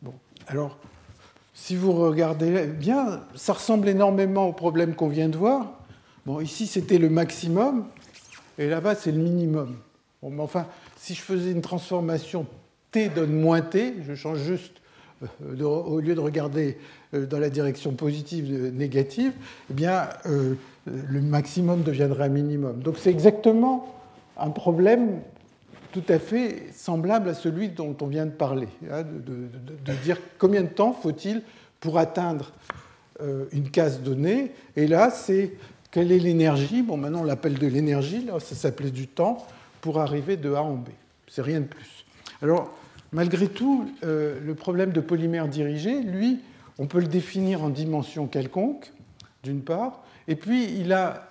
Bon. 0.00 0.14
Alors, 0.46 0.78
si 1.54 1.76
vous 1.76 1.92
regardez 1.92 2.66
bien, 2.66 3.20
ça 3.34 3.52
ressemble 3.52 3.88
énormément 3.88 4.48
au 4.48 4.52
problème 4.52 4.94
qu'on 4.94 5.08
vient 5.08 5.28
de 5.28 5.36
voir. 5.36 5.72
Bon, 6.24 6.40
ici, 6.40 6.66
c'était 6.66 6.98
le 6.98 7.10
maximum, 7.10 7.84
et 8.58 8.68
là-bas, 8.68 8.94
c'est 8.94 9.12
le 9.12 9.18
minimum. 9.18 9.76
Enfin, 10.38 10.66
si 10.96 11.14
je 11.14 11.20
faisais 11.20 11.50
une 11.50 11.62
transformation 11.62 12.46
t 12.90 13.08
donne 13.08 13.32
moins 13.32 13.60
t, 13.60 13.94
je 14.06 14.14
change 14.14 14.38
juste, 14.38 14.80
au 15.60 16.00
lieu 16.00 16.14
de 16.14 16.20
regarder 16.20 16.78
dans 17.12 17.38
la 17.38 17.50
direction 17.50 17.92
positive, 17.92 18.72
négative, 18.72 19.32
eh 19.70 19.74
bien, 19.74 20.08
le 20.86 21.20
maximum 21.20 21.82
deviendrait 21.82 22.28
minimum. 22.28 22.80
Donc 22.82 22.98
c'est 22.98 23.10
exactement 23.10 23.94
un 24.36 24.50
problème 24.50 25.20
tout 25.92 26.02
à 26.08 26.18
fait 26.18 26.72
semblable 26.74 27.28
à 27.28 27.34
celui 27.34 27.68
dont 27.68 27.96
on 28.00 28.06
vient 28.06 28.26
de 28.26 28.30
parler, 28.30 28.68
hein, 28.90 29.02
de, 29.02 29.92
dire 30.02 30.18
combien 30.38 30.62
de 30.62 30.68
temps 30.68 30.92
faut-il 30.92 31.42
pour 31.80 31.98
atteindre 31.98 32.52
euh, 33.20 33.44
une 33.52 33.70
case 33.70 34.00
donnée. 34.02 34.52
Et 34.76 34.86
là, 34.86 35.10
c'est 35.10 35.52
quelle 35.90 36.10
est 36.10 36.18
l'énergie 36.18 36.82
Bon, 36.82 36.96
maintenant 36.96 37.20
on 37.20 37.24
l'appelle 37.24 37.58
de 37.58 37.66
l'énergie, 37.66 38.24
là 38.24 38.40
ça 38.40 38.54
s'appelait 38.54 38.90
du 38.90 39.06
temps, 39.06 39.46
pour 39.80 40.00
arriver 40.00 40.36
de 40.36 40.52
A 40.52 40.62
en 40.62 40.74
B. 40.74 40.88
C'est 41.28 41.42
rien 41.42 41.60
de 41.60 41.66
plus. 41.66 42.04
Alors, 42.40 42.72
malgré 43.12 43.48
tout, 43.48 43.90
euh, 44.04 44.40
le 44.44 44.54
problème 44.54 44.92
de 44.92 45.00
polymère 45.00 45.48
dirigé, 45.48 46.00
lui, 46.00 46.40
on 46.78 46.86
peut 46.86 47.00
le 47.00 47.06
définir 47.06 47.62
en 47.62 47.68
dimension 47.68 48.26
quelconque, 48.26 48.92
d'une 49.42 49.62
part, 49.62 50.02
et 50.28 50.36
puis, 50.36 50.64
il 50.78 50.92
a 50.92 51.28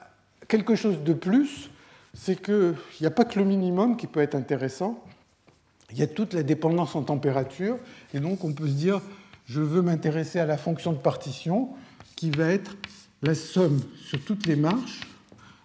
quelque 0.48 0.76
chose 0.76 1.02
de 1.04 1.14
plus, 1.14 1.70
c'est 2.14 2.42
qu'il 2.42 2.76
n'y 3.00 3.08
a 3.08 3.12
pas 3.12 3.26
que 3.26 3.40
le 3.40 3.46
minimum 3.46 3.98
qui 3.98 4.08
peut 4.08 4.20
être 4.20 4.36
intéressant, 4.36 5.04
il 5.92 5.98
y 5.98 6.04
a 6.04 6.08
toute 6.08 6.34
la 6.34 6.44
dépendance 6.44 6.96
en 6.96 7.04
température, 7.04 7.78
et 8.14 8.20
donc 8.20 8.44
on 8.44 8.54
peut 8.54 8.68
se 8.68 8.74
dire, 8.74 9.02
je 9.46 9.62
veux 9.62 9.82
m'intéresser 9.82 10.40
à 10.40 10.46
la 10.46 10.58
fonction 10.58 10.94
de 10.94 10.98
partition, 10.98 11.70
qui 12.16 12.30
va 12.30 12.48
être 12.48 12.78
la 13.24 13.36
somme 13.36 13.82
sur 13.96 14.24
toutes 14.24 14.46
les 14.46 14.56
marches 14.56 15.02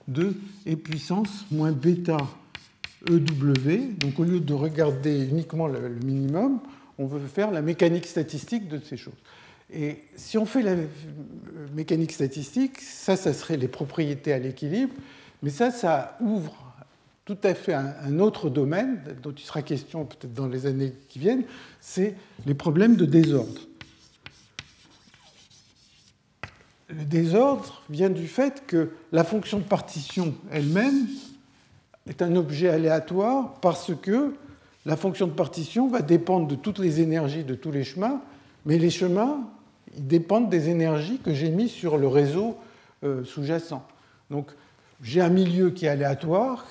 de 0.09 0.35
E 0.67 0.75
puissance 0.75 1.47
moins 1.51 1.73
bêta 1.73 2.17
EW. 3.09 3.95
Donc 3.99 4.19
au 4.19 4.25
lieu 4.25 4.41
de 4.41 4.55
regarder 4.55 5.27
uniquement 5.27 5.67
le 5.67 5.89
minimum, 6.05 6.61
on 6.99 7.07
veut 7.07 7.21
faire 7.27 7.51
la 7.51 7.63
mécanique 7.63 8.07
statistique 8.07 8.69
de 8.69 8.79
ces 8.79 8.97
choses. 8.97 9.15
Et 9.73 9.99
si 10.17 10.39
on 10.39 10.47
fait 10.47 10.63
la 10.63 10.77
mécanique 11.75 12.13
statistique, 12.13 12.81
ça, 12.81 13.17
ça 13.17 13.33
serait 13.33 13.57
les 13.57 13.69
propriétés 13.69 14.33
à 14.33 14.39
l'équilibre, 14.39 14.95
mais 15.43 15.51
ça, 15.51 15.71
ça 15.71 16.17
ouvre 16.21 16.55
tout 17.27 17.37
à 17.43 17.55
fait 17.55 17.75
un, 17.75 18.21
autre 18.21 18.49
domaine 18.49 19.03
dont 19.23 19.33
il 19.33 19.45
sera 19.45 19.61
question 19.61 20.05
peut-être 20.05 20.33
dans 20.33 20.47
les 20.47 20.67
années 20.67 20.93
qui 21.09 21.19
viennent, 21.19 21.45
c'est 21.81 22.15
les 22.47 22.55
problèmes 22.55 22.95
de 22.95 23.05
désordre. 23.05 23.61
Le 26.89 27.05
désordre 27.05 27.83
vient 27.91 28.11
du 28.11 28.29
fait 28.29 28.63
que 28.69 28.93
la 29.11 29.25
fonction 29.25 29.59
de 29.59 29.65
partition 29.65 30.35
elle-même 30.53 31.09
est 32.09 32.23
un 32.23 32.37
objet 32.37 32.69
aléatoire 32.69 33.55
parce 33.55 33.93
que 34.01 34.35
la 34.85 34.97
fonction 34.97 35.27
de 35.27 35.33
partition 35.33 35.89
va 35.89 36.03
dépendre 36.03 36.47
de 36.47 36.55
toutes 36.55 36.79
les 36.79 37.01
énergies 37.01 37.43
de 37.43 37.57
tous 37.57 37.73
les 37.73 37.83
chemins, 37.83 38.23
mais 38.65 38.79
les 38.79 38.91
chemins 38.91 39.41
ils 39.97 40.07
dépendent 40.07 40.49
des 40.49 40.69
énergies 40.69 41.19
que 41.19 41.35
j'ai 41.35 41.51
mises 41.51 41.73
sur 41.73 41.97
le 41.97 42.07
réseau 42.07 42.57
euh, 43.03 43.25
sous-jacent. 43.25 43.85
Donc 44.31 44.53
j'ai 45.03 45.21
un 45.21 45.29
milieu 45.29 45.71
qui 45.71 45.87
est 45.87 45.91
aléatoire. 45.91 46.67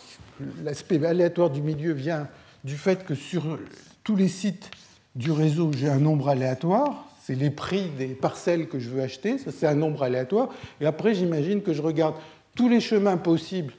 L'aspect 0.63 1.03
aléatoire 1.05 1.49
du 1.49 1.61
milieu 1.61 1.93
vient 1.93 2.28
du 2.63 2.76
fait 2.76 3.05
que 3.05 3.15
sur 3.15 3.59
tous 4.03 4.15
les 4.15 4.28
sites 4.28 4.71
du 5.15 5.32
réseau, 5.32 5.71
j'ai 5.76 5.89
un 5.89 5.99
nombre 5.99 6.30
aléatoire. 6.30 7.07
C'est 7.23 7.36
les 7.36 7.49
prix 7.49 7.89
des 7.97 8.07
parcelles 8.07 8.67
que 8.67 8.80
je 8.80 8.89
veux 8.89 9.01
acheter. 9.01 9.38
Ça, 9.38 9.51
c'est 9.51 9.67
un 9.67 9.76
nombre 9.76 10.03
aléatoire. 10.03 10.49
Et 10.82 10.86
après, 10.86 11.13
j'imagine 11.13 11.61
que 11.61 11.73
je 11.73 11.82
regarde 11.82 12.15
tous 12.55 12.69
les 12.69 12.80
chemins 12.80 13.17
possibles 13.17 13.73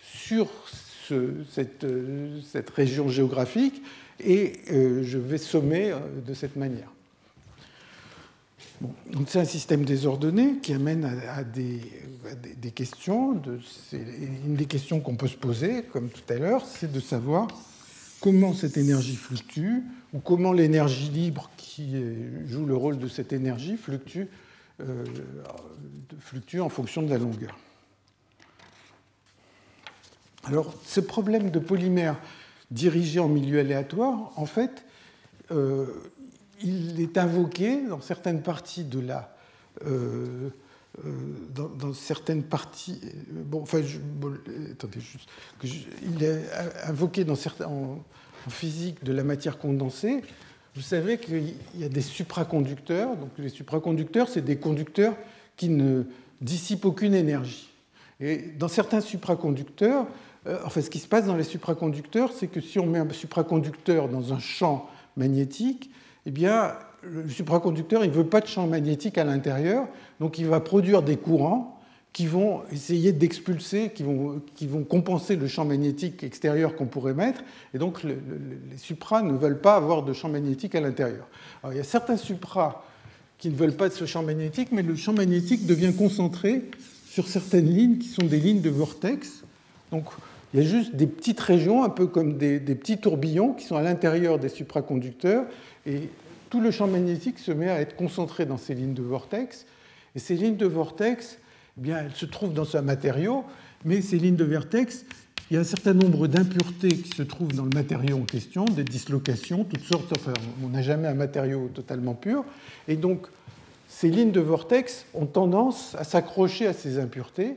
sur 0.00 0.48
cette, 1.50 1.84
euh, 1.84 2.40
cette, 2.50 2.70
région 2.70 3.08
géographique 3.08 3.80
et 4.18 4.54
euh, 4.72 5.02
je 5.04 5.18
vais 5.18 5.38
sommer 5.38 5.94
de 6.26 6.34
cette 6.34 6.56
manière 6.56 6.88
c'est 9.26 9.40
un 9.40 9.44
système 9.44 9.84
désordonné 9.84 10.58
qui 10.62 10.72
amène 10.72 11.04
à, 11.04 11.44
des, 11.44 11.80
questions. 12.74 13.40
une 13.92 14.56
des 14.56 14.66
questions 14.66 15.00
qu'on 15.00 15.16
peut 15.16 15.28
se 15.28 15.36
poser, 15.36 15.82
comme 15.92 16.08
tout 16.08 16.32
à 16.32 16.36
l'heure, 16.36 16.64
c'est 16.66 16.90
de 16.90 17.00
savoir 17.00 17.48
comment 18.20 18.52
cette 18.52 18.76
énergie 18.76 19.16
fluctue, 19.16 19.82
ou 20.12 20.18
comment 20.18 20.52
l'énergie 20.52 21.10
libre 21.10 21.50
qui 21.56 21.94
joue 22.46 22.66
le 22.66 22.76
rôle 22.76 22.98
de 22.98 23.08
cette 23.08 23.32
énergie 23.32 23.76
fluctue, 23.76 24.24
euh, 24.80 25.04
fluctue 26.20 26.60
en 26.60 26.68
fonction 26.68 27.02
de 27.02 27.10
la 27.10 27.18
longueur. 27.18 27.58
Alors, 30.44 30.72
ce 30.84 31.00
problème 31.00 31.50
de 31.50 31.58
polymère 31.58 32.16
dirigé 32.70 33.20
en 33.20 33.28
milieu 33.28 33.58
aléatoire, 33.58 34.32
en 34.36 34.46
fait, 34.46 34.84
euh, 35.50 35.86
il 36.62 37.00
est 37.00 37.18
invoqué 37.18 37.82
dans 37.88 38.00
certaines 38.00 38.42
parties 38.42 38.84
de 38.84 39.00
la. 39.00 39.34
Euh, 39.84 40.50
euh, 41.04 41.10
dans, 41.54 41.92
certaines 41.92 42.42
parties. 42.42 42.98
Euh, 43.04 43.42
bon, 43.44 43.60
enfin, 43.60 43.82
attendez, 44.72 45.00
juste, 45.00 45.28
il 45.62 46.24
est 46.24 46.42
invoqué 46.84 47.24
dans 47.24 47.34
certains, 47.34 47.66
en, 47.66 48.02
physique 48.48 49.04
de 49.04 49.12
la 49.12 49.22
matière 49.22 49.58
condensée. 49.58 50.22
Vous 50.74 50.80
savez 50.80 51.18
qu'il 51.18 51.54
y 51.74 51.84
a 51.84 51.88
des 51.88 52.00
supraconducteurs. 52.00 53.14
Donc, 53.16 53.30
les 53.36 53.50
supraconducteurs, 53.50 54.28
c'est 54.28 54.40
des 54.40 54.56
conducteurs 54.56 55.16
qui 55.56 55.68
ne 55.68 56.04
dissipent 56.40 56.84
aucune 56.86 57.12
énergie. 57.12 57.68
Et 58.20 58.38
dans 58.38 58.68
certains 58.68 59.00
supraconducteurs, 59.00 60.06
enfin, 60.64 60.80
ce 60.80 60.88
qui 60.88 60.98
se 60.98 61.08
passe 61.08 61.26
dans 61.26 61.36
les 61.36 61.44
supraconducteurs, 61.44 62.32
c'est 62.32 62.46
que 62.46 62.60
si 62.60 62.78
on 62.78 62.86
met 62.86 62.98
un 62.98 63.08
supraconducteur 63.10 64.08
dans 64.08 64.32
un 64.32 64.38
champ 64.38 64.88
magnétique, 65.16 65.90
eh 66.26 66.30
bien, 66.30 66.72
le 67.02 67.28
supraconducteur, 67.28 68.04
il 68.04 68.10
ne 68.10 68.14
veut 68.14 68.26
pas 68.26 68.40
de 68.40 68.46
champ 68.46 68.66
magnétique 68.66 69.16
à 69.16 69.24
l'intérieur, 69.24 69.86
donc 70.20 70.38
il 70.38 70.46
va 70.46 70.60
produire 70.60 71.02
des 71.02 71.16
courants 71.16 71.80
qui 72.12 72.26
vont 72.26 72.62
essayer 72.72 73.12
d'expulser, 73.12 73.90
qui 73.94 74.02
vont, 74.02 74.40
qui 74.54 74.66
vont 74.66 74.82
compenser 74.84 75.36
le 75.36 75.46
champ 75.46 75.64
magnétique 75.64 76.24
extérieur 76.24 76.74
qu'on 76.74 76.86
pourrait 76.86 77.14
mettre, 77.14 77.44
et 77.74 77.78
donc 77.78 78.02
les 78.02 78.16
supras 78.78 79.22
ne 79.22 79.34
veulent 79.34 79.60
pas 79.60 79.76
avoir 79.76 80.02
de 80.02 80.12
champ 80.12 80.28
magnétique 80.28 80.74
à 80.74 80.80
l'intérieur. 80.80 81.28
Il 81.70 81.76
y 81.76 81.80
a 81.80 81.84
certains 81.84 82.16
supras 82.16 82.82
qui 83.38 83.50
ne 83.50 83.54
veulent 83.54 83.76
pas 83.76 83.88
de 83.88 83.94
ce 83.94 84.06
champ 84.06 84.22
magnétique, 84.22 84.68
mais 84.72 84.82
le 84.82 84.96
champ 84.96 85.12
magnétique 85.12 85.66
devient 85.66 85.92
concentré 85.94 86.64
sur 87.06 87.28
certaines 87.28 87.68
lignes 87.68 87.98
qui 87.98 88.08
sont 88.08 88.24
des 88.24 88.40
lignes 88.40 88.62
de 88.62 88.70
vortex. 88.70 89.44
Donc 89.92 90.06
il 90.54 90.62
y 90.62 90.66
a 90.66 90.66
juste 90.66 90.96
des 90.96 91.06
petites 91.06 91.40
régions, 91.40 91.84
un 91.84 91.90
peu 91.90 92.06
comme 92.06 92.38
des 92.38 92.58
petits 92.60 92.96
tourbillons, 92.96 93.52
qui 93.52 93.66
sont 93.66 93.76
à 93.76 93.82
l'intérieur 93.82 94.38
des 94.38 94.48
supraconducteurs, 94.48 95.44
et 95.86 96.10
tout 96.50 96.60
le 96.60 96.70
champ 96.70 96.86
magnétique 96.86 97.38
se 97.38 97.52
met 97.52 97.68
à 97.68 97.80
être 97.80 97.96
concentré 97.96 98.46
dans 98.46 98.56
ces 98.56 98.74
lignes 98.74 98.94
de 98.94 99.02
vortex. 99.02 99.66
Et 100.14 100.18
ces 100.18 100.34
lignes 100.34 100.56
de 100.56 100.66
vortex, 100.66 101.38
eh 101.78 101.80
bien, 101.80 101.98
elles 101.98 102.14
se 102.14 102.26
trouvent 102.26 102.52
dans 102.52 102.76
un 102.76 102.82
matériau, 102.82 103.44
mais 103.84 104.00
ces 104.00 104.18
lignes 104.18 104.36
de 104.36 104.44
vortex, 104.44 105.04
il 105.50 105.54
y 105.54 105.56
a 105.56 105.60
un 105.60 105.64
certain 105.64 105.94
nombre 105.94 106.26
d'impuretés 106.26 106.88
qui 106.88 107.10
se 107.10 107.22
trouvent 107.22 107.52
dans 107.52 107.64
le 107.64 107.70
matériau 107.70 108.16
en 108.16 108.24
question, 108.24 108.64
des 108.64 108.84
dislocations, 108.84 109.64
toutes 109.64 109.84
sortes. 109.84 110.12
Enfin, 110.16 110.32
on 110.64 110.68
n'a 110.68 110.82
jamais 110.82 111.06
un 111.06 111.14
matériau 111.14 111.70
totalement 111.72 112.14
pur. 112.14 112.44
Et 112.88 112.96
donc, 112.96 113.28
ces 113.86 114.08
lignes 114.08 114.32
de 114.32 114.40
vortex 114.40 115.06
ont 115.14 115.26
tendance 115.26 115.94
à 115.94 116.04
s'accrocher 116.04 116.66
à 116.66 116.72
ces 116.72 116.98
impuretés 116.98 117.56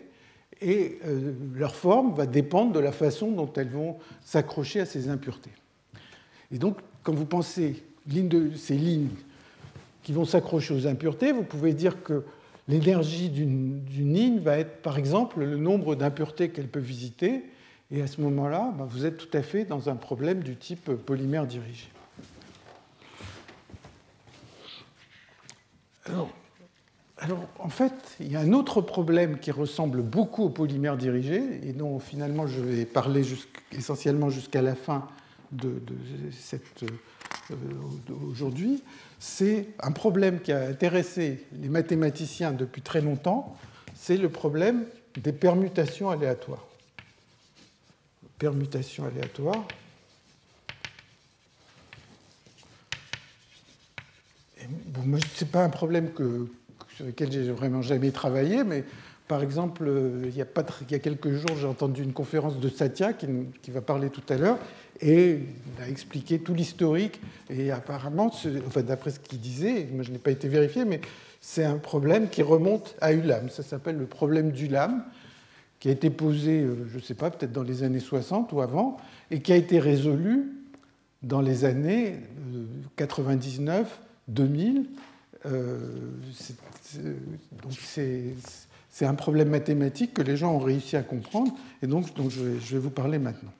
et 0.61 0.99
euh, 1.05 1.32
leur 1.55 1.75
forme 1.75 2.13
va 2.13 2.25
dépendre 2.25 2.73
de 2.73 2.80
la 2.80 2.91
façon 2.91 3.32
dont 3.32 3.51
elles 3.53 3.69
vont 3.69 3.97
s'accrocher 4.23 4.82
à 4.82 4.86
ces 4.86 5.09
impuretés. 5.09 5.51
Et 6.51 6.57
donc, 6.57 6.77
quand 7.03 7.13
vous 7.13 7.25
pensez 7.25 7.84
ces 8.56 8.76
lignes 8.76 9.10
qui 10.04 10.14
vont 10.14 10.26
s'accrocher 10.26 10.74
aux 10.74 10.88
impuretés, 10.88 11.32
vous 11.32 11.43
pouvez 11.43 11.74
dire 11.74 12.04
que 12.04 12.24
l'énergie 12.68 13.30
d'une 13.30 13.84
ligne 14.14 14.39
va 14.39 14.58
être, 14.58 14.82
par 14.82 14.97
exemple, 14.97 15.39
le 15.39 15.58
nombre 15.58 15.95
d'impuretés 15.95 16.50
qu'elle 16.50 16.68
peut 16.68 16.80
visiter, 16.80 17.43
et 17.91 18.02
à 18.02 18.08
ce 18.08 18.22
moment-là, 18.22 18.74
bah, 18.78 18.88
vous 18.88 19.06
êtes 19.06 19.18
tout 19.18 19.38
à 19.38 19.41
fait 19.41 19.66
dans 19.66 19.89
un 19.89 19.95
problème 19.95 20.43
du 20.43 20.56
type 20.56 20.91
polymère 20.91 21.47
dirigé. 21.47 21.89
Alors, 27.18 27.41
en 27.60 27.70
fait, 27.70 27.93
il 28.20 28.32
y 28.32 28.36
a 28.36 28.39
un 28.39 28.54
autre 28.54 28.82
problème 28.82 29.39
qui 29.39 29.52
ressemble 29.52 30.02
beaucoup 30.02 30.43
au 30.43 30.50
polymère 30.50 30.95
dirigé, 30.95 31.41
et 31.64 31.74
dont 31.74 32.00
finalement 32.00 32.47
je 32.47 32.62
vais 32.62 32.86
parler 32.86 33.24
essentiellement 33.72 34.30
jusqu'à 34.30 34.62
la 34.62 34.76
fin 34.76 35.08
de, 35.52 35.82
cette 36.32 36.86
aujourd'hui. 38.30 38.84
C'est 39.19 39.69
un 39.80 39.91
problème 39.91 40.39
qui 40.39 40.51
a 40.51 40.67
intéressé 40.67 41.45
les 41.61 41.69
mathématiciens 41.69 42.51
depuis 42.51 42.82
très 42.82 43.01
longtemps, 43.01 43.57
c'est 43.95 44.17
le 44.17 44.30
problème 44.30 44.86
des 45.15 45.34
permutations 45.34 46.09
aléatoires 46.09 46.69
permutation 48.39 49.05
aléatoire. 49.05 49.67
Bon, 54.67 55.19
ce 55.36 55.43
n'est 55.43 55.49
pas 55.51 55.63
un 55.63 55.69
problème 55.69 56.11
sur 56.95 57.05
lequel 57.05 57.32
j'ai 57.32 57.51
vraiment 57.51 57.82
jamais 57.82 58.11
travaillé, 58.11 58.63
mais 58.63 58.86
par 59.30 59.43
exemple, 59.43 59.84
euh, 59.88 60.23
il 60.25 60.36
y 60.36 60.41
a, 60.41 60.99
quelques 60.99 61.30
jours, 61.34 61.55
j'ai 61.55 61.67
entendu 61.67 62.01
une 62.01 62.13
conférence 62.13 62.59
de 62.59 62.67
Satya 62.67 63.13
qui, 63.13 63.27
va 63.69 63.80
parler 63.80 64.09
tout 64.09 64.23
à 64.27 64.38
l'heure, 64.38 64.57
et 65.01 65.38
il 65.77 65.84
a 65.84 65.88
expliqué 65.88 66.39
tout 66.39 66.55
l'historique. 66.55 67.21
Et 67.47 67.69
apparemment, 67.69 68.32
enfin, 68.65 68.82
d'après 68.82 69.11
ce 69.11 69.19
qu'il 69.19 69.39
disait, 69.39 69.88
moi 69.93 70.03
je 70.03 70.11
n'ai 70.11 70.17
pas 70.17 70.32
été 70.32 70.47
vérifié, 70.47 70.84
mais 70.84 70.99
c'est 71.41 71.63
un 71.63 71.77
problème 71.77 72.27
qui 72.27 72.41
remonte 72.41 72.95
à 73.01 73.13
Ulam. 73.13 73.49
Ça 73.49 73.61
s'appelle 73.61 73.97
le 73.97 74.07
problème 74.07 74.51
d'Ulam 74.51 75.03
qui 75.80 75.89
a 75.89 75.91
été 75.91 76.09
posé, 76.09 76.61
euh, 76.61 76.88
je 76.91 76.97
ne 76.97 77.01
sais 77.01 77.13
pas, 77.13 77.30
peut-être 77.30 77.51
dans 77.51 77.61
les 77.61 77.84
années 77.84 77.99
60 77.99 78.51
ou 78.51 78.61
avant, 78.61 78.97
et 79.30 79.41
qui 79.41 79.53
a 79.53 79.57
été 79.57 79.77
résolu 79.77 80.55
dans 81.21 81.41
les 81.41 81.65
années 81.65 82.15
99, 82.95 84.01
2000. 84.27 84.88
Euh, 85.45 85.77
donc 87.61 87.73
c'est 87.80 88.34
un 89.01 89.15
problème 89.15 89.49
mathématique 89.49 90.13
que 90.13 90.21
les 90.21 90.37
gens 90.37 90.53
ont 90.53 90.59
réussi 90.59 90.95
à 90.95 91.03
comprendre, 91.03 91.53
et 91.81 91.87
donc, 91.87 92.13
donc 92.15 92.31
je, 92.31 92.41
vais, 92.41 92.79
vous 92.79 92.89
parler 92.89 93.19
maintenant, 93.19 93.51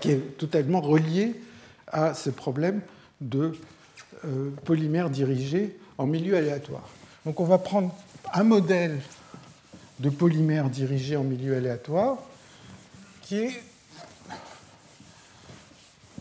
qui 0.00 0.10
est 0.10 0.38
totalement 0.38 0.80
relié 0.80 1.40
à 1.86 2.14
ce 2.14 2.30
problème 2.30 2.80
de 3.20 3.52
euh, 4.24 4.50
polymère 4.64 5.10
dirigé 5.10 5.76
en 5.98 6.06
milieu 6.06 6.36
aléatoire. 6.36 6.88
Donc 7.24 7.40
on 7.40 7.44
va 7.44 7.58
prendre 7.58 7.94
un 8.32 8.44
modèle 8.44 9.00
de 9.98 10.10
polymère 10.10 10.70
dirigé 10.70 11.16
en 11.16 11.24
milieu 11.24 11.56
aléatoire, 11.56 12.18
qui 13.22 13.36
est 13.36 13.62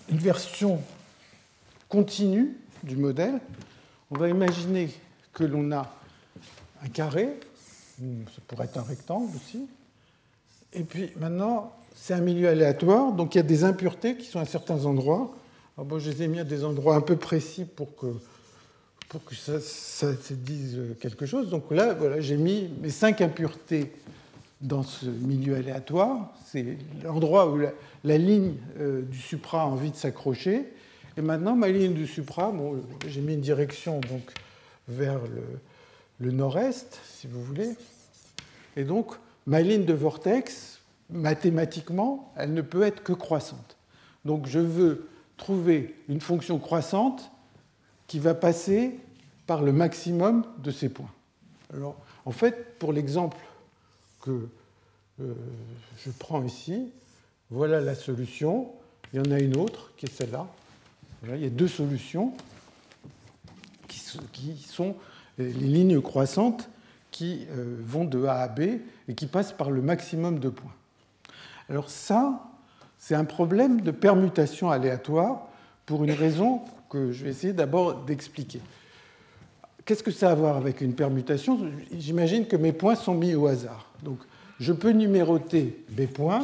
une 0.09 0.17
version 0.17 0.81
continue 1.89 2.57
du 2.83 2.95
modèle. 2.95 3.39
On 4.11 4.17
va 4.17 4.29
imaginer 4.29 4.89
que 5.33 5.43
l'on 5.43 5.71
a 5.71 5.93
un 6.83 6.87
carré, 6.89 7.39
ça 7.97 8.41
pourrait 8.47 8.65
être 8.65 8.77
un 8.77 8.83
rectangle 8.83 9.29
aussi, 9.35 9.67
et 10.73 10.83
puis 10.83 11.11
maintenant, 11.17 11.73
c'est 11.95 12.13
un 12.13 12.21
milieu 12.21 12.49
aléatoire, 12.49 13.11
donc 13.13 13.35
il 13.35 13.39
y 13.39 13.41
a 13.41 13.43
des 13.43 13.63
impuretés 13.63 14.15
qui 14.17 14.25
sont 14.25 14.39
à 14.39 14.45
certains 14.45 14.85
endroits. 14.85 15.35
Alors 15.75 15.87
bon, 15.87 15.99
je 15.99 16.11
les 16.11 16.23
ai 16.23 16.27
mis 16.27 16.39
à 16.39 16.43
des 16.43 16.63
endroits 16.63 16.95
un 16.95 17.01
peu 17.01 17.15
précis 17.15 17.65
pour 17.65 17.95
que 17.95 18.07
pour 19.09 19.23
que 19.23 19.35
ça, 19.35 19.61
se 19.61 20.33
dise 20.33 20.79
quelque 20.99 21.25
chose. 21.25 21.49
Donc 21.49 21.71
là, 21.71 21.93
voilà, 21.93 22.19
j'ai 22.19 22.37
mis 22.37 22.69
mes 22.81 22.89
cinq 22.89 23.21
impuretés 23.21 23.91
dans 24.59 24.83
ce 24.83 25.05
milieu 25.05 25.55
aléatoire. 25.55 26.33
C'est 26.45 26.77
l'endroit 27.03 27.49
où 27.49 27.57
la, 27.57 28.17
ligne 28.17 28.55
euh, 28.79 29.03
du 29.03 29.17
supra 29.17 29.61
a 29.61 29.65
envie 29.65 29.91
de 29.91 29.95
s'accrocher. 29.95 30.65
Et 31.15 31.21
maintenant, 31.21 31.55
ma 31.55 31.69
ligne 31.69 31.93
du 31.93 32.05
supra, 32.05 32.51
bon, 32.51 32.83
j'ai 33.07 33.21
mis 33.21 33.35
une 33.35 33.41
direction 33.41 34.01
donc, 34.01 34.29
vers 34.87 35.19
le, 35.19 35.43
le 36.19 36.31
nord-est, 36.31 36.99
si 37.05 37.27
vous 37.27 37.43
voulez. 37.43 37.75
Et 38.75 38.83
donc, 38.83 39.13
ma 39.45 39.61
ligne 39.61 39.85
de 39.85 39.93
vortex, 39.93 40.79
mathématiquement, 41.09 42.33
elle 42.35 42.53
ne 42.53 42.61
peut 42.61 42.83
être 42.83 43.03
que 43.03 43.13
croissante. 43.13 43.77
Donc, 44.25 44.47
je 44.47 44.59
veux 44.59 45.09
trouver 45.37 45.95
une 46.09 46.21
fonction 46.21 46.59
croissante 46.59 47.31
qui 48.07 48.19
va 48.19 48.33
passer 48.33 48.99
par 49.45 49.61
le 49.61 49.71
maximum 49.71 50.45
de 50.59 50.71
ces 50.71 50.89
points. 50.89 51.11
Alors, 51.73 51.95
en 52.25 52.31
fait, 52.31 52.77
pour 52.79 52.93
l'exemple 52.93 53.37
que 54.21 54.49
euh, 55.21 55.33
je 56.05 56.11
prends 56.11 56.43
ici, 56.43 56.91
voilà 57.49 57.79
la 57.79 57.95
solution. 57.95 58.71
Il 59.13 59.17
y 59.17 59.27
en 59.27 59.31
a 59.31 59.39
une 59.39 59.55
autre 59.55 59.91
qui 59.97 60.05
est 60.05 60.11
celle-là. 60.11 60.47
il 61.23 61.41
y 61.41 61.45
a 61.45 61.49
deux 61.49 61.67
solutions 61.67 62.33
qui 64.31 64.57
sont 64.57 64.95
les 65.37 65.51
lignes 65.51 66.01
croissantes 66.01 66.69
qui 67.11 67.47
euh, 67.51 67.77
vont 67.81 68.05
de 68.05 68.25
A 68.25 68.41
à 68.41 68.47
B 68.47 68.61
et 69.07 69.15
qui 69.15 69.27
passent 69.27 69.53
par 69.53 69.71
le 69.71 69.81
maximum 69.81 70.39
de 70.39 70.49
points. 70.49 70.73
Alors 71.69 71.89
ça, 71.89 72.43
c'est 72.97 73.15
un 73.15 73.25
problème 73.25 73.81
de 73.81 73.91
permutation 73.91 74.71
aléatoire 74.71 75.47
pour 75.85 76.03
une 76.03 76.11
raison 76.11 76.61
que 76.89 77.11
je 77.11 77.23
vais 77.23 77.31
essayer 77.31 77.53
d'abord 77.53 78.05
d'expliquer. 78.05 78.61
Qu'est-ce 79.85 80.03
que 80.03 80.11
ça 80.11 80.29
a 80.29 80.31
à 80.31 80.35
voir 80.35 80.57
avec 80.57 80.81
une 80.81 80.93
permutation? 80.93 81.71
J'imagine 81.91 82.45
que 82.45 82.57
mes 82.57 82.73
points 82.73 82.95
sont 82.95 83.13
mis 83.13 83.35
au 83.35 83.47
hasard. 83.47 83.89
Donc, 84.03 84.19
je 84.59 84.73
peux 84.73 84.91
numéroter 84.91 85.85
mes 85.97 86.07
points 86.07 86.43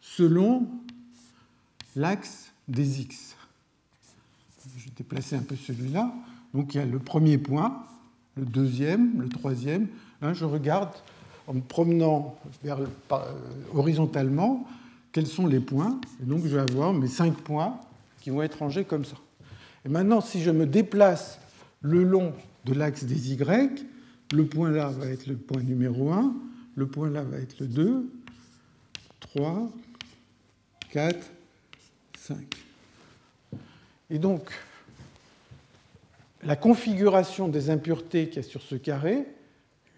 selon 0.00 0.66
l'axe 1.94 2.52
des 2.68 3.00
x. 3.00 3.34
Je 4.76 4.84
vais 4.84 4.90
déplacer 4.96 5.36
un 5.36 5.42
peu 5.42 5.56
celui-là. 5.56 6.12
Donc, 6.52 6.74
il 6.74 6.78
y 6.78 6.80
a 6.80 6.86
le 6.86 6.98
premier 6.98 7.38
point, 7.38 7.82
le 8.36 8.44
deuxième, 8.44 9.22
le 9.22 9.28
troisième. 9.28 9.88
je 10.32 10.44
regarde 10.44 10.90
en 11.46 11.54
me 11.54 11.60
promenant 11.60 12.36
euh, 12.66 12.86
horizontalement 13.74 14.66
quels 15.12 15.26
sont 15.26 15.46
les 15.46 15.60
points. 15.60 16.00
Et 16.22 16.26
donc, 16.26 16.42
je 16.44 16.56
vais 16.56 16.60
avoir 16.70 16.92
mes 16.92 17.08
cinq 17.08 17.34
points 17.34 17.80
qui 18.20 18.30
vont 18.30 18.42
être 18.42 18.58
rangés 18.58 18.84
comme 18.84 19.04
ça. 19.04 19.16
Et 19.84 19.88
maintenant, 19.88 20.20
si 20.20 20.42
je 20.42 20.50
me 20.50 20.66
déplace 20.66 21.38
le 21.80 22.02
long 22.02 22.32
de 22.64 22.74
l'axe 22.74 23.04
des 23.04 23.32
Y, 23.32 23.86
le 24.32 24.44
point 24.44 24.70
là 24.70 24.88
va 24.88 25.06
être 25.06 25.26
le 25.26 25.36
point 25.36 25.62
numéro 25.62 26.10
1, 26.10 26.34
le 26.74 26.86
point 26.86 27.08
là 27.08 27.22
va 27.22 27.38
être 27.38 27.60
le 27.60 27.66
2, 27.68 28.10
3, 29.20 29.70
4, 30.90 31.30
5. 32.18 32.38
Et 34.10 34.18
donc, 34.18 34.50
la 36.46 36.56
configuration 36.56 37.48
des 37.48 37.70
impuretés 37.70 38.28
qu'il 38.28 38.42
y 38.42 38.46
a 38.46 38.48
sur 38.48 38.62
ce 38.62 38.76
carré, 38.76 39.26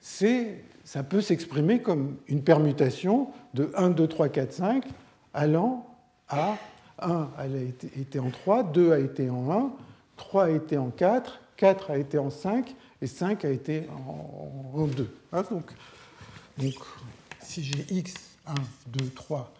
ça 0.01 1.03
peut 1.03 1.21
s'exprimer 1.21 1.83
comme 1.83 2.17
une 2.27 2.43
permutation 2.43 3.29
de 3.53 3.71
1, 3.77 3.91
2, 3.91 4.07
3, 4.07 4.29
4, 4.31 4.53
5 4.53 4.85
allant 5.35 5.87
à 6.29 6.57
1 7.01 7.31
a 7.37 7.47
été 7.47 8.19
en 8.19 8.31
3, 8.31 8.63
2 8.65 8.93
a 8.93 8.99
été 8.99 9.29
en 9.29 9.51
1, 9.51 9.73
3 10.17 10.45
a 10.45 10.51
été 10.51 10.79
en 10.79 10.89
4, 10.89 11.41
4 11.57 11.91
a 11.91 11.99
été 11.99 12.19
en 12.19 12.31
5 12.31 12.75
et 13.03 13.07
5 13.07 13.45
a 13.45 13.51
été 13.51 13.87
en, 14.75 14.87
2. 14.87 15.15
Hein, 15.33 15.45
donc, 15.51 15.71
si 17.43 17.63
j'ai 17.63 17.85
x, 17.91 18.15
1, 18.47 18.55
2, 18.87 19.11
3, 19.11 19.53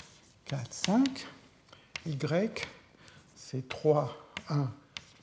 4, 0.47 0.67
5, 0.71 1.27
y, 2.07 2.67
c'est 3.37 3.69
3, 3.69 4.17
1, 4.49 4.71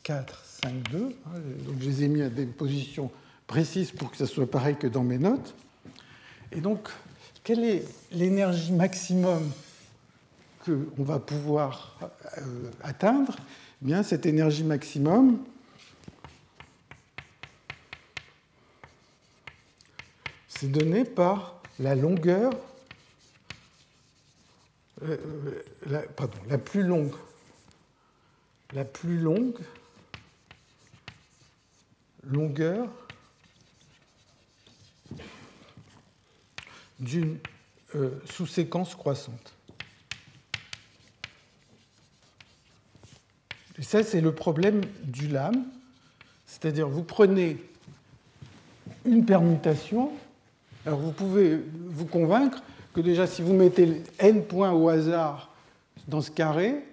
4, 0.05 0.45
5, 0.63 0.91
2. 0.91 0.99
donc 0.99 1.15
je 1.79 1.89
les 1.89 2.03
ai 2.03 2.07
mis 2.07 2.21
à 2.21 2.29
des 2.29 2.45
positions 2.45 3.09
précises 3.47 3.91
pour 3.91 4.11
que 4.11 4.17
ça 4.17 4.27
soit 4.27 4.49
pareil 4.49 4.75
que 4.75 4.85
dans 4.85 5.03
mes 5.03 5.17
notes. 5.17 5.55
Et 6.51 6.61
donc, 6.61 6.89
quelle 7.43 7.63
est 7.63 7.83
l'énergie 8.11 8.71
maximum 8.71 9.51
qu'on 10.63 11.03
va 11.03 11.17
pouvoir 11.17 11.97
euh, 12.37 12.69
atteindre, 12.83 13.35
eh 13.81 13.85
bien, 13.85 14.03
cette 14.03 14.27
énergie 14.27 14.63
maximum, 14.63 15.43
c'est 20.47 20.71
donné 20.71 21.03
par 21.03 21.63
la 21.79 21.95
longueur 21.95 22.51
euh, 25.01 25.17
la, 25.87 26.01
pardon, 26.01 26.37
la 26.47 26.59
plus 26.59 26.83
longue, 26.83 27.15
la 28.71 28.85
plus 28.85 29.17
longue 29.17 29.57
longueur 32.25 32.89
d'une 36.99 37.37
euh, 37.95 38.09
sous-séquence 38.25 38.95
croissante. 38.95 39.53
Et 43.77 43.83
ça, 43.83 44.03
c'est 44.03 44.21
le 44.21 44.33
problème 44.33 44.81
du 45.03 45.27
lame. 45.27 45.65
C'est-à-dire, 46.45 46.87
vous 46.87 47.03
prenez 47.03 47.57
une 49.05 49.25
permutation, 49.25 50.11
alors 50.85 50.99
vous 50.99 51.11
pouvez 51.11 51.59
vous 51.87 52.05
convaincre 52.05 52.63
que 52.93 53.01
déjà, 53.01 53.27
si 53.27 53.41
vous 53.41 53.53
mettez 53.53 54.01
n 54.19 54.45
points 54.45 54.71
au 54.71 54.87
hasard 54.87 55.51
dans 56.07 56.21
ce 56.21 56.31
carré, 56.31 56.83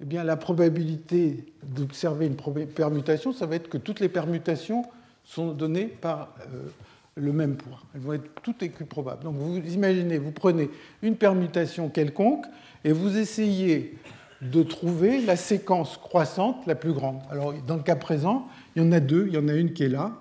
eh 0.00 0.04
bien, 0.04 0.22
la 0.22 0.36
probabilité 0.36 1.44
d'observer 1.62 2.26
une 2.26 2.66
permutation, 2.66 3.32
ça 3.32 3.46
va 3.46 3.56
être 3.56 3.68
que 3.68 3.78
toutes 3.78 4.00
les 4.00 4.08
permutations 4.08 4.84
sont 5.24 5.52
données 5.52 5.86
par 5.86 6.34
euh, 6.40 6.68
le 7.16 7.32
même 7.32 7.56
point. 7.56 7.78
Elles 7.94 8.00
vont 8.00 8.12
être 8.12 8.30
toutes 8.42 8.62
équiprobables. 8.62 9.24
Donc 9.24 9.34
vous 9.34 9.56
imaginez, 9.56 10.18
vous 10.18 10.30
prenez 10.30 10.70
une 11.02 11.16
permutation 11.16 11.88
quelconque 11.88 12.46
et 12.84 12.92
vous 12.92 13.18
essayez 13.18 13.98
de 14.40 14.62
trouver 14.62 15.20
la 15.20 15.34
séquence 15.34 15.96
croissante 15.96 16.64
la 16.66 16.76
plus 16.76 16.92
grande. 16.92 17.20
Alors 17.30 17.52
dans 17.66 17.76
le 17.76 17.82
cas 17.82 17.96
présent, 17.96 18.46
il 18.76 18.82
y 18.82 18.86
en 18.86 18.92
a 18.92 19.00
deux. 19.00 19.26
Il 19.26 19.34
y 19.34 19.38
en 19.38 19.48
a 19.48 19.54
une 19.54 19.72
qui 19.72 19.82
est 19.82 19.88
là, 19.88 20.16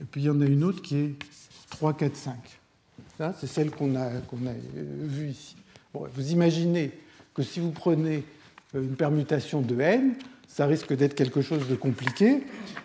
et 0.00 0.04
puis 0.04 0.22
il 0.22 0.24
y 0.24 0.30
en 0.30 0.40
a 0.40 0.46
une 0.46 0.64
autre 0.64 0.82
qui 0.82 0.96
est 0.96 1.14
3, 1.70 1.96
4, 1.96 2.16
5. 2.16 2.34
Ça, 3.16 3.34
c'est 3.38 3.46
celle 3.46 3.70
qu'on 3.70 3.94
a, 3.94 4.10
qu'on 4.28 4.44
a 4.46 4.50
euh, 4.50 4.54
vue 4.74 5.28
ici. 5.28 5.56
vous 5.94 6.32
imaginez 6.32 6.90
que 7.32 7.42
si 7.42 7.60
vous 7.60 7.70
prenez 7.70 8.24
une 8.74 8.96
permutation 8.96 9.60
de 9.60 9.80
n, 9.80 10.14
ça 10.48 10.66
risque 10.66 10.94
d'être 10.94 11.14
quelque 11.14 11.42
chose 11.42 11.68
de 11.68 11.74
compliqué. 11.74 12.42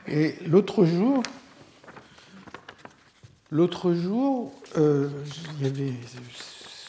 Et 0.07 0.36
l'autre 0.48 0.86
jour, 0.86 1.24
l'autre 3.52 3.94
jour, 3.94 4.52
euh, 4.78 5.10
il 5.60 5.66
y 5.66 5.70
avait 5.70 5.94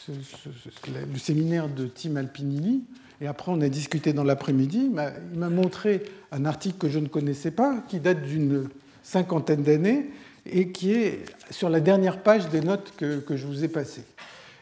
le 0.07 1.17
séminaire 1.17 1.67
de 1.67 1.87
Tim 1.87 2.15
Alpinini, 2.15 2.85
et 3.19 3.27
après 3.27 3.51
on 3.51 3.61
a 3.61 3.69
discuté 3.69 4.13
dans 4.13 4.23
l'après-midi. 4.23 4.91
Il 5.33 5.39
m'a 5.39 5.49
montré 5.49 6.03
un 6.31 6.45
article 6.45 6.77
que 6.77 6.89
je 6.89 6.99
ne 6.99 7.07
connaissais 7.07 7.51
pas, 7.51 7.83
qui 7.87 7.99
date 7.99 8.23
d'une 8.23 8.69
cinquantaine 9.03 9.63
d'années, 9.63 10.11
et 10.45 10.71
qui 10.71 10.93
est 10.93 11.25
sur 11.49 11.69
la 11.69 11.79
dernière 11.79 12.21
page 12.21 12.49
des 12.49 12.61
notes 12.61 12.93
que, 12.97 13.23
je 13.29 13.47
vous 13.47 13.63
ai 13.63 13.67
passées. 13.67 14.05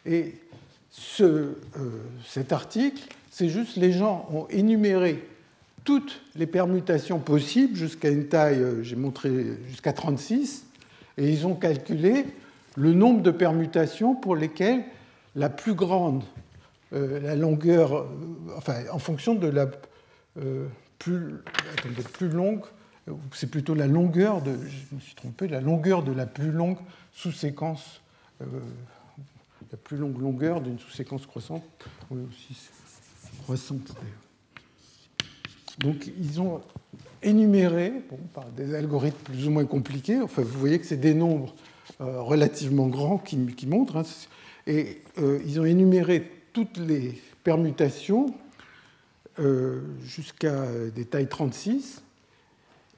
Et 0.06 0.36
euh, 1.20 1.53
cet 2.26 2.52
article, 2.52 3.15
c'est 3.38 3.49
juste 3.49 3.76
les 3.76 3.91
gens 3.91 4.30
ont 4.32 4.48
énuméré 4.48 5.28
toutes 5.84 6.22
les 6.38 6.48
permutations 6.48 7.20
possibles 7.20 7.76
jusqu'à 7.76 8.07
une 8.07 8.30
taille, 8.30 8.62
euh, 8.62 8.82
j'ai 8.82 8.95
montré 8.95 9.30
jusqu'à 9.68 9.91
36, 9.91 10.66
et 11.18 11.30
ils 11.30 11.45
ont 11.45 11.53
calculé 11.53 12.28
le 12.78 12.94
nombre 12.94 13.22
de 13.22 13.32
permutations 13.32 14.16
pour 14.16 14.38
lesquelles 14.38 14.86
la 15.36 15.49
plus 15.49 15.74
grande, 15.74 16.24
euh, 16.94 17.20
la 17.20 17.36
longueur, 17.36 18.07
enfin 18.56 18.76
en 18.94 18.99
fonction 18.99 19.36
de 19.36 19.48
la 19.48 19.68
plus, 20.98 21.41
longue 22.22 22.64
c'est 23.34 23.52
plutôt 23.52 23.76
la 23.76 23.88
longueur 23.88 24.41
de, 24.44 24.53
je 24.53 24.95
me 24.95 25.02
suis 25.02 25.14
trompé, 25.14 25.49
la 25.49 25.60
longueur 25.60 26.03
de 26.03 26.14
la 26.14 26.26
plus 26.26 26.52
longue 26.52 26.78
sous-séquence, 27.12 27.99
euh, 28.41 28.45
la 29.74 29.78
plus 29.78 29.98
longue 29.98 30.22
longueur 30.22 30.62
d'une 30.62 30.80
sous-séquence 30.80 31.26
croissante, 31.26 31.64
oui, 32.10 32.22
aussi 32.30 32.56
Donc 35.80 36.07
ils 36.20 36.41
ont 36.41 36.62
énuméré, 37.22 37.91
par 38.34 38.45
des 38.52 38.76
algorithmes 38.76 39.18
plus 39.24 39.48
ou 39.48 39.52
moins 39.52 39.66
compliqués, 39.66 40.22
enfin 40.22 40.41
vous 40.44 40.60
voyez 40.60 40.80
que 40.80 40.86
c'est 40.86 40.98
des 40.98 41.14
nombres 41.14 41.53
euh, 42.02 42.22
relativement 42.22 42.88
grands 42.88 43.18
qui, 43.18 43.38
montrent, 43.68 43.98
hein, 43.98 44.03
et 44.68 45.02
euh, 45.18 45.40
ils 45.45 45.60
ont 45.60 45.66
énuméré 45.66 46.32
toutes 46.53 46.78
les 46.78 47.22
permutations 47.44 48.34
jusqu'à 50.02 50.64
des 50.95 51.03
tailles 51.03 51.28
36, 51.28 52.02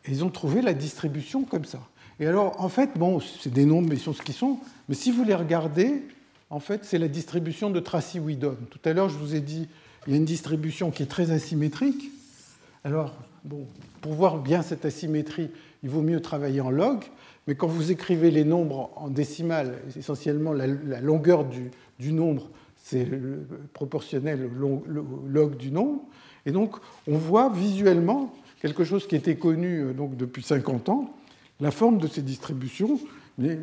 ils 0.08 0.24
ont 0.24 0.30
trouvé 0.30 0.62
la 0.62 0.74
distribution 0.74 1.44
comme 1.44 1.66
ça. 1.66 1.80
Et 2.20 2.26
alors, 2.26 2.60
en 2.62 2.70
fait, 2.70 2.92
bon, 2.98 3.20
c'est 3.20 3.52
des 3.52 3.66
nombres, 3.66 3.90
mais 3.90 3.96
ils 3.96 4.02
sont 4.02 4.14
ce 4.14 4.22
qu'ils 4.22 4.36
sont. 4.36 4.60
Mais 4.90 4.96
si 4.96 5.12
vous 5.12 5.24
les 5.24 5.36
regardez, 5.36 6.04
en 6.50 6.60
fait, 6.60 6.84
c'est 6.84 6.98
la 6.98 7.08
distribution 7.08 7.70
de 7.70 7.80
Tracy-Widom. 7.80 8.58
Tout 8.70 8.80
à 8.86 8.94
l'heure, 8.94 9.10
je 9.10 9.18
vous 9.18 9.36
ai 9.36 9.42
dit, 9.42 9.68
il 10.08 10.14
y 10.14 10.14
a 10.16 10.18
une 10.18 10.26
distribution 10.26 10.90
qui 10.90 11.04
est 11.04 11.08
très 11.08 11.32
asymétrique. 11.32 12.12
Alors, 12.84 13.14
bon, 13.44 13.68
pour 14.02 14.14
voir 14.14 14.40
bien 14.40 14.62
cette 14.62 14.86
asymétrie, 14.86 15.50
il 15.84 15.90
vaut 15.90 16.02
mieux 16.02 16.22
travailler 16.22 16.62
en 16.62 16.70
log. 16.70 17.04
Mais 17.48 17.56
quand 17.56 17.68
vous 17.68 17.92
écrivez 17.92 18.32
les 18.32 18.44
nombres 18.44 18.92
en 18.96 19.10
décimales, 19.10 19.80
essentiellement 19.98 20.54
la, 20.54 20.68
longueur 21.02 21.46
du, 22.00 22.14
nombre, 22.14 22.50
c'est 22.76 23.08
proportionnel 23.74 24.50
au 24.62 24.84
log 25.28 25.58
du 25.58 25.72
nombre. 25.72 26.02
Et 26.46 26.52
donc, 26.52 26.78
on 27.08 27.18
voit 27.18 27.50
visuellement 27.50 28.34
quelque 28.62 28.84
chose 28.84 29.08
qui 29.08 29.16
était 29.16 29.36
connu 29.36 29.80
euh, 29.80 29.94
donc 29.94 30.16
depuis 30.18 30.42
50 30.42 30.90
ans, 30.90 31.14
la 31.60 31.72
forme 31.72 31.98
de 31.98 32.08
ces 32.08 32.22
distributions. 32.22 33.00
Mais 33.38 33.60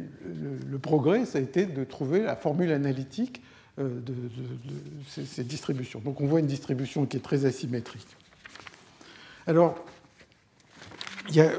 le, 0.70 0.78
progrès, 0.78 1.24
ça 1.24 1.38
a 1.38 1.40
été 1.40 1.66
de 1.66 1.82
trouver 1.82 2.22
la 2.22 2.36
formule 2.36 2.70
analytique 2.70 3.42
euh, 3.78 4.00
de, 4.00 4.14
ces, 5.08 5.44
distributions. 5.44 6.00
Donc 6.00 6.20
on 6.20 6.26
voit 6.26 6.40
une 6.40 6.46
distribution 6.46 7.06
qui 7.06 7.16
est 7.16 7.20
très 7.20 7.44
asymétrique. 7.44 8.06
Alors, 9.46 9.84
euh, 11.36 11.58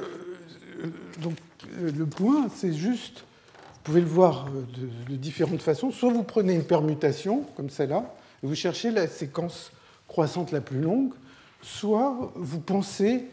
donc, 1.21 1.35
le 1.79 2.05
point, 2.05 2.47
c'est 2.53 2.73
juste, 2.73 3.19
vous 3.19 3.81
pouvez 3.83 4.01
le 4.01 4.07
voir 4.07 4.47
de, 4.49 5.11
de, 5.13 5.15
différentes 5.17 5.61
façons. 5.61 5.91
Soit 5.91 6.11
vous 6.11 6.23
prenez 6.23 6.53
une 6.53 6.65
permutation, 6.65 7.43
comme 7.55 7.69
celle-là, 7.69 8.15
et 8.43 8.47
vous 8.47 8.55
cherchez 8.55 8.91
la 8.91 9.07
séquence 9.07 9.71
croissante 10.07 10.51
la 10.51 10.61
plus 10.61 10.79
longue, 10.79 11.13
soit 11.61 12.31
vous 12.35 12.59
pensez 12.59 13.25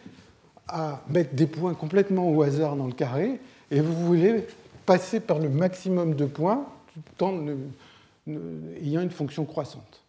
à 0.69 1.03
mettre 1.09 1.35
des 1.35 1.47
points 1.47 1.75
complètement 1.75 2.29
au 2.31 2.43
hasard 2.43 2.77
dans 2.77 2.87
le 2.87 2.93
carré 2.93 3.41
et 3.71 3.81
vous 3.81 3.95
voulez 4.07 4.47
passer 4.87 5.21
par 5.21 5.39
le 5.39 5.49
maximum 5.49 6.15
de 6.15 6.25
points 6.25 6.67
tout 7.17 7.25
en 7.25 7.47
ayant 8.27 9.03
une 9.03 9.11
fonction 9.11 9.45
croissante. 9.45 10.03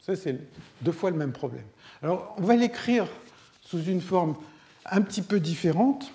Ça, 0.00 0.16
c'est 0.16 0.38
deux 0.82 0.92
fois 0.92 1.10
le 1.10 1.16
même 1.16 1.32
problème. 1.32 1.64
Alors, 2.02 2.34
on 2.38 2.42
va 2.42 2.56
l'écrire 2.56 3.06
sous 3.60 3.82
une 3.84 4.00
forme 4.00 4.34
un 4.86 5.02
petit 5.02 5.22
peu 5.22 5.40
différente. 5.40 6.12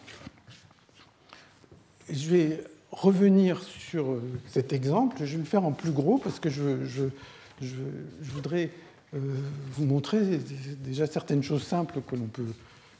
Je 2.09 2.29
vais 2.29 2.63
revenir 2.91 3.61
sur 3.61 4.19
cet 4.47 4.73
exemple. 4.73 5.17
Je 5.19 5.33
vais 5.33 5.37
le 5.37 5.43
faire 5.43 5.65
en 5.65 5.71
plus 5.71 5.91
gros 5.91 6.17
parce 6.17 6.39
que 6.39 6.49
je, 6.49 6.85
je, 6.85 7.05
je 7.61 8.31
voudrais 8.31 8.71
euh, 9.13 9.19
vous 9.71 9.85
montrer 9.85 10.39
déjà 10.79 11.07
certaines 11.07 11.43
choses 11.43 11.63
simples 11.63 12.01
que 12.01 12.15
l'on 12.15 12.25
peut, 12.25 12.53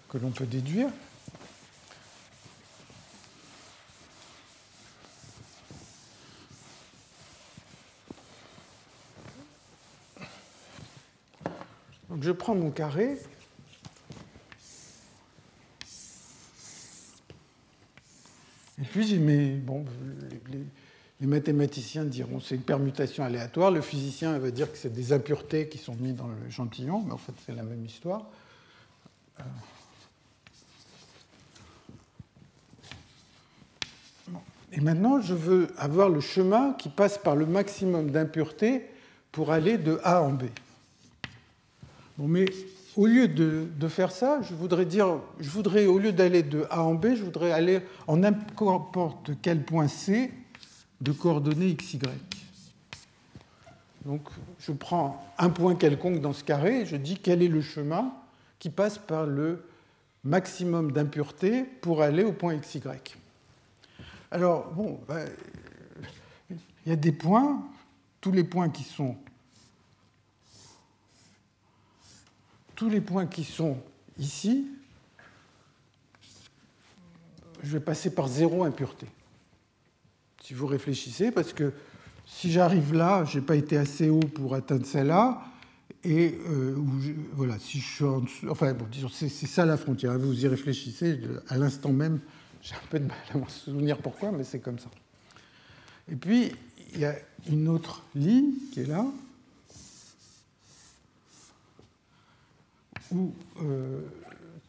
que 0.09 0.17
l'on 0.17 0.29
peut 0.29 0.45
déduire. 0.45 0.87
Je 12.21 12.31
prends 12.31 12.55
mon 12.55 12.71
carré. 12.71 13.17
Et 18.81 18.85
puis 18.91 19.07
j'ai 19.07 19.17
bon, 19.17 19.85
les, 20.51 20.59
les 21.21 21.27
mathématiciens 21.27 22.03
diront 22.03 22.39
c'est 22.39 22.55
une 22.55 22.61
permutation 22.61 23.23
aléatoire, 23.23 23.71
le 23.71 23.81
physicien 23.81 24.37
va 24.37 24.51
dire 24.51 24.71
que 24.71 24.77
c'est 24.77 24.91
des 24.91 25.13
impuretés 25.13 25.69
qui 25.69 25.77
sont 25.77 25.95
mises 25.95 26.15
dans 26.15 26.27
le 26.27 26.35
l'échantillon, 26.45 27.03
mais 27.05 27.13
en 27.13 27.17
fait 27.17 27.33
c'est 27.45 27.55
la 27.55 27.63
même 27.63 27.85
histoire. 27.85 28.25
Euh. 29.39 29.43
Et 34.73 34.81
maintenant, 34.81 35.21
je 35.21 35.33
veux 35.33 35.69
avoir 35.77 36.09
le 36.09 36.19
chemin 36.19 36.73
qui 36.73 36.89
passe 36.89 37.17
par 37.17 37.37
le 37.37 37.45
maximum 37.45 38.11
d'impuretés 38.11 38.85
pour 39.31 39.53
aller 39.53 39.77
de 39.77 40.01
A 40.03 40.21
en 40.21 40.33
B. 40.33 40.43
Mais 42.17 42.45
au 42.95 43.07
lieu 43.07 43.27
de, 43.27 43.67
de, 43.77 43.87
faire 43.87 44.11
ça, 44.11 44.41
je 44.41 44.53
voudrais 44.53 44.85
dire, 44.85 45.19
je 45.39 45.49
voudrais, 45.49 45.85
au 45.85 45.99
lieu 45.99 46.13
d'aller 46.13 46.43
de 46.43 46.65
A 46.69 46.83
en 46.83 46.95
B, 46.95 47.15
je 47.15 47.23
voudrais 47.23 47.51
aller 47.51 47.81
en 48.07 48.17
n'importe 48.17 49.31
quel 49.41 49.63
point 49.63 49.87
C 49.87 50.31
de 51.01 51.11
coordonnées 51.11 51.75
xy. 51.75 51.99
Donc 54.05 54.21
je 54.59 54.71
prends 54.71 55.25
un 55.37 55.49
point 55.49 55.75
quelconque 55.75 56.21
dans 56.21 56.33
ce 56.33 56.43
carré 56.43 56.81
et 56.81 56.85
je 56.85 56.95
dis 56.95 57.17
quel 57.17 57.41
est 57.41 57.47
le 57.47 57.61
chemin 57.61 58.13
qui 58.59 58.69
passe 58.69 58.97
par 58.97 59.25
le 59.25 59.65
maximum 60.23 60.91
d'impureté 60.91 61.63
pour 61.63 62.01
aller 62.01 62.23
au 62.23 62.31
point 62.31 62.55
xy. 62.57 62.81
Alors, 64.31 64.71
bon, 64.73 64.99
ben, 65.07 65.27
il 66.49 66.89
y 66.89 66.91
a 66.91 66.95
des 66.95 67.11
points, 67.11 67.63
tous 68.21 68.31
les 68.31 68.43
points 68.43 68.69
qui 68.69 68.83
sont 68.83 69.15
tous 72.76 72.89
les 72.89 73.02
points 73.02 73.26
qui 73.26 73.43
sont 73.43 73.77
ici, 74.19 74.68
je 77.64 77.72
vais 77.72 77.80
passer 77.80 78.10
par 78.14 78.27
zéro 78.27 78.64
impureté. 78.64 79.07
Si 80.43 80.53
vous 80.53 80.68
réfléchissez, 80.68 81.31
parce 81.31 81.53
que 81.53 81.73
si 82.27 82.52
j'arrive 82.52 82.93
là, 82.93 83.26
je 83.26 83.39
n'ai 83.39 83.45
pas 83.45 83.56
été 83.56 83.77
assez 83.77 84.10
haut 84.10 84.19
pour 84.19 84.53
atteindre 84.53 84.85
celle-là, 84.85 85.41
et 86.03 86.38
euh, 86.47 86.76
voilà, 87.34 87.57
si 87.57 87.80
je 87.80 87.88
suis 87.88 88.03
en 88.03 88.19
dessous, 88.19 88.47
enfin 88.49 88.73
bon, 88.73 88.85
disons, 88.91 89.10
c'est 89.10 89.30
ça 89.30 89.65
la 89.65 89.76
frontière. 89.76 90.11
Hein, 90.11 90.18
vous 90.19 90.45
y 90.45 90.47
réfléchissez, 90.47 91.19
à 91.47 91.57
l'instant 91.57 91.91
même, 91.91 92.19
j'ai 92.61 92.76
un 92.76 92.88
peu 92.89 92.99
de 92.99 93.06
mal 93.06 93.18
à 93.34 93.38
me 93.38 93.47
souvenir 93.47 93.97
pourquoi, 93.97 94.31
mais 94.31 94.43
c'est 94.43 94.60
comme 94.60 94.77
ça. 94.77 94.89
Et 96.11 96.15
puis, 96.15 96.52
il 96.93 96.99
y 96.99 97.06
a 97.06 97.15
une 97.49 97.68
autre 97.68 98.03
ligne 98.14 98.52
qui 98.72 98.81
est 98.81 98.85
là, 98.85 99.06
où 103.11 103.32
euh, 103.61 104.02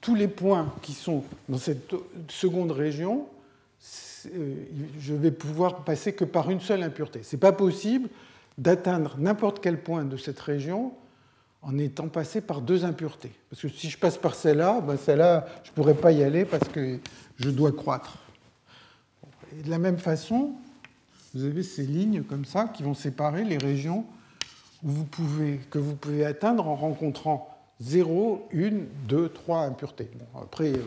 tous 0.01 0.15
les 0.15 0.29
points 0.29 0.73
qui 0.83 0.93
sont 0.93 1.25
dans 1.49 1.59
cette 1.59 1.95
seconde 2.29 2.73
région, 2.73 3.27
euh, 4.35 4.55
je 5.01 5.15
vais 5.15 5.31
pouvoir 5.31 5.85
passer 5.85 6.13
que 6.13 6.25
par 6.25 6.51
une 6.51 6.61
seule 6.61 6.83
impureté. 6.83 7.23
Ce 7.23 7.37
n'est 7.37 7.41
pas 7.41 7.53
possible 7.53 8.09
d'atteindre 8.59 9.17
n'importe 9.19 9.61
quel 9.61 9.81
point 9.83 10.05
de 10.05 10.17
cette 10.17 10.41
région 10.41 10.93
en 11.63 11.79
étant 11.79 12.09
passé 12.09 12.41
par 12.41 12.61
deux 12.61 12.85
impuretés. 12.85 13.33
Parce 13.51 13.63
que 13.63 13.69
si 13.69 13.91
je 13.91 13.99
passe 13.99 14.17
par 14.17 14.35
celle-là, 14.35 14.81
ben 14.81 14.97
celle-là, 14.97 15.47
je 15.65 15.71
ne 15.71 15.75
pourrais 15.75 15.95
pas 15.95 16.13
y 16.13 16.23
aller 16.23 16.45
parce 16.45 16.69
que 16.69 17.01
je 17.39 17.51
dois 17.51 17.73
croître. 17.73 18.19
De 19.65 19.71
la 19.71 19.79
même 19.79 19.99
façon, 19.99 20.53
vous 21.35 21.45
avez 21.45 21.63
ces 21.63 21.83
lignes 21.83 22.23
comme 22.23 22.45
ça 22.45 22.67
qui 22.67 22.83
vont 22.83 22.95
séparer 22.95 23.45
les 23.45 23.59
régions 23.59 24.05
où 24.85 24.91
vous 24.91 25.05
pouvez, 25.05 25.61
que 25.71 25.79
vous 25.79 25.97
pouvez 25.97 26.25
atteindre 26.25 26.69
en 26.69 26.77
rencontrant 26.77 27.56
0, 27.81 28.48
1, 28.55 28.70
2, 29.09 29.28
3 29.28 29.62
impuretés. 29.65 30.09
après, 30.35 30.73
euh, 30.73 30.78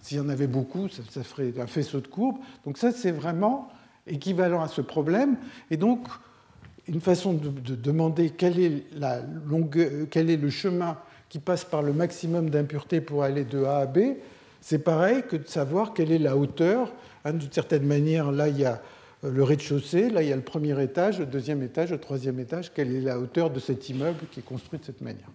s'il 0.00 0.18
y 0.18 0.20
en 0.20 0.28
avait 0.28 0.46
beaucoup, 0.46 0.88
ça, 0.88 1.22
ferait 1.22 1.52
un 1.58 1.66
faisceau 1.66 2.00
de 2.00 2.06
courbes. 2.06 2.38
Donc 2.64 2.78
ça, 2.78 2.92
c'est 2.92 3.10
vraiment 3.10 3.68
équivalent 4.06 4.62
à 4.62 4.68
ce 4.68 4.80
problème. 4.80 5.36
Et 5.70 5.76
donc, 5.76 6.06
une 6.86 7.00
façon 7.00 7.34
de, 7.34 7.74
demander 7.74 8.30
quel 8.30 8.58
est, 8.58 8.84
la 8.96 9.20
quel 10.10 10.30
est 10.30 10.36
le 10.36 10.50
chemin 10.50 10.96
qui 11.28 11.38
passe 11.38 11.64
par 11.64 11.82
le 11.82 11.92
maximum 11.92 12.48
d'impuretés 12.48 13.00
pour 13.00 13.22
aller 13.22 13.44
de 13.44 13.64
A 13.64 13.78
à 13.78 13.86
B, 13.86 13.98
c'est 14.60 14.78
pareil 14.78 15.22
que 15.28 15.36
de 15.36 15.46
savoir 15.46 15.92
quelle 15.92 16.10
est 16.10 16.18
la 16.18 16.36
hauteur. 16.36 16.92
Hein, 17.24 17.34
D'une 17.34 17.52
certaine 17.52 17.84
manière, 17.84 18.32
là, 18.32 18.48
il 18.48 18.58
y 18.58 18.64
a 18.64 18.80
euh, 19.24 19.30
le 19.30 19.42
rez-de-chaussée, 19.42 20.08
là, 20.08 20.22
il 20.22 20.28
y 20.28 20.32
a 20.32 20.36
le 20.36 20.42
premier 20.42 20.80
étage, 20.82 21.18
le 21.18 21.26
deuxième 21.26 21.62
étage, 21.62 21.90
le 21.90 21.98
troisième 21.98 22.38
étage. 22.38 22.72
Quelle 22.72 22.94
est 22.94 23.00
la 23.00 23.18
hauteur 23.18 23.50
de 23.50 23.60
cet 23.60 23.88
immeuble 23.88 24.20
qui 24.30 24.40
est 24.40 24.44
construit 24.44 24.78
de 24.78 24.84
cette 24.84 25.00
manière? 25.00 25.28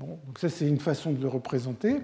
Donc 0.00 0.38
ça, 0.38 0.48
c'est 0.48 0.68
une 0.68 0.80
façon 0.80 1.12
de 1.12 1.20
le 1.20 1.28
représenter. 1.28 1.96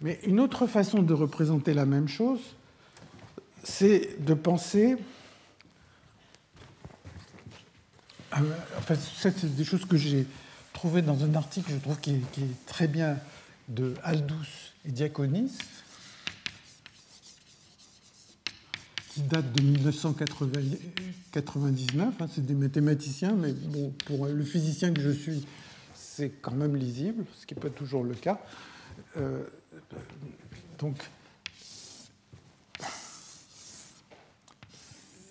Mais 0.00 0.18
une 0.24 0.40
autre 0.40 0.66
façon 0.66 1.02
de 1.02 1.14
représenter 1.14 1.74
la 1.74 1.86
même 1.86 2.08
chose, 2.08 2.40
c'est 3.62 4.24
de 4.24 4.34
penser 4.34 4.96
Ah, 8.38 8.42
enfin, 8.78 8.96
ça, 8.96 9.30
c'est 9.30 9.54
des 9.54 9.64
choses 9.64 9.86
que 9.86 9.96
j'ai 9.96 10.26
trouvées 10.72 11.00
dans 11.00 11.24
un 11.24 11.34
article, 11.34 11.72
je 11.72 11.78
trouve, 11.78 11.98
qui 12.00 12.10
est, 12.10 12.20
très 12.66 12.86
bien 12.86 13.18
de 13.68 13.94
Aldous 14.02 14.74
et 14.84 14.90
Diaconis, 14.90 15.56
qui 19.14 19.22
date 19.22 19.50
de 19.52 19.62
1999. 19.62 22.14
Hein, 22.20 22.26
c'est 22.30 22.44
des 22.44 22.54
mathématiciens, 22.54 23.34
mais 23.34 23.52
bon, 23.52 23.94
pour 24.04 24.26
le 24.26 24.44
physicien 24.44 24.92
que 24.92 25.00
je 25.00 25.10
suis, 25.10 25.46
c'est 26.16 26.30
quand 26.30 26.52
même 26.52 26.76
lisible, 26.76 27.26
ce 27.34 27.44
qui 27.44 27.54
n'est 27.54 27.60
pas 27.60 27.68
toujours 27.68 28.02
le 28.02 28.14
cas. 28.14 28.40
Euh, 29.18 29.44
donc, 30.78 30.96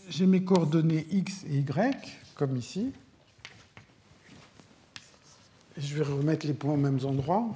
j'ai 0.08 0.28
mes 0.28 0.44
coordonnées 0.44 1.08
x 1.10 1.44
et 1.46 1.58
y 1.58 2.24
comme 2.36 2.56
ici. 2.56 2.94
Je 5.76 5.96
vais 5.96 6.04
remettre 6.04 6.46
les 6.46 6.54
points 6.54 6.74
aux 6.74 6.78
mêmes 6.78 7.04
endroits. 7.04 7.50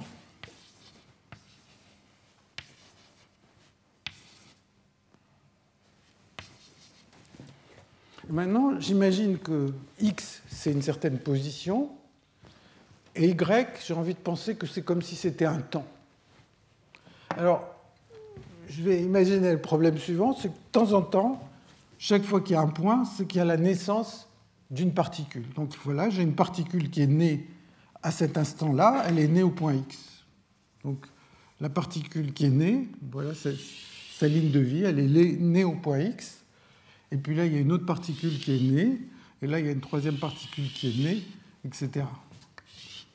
Maintenant, 8.28 8.80
j'imagine 8.80 9.38
que 9.38 9.72
x, 10.00 10.42
c'est 10.48 10.72
une 10.72 10.82
certaine 10.82 11.20
position, 11.20 11.92
et 13.20 13.28
y, 13.28 13.36
j'ai 13.86 13.92
envie 13.92 14.14
de 14.14 14.18
penser 14.18 14.56
que 14.56 14.66
c'est 14.66 14.80
comme 14.80 15.02
si 15.02 15.14
c'était 15.14 15.44
un 15.44 15.60
temps. 15.60 15.86
Alors, 17.36 17.68
je 18.68 18.82
vais 18.82 19.02
imaginer 19.02 19.52
le 19.52 19.60
problème 19.60 19.98
suivant, 19.98 20.34
c'est 20.34 20.48
que 20.48 20.54
de 20.54 20.72
temps 20.72 20.92
en 20.92 21.02
temps, 21.02 21.46
chaque 21.98 22.24
fois 22.24 22.40
qu'il 22.40 22.52
y 22.52 22.56
a 22.56 22.62
un 22.62 22.68
point, 22.68 23.04
c'est 23.04 23.26
qu'il 23.26 23.38
y 23.38 23.42
a 23.42 23.44
la 23.44 23.58
naissance 23.58 24.26
d'une 24.70 24.94
particule. 24.94 25.44
Donc 25.54 25.74
voilà, 25.84 26.08
j'ai 26.08 26.22
une 26.22 26.34
particule 26.34 26.88
qui 26.88 27.02
est 27.02 27.06
née 27.06 27.46
à 28.02 28.10
cet 28.10 28.38
instant-là, 28.38 29.04
elle 29.06 29.18
est 29.18 29.28
née 29.28 29.42
au 29.42 29.50
point 29.50 29.74
X. 29.74 30.24
Donc 30.82 31.06
la 31.60 31.68
particule 31.68 32.32
qui 32.32 32.46
est 32.46 32.50
née, 32.50 32.88
voilà 33.12 33.32
sa 33.34 34.28
ligne 34.28 34.50
de 34.50 34.60
vie, 34.60 34.84
elle 34.84 34.98
est 34.98 35.36
née 35.38 35.64
au 35.64 35.74
point 35.74 35.98
X. 35.98 36.38
Et 37.12 37.18
puis 37.18 37.36
là, 37.36 37.44
il 37.44 37.52
y 37.52 37.56
a 37.56 37.60
une 37.60 37.72
autre 37.72 37.84
particule 37.84 38.38
qui 38.38 38.56
est 38.56 38.72
née, 38.72 38.98
et 39.42 39.46
là, 39.46 39.58
il 39.58 39.66
y 39.66 39.68
a 39.68 39.72
une 39.72 39.80
troisième 39.80 40.16
particule 40.16 40.72
qui 40.72 40.88
est 40.88 41.04
née, 41.04 41.22
etc. 41.66 42.06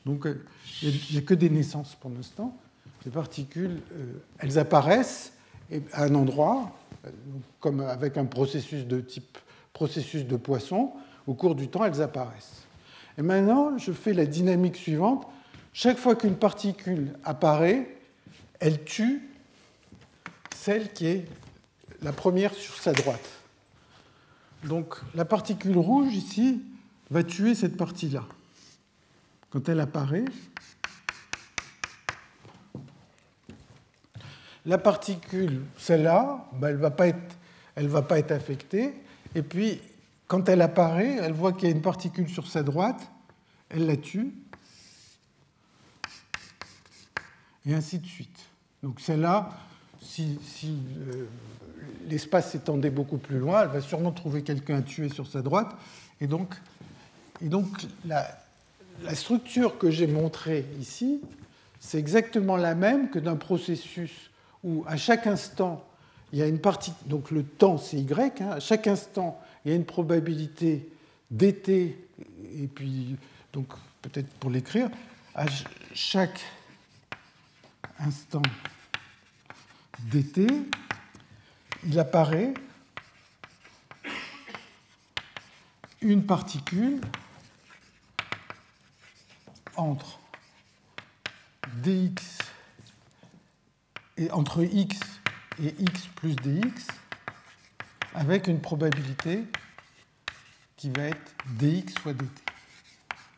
Donc 0.06 0.24
euh, 0.24 0.40
il 0.82 0.98
n'y 1.10 1.18
a, 1.18 1.20
que 1.20 1.34
des 1.34 1.50
naissances 1.50 1.96
pour 1.96 2.10
l'instant. 2.10 2.56
Les 3.04 3.10
particules, 3.10 3.82
euh, 3.92 4.12
elles 4.38 4.58
apparaissent 4.58 5.32
à 5.92 6.04
un 6.04 6.14
endroit, 6.14 6.72
euh, 7.04 7.10
comme 7.58 7.80
avec 7.80 8.16
un 8.16 8.24
processus 8.24 8.86
de 8.86 9.00
type 9.00 9.36
processus 9.72 10.24
de 10.24 10.36
poisson, 10.36 10.92
au 11.26 11.34
cours 11.34 11.56
du 11.56 11.68
temps, 11.68 11.84
elles 11.84 12.00
apparaissent. 12.00 12.62
Et 13.18 13.22
maintenant, 13.22 13.76
je 13.76 13.92
fais 13.92 14.14
la 14.14 14.24
dynamique 14.24 14.76
suivante. 14.76 15.26
Chaque 15.72 15.98
fois 15.98 16.14
qu'une 16.14 16.36
particule 16.36 17.12
apparaît, 17.24 17.98
elle 18.60 18.84
tue 18.84 19.28
celle 20.54 20.92
qui 20.92 21.06
est 21.06 21.24
la 22.00 22.12
première 22.12 22.54
sur 22.54 22.76
sa 22.76 22.92
droite. 22.92 23.28
Donc 24.64 24.94
la 25.14 25.24
particule 25.24 25.76
rouge 25.76 26.14
ici 26.14 26.62
va 27.10 27.22
tuer 27.22 27.54
cette 27.54 27.76
partie-là. 27.76 28.24
Quand 29.56 29.70
elle 29.70 29.80
apparaît, 29.80 30.26
la 34.66 34.76
particule, 34.76 35.62
celle-là, 35.78 36.46
ben, 36.52 36.68
elle 36.68 36.74
ne 36.74 37.88
va, 37.88 38.02
pas 38.02 38.18
être 38.18 38.32
affectée. 38.32 38.92
Et 39.34 39.40
puis 39.40 39.80
quand 40.26 40.50
elle 40.50 40.60
apparaît, 40.60 41.16
elle 41.22 41.32
voit 41.32 41.54
qu'il 41.54 41.70
y 41.70 41.72
a 41.72 41.74
une 41.74 41.80
particule 41.80 42.28
sur 42.28 42.46
sa 42.48 42.62
droite, 42.62 43.10
elle 43.70 43.86
la 43.86 43.96
tue, 43.96 44.30
et 47.64 47.72
ainsi 47.72 47.98
de 47.98 48.06
suite. 48.06 48.38
Donc 48.82 49.00
celle-là, 49.00 49.48
si, 50.02 50.38
euh, 50.66 51.24
l'espace 52.10 52.50
s'étendait 52.50 52.90
beaucoup 52.90 53.16
plus 53.16 53.38
loin, 53.38 53.62
elle 53.62 53.70
va 53.70 53.80
sûrement 53.80 54.12
trouver 54.12 54.42
quelqu'un 54.42 54.76
à 54.76 54.82
tuer 54.82 55.08
sur 55.08 55.26
sa 55.26 55.40
droite. 55.40 55.74
Et 56.20 56.26
donc 56.26 56.54
la, 58.04 58.36
la 59.02 59.14
structure 59.14 59.78
que 59.78 59.90
j'ai 59.90 60.06
montrée 60.06 60.66
ici, 60.80 61.20
c'est 61.80 61.98
exactement 61.98 62.56
la 62.56 62.74
même 62.74 63.10
que 63.10 63.18
d'un 63.18 63.36
processus 63.36 64.30
où 64.64 64.84
à 64.86 64.96
chaque 64.96 65.26
instant, 65.26 65.84
il 66.32 66.38
y 66.38 66.42
a 66.42 66.46
une 66.46 66.58
partie, 66.58 66.92
donc 67.06 67.30
le 67.30 67.44
temps 67.44 67.78
c'est 67.78 67.96
y, 67.96 68.40
hein, 68.40 68.50
à 68.50 68.60
chaque 68.60 68.86
instant, 68.86 69.40
il 69.64 69.70
y 69.70 69.72
a 69.72 69.76
une 69.76 69.84
probabilité 69.84 70.88
d'été, 71.30 71.98
et 72.58 72.66
puis, 72.66 73.16
donc 73.52 73.68
peut-être 74.02 74.28
pour 74.34 74.50
l'écrire, 74.50 74.88
à 75.34 75.46
chaque 75.94 76.40
instant 77.98 78.42
d'été, 80.10 80.46
il 81.86 81.98
apparaît 81.98 82.54
une 86.00 86.24
particule 86.24 87.00
entre 89.76 90.18
dx 91.82 92.38
et 94.16 94.30
entre 94.30 94.62
x 94.62 94.98
et 95.62 95.74
x 95.78 96.06
plus 96.16 96.36
dx 96.36 96.86
avec 98.14 98.46
une 98.46 98.60
probabilité 98.60 99.44
qui 100.76 100.90
va 100.90 101.04
être 101.04 101.34
dx 101.58 101.98
fois 101.98 102.12
dt. 102.12 102.24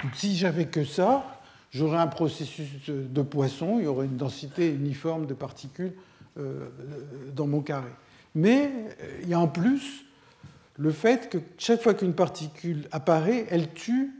Donc 0.03 0.15
si 0.15 0.37
j'avais 0.37 0.67
que 0.67 0.85
ça, 0.85 1.41
j'aurais 1.73 1.99
un 1.99 2.07
processus 2.07 2.89
de 2.89 3.23
poisson, 3.23 3.79
il 3.79 3.85
y 3.85 3.87
aurait 3.87 4.07
une 4.07 4.17
densité 4.17 4.69
uniforme 4.69 5.27
de 5.27 5.35
particules 5.35 5.95
euh, 6.39 6.69
dans 7.35 7.47
mon 7.47 7.61
carré. 7.61 7.91
Mais 8.35 8.71
euh, 9.01 9.21
il 9.23 9.29
y 9.29 9.35
a 9.35 9.41
en 9.41 9.49
plus 9.49 10.05
le 10.77 10.93
fait 10.93 11.29
que 11.29 11.39
chaque 11.59 11.83
fois 11.83 11.95
qu'une 11.95 12.15
particule 12.15 12.89
apparaît, 12.93 13.47
elle 13.51 13.73
tue 13.73 14.13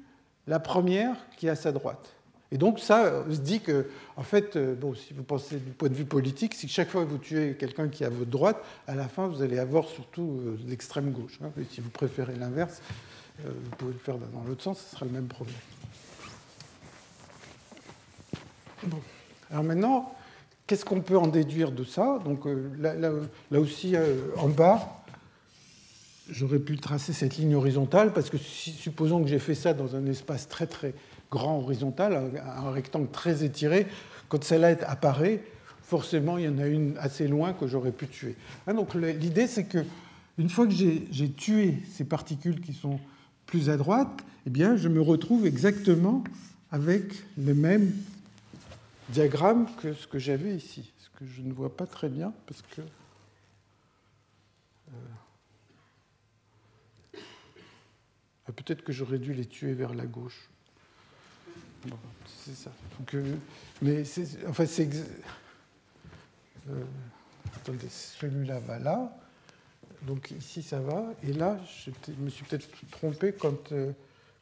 la 0.49 0.59
première 0.59 1.15
qui 1.37 1.47
est 1.47 1.51
à 1.51 1.57
sa 1.57 1.71
droite. 1.71 2.15
Et 2.51 2.57
donc 2.57 2.81
ça 2.81 3.25
on 3.29 3.33
se 3.33 3.41
dit 3.41 3.61
que, 3.61 3.87
en 4.17 4.23
fait, 4.23 4.57
euh, 4.57 4.75
bon, 4.75 4.95
si 4.95 5.13
vous 5.13 5.23
pensez 5.23 5.59
du 5.59 5.71
point 5.73 5.91
de 5.91 5.95
vue 5.95 6.07
politique, 6.07 6.55
si 6.55 6.67
chaque 6.67 6.89
fois 6.89 7.05
que 7.05 7.11
vous 7.11 7.19
tuez 7.19 7.55
quelqu'un 7.55 7.89
qui 7.89 8.03
est 8.03 8.07
à 8.07 8.11
votre 8.11 8.31
droite, 8.31 8.57
à 8.87 8.95
la 8.95 9.07
fin, 9.07 9.27
vous 9.27 9.43
allez 9.43 9.59
avoir 9.59 9.87
surtout 9.87 10.41
euh, 10.47 10.59
l'extrême 10.67 11.11
gauche. 11.11 11.39
Hein. 11.45 11.51
Si 11.71 11.83
vous 11.83 11.91
préférez 11.91 12.35
l'inverse, 12.37 12.81
euh, 13.45 13.51
vous 13.53 13.77
pouvez 13.77 13.93
le 13.93 13.99
faire 13.99 14.17
dans 14.17 14.43
l'autre 14.45 14.63
sens, 14.63 14.81
ce 14.81 14.97
sera 14.97 15.05
le 15.05 15.13
même 15.13 15.29
problème. 15.29 15.55
Bon. 18.85 19.01
Alors 19.51 19.65
maintenant, 19.65 20.15
qu'est-ce 20.67 20.85
qu'on 20.85 21.01
peut 21.01 21.19
en 21.19 21.27
déduire 21.27 21.71
de 21.73 21.85
ça? 21.85 22.19
Donc 22.25 22.47
là, 22.79 23.13
aussi, 23.59 23.97
en 24.37 24.49
bas, 24.49 24.99
j'aurais 26.31 26.59
pu 26.59 26.77
tracer 26.77 27.13
cette 27.13 27.37
ligne 27.37 27.55
horizontale, 27.55 28.13
parce 28.13 28.31
que 28.31 28.39
supposons 28.39 29.23
que 29.23 29.29
j'ai 29.29 29.39
fait 29.39 29.55
ça 29.55 29.75
dans 29.75 29.97
un 29.97 30.07
espace 30.07 30.49
très 30.49 30.67
très 30.67 30.95
grand 31.31 31.59
horizontal, 31.59 32.43
un 32.45 32.71
rectangle 32.71 33.11
très 33.11 33.45
étiré, 33.45 33.87
quand 34.29 34.43
celle-là 34.43 34.77
apparaît, 34.87 35.43
forcément 35.83 36.39
il 36.39 36.45
y 36.45 36.49
en 36.49 36.59
a 36.59 36.67
une 36.67 36.97
assez 36.99 37.29
loin 37.29 37.53
que 37.53 37.67
j'aurais 37.67 37.93
pu 37.93 38.07
tuer. 38.07 38.37
Hein, 38.67 38.75
donc 38.75 38.95
l'idée 38.95 39.47
c'est 39.47 39.65
que 39.65 39.85
une 40.37 40.49
fois 40.49 40.67
que 40.67 40.73
j'ai 40.73 41.33
tué 41.33 41.83
ces 41.91 42.05
particules 42.05 42.61
qui 42.61 42.73
sont 42.73 43.01
plus 43.47 43.71
à 43.71 43.77
droite, 43.77 44.21
eh 44.47 44.51
bien 44.51 44.77
je 44.77 44.89
me 44.89 45.01
retrouve 45.01 45.47
exactement 45.47 46.23
avec 46.71 47.05
le 47.37 47.55
même 47.55 47.93
diagramme 49.09 49.67
que 49.83 49.95
ce 49.95 50.07
que 50.07 50.19
j'avais 50.19 50.55
ici. 50.55 50.93
Ce 50.99 51.09
que 51.19 51.27
je 51.27 51.43
ne 51.43 51.53
vois 51.53 51.75
pas 51.75 51.87
très 51.87 52.09
bien 52.09 52.33
parce 52.47 52.63
que 52.63 52.83
euh, 52.83 54.93
peut-être 58.53 58.83
que 58.83 58.93
j'aurais 58.93 59.19
dû 59.19 59.35
les 59.35 59.47
tuer 59.47 59.73
vers 59.73 59.95
la 59.95 60.07
gauche 60.07 60.49
c'est 62.27 62.55
ça. 62.55 62.71
Euh, 63.15 63.37
mais 63.83 64.03
en 64.47 64.53
fait, 64.53 64.67
c'est. 64.67 64.89
Euh, 66.69 66.85
attendez, 67.55 67.89
celui-là 67.89 68.59
va 68.61 68.79
là. 68.79 69.17
Donc 70.03 70.31
ici, 70.31 70.63
ça 70.63 70.81
va. 70.81 71.05
Et 71.23 71.33
là, 71.33 71.59
je 71.85 72.13
me 72.19 72.31
suis 72.31 72.45
peut-être 72.45 72.69
trompé 72.91 73.33
quand, 73.33 73.73
euh, 73.73 73.93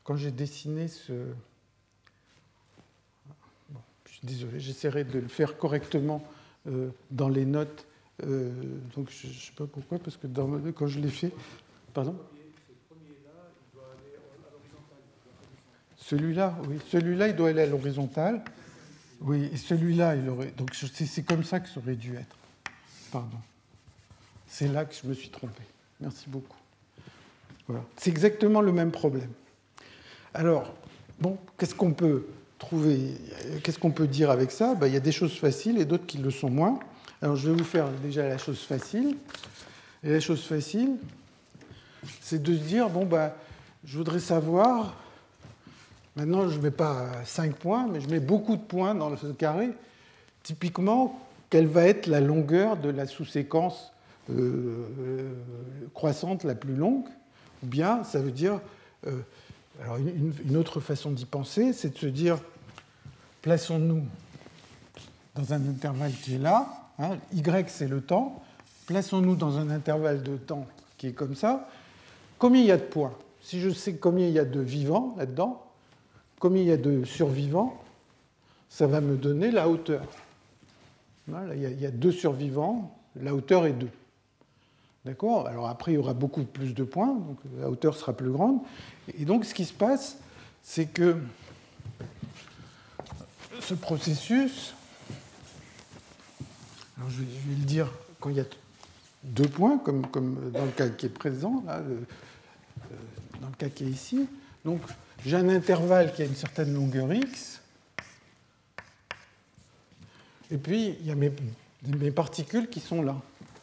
quand 0.05 0.17
j'ai 0.17 0.31
dessiné 0.31 0.89
ce. 0.89 1.13
Bon, 3.71 3.81
je 4.07 4.13
suis 4.13 4.27
désolé, 4.27 4.61
j'essaierai 4.61 5.05
de 5.05 5.19
le 5.21 5.29
faire 5.29 5.57
correctement 5.57 6.23
dans 7.13 7.29
les 7.29 7.45
notes. 7.45 7.87
donc 8.21 9.09
je 9.09 9.29
ne 9.29 9.33
sais 9.33 9.53
pas 9.57 9.67
pourquoi, 9.67 10.01
parce 10.01 10.17
que 10.17 10.27
dans, 10.27 10.61
quand 10.73 10.89
je 10.89 10.99
l'ai 10.99 11.11
fait. 11.11 11.33
Pardon? 11.95 12.17
Celui-là, 16.09 16.55
oui. 16.69 16.79
Celui-là, 16.89 17.29
il 17.29 17.35
doit 17.35 17.49
aller 17.49 17.63
à 17.63 17.67
l'horizontale. 17.67 18.41
Oui, 19.21 19.51
et 19.53 19.57
celui-là, 19.57 20.15
il 20.15 20.29
aurait. 20.29 20.53
Donc 20.57 20.71
c'est 20.75 21.23
comme 21.25 21.43
ça 21.43 21.59
que 21.59 21.69
ça 21.69 21.81
aurait 21.81 21.97
dû 21.97 22.15
être. 22.15 22.37
Pardon. 23.11 23.39
C'est 24.47 24.69
là 24.69 24.85
que 24.85 24.95
je 24.95 25.09
me 25.09 25.15
suis 25.15 25.31
trompé. 25.31 25.63
Merci 26.01 26.27
beaucoup. 26.29 26.57
Voilà. 27.67 27.83
C'est 27.97 28.11
exactement 28.11 28.61
le 28.61 28.71
même 28.71 28.93
problème. 28.93 29.31
Alors, 30.33 30.73
bon, 31.19 31.39
qu'est-ce 31.59 31.75
qu'on 31.75 31.93
peut 31.93 32.27
trouver 32.57 33.15
Qu'est-ce 33.65 33.81
qu'on 33.81 33.91
peut 33.91 34.07
dire 34.07 34.31
avec 34.31 34.53
ça? 34.53 34.77
Ben, 34.77 34.87
Il 34.87 34.93
y 34.93 34.97
a 34.97 35.01
des 35.01 35.13
choses 35.13 35.37
faciles 35.37 35.79
et 35.79 35.85
d'autres 35.85 36.07
qui 36.07 36.19
le 36.19 36.31
sont 36.31 36.51
moins. 36.51 36.79
Alors, 37.21 37.35
je 37.35 37.51
vais 37.51 37.57
vous 37.57 37.65
faire 37.65 37.89
déjà 37.91 38.29
la 38.29 38.39
chose 38.39 38.61
facile. 38.61 39.17
Et 40.05 40.11
la 40.11 40.21
chose 40.21 40.45
facile, 40.45 40.99
c'est 42.21 42.41
de 42.41 42.55
se 42.55 42.63
dire 42.63 42.91
bon, 42.91 43.07
ben, 43.07 43.33
je 43.85 43.97
voudrais 43.97 44.21
savoir 44.21 44.95
Maintenant, 46.17 46.49
je 46.49 46.57
ne 46.57 46.63
mets 46.63 46.71
pas 46.71 47.07
5 47.25 47.55
points, 47.57 47.87
mais 47.87 48.01
je 48.01 48.09
mets 48.09 48.21
beaucoup 48.21 48.57
de 48.57 48.63
points 48.63 48.95
dans 48.95 49.15
ce 49.19 49.27
carré. 49.27 49.71
Typiquement, 50.43 51.21
quelle 51.51 51.67
va 51.67 51.85
être 51.85 52.07
la 52.07 52.21
longueur 52.21 52.79
de 52.79 52.89
la 52.89 53.07
sous-séquence 53.07 53.93
euh, 54.31 54.87
euh, 54.99 55.33
croissante 55.93 56.43
la 56.45 56.55
plus 56.55 56.75
longue? 56.75 57.05
Ou 57.63 57.67
bien, 57.67 58.03
ça 58.03 58.21
veut 58.21 58.31
dire. 58.31 58.61
Euh, 59.07 59.21
alors, 59.83 59.99
une, 59.99 60.57
autre 60.57 60.81
façon 60.81 61.11
d'y 61.11 61.27
penser, 61.27 61.75
c'est 61.75 61.93
de 61.93 61.99
se 61.99 62.07
dire 62.07 62.39
plaçons-nous 63.43 64.07
dans 65.35 65.53
un 65.53 65.69
intervalle 65.69 66.13
qui 66.13 66.37
est 66.37 66.39
là. 66.39 66.67
Hein, 66.99 67.19
y, 67.35 67.43
c'est 67.67 67.89
le 67.89 68.01
temps. 68.01 68.43
Plaçons-nous 68.87 69.37
dans 69.37 69.59
un 69.59 69.69
intervalle 69.69 70.23
de 70.23 70.39
temps 70.39 70.67
qui 70.97 71.09
est 71.09 71.13
comme 71.13 71.35
ça. 71.35 71.69
Combien 72.39 72.63
il 72.63 72.67
y 72.69 72.73
a 72.73 72.79
de 72.79 72.83
points? 72.83 73.13
Si 73.43 73.61
je 73.61 73.69
sais 73.69 73.97
combien 73.97 74.27
il 74.27 74.33
y 74.33 74.39
a 74.39 74.47
de 74.47 74.61
vivants 74.61 75.15
là-dedans, 75.19 75.66
comme 76.39 76.57
il 76.57 76.65
y 76.65 76.73
a 76.73 76.77
de 76.77 77.05
survivants, 77.05 77.83
ça 78.69 78.87
va 78.87 79.01
me 79.01 79.17
donner 79.17 79.51
la 79.51 79.69
hauteur. 79.69 80.03
il, 81.29 81.81
y 81.81 81.87
a, 81.87 81.91
deux 81.91 82.13
survivants, 82.13 82.97
la 83.17 83.35
hauteur 83.35 83.67
est 83.67 83.73
2. 83.73 83.89
D'accord? 85.05 85.47
Alors 85.47 85.69
après, 85.69 85.93
il 85.93 85.95
y 85.95 85.99
aura 85.99 86.15
beaucoup 86.15 86.45
plus 86.45 86.75
de 86.75 86.85
points, 86.85 87.15
donc 87.15 87.39
la 87.59 87.71
hauteur 87.71 87.97
sera 87.97 88.13
plus 88.13 88.31
grande. 88.31 88.61
Et 89.19 89.25
donc 89.25 89.45
ce 89.45 89.55
qui 89.55 89.65
se 89.65 89.73
passe, 89.73 90.19
c'est 90.63 90.87
que 90.87 91.17
ce 93.61 93.75
processus, 93.75 94.75
alors 96.99 97.09
je, 97.11 97.21
vais, 97.21 97.57
le 97.57 97.65
dire 97.65 97.91
quand 98.21 98.31
il 98.31 98.37
y 98.37 98.41
a 98.41 98.47
deux 99.23 99.49
points, 99.49 99.79
comme, 99.79 100.03
dans 100.53 100.65
le 100.65 100.71
cas 100.73 100.89
qui 100.89 101.07
est 101.07 101.11
présent, 101.11 101.63
là, 101.67 101.79
euh, 101.79 102.01
dans 103.41 103.49
le 103.49 103.55
cas 103.57 103.69
qui 103.69 103.85
est 103.85 103.91
ici. 103.91 104.27
Donc 104.65 104.81
j'ai 105.27 105.37
un 105.37 105.49
intervalle 105.49 106.13
qui 106.13 106.23
a 106.23 106.25
une 106.25 106.37
certaine 106.37 106.73
longueur 106.73 107.13
x, 107.13 107.61
et 110.53 110.57
puis 110.57 110.97
il 111.01 111.07
y 111.07 111.11
a 111.11 111.17
mes, 111.17 112.11
particules 112.13 112.69
qui 112.69 112.79
sont 112.79 113.03
là. 113.03 113.17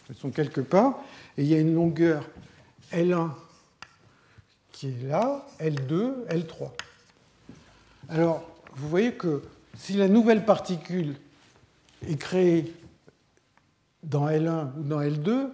Elles 0.10 0.18
sont 0.18 0.30
quelque 0.30 0.60
part, 0.60 0.99
et 1.38 1.44
il 1.44 1.48
y 1.48 1.56
a 1.56 1.60
une 1.60 1.73
longueur 1.73 2.30
L1 2.91 3.30
qui 4.73 4.88
est 4.88 5.07
là, 5.07 5.48
L2, 5.61 6.27
L3. 6.27 6.69
Alors, 8.10 8.44
vous 8.76 8.90
voyez 8.90 9.14
que 9.14 9.41
si 9.77 9.94
la 9.94 10.10
nouvelle 10.10 10.44
particule 10.44 11.15
est 12.06 12.18
créée 12.18 12.73
dans 14.03 14.27
L1 14.27 14.77
ou 14.77 14.84
dans 14.84 14.99
L2, 14.99 15.48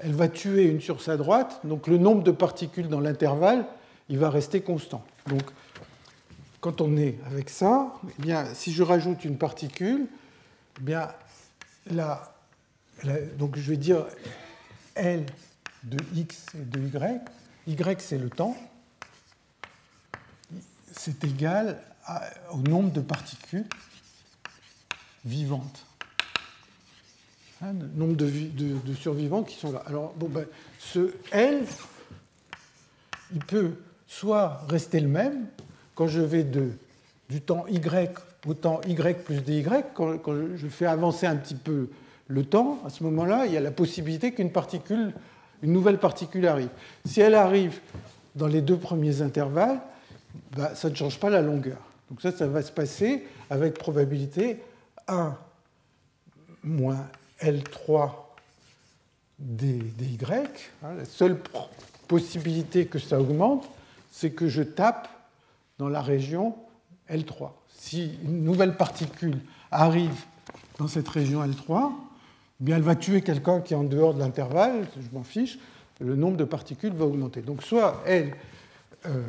elle 0.00 0.14
va 0.14 0.26
tuer 0.26 0.64
une 0.64 0.80
sur 0.80 1.00
sa 1.00 1.16
droite, 1.16 1.60
donc 1.62 1.86
le 1.86 1.98
nombre 1.98 2.24
de 2.24 2.32
particules 2.32 2.88
dans 2.88 2.98
l'intervalle, 2.98 3.64
il 4.08 4.18
va 4.18 4.28
rester 4.28 4.60
constant. 4.60 5.04
Donc, 5.26 5.42
quand 6.60 6.80
on 6.80 6.96
est 6.96 7.18
avec 7.26 7.50
ça, 7.50 7.92
eh 8.18 8.22
bien, 8.22 8.54
si 8.54 8.72
je 8.72 8.82
rajoute 8.82 9.24
une 9.24 9.38
particule, 9.38 10.06
eh 10.78 10.82
bien, 10.82 11.08
là, 11.90 12.34
donc 13.38 13.56
je 13.56 13.70
vais 13.70 13.76
dire 13.76 14.06
L 14.94 15.26
de 15.82 15.98
x 16.14 16.46
et 16.54 16.64
de 16.64 16.80
y. 16.80 17.20
y, 17.66 18.00
c'est 18.00 18.18
le 18.18 18.30
temps. 18.30 18.56
C'est 20.92 21.24
égal 21.24 21.80
au 22.52 22.58
nombre 22.58 22.92
de 22.92 23.00
particules 23.00 23.66
vivantes. 25.24 25.86
Hein, 27.62 27.74
le 27.74 27.86
nombre 27.88 28.16
de, 28.16 28.94
survivants 28.94 29.44
qui 29.44 29.56
sont 29.56 29.72
là. 29.72 29.82
Alors, 29.86 30.14
bon, 30.14 30.28
ben, 30.28 30.46
ce 30.78 31.14
L, 31.30 31.64
il 33.32 33.44
peut 33.44 33.76
soit 34.12 34.60
rester 34.68 35.00
le 35.00 35.08
même 35.08 35.46
quand 35.94 36.06
je 36.06 36.20
vais 36.20 36.44
du 36.44 37.40
temps 37.40 37.64
y 37.66 37.80
au 38.46 38.54
temps 38.54 38.80
y 38.86 38.94
plus 38.94 39.42
dy, 39.42 39.64
quand, 39.94 40.18
quand 40.18 40.34
je 40.54 40.68
fais 40.68 40.86
avancer 40.86 41.26
un 41.26 41.36
petit 41.36 41.54
peu 41.54 41.88
le 42.28 42.44
temps, 42.44 42.78
à 42.84 42.90
ce 42.90 43.04
moment-là, 43.04 43.46
il 43.46 43.52
y 43.52 43.56
a 43.56 43.60
la 43.60 43.70
possibilité 43.70 44.32
qu'une 44.32 44.50
particule, 44.50 45.12
une 45.62 45.72
nouvelle 45.72 45.98
particule 45.98 46.46
arrive. 46.46 46.68
Si 47.06 47.20
elle 47.20 47.34
arrive 47.34 47.80
dans 48.34 48.46
les 48.46 48.60
deux 48.60 48.76
premiers 48.76 49.22
intervalles, 49.22 49.80
bah, 50.56 50.74
ça 50.74 50.90
ne 50.90 50.94
change 50.94 51.18
pas 51.18 51.30
la 51.30 51.40
longueur. 51.40 51.78
Donc 52.10 52.20
ça, 52.20 52.32
ça 52.32 52.46
va 52.46 52.62
se 52.62 52.72
passer 52.72 53.26
avec 53.48 53.74
probabilité 53.74 54.58
1 55.08 55.36
moins 56.64 57.06
L3 57.40 58.10
dy. 59.38 60.18
Hein, 60.82 60.94
la 60.98 61.04
seule 61.04 61.38
possibilité 62.08 62.86
que 62.86 62.98
ça 62.98 63.18
augmente, 63.18 63.68
c'est 64.12 64.30
que 64.30 64.46
je 64.46 64.62
tape 64.62 65.08
dans 65.78 65.88
la 65.88 66.02
région 66.02 66.54
L3. 67.10 67.50
Si 67.68 68.12
une 68.22 68.44
nouvelle 68.44 68.76
particule 68.76 69.40
arrive 69.72 70.24
dans 70.78 70.86
cette 70.86 71.08
région 71.08 71.44
L3, 71.44 71.90
eh 72.60 72.64
bien 72.64 72.76
elle 72.76 72.82
va 72.82 72.94
tuer 72.94 73.22
quelqu'un 73.22 73.60
qui 73.60 73.72
est 73.72 73.76
en 73.76 73.84
dehors 73.84 74.14
de 74.14 74.20
l'intervalle, 74.20 74.86
je 74.96 75.16
m'en 75.16 75.24
fiche, 75.24 75.58
le 75.98 76.14
nombre 76.14 76.36
de 76.36 76.44
particules 76.44 76.92
va 76.92 77.06
augmenter. 77.06 77.40
Donc 77.40 77.62
soit 77.62 78.02
elle 78.06 78.34
euh, 79.06 79.24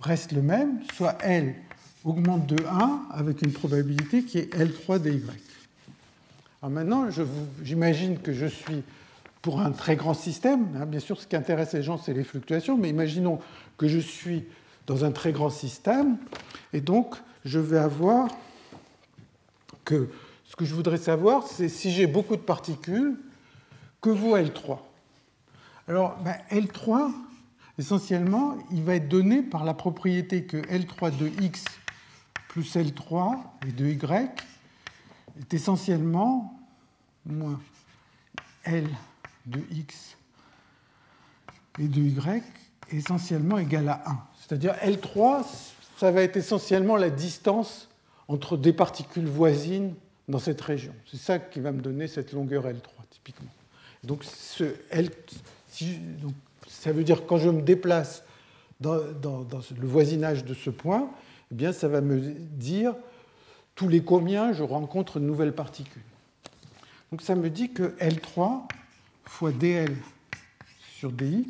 reste 0.00 0.32
le 0.32 0.42
même, 0.42 0.80
soit 0.94 1.16
elle 1.20 1.54
augmente 2.04 2.46
de 2.46 2.62
1 2.66 3.06
avec 3.12 3.42
une 3.42 3.52
probabilité 3.52 4.24
qui 4.24 4.38
est 4.38 4.54
L3 4.54 4.98
dy. 4.98 5.22
Alors 6.60 6.72
maintenant, 6.72 7.06
j'imagine 7.62 8.18
que 8.18 8.32
je 8.32 8.46
suis 8.46 8.82
pour 9.46 9.60
un 9.60 9.70
très 9.70 9.94
grand 9.94 10.12
système. 10.12 10.66
Hein, 10.76 10.86
bien 10.86 10.98
sûr, 10.98 11.20
ce 11.20 11.28
qui 11.28 11.36
intéresse 11.36 11.72
les 11.72 11.84
gens, 11.84 11.98
c'est 11.98 12.12
les 12.12 12.24
fluctuations, 12.24 12.76
mais 12.76 12.88
imaginons 12.88 13.38
que 13.78 13.86
je 13.86 14.00
suis 14.00 14.44
dans 14.88 15.04
un 15.04 15.12
très 15.12 15.30
grand 15.30 15.50
système, 15.50 16.16
et 16.72 16.80
donc 16.80 17.14
je 17.44 17.60
vais 17.60 17.78
avoir 17.78 18.26
que 19.84 20.08
ce 20.46 20.56
que 20.56 20.64
je 20.64 20.74
voudrais 20.74 20.96
savoir, 20.96 21.46
c'est 21.46 21.68
si 21.68 21.92
j'ai 21.92 22.08
beaucoup 22.08 22.34
de 22.34 22.40
particules, 22.40 23.16
que 24.00 24.10
vaut 24.10 24.36
L3 24.36 24.78
Alors, 25.86 26.16
ben, 26.24 26.34
L3, 26.50 27.12
essentiellement, 27.78 28.58
il 28.72 28.82
va 28.82 28.96
être 28.96 29.06
donné 29.06 29.42
par 29.42 29.62
la 29.62 29.74
propriété 29.74 30.42
que 30.42 30.56
L3 30.56 31.16
de 31.16 31.30
x 31.40 31.64
plus 32.48 32.74
L3 32.74 33.36
et 33.68 33.70
de 33.70 33.86
y 33.86 34.28
est 35.38 35.54
essentiellement 35.54 36.60
moins 37.24 37.60
L 38.64 38.88
de 39.46 39.60
x 39.70 40.16
et 41.78 41.88
de 41.88 42.00
y 42.00 42.42
essentiellement 42.90 43.58
égal 43.58 43.88
à 43.88 44.02
1. 44.06 44.18
C'est-à-dire 44.38 44.74
L3, 44.82 45.44
ça 45.98 46.10
va 46.10 46.22
être 46.22 46.36
essentiellement 46.36 46.96
la 46.96 47.10
distance 47.10 47.88
entre 48.28 48.56
des 48.56 48.72
particules 48.72 49.26
voisines 49.26 49.94
dans 50.28 50.38
cette 50.38 50.60
région. 50.60 50.94
C'est 51.10 51.18
ça 51.18 51.38
qui 51.38 51.60
va 51.60 51.72
me 51.72 51.80
donner 51.80 52.06
cette 52.08 52.32
longueur 52.32 52.64
L3, 52.64 52.88
typiquement. 53.10 53.50
Donc, 54.04 54.24
ce 54.24 54.64
L, 54.90 55.10
ça 56.68 56.92
veut 56.92 57.04
dire 57.04 57.22
que 57.22 57.28
quand 57.28 57.38
je 57.38 57.50
me 57.50 57.62
déplace 57.62 58.24
dans, 58.80 58.96
le 58.96 59.86
voisinage 59.86 60.44
de 60.44 60.54
ce 60.54 60.70
point, 60.70 61.10
eh 61.50 61.54
bien, 61.54 61.72
ça 61.72 61.88
va 61.88 62.00
me 62.00 62.20
dire 62.20 62.94
tous 63.74 63.88
les 63.88 64.02
combien 64.02 64.52
je 64.52 64.62
rencontre 64.62 65.20
de 65.20 65.24
nouvelles 65.24 65.54
particules. 65.54 66.02
Donc 67.10 67.22
ça 67.22 67.36
me 67.36 67.50
dit 67.50 67.72
que 67.72 67.94
L3 68.00 68.62
fois 69.26 69.52
dl 69.52 69.94
sur 70.98 71.12
dx 71.12 71.46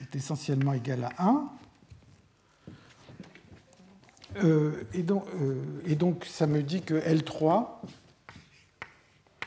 est 0.00 0.16
essentiellement 0.16 0.72
égal 0.72 1.04
à 1.04 1.24
1. 1.24 1.48
Euh, 4.42 4.72
et, 4.92 5.02
donc, 5.02 5.24
euh, 5.40 5.62
et, 5.86 5.94
donc, 5.94 6.24
ça 6.24 6.46
me 6.46 6.62
dit 6.62 6.82
que 6.82 6.94
L3 6.94 7.66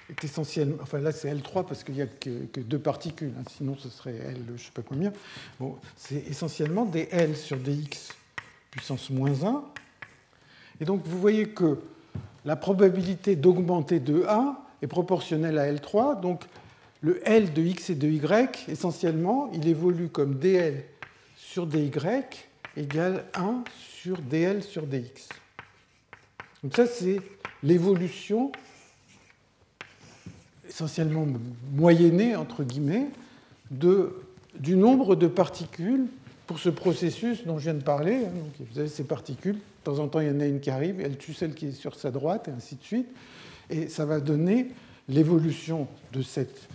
est 0.09 0.23
essentiellement. 0.23 0.77
Enfin 0.81 0.99
là, 0.99 1.11
c'est 1.11 1.33
L3 1.33 1.65
parce 1.65 1.83
qu'il 1.83 1.95
n'y 1.95 2.01
a 2.01 2.07
que, 2.07 2.59
deux 2.59 2.79
particules, 2.79 3.33
hein, 3.37 3.43
sinon 3.57 3.75
ce 3.77 3.89
serait 3.89 4.15
L, 4.15 4.43
je 4.47 4.53
ne 4.53 4.57
sais 4.57 4.71
pas 4.73 4.81
combien. 4.81 5.11
C'est 5.97 6.25
essentiellement 6.27 6.85
des 6.85 7.09
L 7.11 7.35
sur 7.35 7.57
dx 7.57 8.13
puissance 8.71 9.09
moins 9.09 9.43
1. 9.43 9.63
Et 10.79 10.85
donc, 10.85 11.05
vous 11.05 11.19
voyez 11.19 11.49
que 11.49 11.79
la 12.45 12.55
probabilité 12.55 13.35
d'augmenter 13.35 13.99
de 13.99 14.23
A 14.23 14.63
est 14.81 14.87
proportionnelle 14.87 15.57
à 15.57 15.71
L3. 15.71 16.21
Donc, 16.21 16.45
le 17.01 17.21
L 17.27 17.53
de 17.53 17.61
x 17.61 17.89
et 17.89 17.95
de 17.95 18.07
y, 18.07 18.69
essentiellement, 18.69 19.49
il 19.53 19.67
évolue 19.67 20.09
comme 20.09 20.35
dl 20.39 20.83
sur 21.35 21.67
dy 21.67 21.91
égale 22.75 23.25
1 23.33 23.63
sur 23.79 24.21
dl 24.21 24.63
sur 24.63 24.85
dx. 24.85 25.29
Donc 26.63 26.75
ça, 26.75 26.85
c'est 26.85 27.19
l'évolution 27.63 28.51
essentiellement 30.67 31.25
moyennée, 31.73 32.35
entre 32.35 32.63
guillemets, 32.63 33.07
de, 33.71 34.13
du 34.59 34.75
nombre 34.75 35.15
de 35.15 35.27
particules 35.27 36.07
pour 36.45 36.59
ce 36.59 36.69
processus 36.69 37.45
dont 37.45 37.57
je 37.57 37.65
viens 37.65 37.73
de 37.73 37.83
parler. 37.83 38.19
Donc, 38.19 38.67
vous 38.71 38.79
avez 38.79 38.89
ces 38.89 39.03
particules, 39.03 39.55
de 39.55 39.83
temps 39.83 39.99
en 39.99 40.07
temps, 40.07 40.19
il 40.19 40.27
y 40.27 40.31
en 40.31 40.39
a 40.39 40.45
une 40.45 40.59
qui 40.59 40.69
arrive, 40.69 40.99
elle 41.01 41.17
tue 41.17 41.33
celle 41.33 41.53
qui 41.53 41.67
est 41.67 41.71
sur 41.71 41.95
sa 41.95 42.11
droite, 42.11 42.47
et 42.47 42.51
ainsi 42.51 42.75
de 42.75 42.83
suite. 42.83 43.07
Et 43.69 43.87
ça 43.87 44.05
va 44.05 44.19
donner 44.19 44.67
l'évolution 45.09 45.87
de 46.13 46.21
cette 46.21 46.67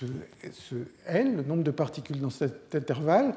ce, 0.00 0.76
L, 1.06 1.36
le 1.36 1.42
nombre 1.42 1.62
de 1.62 1.70
particules 1.70 2.20
dans 2.20 2.30
cet 2.30 2.74
intervalle. 2.74 3.34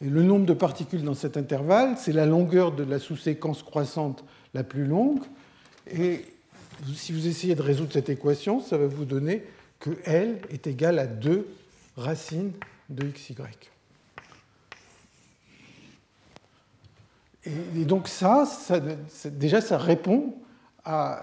Et 0.00 0.08
le 0.08 0.22
nombre 0.22 0.46
de 0.46 0.54
particules 0.54 1.02
dans 1.02 1.14
cet 1.14 1.36
intervalle, 1.36 1.96
c'est 1.98 2.12
la 2.12 2.24
longueur 2.24 2.72
de 2.72 2.84
la 2.84 2.98
sous-séquence 2.98 3.62
croissante 3.62 4.24
la 4.54 4.62
plus 4.62 4.84
longue. 4.84 5.22
Et 5.90 6.24
si 6.94 7.12
vous 7.12 7.26
essayez 7.26 7.54
de 7.54 7.62
résoudre 7.62 7.92
cette 7.92 8.08
équation, 8.08 8.60
ça 8.60 8.78
va 8.78 8.86
vous 8.86 9.04
donner 9.04 9.42
que 9.80 9.90
L 10.04 10.38
est 10.50 10.66
égal 10.66 10.98
à 10.98 11.06
2 11.06 11.46
racines 11.96 12.52
de 12.88 13.06
xy. 13.06 13.34
Et, 17.44 17.84
donc 17.84 18.08
ça, 18.08 18.44
déjà, 19.26 19.60
ça 19.60 19.78
répond 19.78 20.34
à, 20.84 21.22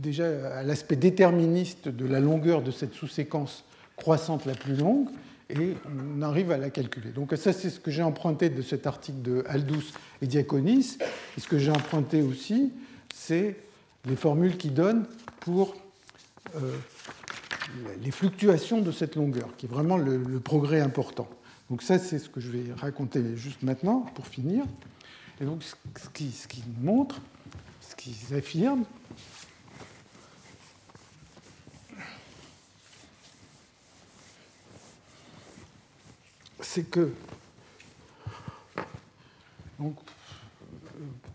déjà 0.00 0.58
à 0.58 0.62
l'aspect 0.62 0.96
déterministe 0.96 1.88
de 1.88 2.06
la 2.06 2.20
longueur 2.20 2.62
de 2.62 2.70
cette 2.70 2.94
sous-séquence 2.94 3.64
croissante 4.02 4.46
la 4.46 4.54
plus 4.54 4.74
longue, 4.74 5.08
et 5.48 5.74
on 6.16 6.22
arrive 6.22 6.50
à 6.50 6.56
la 6.56 6.70
calculer. 6.70 7.10
Donc 7.10 7.32
ça, 7.36 7.52
c'est 7.52 7.70
ce 7.70 7.78
que 7.78 7.92
j'ai 7.92 8.02
emprunté 8.02 8.48
de 8.48 8.62
cet 8.62 8.86
article 8.88 9.22
de 9.22 9.44
Aldous 9.46 9.92
et 10.20 10.26
Diaconis. 10.26 10.98
Et 11.36 11.40
ce 11.40 11.46
que 11.46 11.58
j'ai 11.58 11.70
emprunté 11.70 12.20
aussi, 12.20 12.72
c'est 13.14 13.56
les 14.06 14.16
formules 14.16 14.56
qui 14.56 14.70
donnent 14.70 15.06
pour 15.40 15.76
euh, 16.56 16.76
les 18.02 18.10
fluctuations 18.10 18.80
de 18.80 18.90
cette 18.90 19.14
longueur, 19.14 19.50
qui 19.56 19.66
est 19.66 19.68
vraiment 19.68 19.98
le, 19.98 20.16
le 20.16 20.40
progrès 20.40 20.80
important. 20.80 21.28
Donc 21.70 21.82
ça, 21.82 21.98
c'est 21.98 22.18
ce 22.18 22.28
que 22.28 22.40
je 22.40 22.50
vais 22.50 22.72
raconter 22.76 23.36
juste 23.36 23.62
maintenant, 23.62 24.00
pour 24.14 24.26
finir. 24.26 24.64
Et 25.40 25.44
donc 25.44 25.62
ce 25.62 26.08
qui, 26.12 26.32
ce 26.32 26.48
qui 26.48 26.64
montre, 26.80 27.20
ce 27.80 27.94
qu'ils 27.94 28.34
affirment, 28.34 28.84
c'est 36.72 36.84
que 36.84 37.10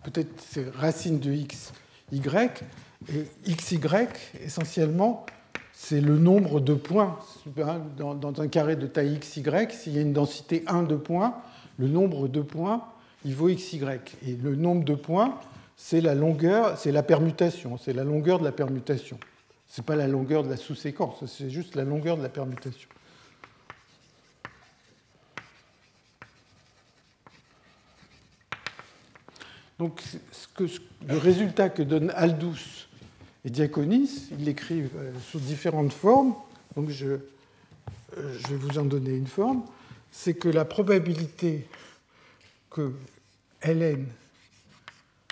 peut-être 0.04 0.30
c'est 0.40 0.68
racine 0.76 1.20
de 1.20 1.32
x, 1.32 1.74
y, 2.12 2.64
et 3.14 3.54
xy, 3.54 3.80
essentiellement, 4.44 5.28
c'est 5.74 6.02
le 6.02 6.18
nombre 6.18 6.60
de 6.60 6.74
points. 6.74 7.20
Hein, 7.60 7.82
dans, 7.98 8.42
un 8.42 8.48
carré 8.48 8.76
de 8.78 8.88
taille 8.88 9.20
xy, 9.20 9.44
s'il 9.70 9.94
y 9.94 10.00
a 10.00 10.02
une 10.02 10.14
densité 10.14 10.64
1 10.66 10.82
de 10.84 10.96
points, 10.96 11.36
le 11.78 11.88
nombre 11.88 12.28
de 12.28 12.42
points, 12.42 12.86
il 13.24 13.36
vaut 13.36 13.50
xy. 13.50 13.80
Et 14.26 14.32
le 14.32 14.56
nombre 14.56 14.86
de 14.86 14.96
points, 14.96 15.40
c'est 15.76 16.02
la 16.02 16.16
longueur, 16.16 16.80
c'est 16.80 16.92
la 16.92 17.04
permutation, 17.04 17.78
c'est 17.78 17.94
la 17.94 18.04
longueur 18.04 18.40
de 18.40 18.44
la 18.44 18.52
permutation. 18.52 19.20
Ce 19.68 19.82
n'est 19.82 19.86
pas 19.86 19.96
la 19.96 20.08
longueur 20.08 20.44
de 20.44 20.50
la 20.50 20.58
sous-séquence, 20.58 21.24
c'est 21.28 21.52
juste 21.52 21.76
la 21.76 21.84
longueur 21.84 22.18
de 22.18 22.24
la 22.24 22.30
permutation. 22.30 22.90
Donc 29.80 30.02
le 31.08 31.18
résultat 31.18 31.70
que 31.70 31.84
donnent 31.84 32.12
Aldous 32.16 32.88
et 33.46 33.50
Diaconis, 33.50 34.30
ils 34.38 34.46
l'écrivent 34.46 34.90
euh, 34.98 35.12
sous 35.32 35.40
différentes 35.40 35.94
formes, 35.94 36.34
donc 36.76 36.90
je, 36.90 37.06
euh, 37.08 37.20
je, 38.16 38.48
vais 38.48 38.56
vous 38.56 38.80
en 38.80 38.86
donner 38.86 39.12
une 39.12 39.28
forme, 39.28 39.64
c'est 40.12 40.34
que 40.34 40.50
la 40.50 40.66
probabilité 40.66 41.68
que 42.72 42.92
ln 43.64 44.06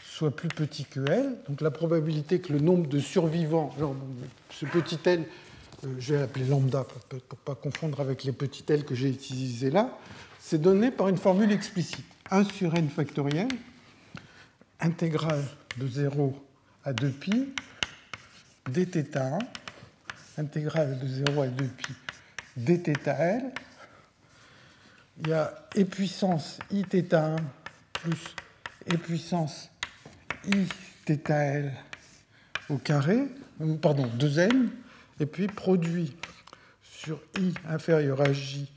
soit 0.03 0.31
plus 0.31 0.47
petit 0.47 0.85
que 0.85 1.01
L, 1.09 1.35
donc 1.49 1.59
la 1.59 1.71
probabilité 1.71 2.39
que 2.39 2.53
le 2.53 2.59
nombre 2.59 2.87
de 2.87 2.99
survivants, 2.99 3.75
genre 3.77 3.95
ce 4.51 4.65
petit 4.65 4.99
L, 5.05 5.25
euh, 5.83 5.87
je 5.99 6.13
vais 6.13 6.19
l'appeler 6.21 6.45
lambda 6.45 6.85
pour 6.85 7.01
ne 7.11 7.19
pas 7.43 7.55
confondre 7.55 7.99
avec 7.99 8.23
les 8.23 8.31
petits 8.31 8.63
L 8.69 8.85
que 8.85 8.95
j'ai 8.95 9.09
utilisés 9.09 9.71
là, 9.71 9.97
c'est 10.39 10.61
donné 10.61 10.91
par 10.91 11.09
une 11.09 11.17
formule 11.17 11.51
explicite. 11.51 12.05
1 12.31 12.43
sur 12.45 12.73
n 12.75 12.89
factoriel 12.89 13.47
intégrale 14.80 15.44
de 15.76 15.86
0 15.86 16.46
à 16.84 16.92
2pi 16.92 17.48
dθ1, 18.68 19.38
intégrale 20.38 20.98
de 20.98 21.06
0 21.06 21.42
à 21.42 21.46
2pi 21.46 21.92
dθl. 22.56 23.42
Il 25.22 25.28
y 25.28 25.32
a 25.32 25.52
e 25.76 25.84
puissance 25.84 26.58
i 26.70 26.82
1 26.82 27.36
plus 27.92 28.34
e 28.90 28.96
puissance 28.96 29.70
i 30.46 30.66
θl 31.06 31.72
au 32.70 32.78
carré, 32.78 33.26
euh, 33.60 33.76
pardon, 33.76 34.08
2n, 34.18 34.68
et 35.18 35.26
puis 35.26 35.48
produit 35.48 36.16
sur 36.82 37.20
i 37.38 37.52
inférieur 37.68 38.20
à 38.20 38.32
j, 38.32 38.70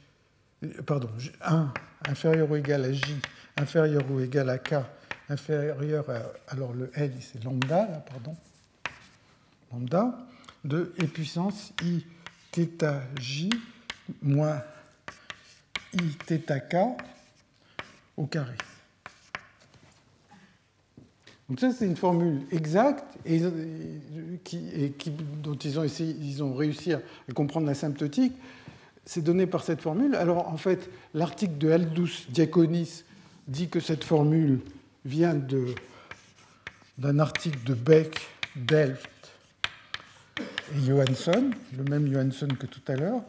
euh, 0.63 0.81
pardon, 0.85 1.09
1 1.45 1.73
inférieur 2.09 2.49
ou 2.49 2.55
égal 2.55 2.83
à 2.85 2.91
j 2.91 3.15
inférieur 3.57 4.03
ou 4.09 4.19
égal 4.19 4.49
à 4.49 4.57
k 4.57 4.75
inférieur 5.28 6.08
à, 6.10 6.22
alors 6.52 6.72
le 6.72 6.90
L, 6.94 7.12
c'est 7.20 7.42
lambda, 7.44 7.86
là, 7.86 8.04
pardon, 8.08 8.36
lambda, 9.72 10.18
de 10.64 10.92
e 11.00 11.06
puissance 11.06 11.72
i 11.82 12.04
θ 12.52 12.84
j 13.20 13.50
moins 14.22 14.62
i 15.94 16.16
k 16.18 16.76
au 18.16 18.26
carré. 18.26 18.56
Donc 21.48 21.60
ça, 21.60 21.72
c'est 21.72 21.86
une 21.86 21.96
formule 21.96 22.42
exacte 22.52 23.04
et, 23.24 23.40
qui, 24.44 25.10
dont 25.42 25.54
ils 25.54 25.78
ont, 25.78 25.84
essayé, 25.84 26.14
ils 26.20 26.42
ont 26.42 26.54
réussi 26.54 26.92
à 26.92 27.00
comprendre 27.34 27.66
l'asymptotique. 27.66 28.34
C'est 29.06 29.22
donné 29.22 29.46
par 29.46 29.64
cette 29.64 29.80
formule. 29.80 30.14
Alors, 30.14 30.48
en 30.48 30.58
fait, 30.58 30.90
l'article 31.14 31.56
de 31.56 31.70
Aldous 31.70 32.26
Diaconis 32.28 33.04
dit 33.46 33.70
que 33.70 33.80
cette 33.80 34.04
formule 34.04 34.60
vient 35.04 35.40
d'un 36.98 37.18
article 37.18 37.62
de 37.64 37.74
Beck, 37.74 38.20
Delft 38.56 39.10
et 40.74 40.80
Johansson, 40.86 41.50
le 41.76 41.84
même 41.84 42.12
Johansson 42.12 42.48
que 42.58 42.66
tout 42.66 42.82
à 42.88 42.96
l'heure, 42.96 43.22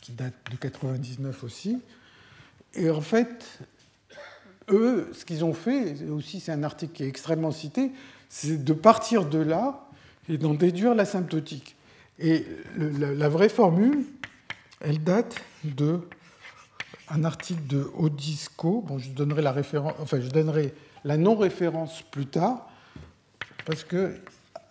qui 0.00 0.12
date 0.12 0.34
de 0.50 0.56
99 0.56 1.44
aussi. 1.44 1.80
Et 2.74 2.90
en 2.90 3.00
fait, 3.00 3.60
eux, 4.70 5.10
ce 5.12 5.24
qu'ils 5.24 5.44
ont 5.44 5.54
fait, 5.54 5.96
aussi 6.10 6.40
c'est 6.40 6.52
un 6.52 6.62
article 6.62 6.92
qui 6.92 7.04
est 7.04 7.08
extrêmement 7.08 7.52
cité, 7.52 7.92
c'est 8.28 8.62
de 8.62 8.72
partir 8.72 9.24
de 9.24 9.38
là 9.38 9.88
et 10.28 10.38
d'en 10.38 10.54
déduire 10.54 10.94
l'asymptotique. 10.94 11.76
Et 12.18 12.44
la, 12.76 13.28
vraie 13.28 13.48
formule, 13.48 14.04
elle 14.80 15.02
date 15.02 15.36
de 15.64 16.00
un 17.08 17.24
article 17.24 17.66
de 17.66 17.90
Odisco. 17.96 18.82
Bon, 18.86 18.98
je 18.98 19.10
donnerai 19.10 19.42
la 19.42 19.52
référence, 19.52 19.94
enfin, 20.00 20.20
je 20.20 20.28
donnerai 20.28 20.74
la 21.04 21.16
non-référence 21.16 22.02
plus 22.02 22.26
tard, 22.26 22.68
parce 23.66 23.84
que 23.84 24.16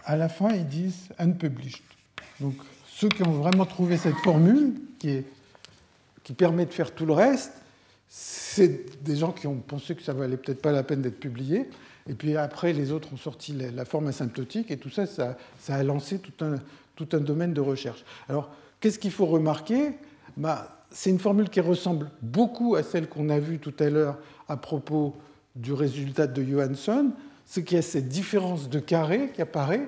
à 0.05 0.15
la 0.15 0.29
fin 0.29 0.49
ils 0.49 0.67
disent 0.67 1.09
unpublished. 1.19 1.83
Donc, 2.39 2.55
ceux 2.87 3.09
qui 3.09 3.23
ont 3.23 3.31
vraiment 3.31 3.65
trouvé 3.65 3.97
cette 3.97 4.17
formule, 4.17 4.73
qui, 4.99 5.23
permet 6.37 6.65
de 6.65 6.73
faire 6.73 6.93
tout 6.93 7.05
le 7.05 7.13
reste, 7.13 7.53
c'est 8.07 9.03
des 9.03 9.15
gens 9.15 9.31
qui 9.31 9.47
ont 9.47 9.55
pensé 9.55 9.95
que 9.95 10.01
ça 10.01 10.13
valait 10.13 10.37
peut-être 10.37 10.61
pas 10.61 10.71
la 10.71 10.83
peine 10.83 11.01
d'être 11.01 11.19
publié. 11.19 11.69
Et 12.07 12.13
puis 12.13 12.37
après, 12.37 12.73
les 12.73 12.91
autres 12.91 13.13
ont 13.13 13.17
sorti 13.17 13.53
la 13.53 13.85
forme 13.85 14.07
asymptotique, 14.07 14.71
et 14.71 14.77
tout 14.77 14.89
ça, 14.89 15.05
ça, 15.05 15.37
ça 15.59 15.75
a 15.75 15.83
lancé 15.83 16.19
tout 16.19 16.45
un, 16.45 16.55
tout 16.95 17.07
un 17.13 17.19
domaine 17.19 17.53
de 17.53 17.61
recherche. 17.61 18.03
Alors, 18.29 18.49
qu'est-ce 18.79 18.99
qu'il 18.99 19.11
faut 19.11 19.25
remarquer? 19.25 19.93
Bah, 20.37 20.82
C'est 20.95 21.09
une 21.09 21.19
formule 21.19 21.49
qui 21.49 21.59
ressemble 21.59 22.11
beaucoup 22.21 22.75
à 22.75 22.83
celle 22.83 23.09
qu'on 23.09 23.29
a 23.29 23.39
vue 23.39 23.57
tout 23.57 23.73
à 23.79 23.89
l'heure 23.89 24.19
à 24.47 24.57
propos 24.57 25.15
du 25.55 25.73
résultat 25.73 26.27
de 26.27 26.43
Johansson, 26.43 27.11
c'est 27.45 27.63
qu'il 27.63 27.77
y 27.77 27.79
a 27.79 27.83
cette 27.83 28.07
différence 28.07 28.69
de 28.69 28.79
carré 28.79 29.31
qui 29.33 29.41
apparaît 29.41 29.87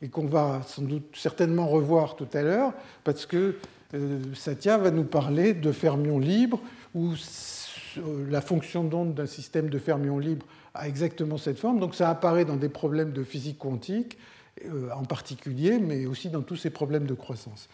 et 0.00 0.08
qu'on 0.08 0.26
va 0.26 0.62
sans 0.66 0.82
doute 0.82 1.14
certainement 1.14 1.66
revoir 1.66 2.16
tout 2.16 2.28
à 2.32 2.42
l'heure, 2.42 2.72
parce 3.04 3.26
que 3.26 3.56
euh, 3.92 4.20
Satya 4.34 4.78
va 4.78 4.90
nous 4.90 5.04
parler 5.04 5.52
de 5.52 5.70
fermions 5.70 6.18
libres, 6.18 6.60
où 6.94 7.12
la 8.30 8.40
fonction 8.40 8.84
d'onde 8.84 9.14
d'un 9.14 9.26
système 9.26 9.68
de 9.68 9.78
fermions 9.78 10.18
libres 10.18 10.46
a 10.72 10.88
exactement 10.88 11.36
cette 11.36 11.58
forme. 11.58 11.78
Donc 11.78 11.94
ça 11.94 12.08
apparaît 12.08 12.46
dans 12.46 12.56
des 12.56 12.68
problèmes 12.70 13.12
de 13.12 13.22
physique 13.22 13.58
quantique 13.58 14.16
euh, 14.64 14.88
en 14.94 15.04
particulier, 15.04 15.78
mais 15.78 16.06
aussi 16.06 16.30
dans 16.30 16.42
tous 16.42 16.56
ces 16.56 16.70
problèmes 16.70 17.06
de 17.06 17.14
croissance. 17.14 17.68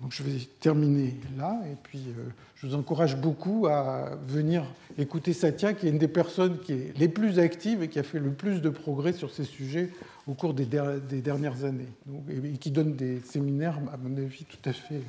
Donc 0.00 0.12
je 0.12 0.22
vais 0.22 0.38
terminer 0.60 1.16
là, 1.36 1.60
et 1.70 1.76
puis 1.80 2.06
euh, 2.08 2.30
je 2.56 2.66
vous 2.66 2.74
encourage 2.74 3.16
beaucoup 3.16 3.68
à 3.68 4.16
venir 4.26 4.64
écouter 4.98 5.32
Satya, 5.32 5.74
qui 5.74 5.86
est 5.86 5.90
une 5.90 5.98
des 5.98 6.08
personnes 6.08 6.58
qui 6.58 6.72
est 6.72 6.98
les 6.98 7.06
plus 7.08 7.38
actives 7.38 7.82
et 7.82 7.88
qui 7.88 8.00
a 8.00 8.02
fait 8.02 8.18
le 8.18 8.32
plus 8.32 8.60
de 8.60 8.68
progrès 8.68 9.12
sur 9.12 9.30
ces 9.30 9.44
sujets 9.44 9.90
au 10.26 10.34
cours 10.34 10.54
des, 10.54 10.66
dernières 10.66 11.64
années, 11.64 11.86
et, 12.28 12.58
qui 12.58 12.72
donne 12.72 12.96
des 12.96 13.20
séminaires, 13.20 13.78
à 13.92 13.96
mon 13.96 14.16
avis, 14.16 14.44
tout 14.44 14.68
à 14.68 14.72
fait, 14.72 15.02